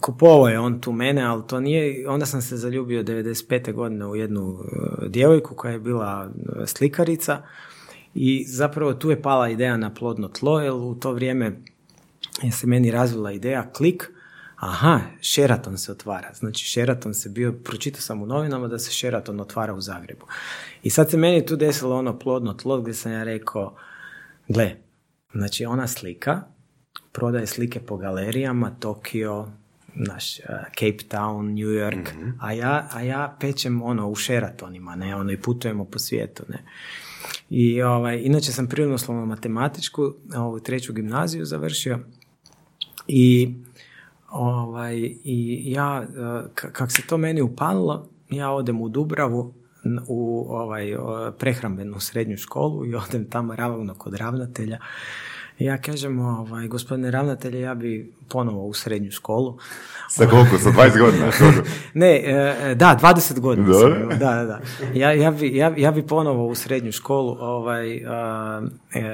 kupovao 0.00 0.48
je 0.48 0.58
on 0.58 0.80
tu 0.80 0.92
mene, 0.92 1.22
ali 1.22 1.42
to 1.46 1.60
nije, 1.60 2.08
onda 2.08 2.26
sam 2.26 2.42
se 2.42 2.56
zaljubio 2.56 3.02
95. 3.02 3.72
godine 3.72 4.06
u 4.06 4.16
jednu 4.16 4.58
e, 4.58 5.08
djevojku 5.08 5.54
koja 5.54 5.72
je 5.72 5.78
bila 5.78 6.30
e, 6.62 6.66
slikarica 6.66 7.42
i 8.14 8.44
zapravo 8.48 8.94
tu 8.94 9.10
je 9.10 9.22
pala 9.22 9.48
ideja 9.48 9.76
na 9.76 9.94
plodno 9.94 10.28
tlo, 10.28 10.60
jer 10.60 10.72
u 10.72 10.94
to 10.94 11.12
vrijeme 11.12 11.56
je 12.42 12.52
se 12.52 12.66
meni 12.66 12.90
razvila 12.90 13.32
ideja 13.32 13.70
klik, 13.72 14.10
aha, 14.66 15.00
Sheraton 15.22 15.78
se 15.78 15.92
otvara. 15.92 16.34
Znači, 16.34 16.70
Sheraton 16.70 17.14
se 17.14 17.28
bio, 17.28 17.52
pročitao 17.52 18.00
sam 18.00 18.22
u 18.22 18.26
novinama 18.26 18.68
da 18.68 18.78
se 18.78 18.90
Sheraton 18.90 19.40
otvara 19.40 19.74
u 19.74 19.80
Zagrebu. 19.80 20.26
I 20.82 20.90
sad 20.90 21.10
se 21.10 21.16
meni 21.16 21.46
tu 21.46 21.56
desilo 21.56 21.96
ono 21.96 22.18
plodno 22.18 22.54
tlo 22.54 22.80
gdje 22.80 22.94
sam 22.94 23.12
ja 23.12 23.24
rekao, 23.24 23.76
gle, 24.48 24.76
znači 25.32 25.64
ona 25.64 25.86
slika, 25.86 26.42
prodaje 27.12 27.46
slike 27.46 27.80
po 27.80 27.96
galerijama, 27.96 28.70
Tokio, 28.80 29.46
naš, 29.94 30.38
eh, 30.38 30.42
Cape 30.74 31.16
Town, 31.16 31.42
New 31.42 31.68
York, 31.68 32.08
a, 32.40 32.52
ja, 32.52 32.88
a 32.92 33.02
ja 33.02 33.36
pečem 33.40 33.82
ono 33.82 34.08
u 34.08 34.16
Sheratonima, 34.16 34.96
ne, 34.96 35.16
ono 35.16 35.32
i 35.32 35.40
putujemo 35.40 35.84
po 35.84 35.98
svijetu, 35.98 36.42
ne. 36.48 36.64
I 37.50 37.82
ovaj, 37.82 38.20
inače 38.22 38.52
sam 38.52 38.66
prirodoslovno 38.66 39.26
matematičku, 39.26 40.14
ovu 40.36 40.60
treću 40.60 40.92
gimnaziju 40.92 41.44
završio 41.44 41.98
i 43.08 43.54
ovaj, 44.30 44.96
i 45.24 45.62
ja, 45.72 46.02
eh, 46.02 46.48
k- 46.54 46.72
kak 46.72 46.92
se 46.92 47.02
to 47.02 47.18
meni 47.18 47.42
upalilo, 47.42 48.08
ja 48.30 48.50
odem 48.50 48.80
u 48.80 48.88
Dubravu 48.88 49.54
u 50.08 50.46
ovaj, 50.48 50.92
eh, 50.92 50.98
prehrambenu 51.38 52.00
srednju 52.00 52.36
školu 52.36 52.86
i 52.86 52.94
odem 53.08 53.30
tamo 53.30 53.54
ravno 53.54 53.94
kod 53.94 54.14
ravnatelja. 54.14 54.78
Ja 55.58 55.78
kažem, 55.78 56.18
ovaj, 56.18 56.68
gospodine 56.68 57.10
ravnatelje, 57.10 57.60
ja 57.60 57.74
bi 57.74 58.12
ponovo 58.28 58.66
u 58.66 58.74
srednju 58.74 59.10
školu. 59.10 59.58
Sa 60.10 60.26
koliko? 60.26 60.58
Sa 60.58 60.70
20 60.70 60.98
godina? 60.98 61.30
Ne, 61.94 62.16
e, 62.16 62.74
da, 62.74 62.98
20 63.02 63.40
godina 63.40 63.74
sam 63.74 64.08
da, 64.08 64.16
da, 64.16 64.44
da. 64.44 64.60
Ja, 64.94 65.12
ja, 65.12 65.30
bi, 65.30 65.56
ja, 65.56 65.74
ja 65.76 65.90
bi 65.90 66.06
ponovo 66.06 66.46
u 66.46 66.54
srednju 66.54 66.92
školu, 66.92 67.36
ovaj, 67.40 67.96
e, 67.96 68.02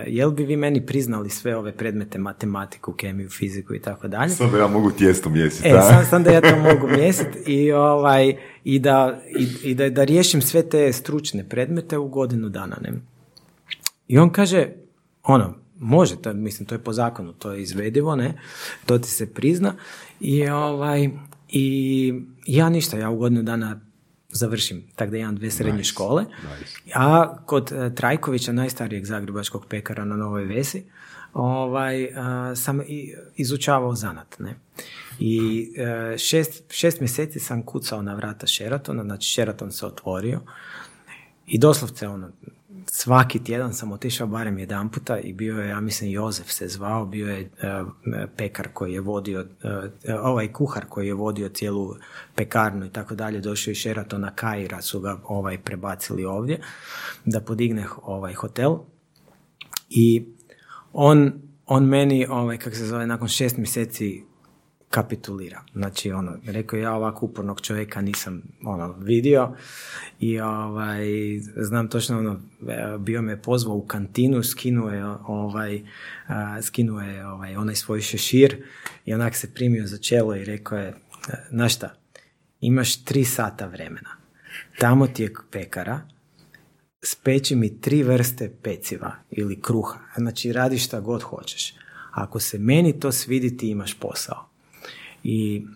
jel 0.07 0.31
bi 0.31 0.45
vi 0.45 0.57
meni 0.57 0.87
priznali 0.87 1.31
sve 1.31 1.57
ove 1.57 1.73
predmete, 1.73 2.19
matematiku, 2.19 2.93
kemiju, 2.93 3.31
fiziku 3.31 3.75
i 3.75 3.81
tako 3.81 4.09
dalje? 4.09 4.31
Sad 4.31 4.51
da 4.51 4.59
ja 4.59 4.69
mogu 4.69 4.91
tijesto 4.91 5.31
mjesiti. 5.31 5.69
E, 5.69 5.81
sam, 5.83 6.05
sam 6.05 6.23
da 6.23 6.31
ja 6.31 6.41
to 6.41 6.57
mogu 6.57 6.89
mjesiti 6.89 7.39
i, 7.47 7.73
ovaj, 7.73 8.37
i, 8.65 8.79
da, 8.79 9.21
i, 9.39 9.71
i 9.71 9.75
da, 9.75 9.91
da 9.91 10.05
riješim 10.05 10.43
sve 10.43 10.69
te 10.69 10.93
stručne 10.93 11.49
predmete 11.49 11.99
u 11.99 12.09
godinu 12.09 12.49
dana. 12.49 12.77
Ne? 12.83 12.93
I 14.09 14.19
on 14.19 14.31
kaže, 14.31 14.69
ono, 15.23 15.62
može, 15.83 16.17
to, 16.17 16.33
mislim, 16.33 16.67
to 16.67 16.75
je 16.75 16.79
po 16.79 16.93
zakonu, 16.93 17.33
to 17.33 17.53
je 17.53 17.63
izvedivo, 17.63 18.17
ne, 18.17 18.35
to 18.87 18.99
ti 18.99 19.09
se 19.09 19.35
prizna. 19.35 19.75
I, 20.21 20.49
ovaj, 20.49 21.09
i 21.49 22.15
ja 22.47 22.69
ništa, 22.69 22.99
ja 22.99 23.11
u 23.11 23.17
godinu 23.17 23.43
dana 23.43 23.81
završim, 24.29 24.85
tako 24.97 25.11
da 25.11 25.17
imam 25.17 25.37
dve 25.37 25.51
srednje 25.51 25.85
škole, 25.85 26.25
a 26.95 27.37
kod 27.47 27.73
e, 27.73 27.95
Trajkovića, 27.95 28.53
najstarijeg 28.53 29.05
zagrebačkog 29.05 29.67
pekara 29.67 30.05
na 30.05 30.17
Novoj 30.17 30.45
Vesi, 30.45 30.85
ovaj, 31.35 32.09
a, 32.17 32.55
sam 32.57 32.81
i, 32.81 33.15
izučavao 33.37 33.95
zanat, 33.95 34.39
ne. 34.39 34.55
I 35.19 35.69
e, 35.77 36.19
šest, 36.19 36.63
šest 36.71 37.01
mjeseci 37.01 37.41
sam 37.41 37.63
kucao 37.63 38.03
na 38.03 38.15
vrata 38.15 38.47
Sheratona, 38.47 39.03
znači 39.05 39.33
Sheraton 39.33 39.73
se 39.73 39.87
otvorio 39.87 40.41
i 41.47 41.59
doslovce 41.59 42.09
ono, 42.09 42.31
svaki 42.87 43.45
tjedan 43.45 43.75
sam 43.75 43.93
otišao 43.93 44.27
barem 44.27 44.59
jedan 44.59 44.89
puta 44.89 45.19
i 45.19 45.33
bio 45.33 45.59
je, 45.59 45.69
ja 45.69 45.81
mislim, 45.81 46.11
Jozef 46.11 46.51
se 46.51 46.69
zvao, 46.69 47.07
bio 47.07 47.29
je 47.29 47.41
e, 47.41 47.49
pekar 48.37 48.69
koji 48.73 48.93
je 48.93 49.01
vodio, 49.01 49.47
e, 50.05 50.15
ovaj 50.15 50.53
kuhar 50.53 50.85
koji 50.89 51.07
je 51.07 51.15
vodio 51.15 51.49
cijelu 51.49 51.95
pekarnu 52.35 52.87
i 52.87 52.91
tako 52.91 53.15
dalje, 53.15 53.41
došao 53.41 53.73
iz 53.73 53.79
Sheratona 53.79 54.31
Kaira, 54.35 54.83
su 54.83 55.01
ga 55.01 55.21
ovaj 55.25 55.59
prebacili 55.59 56.25
ovdje 56.25 56.61
da 57.25 57.41
podigne 57.41 57.87
ovaj 58.03 58.35
hotel 58.35 58.77
i 59.91 60.25
on, 60.93 61.33
on 61.67 61.85
meni, 61.85 62.27
ovaj, 62.27 62.59
kako 62.59 62.77
se 62.77 62.87
zove, 62.87 63.07
nakon 63.07 63.29
šest 63.29 63.57
mjeseci 63.57 64.25
kapitulira. 64.93 65.63
Znači, 65.75 66.13
ono, 66.13 66.39
rekao 66.47 66.79
ja 66.79 66.95
ovako 66.95 67.27
upornog 67.27 67.61
čovjeka 67.61 68.01
nisam 68.01 68.43
ono, 68.65 68.93
vidio 68.93 69.55
i 70.21 70.41
ovaj, 70.41 71.05
znam 71.57 71.89
točno, 71.89 72.19
ono, 72.19 72.41
e, 72.69 72.99
bio 72.99 73.23
me 73.23 73.43
pozvao 73.43 73.77
u 73.77 73.87
kantinu, 73.87 74.43
skinuo 74.43 74.91
je, 74.91 75.05
ovaj, 75.27 75.83
skinuo 76.63 77.01
je 77.01 77.27
ovaj, 77.27 77.57
onaj 77.57 77.75
svoj 77.75 78.01
šešir 78.01 78.65
i 79.05 79.15
onak 79.15 79.37
se 79.37 79.55
primio 79.55 79.87
za 79.87 79.99
čelo 79.99 80.37
i 80.37 80.45
rekao 80.45 80.79
je, 80.79 80.95
znaš 81.51 81.75
šta, 81.75 81.95
imaš 82.61 83.05
tri 83.05 83.25
sata 83.25 83.67
vremena. 83.67 84.11
Tamo 84.79 85.07
ti 85.07 85.23
je 85.23 85.33
pekara, 85.51 86.01
speći 87.03 87.57
mi 87.57 87.81
tri 87.81 88.03
vrste 88.03 88.53
peciva 88.63 89.13
ili 89.31 89.61
kruha. 89.61 89.99
Znači 90.17 90.53
radiš 90.53 90.85
šta 90.85 91.01
god 91.01 91.23
hoćeš. 91.23 91.75
Ako 92.11 92.41
se 92.41 92.59
meni 92.59 93.01
to 93.01 93.13
svidi, 93.13 93.57
ti 93.57 93.69
imaš 93.69 93.95
posao. 93.95 94.52
I 95.25 95.67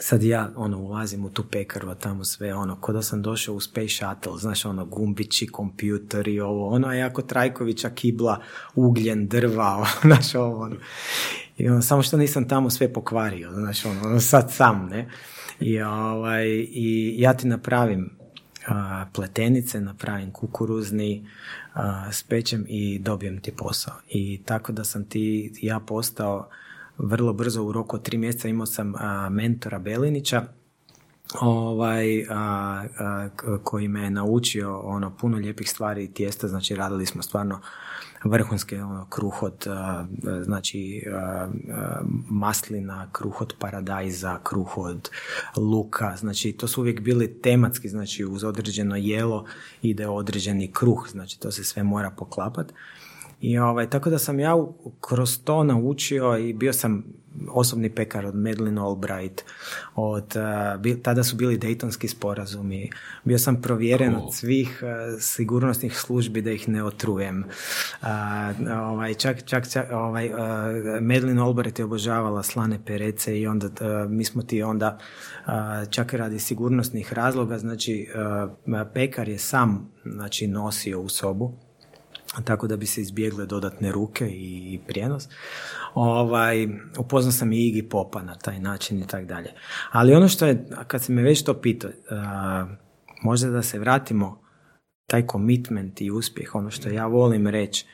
sad 0.00 0.22
ja 0.22 0.50
ono 0.56 0.78
ulazim 0.78 1.24
u 1.24 1.30
tu 1.30 1.44
pekaru, 1.50 1.88
a 1.88 1.94
tamo 1.94 2.24
sve 2.24 2.54
ono, 2.54 2.76
ko 2.80 2.92
da 2.92 3.02
sam 3.02 3.22
došao 3.22 3.54
u 3.54 3.60
Space 3.60 3.88
Shuttle, 3.88 4.38
znaš 4.38 4.64
ono, 4.64 4.84
gumbići, 4.84 5.46
kompjuteri, 5.46 6.40
ovo, 6.40 6.68
ono, 6.68 6.88
a 6.88 6.94
jako 6.94 7.22
Trajkovića 7.22 7.90
kibla, 7.90 8.40
ugljen, 8.74 9.28
drva, 9.28 9.76
ono, 9.76 9.86
znaš 10.02 10.34
ovo, 10.34 10.62
ono. 10.62 10.76
I 11.58 11.68
ono, 11.68 11.82
samo 11.82 12.02
što 12.02 12.16
nisam 12.16 12.48
tamo 12.48 12.70
sve 12.70 12.92
pokvario, 12.92 13.52
znaš 13.52 13.84
ono, 13.84 14.00
ono 14.04 14.20
sad 14.20 14.52
sam, 14.52 14.88
ne. 14.90 15.10
I, 15.60 15.82
ovaj, 15.82 16.46
i 16.70 17.14
ja 17.18 17.34
ti 17.34 17.46
napravim 17.46 18.10
a, 18.66 19.06
pletenice, 19.12 19.80
napravim 19.80 20.30
kukuruzni, 20.30 21.28
a, 21.74 22.12
spečem 22.12 22.64
i 22.68 22.98
dobijem 22.98 23.40
ti 23.40 23.52
posao. 23.52 23.94
I 24.08 24.40
tako 24.44 24.72
da 24.72 24.84
sam 24.84 25.04
ti, 25.04 25.52
ja 25.62 25.80
postao 25.80 26.48
vrlo 27.02 27.32
brzo 27.32 27.62
u 27.62 27.72
roku 27.72 27.96
od 27.96 28.02
tri 28.02 28.18
mjeseca 28.18 28.48
imao 28.48 28.66
sam 28.66 28.92
mentora 29.30 29.78
Belinića 29.78 30.42
ovaj, 31.40 32.26
a, 32.30 33.28
koji 33.64 33.88
me 33.88 34.02
je 34.02 34.10
naučio 34.10 34.78
ono 34.78 35.16
puno 35.16 35.36
lijepih 35.36 35.70
stvari 35.70 36.04
i 36.04 36.12
tijesta, 36.12 36.48
znači 36.48 36.74
radili 36.74 37.06
smo 37.06 37.22
stvarno 37.22 37.60
vrhunske 38.24 38.82
ono, 38.82 39.06
kruh 39.10 39.42
od 39.42 39.66
znači 40.42 41.02
maslina, 42.30 43.08
kruh 43.12 43.40
od 43.40 43.54
paradajza, 43.58 44.38
kruh 44.42 44.78
od 44.78 45.10
luka, 45.56 46.16
znači 46.16 46.52
to 46.52 46.68
su 46.68 46.80
uvijek 46.80 47.00
bili 47.00 47.40
tematski, 47.42 47.88
znači 47.88 48.24
uz 48.24 48.44
određeno 48.44 48.96
jelo 48.96 49.44
ide 49.82 50.08
određeni 50.08 50.72
kruh, 50.72 51.08
znači 51.10 51.40
to 51.40 51.50
se 51.50 51.64
sve 51.64 51.82
mora 51.82 52.10
poklapati. 52.10 52.74
I 53.40 53.58
ovaj, 53.58 53.90
tako 53.90 54.10
da 54.10 54.18
sam 54.18 54.40
ja 54.40 54.54
kroz 55.00 55.38
to 55.44 55.64
naučio 55.64 56.38
i 56.38 56.52
bio 56.52 56.72
sam 56.72 57.04
osobni 57.48 57.90
pekar 57.90 58.26
od 58.26 58.34
Madeleine 58.34 58.80
Albright, 58.80 59.44
od, 59.94 60.36
uh, 60.84 61.02
tada 61.02 61.24
su 61.24 61.36
bili 61.36 61.58
Daytonski 61.58 62.08
sporazumi, 62.08 62.90
bio 63.24 63.38
sam 63.38 63.62
provjeren 63.62 64.14
od 64.14 64.34
svih 64.34 64.82
uh, 64.82 65.20
sigurnosnih 65.20 65.98
službi 65.98 66.42
da 66.42 66.50
ih 66.50 66.68
ne 66.68 66.84
otrujem. 66.84 67.44
Uh, 68.02 68.08
ovaj, 68.82 69.14
čak, 69.14 69.44
čak, 69.44 69.70
čak 69.70 69.86
ovaj, 69.92 70.30
Madeleine 71.00 71.42
Albright 71.42 71.78
je 71.78 71.84
obožavala 71.84 72.42
slane 72.42 72.78
perece 72.86 73.40
i 73.40 73.46
onda 73.46 73.68
mi 74.08 74.24
smo 74.24 74.42
ti 74.42 74.62
onda 74.62 74.98
čak 75.90 76.14
radi 76.14 76.38
sigurnosnih 76.38 77.12
razloga, 77.12 77.58
znači 77.58 78.08
pekar 78.94 79.28
je 79.28 79.38
sam 79.38 79.92
znači, 80.04 80.46
nosio 80.46 81.00
u 81.00 81.08
sobu 81.08 81.69
tako 82.44 82.66
da 82.66 82.76
bi 82.76 82.86
se 82.86 83.00
izbjegle 83.00 83.46
dodatne 83.46 83.92
ruke 83.92 84.28
i 84.30 84.80
prijenos. 84.86 85.28
Ovaj, 85.94 86.68
upoznao 86.98 87.32
sam 87.32 87.52
i 87.52 87.66
Igi 87.66 87.82
Popa 87.82 88.22
na 88.22 88.34
taj 88.34 88.60
način 88.60 89.02
i 89.02 89.06
tako 89.06 89.24
dalje. 89.24 89.50
Ali 89.90 90.14
ono 90.14 90.28
što 90.28 90.46
je, 90.46 90.68
kad 90.86 91.02
se 91.02 91.12
me 91.12 91.22
već 91.22 91.44
to 91.44 91.54
pitao, 91.54 91.90
možda 93.22 93.50
da 93.50 93.62
se 93.62 93.78
vratimo 93.78 94.40
taj 95.06 95.26
commitment 95.26 96.00
i 96.00 96.10
uspjeh, 96.10 96.54
ono 96.54 96.70
što 96.70 96.88
ja 96.88 97.06
volim 97.06 97.46
reći, 97.46 97.86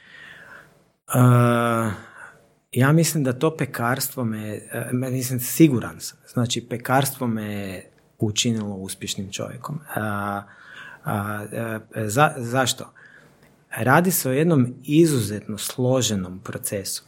ja 2.73 2.93
mislim 2.93 3.25
da 3.25 3.39
to 3.39 3.57
pekarstvo 3.57 4.25
me, 4.25 4.61
mislim 4.93 5.41
siguran 5.41 6.01
sam, 6.01 6.19
znači 6.27 6.67
pekarstvo 6.69 7.27
me 7.27 7.83
učinilo 8.19 8.75
uspješnim 8.75 9.33
čovjekom. 9.33 9.81
za, 12.07 12.35
zašto? 12.37 12.93
Radi 13.77 14.11
se 14.11 14.29
o 14.29 14.33
jednom 14.33 14.75
izuzetno 14.85 15.59
složenom 15.59 16.41
procesu. 16.45 17.05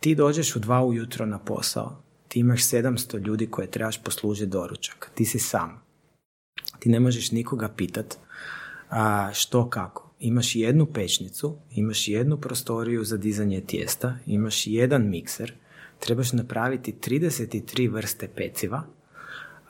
ti 0.00 0.14
dođeš 0.14 0.56
u 0.56 0.58
dva 0.58 0.84
ujutro 0.84 1.26
na 1.26 1.38
posao, 1.38 2.02
ti 2.28 2.40
imaš 2.40 2.62
700 2.62 3.26
ljudi 3.26 3.46
koje 3.46 3.70
trebaš 3.70 4.02
poslužiti 4.02 4.50
doručak, 4.50 5.10
ti 5.14 5.24
si 5.24 5.38
sam. 5.38 5.82
Ti 6.78 6.88
ne 6.88 7.00
možeš 7.00 7.32
nikoga 7.32 7.68
pitat 7.68 8.18
što 9.32 9.70
kako. 9.70 10.10
Imaš 10.20 10.56
jednu 10.56 10.86
pečnicu, 10.86 11.56
imaš 11.70 12.08
jednu 12.08 12.36
prostoriju 12.36 13.04
za 13.04 13.16
dizanje 13.16 13.60
tijesta, 13.60 14.18
imaš 14.26 14.66
jedan 14.66 15.08
mikser, 15.08 15.52
trebaš 15.98 16.32
napraviti 16.32 16.94
33 17.00 17.92
vrste 17.92 18.28
peciva, 18.28 18.82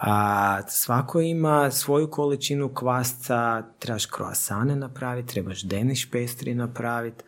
a, 0.01 0.62
svako 0.68 1.20
ima 1.20 1.70
svoju 1.70 2.10
količinu 2.10 2.74
kvasca, 2.74 3.62
trebaš 3.78 4.06
kroasane 4.06 4.77
napraviti, 4.77 5.28
trebaš 5.28 5.62
deniš 5.62 6.10
pestri 6.10 6.55
napraviti. 6.55 7.24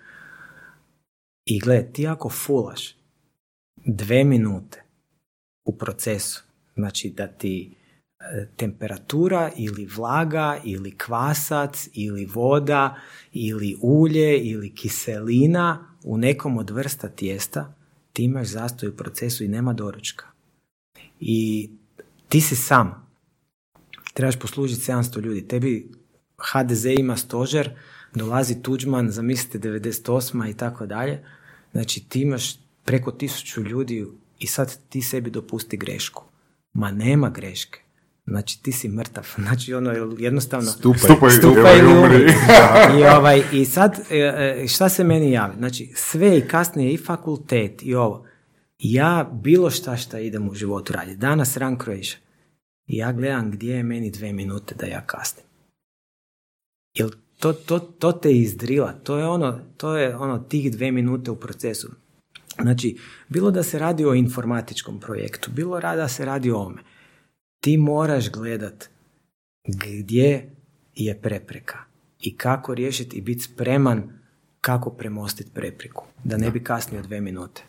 I 1.47 1.61
gled, 1.61 1.93
ti 1.93 2.07
ako 2.07 2.29
fulaš 2.29 2.97
dve 3.87 4.25
minute 4.25 4.83
u 5.65 5.79
procesu, 5.79 6.43
znači 6.75 7.11
da 7.11 7.27
ti 7.27 7.75
e, 8.21 8.49
temperatura 8.57 9.51
ili 9.57 9.87
vlaga 9.87 10.61
ili 10.65 10.99
kvasac 10.99 11.89
ili 11.93 12.27
voda 12.27 12.97
ili 13.33 13.77
ulje 13.83 14.39
ili 14.39 14.75
kiselina 14.75 15.97
u 16.05 16.19
nekom 16.19 16.59
od 16.59 16.71
vrsta 16.71 17.09
tijesta, 17.09 17.75
ti 18.13 18.25
imaš 18.25 18.49
zastoj 18.49 18.89
u 18.89 18.97
procesu 18.97 19.45
i 19.45 19.49
nema 19.49 19.73
doručka. 19.73 20.27
I 21.21 21.71
ti 22.33 22.41
si 22.41 22.57
sam. 22.57 23.07
Trebaš 24.15 24.37
poslužiti 24.39 24.93
700 24.93 25.21
ljudi. 25.21 25.49
Tebi 25.49 25.91
HDZ 26.37 26.85
ima 26.85 27.17
stožer, 27.17 27.71
dolazi 28.15 28.63
Tuđman, 28.63 29.11
zamislite 29.11 29.69
98. 29.69 30.51
i 30.51 30.55
tako 30.55 30.87
dalje. 30.87 31.25
Znači 31.73 32.09
ti 32.09 32.21
imaš 32.21 32.59
preko 32.85 33.13
tisuću 33.13 33.63
ljudi 33.63 34.07
i 34.39 34.47
sad 34.47 34.79
ti 34.89 35.03
sebi 35.03 35.31
dopusti 35.31 35.77
grešku. 35.77 36.25
Ma 36.73 36.91
nema 36.91 37.31
greške. 37.31 37.81
Znači 38.27 38.63
ti 38.63 38.73
si 38.73 38.89
mrtav. 38.89 39.29
Znači 39.43 39.75
ono 39.75 40.17
jednostavno 40.19 40.71
stupaj, 40.71 40.99
stupaj, 40.99 41.31
stupaj 41.31 41.79
ili 41.79 41.99
umri. 41.99 42.33
I, 42.99 43.05
ovaj, 43.05 43.43
I 43.53 43.65
sad 43.65 44.01
e, 44.11 44.17
e, 44.17 44.69
šta 44.69 44.89
se 44.89 45.05
meni 45.05 45.33
javi? 45.33 45.55
Znači 45.59 45.93
sve 45.95 46.39
i 46.39 46.49
kasnije 46.49 46.93
i 46.93 46.99
fakultet 46.99 47.83
i 47.83 47.95
ovo. 47.95 48.32
Ja 48.83 49.31
bilo 49.43 49.71
šta 49.71 49.97
šta 49.97 50.19
idem 50.19 50.49
u 50.49 50.55
životu 50.55 50.93
raditi. 50.93 51.17
Danas 51.17 51.57
Run 51.57 51.79
Croatia. 51.79 52.17
I 52.87 52.97
ja 52.97 53.13
gledam 53.13 53.51
gdje 53.51 53.75
je 53.75 53.83
meni 53.83 54.11
dve 54.11 54.33
minute 54.33 54.75
da 54.75 54.87
ja 54.87 55.07
kasnim. 55.07 55.47
Jel 56.95 57.11
to, 57.39 57.53
to, 57.53 57.79
to 57.79 58.13
te 58.13 58.33
izdrila, 58.33 58.93
to 58.93 59.19
je 59.19 59.27
ono, 59.27 59.61
to 59.77 59.97
je 59.97 60.17
ono 60.17 60.39
tih 60.39 60.73
dve 60.73 60.93
minute 60.93 61.31
u 61.31 61.37
procesu. 61.37 61.91
Znači, 62.61 62.99
bilo 63.29 63.51
da 63.51 63.63
se 63.63 63.79
radi 63.79 64.05
o 64.05 64.15
informatičkom 64.15 65.01
projektu, 65.01 65.51
bilo 65.51 65.81
da 65.81 66.09
se 66.09 66.25
radi 66.25 66.51
o 66.51 66.59
ome, 66.59 66.83
ti 67.61 67.77
moraš 67.77 68.31
gledat 68.31 68.89
gdje 69.69 70.51
je 70.95 71.21
prepreka 71.21 71.79
i 72.21 72.37
kako 72.37 72.75
riješiti 72.75 73.17
i 73.17 73.21
biti 73.21 73.41
spreman 73.41 74.19
kako 74.61 74.91
premostiti 74.91 75.51
prepreku, 75.55 76.07
da 76.25 76.37
ne 76.37 76.51
bi 76.51 76.65
kasnio 76.65 77.03
dve 77.03 77.21
minute. 77.21 77.63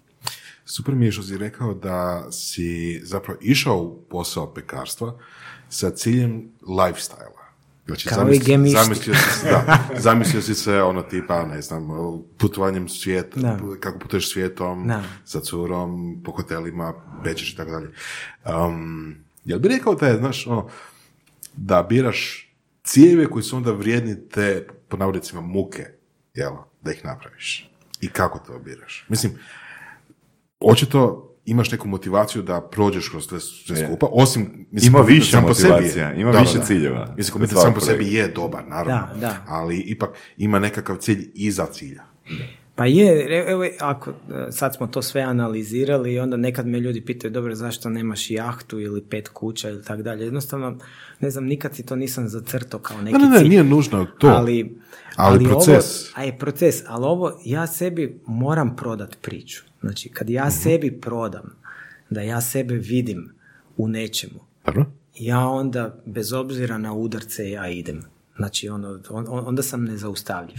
Super 0.65 0.95
mi 0.95 1.05
je 1.05 1.11
što 1.11 1.23
si 1.23 1.37
rekao 1.37 1.73
da 1.73 2.31
si 2.31 3.01
zapravo 3.03 3.39
išao 3.41 3.77
u 3.77 4.05
posao 4.09 4.53
pekarstva 4.53 5.19
sa 5.69 5.89
ciljem 5.89 6.49
lifestyle 6.61 7.43
Znači, 7.85 8.09
Kao 8.09 8.17
zamislio, 8.17 8.65
i 8.65 8.69
zamislio, 8.69 9.15
si, 9.15 9.45
da, 9.45 9.79
zamislio 10.09 10.41
si 10.41 10.55
se 10.55 10.81
ono 10.81 11.01
tipa, 11.01 11.45
ne 11.45 11.61
znam, 11.61 11.87
putovanjem 12.37 12.89
svijeta, 12.89 13.57
kako 13.79 13.99
putuješ 13.99 14.33
svijetom, 14.33 14.87
da. 14.87 15.03
sa 15.25 15.39
curom, 15.39 16.21
po 16.23 16.31
hotelima, 16.31 16.93
pečeš 17.23 17.53
i 17.53 17.57
tako 17.57 17.71
dalje. 17.71 17.89
Um, 18.67 19.15
jel 19.45 19.59
bi 19.59 19.67
rekao 19.67 19.95
da 19.95 20.07
je, 20.07 20.17
znaš, 20.17 20.47
ono, 20.47 20.69
da 21.53 21.83
biraš 21.83 22.49
ciljeve 22.83 23.29
koji 23.29 23.43
su 23.43 23.57
onda 23.57 23.71
vrijedni 23.71 24.29
te, 24.29 24.67
po 24.89 24.97
navodnicima, 24.97 25.41
muke, 25.41 25.85
jel, 26.33 26.53
da 26.81 26.91
ih 26.91 27.05
napraviš? 27.05 27.69
I 28.01 28.09
kako 28.09 28.39
to 28.39 28.59
biraš? 28.59 29.05
Mislim, 29.09 29.33
očito 30.63 31.29
imaš 31.45 31.71
neku 31.71 31.87
motivaciju 31.87 32.41
da 32.41 32.61
prođeš 32.61 33.09
kroz 33.09 33.27
sve, 33.27 33.39
sve 33.39 33.87
skupa, 33.87 34.07
osim... 34.11 34.67
Mislim, 34.71 34.93
ima 34.93 35.01
više 35.01 35.41
motivacija, 35.41 36.13
ima 36.13 36.31
više 36.31 36.59
ciljeva. 36.65 37.13
Mislim, 37.17 37.33
komitet 37.33 37.57
sam 37.57 37.73
po 37.73 37.79
sebi 37.79 38.13
je 38.13 38.27
dobar, 38.27 38.63
naravno, 38.67 39.19
da, 39.19 39.37
ali 39.47 39.77
ipak 39.77 40.09
ima 40.37 40.59
nekakav 40.59 40.97
cilj 40.97 41.31
iza 41.33 41.65
cilja. 41.65 42.03
Pa 42.75 42.85
je, 42.85 43.27
evo, 43.47 43.65
ako 43.79 44.09
e, 44.09 44.13
sad 44.51 44.75
smo 44.75 44.87
to 44.87 45.01
sve 45.01 45.21
analizirali 45.21 46.13
i 46.13 46.19
onda 46.19 46.37
nekad 46.37 46.67
me 46.67 46.79
ljudi 46.79 47.01
pitaju, 47.01 47.31
dobro, 47.31 47.55
zašto 47.55 47.89
nemaš 47.89 48.31
jahtu 48.31 48.79
ili 48.79 49.01
pet 49.01 49.29
kuća 49.29 49.69
ili 49.69 49.83
tako 49.83 50.01
dalje. 50.01 50.23
Jednostavno, 50.23 50.77
ne 51.19 51.29
znam, 51.29 51.45
nikad 51.45 51.75
si 51.75 51.85
to 51.85 51.95
nisam 51.95 52.27
zacrtao 52.27 52.79
kao 52.79 53.01
neki 53.01 53.17
ne, 53.17 53.29
ne, 53.29 53.39
ne, 53.39 53.49
nije 53.49 53.63
nužno 53.63 54.05
to. 54.17 54.27
Ali, 54.27 54.77
ali, 55.15 55.45
proces. 55.45 56.01
Ovo, 56.01 56.13
a 56.15 56.23
je 56.23 56.37
proces, 56.37 56.75
ali 56.87 57.05
ovo, 57.05 57.39
ja 57.45 57.67
sebi 57.67 58.21
moram 58.25 58.75
prodat 58.75 59.17
priču. 59.21 59.63
Znači, 59.83 60.09
kad 60.09 60.29
ja 60.29 60.45
mhm. 60.45 60.51
sebi 60.51 60.99
prodam, 61.01 61.55
da 62.09 62.21
ja 62.21 62.41
sebe 62.41 62.73
vidim 62.73 63.33
u 63.77 63.87
nečemu, 63.87 64.39
Dobro? 64.65 64.85
ja 65.19 65.47
onda, 65.47 66.01
bez 66.05 66.33
obzira 66.33 66.77
na 66.77 66.93
udarce, 66.93 67.49
ja 67.49 67.69
idem. 67.69 68.03
Znači, 68.37 68.69
ono, 68.69 68.99
on- 69.09 69.47
onda 69.47 69.63
sam 69.63 69.83
nezaustavljiv. 69.83 70.57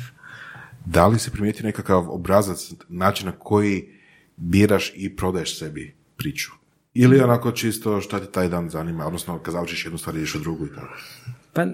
Da 0.84 1.06
li 1.06 1.18
se 1.18 1.30
primijeti 1.30 1.62
nekakav 1.62 2.10
obrazac, 2.10 2.72
način 2.88 3.26
na 3.26 3.32
koji 3.32 3.88
biraš 4.36 4.92
i 4.96 5.16
prodaješ 5.16 5.58
sebi 5.58 5.94
priču? 6.16 6.52
Ili 6.94 7.20
onako 7.20 7.52
čisto 7.52 8.00
šta 8.00 8.20
ti 8.20 8.32
taj 8.32 8.48
dan 8.48 8.70
zanima, 8.70 9.06
odnosno 9.06 9.38
kad 9.38 9.52
završiš 9.52 9.84
jednu 9.84 9.98
stvar 9.98 10.16
ideš 10.16 10.34
u 10.34 10.38
drugu 10.38 10.66
i 10.66 10.68
tako. 10.74 10.96
Pa 11.52 11.64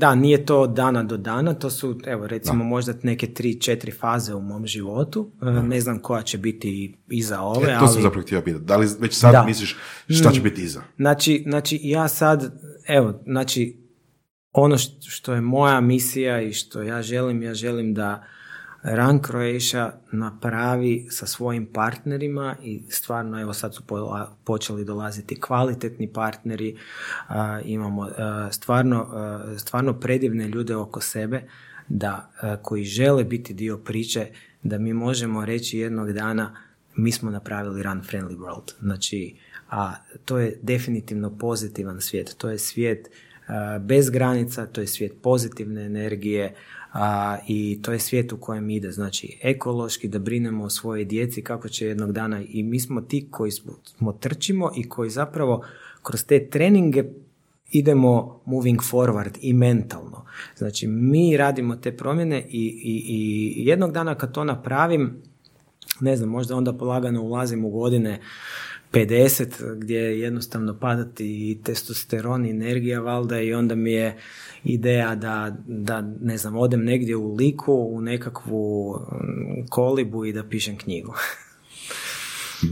da, 0.00 0.14
nije 0.14 0.46
to 0.46 0.60
od 0.60 0.70
dana 0.70 1.02
do 1.02 1.16
dana, 1.16 1.54
to 1.54 1.70
su, 1.70 1.98
evo, 2.06 2.26
recimo 2.26 2.64
možda 2.64 2.92
neke 3.02 3.26
tri, 3.34 3.60
četiri 3.60 3.92
faze 3.92 4.34
u 4.34 4.40
mom 4.40 4.66
životu. 4.66 5.30
E, 5.42 5.62
Ne 5.62 5.80
znam 5.80 5.98
koja 5.98 6.22
će 6.22 6.38
biti 6.38 6.96
iza 7.08 7.40
ove, 7.40 7.72
E, 7.72 7.78
to 7.78 7.86
sam 7.86 7.94
ali... 7.94 8.02
zapravo 8.02 8.22
htio 8.22 8.40
pitati. 8.42 8.64
Da 8.64 8.76
li 8.76 8.86
već 9.00 9.14
sad 9.18 9.32
Da. 9.32 9.44
misliš 9.44 9.76
šta 10.08 10.32
će 10.32 10.40
Mm. 10.40 10.42
biti 10.42 10.62
iza? 10.62 10.82
Znači, 10.96 11.44
znači, 11.46 11.80
ja 11.82 12.08
sad, 12.08 12.52
evo, 12.88 13.20
znači, 13.26 13.76
ono 14.52 14.78
što, 14.78 15.10
što 15.10 15.34
je 15.34 15.40
moja 15.40 15.80
misija 15.80 16.42
i 16.42 16.52
što 16.52 16.82
ja 16.82 17.02
želim, 17.02 17.42
ja 17.42 17.54
želim 17.54 17.94
da 17.94 18.24
Run 18.82 19.20
Croatia 19.22 20.00
napravi 20.12 21.06
sa 21.10 21.26
svojim 21.26 21.66
partnerima 21.66 22.56
i 22.62 22.82
stvarno, 22.88 23.40
evo 23.40 23.52
sad 23.52 23.74
su 23.74 23.82
počeli 24.44 24.84
dolaziti 24.84 25.40
kvalitetni 25.40 26.12
partneri, 26.12 26.76
imamo 27.64 28.08
stvarno, 28.50 29.08
stvarno 29.58 30.00
predivne 30.00 30.48
ljude 30.48 30.76
oko 30.76 31.00
sebe 31.00 31.42
da, 31.88 32.30
koji 32.62 32.84
žele 32.84 33.24
biti 33.24 33.54
dio 33.54 33.78
priče, 33.78 34.26
da 34.62 34.78
mi 34.78 34.92
možemo 34.94 35.44
reći 35.44 35.78
jednog 35.78 36.12
dana 36.12 36.56
mi 36.96 37.12
smo 37.12 37.30
napravili 37.30 37.82
Run 37.82 38.02
Friendly 38.02 38.36
World. 38.36 38.72
Znači, 38.80 39.36
a 39.70 39.94
to 40.24 40.38
je 40.38 40.58
definitivno 40.62 41.38
pozitivan 41.38 42.00
svijet. 42.00 42.34
To 42.38 42.50
je 42.50 42.58
svijet 42.58 43.10
bez 43.80 44.10
granica, 44.10 44.66
to 44.66 44.80
je 44.80 44.86
svijet 44.86 45.12
pozitivne 45.22 45.86
energije 45.86 46.54
a, 46.92 47.38
i 47.48 47.78
to 47.82 47.92
je 47.92 47.98
svijet 47.98 48.32
u 48.32 48.36
kojem 48.36 48.70
ide. 48.70 48.90
Znači, 48.90 49.38
ekološki 49.42 50.08
da 50.08 50.18
brinemo 50.18 50.64
o 50.64 50.70
svojoj 50.70 51.04
djeci 51.04 51.42
kako 51.42 51.68
će 51.68 51.86
jednog 51.86 52.12
dana 52.12 52.42
i 52.48 52.62
mi 52.62 52.80
smo 52.80 53.00
ti 53.00 53.28
koji 53.30 53.50
smo, 53.50 53.72
smo 53.84 54.12
trčimo 54.12 54.70
i 54.76 54.88
koji 54.88 55.10
zapravo 55.10 55.64
kroz 56.02 56.24
te 56.24 56.48
treninge 56.48 57.04
idemo 57.70 58.40
moving 58.44 58.80
forward 58.80 59.38
i 59.40 59.52
mentalno. 59.52 60.24
Znači, 60.56 60.86
mi 60.86 61.36
radimo 61.36 61.76
te 61.76 61.96
promjene 61.96 62.46
i, 62.48 62.66
i, 62.84 63.04
i 63.06 63.66
jednog 63.66 63.92
dana 63.92 64.14
kad 64.14 64.32
to 64.32 64.44
napravim, 64.44 65.22
ne 66.00 66.16
znam, 66.16 66.28
možda 66.28 66.56
onda 66.56 66.72
polagano 66.72 67.22
ulazim 67.22 67.64
u 67.64 67.70
godine 67.70 68.20
50 68.92 69.78
gdje 69.78 70.20
jednostavno 70.20 70.78
padati 70.78 71.50
i 71.50 71.62
testosteron 71.62 72.46
i 72.46 72.50
energija 72.50 73.00
valda 73.00 73.40
i 73.40 73.54
onda 73.54 73.74
mi 73.74 73.92
je 73.92 74.16
ideja 74.64 75.14
da, 75.14 75.56
da 75.66 76.00
ne 76.20 76.36
znam, 76.36 76.56
odem 76.56 76.84
negdje 76.84 77.16
u 77.16 77.34
liku, 77.34 77.72
u 77.72 78.00
nekakvu 78.00 78.94
mm, 79.12 79.66
kolibu 79.68 80.24
i 80.24 80.32
da 80.32 80.44
pišem 80.44 80.78
knjigu. 80.78 81.14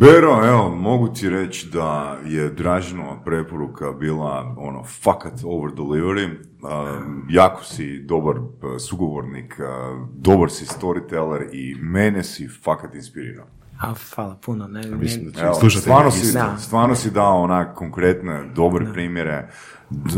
Bero, 0.01 0.47
evo, 0.47 0.75
mogu 0.75 1.09
ti 1.09 1.31
reći 1.31 1.69
da 1.69 2.19
je 2.27 2.51
Dražinova 2.51 3.23
preporuka 3.25 3.93
bila 3.93 4.55
ono, 4.59 4.85
fakat 4.85 5.33
over 5.45 5.73
delivery. 5.75 6.27
Um, 6.27 7.27
jako 7.31 7.65
si 7.65 7.99
dobar 7.99 8.39
uh, 8.39 8.49
sugovornik, 8.89 9.55
uh, 9.59 10.09
dobar 10.17 10.51
si 10.51 10.65
storyteller 10.65 11.49
i 11.53 11.75
mene 11.81 12.25
si 12.25 12.49
fakat 12.49 12.95
inspirirao. 12.95 13.47
A, 13.81 13.95
hvala 14.15 14.37
puno. 14.45 14.69
Ne, 14.69 14.91
Mislim 14.91 15.25
ne- 15.25 15.31
da 15.31 15.39
će 15.41 15.45
Evo, 15.47 15.71
stvarno, 15.71 16.11
si, 16.11 16.33
Da. 16.33 16.57
stvarno 16.59 16.95
si 16.95 17.11
dao 17.11 17.43
onak 17.43 17.75
konkretne, 17.77 18.45
dobre 18.55 18.93
primjere, 18.93 19.49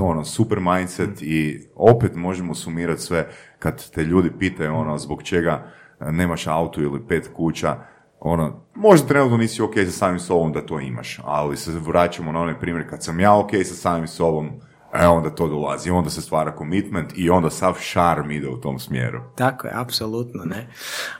ono, 0.00 0.24
super 0.24 0.60
mindset 0.60 1.22
i 1.22 1.66
opet 1.74 2.14
možemo 2.14 2.54
sumirati 2.54 3.00
sve 3.02 3.28
kad 3.58 3.90
te 3.90 4.04
ljudi 4.04 4.30
pitaju 4.38 4.74
ono, 4.74 4.98
zbog 4.98 5.22
čega 5.22 5.66
e, 6.00 6.12
nemaš 6.12 6.46
auto 6.46 6.80
ili 6.80 7.06
pet 7.08 7.30
kuća, 7.36 7.76
ono, 8.20 8.62
možda 8.74 9.06
trenutno 9.08 9.36
nisi 9.36 9.62
ok 9.62 9.74
sa 9.74 9.90
samim 9.90 10.18
sobom 10.18 10.52
da 10.52 10.66
to 10.66 10.80
imaš, 10.80 11.18
ali 11.24 11.56
se 11.56 11.72
vraćamo 11.86 12.32
na 12.32 12.40
onaj 12.40 12.58
primjer 12.60 12.90
kad 12.90 13.04
sam 13.04 13.20
ja 13.20 13.36
ok 13.38 13.50
sa 13.64 13.74
samim 13.74 14.08
sobom, 14.08 14.50
e 14.94 15.06
onda 15.06 15.30
to 15.30 15.48
dolazi, 15.48 15.90
onda 15.90 16.10
se 16.10 16.22
stvara 16.22 16.54
commitment 16.58 17.12
i 17.16 17.30
onda 17.30 17.50
sav 17.50 17.74
šarm 17.80 18.30
ide 18.30 18.48
u 18.48 18.56
tom 18.56 18.78
smjeru. 18.78 19.20
Tako 19.36 19.66
je, 19.66 19.72
apsolutno, 19.76 20.44
ne. 20.44 20.68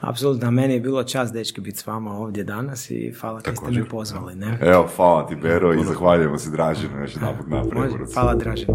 Apsolutno, 0.01 0.51
meni 0.51 0.75
je 0.75 0.81
bilo 0.81 1.05
čast, 1.05 1.33
dečki, 1.33 1.61
biti 1.61 1.79
s 1.79 1.87
vama 1.87 2.13
ovdje 2.13 2.45
danas 2.45 2.91
i 2.91 3.13
hvala 3.21 3.41
kad 3.41 3.57
ste 3.57 3.71
me 3.71 3.89
pozvali, 3.89 4.35
ne. 4.35 4.59
Evo, 4.61 4.89
hvala 4.97 5.27
ti 5.27 5.37
Bero 5.37 5.75
i 5.75 5.85
zahvaljujemo 5.85 6.39
se 6.39 6.51
Dražinu 6.51 7.01
još 7.01 7.15
na 7.17 7.33
Može, 7.49 7.71
preporuci. 7.71 8.15
hvala 8.15 8.35
Dražen. 8.35 8.69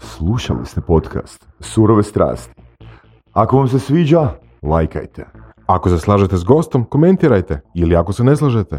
Slušali 0.00 0.66
ste 0.66 0.80
podcast 0.80 1.46
Surove 1.60 2.02
strasti. 2.02 2.54
Ako 3.32 3.56
vam 3.56 3.68
se 3.68 3.78
sviđa, 3.78 4.30
lajkajte. 4.62 5.26
Ako 5.66 5.88
se 5.88 5.98
slažete 5.98 6.36
s 6.36 6.44
gostom, 6.44 6.84
komentirajte 6.84 7.60
ili 7.74 7.96
ako 7.96 8.12
se 8.12 8.24
ne 8.24 8.36
slažete, 8.36 8.78